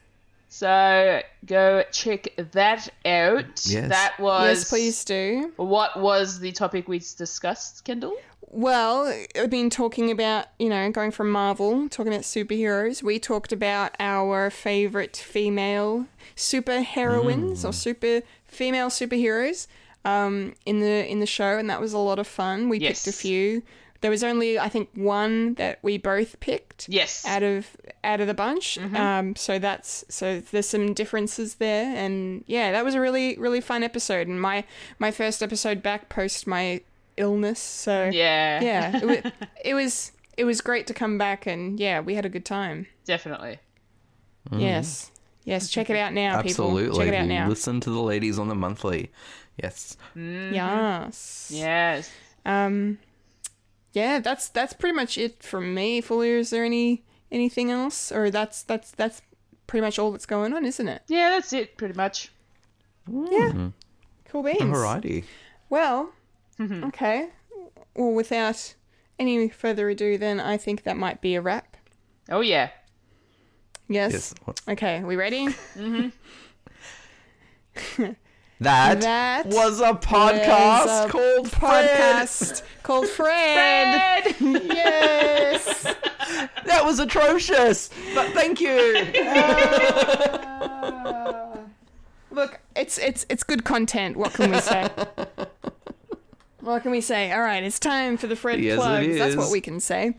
So 0.48 1.22
go 1.45 1.84
check 1.91 2.30
that 2.53 2.88
out. 3.06 3.65
Yes. 3.65 3.89
That 3.89 4.14
was 4.18 4.60
Yes, 4.60 4.69
please 4.69 5.03
do. 5.06 5.52
What 5.57 5.99
was 5.99 6.39
the 6.39 6.53
topic 6.53 6.88
we 6.88 6.99
discussed, 6.99 7.84
Kendall? 7.84 8.15
Well, 8.53 9.14
I've 9.36 9.49
been 9.49 9.69
talking 9.69 10.11
about, 10.11 10.48
you 10.60 10.68
know, 10.68 10.91
going 10.91 11.11
from 11.11 11.32
Marvel, 11.32 11.88
talking 11.88 12.11
about 12.11 12.23
superheroes. 12.23 13.02
We 13.02 13.18
talked 13.18 13.53
about 13.53 13.95
our 13.98 14.49
favorite 14.49 15.15
female 15.15 16.06
super 16.36 16.82
heroines 16.82 17.64
or 17.64 17.72
super 17.72 18.22
female 18.45 18.90
superheroes 18.90 19.68
um, 20.03 20.53
in 20.65 20.82
the 20.82 21.10
in 21.10 21.19
the 21.22 21.26
show, 21.26 21.57
and 21.57 21.69
that 21.69 21.80
was 21.80 21.94
a 21.94 21.98
lot 21.98 22.19
of 22.19 22.28
fun. 22.28 22.68
We 22.68 22.80
Yes. 22.80 23.06
picked 23.06 23.15
a 23.15 23.18
few. 23.18 23.64
There 24.02 24.11
was 24.11 24.23
only, 24.23 24.57
I 24.60 24.68
think, 24.68 24.90
one 24.95 25.53
that 25.53 25.78
we 25.84 25.98
both 25.99 26.40
picked. 26.40 26.90
Yes. 26.90 27.23
Out 27.26 27.44
of 27.44 27.68
out 28.03 28.19
of 28.19 28.28
the 28.28 28.34
bunch, 28.34 28.78
Mm-hmm. 28.82 28.95
um, 28.98 29.36
so 29.38 29.60
that's 29.60 30.03
so 30.10 30.41
there's 30.41 30.68
some 30.68 30.94
differences 30.94 31.56
there, 31.56 31.95
and 31.95 32.44
yeah, 32.48 32.73
that 32.73 32.84
was 32.84 32.95
a 32.95 32.99
really 32.99 33.38
really 33.38 33.61
fun 33.61 33.82
episode, 33.82 34.28
and 34.28 34.41
my 34.41 34.65
my 34.99 35.10
first 35.11 35.41
episode 35.41 35.82
back 35.82 36.10
post 36.10 36.48
my 36.48 36.82
illness, 37.17 37.59
so 37.59 38.09
Yeah. 38.13 38.61
yeah, 38.61 38.97
it 38.97 39.05
was, 39.05 39.31
it 39.65 39.73
was 39.73 40.11
it 40.38 40.45
was 40.45 40.61
great 40.61 40.88
to 40.88 40.93
come 40.93 41.17
back 41.17 41.45
and 41.45 41.79
yeah, 41.79 41.99
we 41.99 42.15
had 42.15 42.25
a 42.25 42.29
good 42.29 42.45
time. 42.45 42.88
Definitely. 43.05 43.59
Mm-hmm. 44.49 44.59
Yes, 44.61 45.11
yes, 45.43 45.69
check 45.69 45.89
it 45.89 45.97
out 45.97 46.13
now, 46.13 46.41
people. 46.41 46.65
Absolutely. 46.65 46.97
Check 47.05 47.13
it 47.13 47.17
out 47.17 47.27
now. 47.27 47.47
Listen 47.47 47.79
to 47.81 47.89
the 47.89 48.01
ladies 48.01 48.39
on 48.39 48.47
the 48.47 48.55
monthly. 48.55 49.11
Yes. 49.61 49.97
Mm-hmm. 50.15 50.53
Yes. 50.53 51.51
Yes. 51.53 52.11
Um, 52.45 52.97
yeah, 53.93 54.19
that's 54.19 54.49
that's 54.49 54.73
pretty 54.73 54.95
much 54.95 55.17
it 55.17 55.43
from 55.43 55.73
me. 55.73 56.01
Fulia, 56.01 56.39
is 56.39 56.49
there 56.49 56.63
any 56.65 57.03
anything 57.31 57.69
else, 57.69 58.11
or 58.11 58.31
that's 58.31 58.63
that's 58.63 58.91
that's 58.91 59.21
pretty 59.67 59.81
much 59.85 59.99
all 59.99 60.11
that's 60.11 60.25
going 60.25 60.53
on, 60.53 60.65
isn't 60.65 60.88
it? 60.88 61.01
Yeah, 61.07 61.29
that's 61.31 61.53
it, 61.53 61.77
pretty 61.77 61.93
much. 61.93 62.31
Yeah. 63.07 63.49
Mm-hmm. 63.51 63.67
Cool 64.29 64.43
beans. 64.43 64.61
Alrighty. 64.61 65.25
Well, 65.69 66.11
Mm-hmm. 66.61 66.83
okay. 66.85 67.29
Well, 67.95 68.11
without 68.13 68.75
any 69.19 69.49
further 69.49 69.89
ado, 69.89 70.17
then 70.17 70.39
I 70.39 70.57
think 70.57 70.83
that 70.83 70.95
might 70.97 71.21
be 71.21 71.35
a 71.35 71.41
wrap. 71.41 71.75
Oh 72.29 72.41
yeah. 72.41 72.69
Yes. 73.89 74.11
Yes. 74.13 74.33
What- 74.45 74.61
Okay, 74.69 75.03
we 75.03 75.15
ready? 75.15 75.47
Mm-hmm. 75.75 76.09
That, 78.61 79.01
That 79.01 79.47
was 79.47 79.79
a 79.81 79.93
podcast 79.93 80.85
was 80.85 81.05
a 81.05 81.09
called 81.09 81.49
Fred. 81.51 82.21
podcast 82.29 82.61
called 82.83 83.07
Fred. 83.07 84.35
yes. 84.39 85.83
That 86.65 86.85
was 86.85 86.99
atrocious. 86.99 87.89
But 88.13 88.33
thank 88.33 88.61
you. 88.61 88.77
Look, 92.29 92.59
it's 92.75 92.97
it's 92.99 93.25
it's 93.29 93.43
good 93.43 93.63
content. 93.65 94.15
What 94.15 94.33
can 94.33 94.51
we 94.51 94.59
say? 94.61 94.89
What 96.61 96.81
can 96.83 96.91
we 96.91 97.01
say? 97.01 97.31
All 97.31 97.41
right, 97.41 97.63
it's 97.63 97.79
time 97.79 98.17
for 98.17 98.27
the 98.27 98.35
Fred 98.35 98.59
Yes, 98.59 98.77
plugs. 98.77 99.17
That's 99.17 99.35
what 99.35 99.51
we 99.51 99.61
can 99.61 99.79
say. 99.79 100.15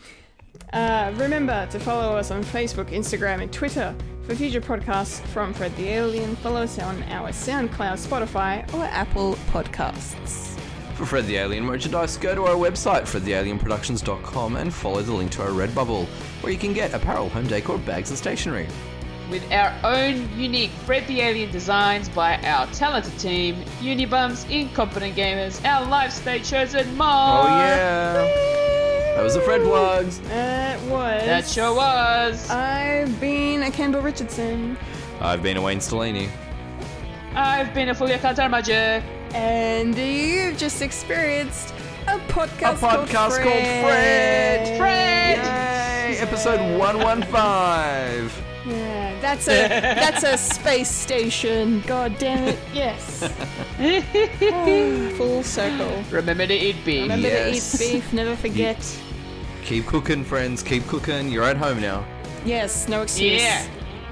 Uh, 0.72 1.12
remember 1.16 1.66
to 1.70 1.78
follow 1.80 2.16
us 2.16 2.30
on 2.30 2.44
Facebook, 2.44 2.90
Instagram, 2.90 3.42
and 3.42 3.52
Twitter 3.52 3.94
for 4.24 4.34
future 4.34 4.60
podcasts 4.60 5.20
from 5.28 5.52
Fred 5.52 5.74
the 5.76 5.88
Alien. 5.88 6.36
Follow 6.36 6.62
us 6.62 6.78
on 6.78 7.02
our 7.04 7.30
SoundCloud, 7.30 7.98
Spotify, 8.06 8.72
or 8.74 8.84
Apple 8.84 9.34
Podcasts. 9.50 10.58
For 10.94 11.06
Fred 11.06 11.26
the 11.26 11.36
Alien 11.36 11.64
merchandise, 11.64 12.16
go 12.16 12.34
to 12.34 12.44
our 12.44 12.54
website, 12.54 13.02
fredthealienproductions.com, 13.02 14.56
and 14.56 14.72
follow 14.72 15.02
the 15.02 15.12
link 15.12 15.32
to 15.32 15.42
our 15.42 15.48
Redbubble, 15.48 16.06
where 16.42 16.52
you 16.52 16.58
can 16.58 16.72
get 16.72 16.92
apparel, 16.92 17.28
home 17.30 17.46
decor, 17.46 17.78
bags, 17.78 18.10
and 18.10 18.18
stationery. 18.18 18.68
With 19.30 19.50
our 19.50 19.72
own 19.82 20.28
unique 20.38 20.70
Fred 20.84 21.06
the 21.06 21.20
Alien 21.22 21.50
designs 21.50 22.08
by 22.10 22.36
our 22.42 22.66
talented 22.68 23.18
team, 23.18 23.56
Unibums, 23.80 24.48
Incompetent 24.50 25.14
Gamers, 25.16 25.64
our 25.64 25.86
live 25.86 26.12
stage 26.12 26.44
shows, 26.44 26.74
and 26.74 26.98
more. 26.98 27.06
Oh, 27.06 27.46
yeah. 27.46 28.12
That 29.16 29.22
was 29.22 29.34
the 29.34 29.40
Fred 29.40 29.62
Vlogs. 29.62 30.22
That 30.28 30.78
was. 30.82 31.22
That 31.24 31.46
sure 31.46 31.74
was. 31.74 32.50
I've 32.50 33.18
been 33.20 33.62
a 33.62 33.70
Kendall 33.70 34.02
Richardson, 34.02 34.76
I've 35.20 35.42
been 35.42 35.56
a 35.56 35.62
Wayne 35.62 35.78
Stellini. 35.78 36.28
I've 37.34 37.72
been 37.72 37.88
a 37.88 37.94
Fulia 37.94 38.18
Kantarmaja. 38.18 39.02
and 39.34 39.96
you've 39.96 40.58
just 40.58 40.82
experienced 40.82 41.72
a 42.06 42.18
podcast, 42.18 42.74
A 42.82 42.86
podcast, 42.86 43.06
podcast 43.06 43.42
called 43.42 43.64
Fred. 43.84 44.76
Fred! 44.76 45.38
Yay! 45.38 46.18
Episode 46.18 46.60
115. 46.78 48.51
Yeah, 48.66 49.20
that's 49.20 49.48
a 49.48 49.68
that's 49.68 50.22
a 50.22 50.36
space 50.54 50.88
station. 50.90 51.82
God 51.86 52.16
damn 52.18 52.44
it! 52.48 52.58
Yes. 52.72 53.22
Full 55.16 55.42
circle. 55.42 56.02
Remember 56.10 56.46
to 56.46 56.54
eat 56.54 56.76
beef. 56.84 57.02
Remember 57.02 57.28
Yes. 57.28 57.78
to 57.78 57.84
eat 57.84 57.92
beef. 57.92 58.12
Never 58.12 58.36
forget. 58.36 58.78
Keep 59.64 59.86
cooking, 59.86 60.24
friends. 60.24 60.62
Keep 60.62 60.86
cooking. 60.86 61.28
You're 61.30 61.44
at 61.44 61.56
home 61.56 61.80
now. 61.80 62.04
Yes, 62.44 62.88
no 62.88 63.02
excuse. 63.02 63.40
Yeah. 63.42 63.66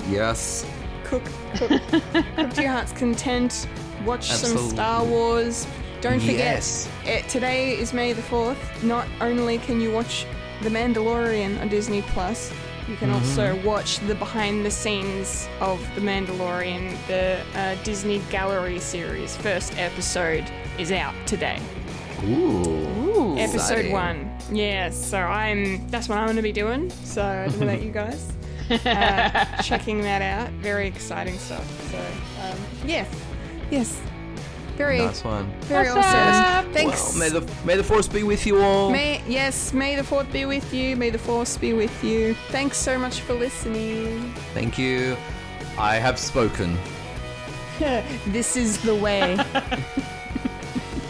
Yes. 0.08 0.66
Cook, 1.04 1.24
cook, 1.54 1.70
cook 1.90 2.50
to 2.54 2.62
your 2.62 2.70
heart's 2.72 2.92
content. 2.92 3.66
Watch 4.04 4.30
some 4.30 4.56
Star 4.70 5.04
Wars. 5.04 5.66
Don't 6.00 6.20
forget, 6.20 6.38
Yes. 6.38 6.88
it, 7.04 7.28
today 7.28 7.72
is 7.76 7.92
May 7.92 8.12
the 8.14 8.22
4th. 8.22 8.82
Not 8.82 9.06
only 9.20 9.58
can 9.58 9.80
you 9.82 9.90
watch 9.92 10.24
The 10.62 10.70
Mandalorian 10.70 11.60
on 11.60 11.68
Disney 11.68 12.00
Plus, 12.02 12.50
you 12.90 12.96
can 12.96 13.10
also 13.10 13.54
watch 13.62 14.00
the 14.00 14.16
behind 14.16 14.66
the 14.66 14.70
scenes 14.70 15.48
of 15.60 15.78
The 15.94 16.00
Mandalorian, 16.00 16.96
the 17.06 17.40
uh, 17.58 17.76
Disney 17.84 18.18
Gallery 18.30 18.80
series. 18.80 19.36
First 19.36 19.78
episode 19.78 20.44
is 20.76 20.90
out 20.90 21.14
today. 21.24 21.60
Ooh. 22.24 23.36
Episode 23.38 23.78
Exciting. 23.78 23.92
one. 23.92 24.30
Yeah, 24.50 24.90
so 24.90 25.18
I'm. 25.18 25.86
That's 25.88 26.08
what 26.08 26.18
I'm 26.18 26.26
going 26.26 26.36
to 26.36 26.42
be 26.42 26.52
doing. 26.52 26.90
So 27.04 27.24
I 27.24 27.46
don't 27.46 27.60
know 27.60 27.66
about 27.68 27.82
you 27.82 27.92
guys. 27.92 28.32
Uh, 28.68 29.44
checking 29.62 30.00
that 30.02 30.20
out. 30.20 30.50
Very 30.54 30.88
exciting 30.88 31.38
stuff. 31.38 31.64
So 31.92 31.98
um, 32.42 32.58
yeah, 32.84 33.06
Yes. 33.70 34.00
Very, 34.80 34.98
Nice 34.98 35.22
one. 35.24 35.46
very 35.62 35.92
What's 35.92 36.06
awesome. 36.06 36.72
Thanks. 36.72 37.10
Well, 37.10 37.18
may 37.18 37.28
the 37.28 37.42
may 37.66 37.76
the 37.76 37.84
force 37.84 38.08
be 38.08 38.22
with 38.22 38.46
you 38.46 38.62
all. 38.62 38.90
May 38.90 39.20
yes, 39.28 39.74
may 39.74 39.94
the 39.94 40.02
force 40.02 40.26
be 40.32 40.46
with 40.46 40.72
you. 40.72 40.96
May 40.96 41.10
the 41.10 41.18
force 41.18 41.58
be 41.58 41.74
with 41.74 42.02
you. 42.02 42.32
Thanks 42.48 42.78
so 42.78 42.98
much 42.98 43.20
for 43.20 43.34
listening. 43.34 44.32
Thank 44.54 44.78
you. 44.78 45.18
I 45.78 45.96
have 45.96 46.18
spoken. 46.18 46.78
This 48.26 48.56
is 48.56 48.80
the 48.82 48.94
way. 48.94 49.36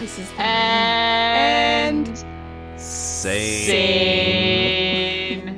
this 0.00 0.18
is 0.18 0.30
the 0.32 0.40
And 0.42 2.24
Say. 2.76 3.66
sing. 5.40 5.53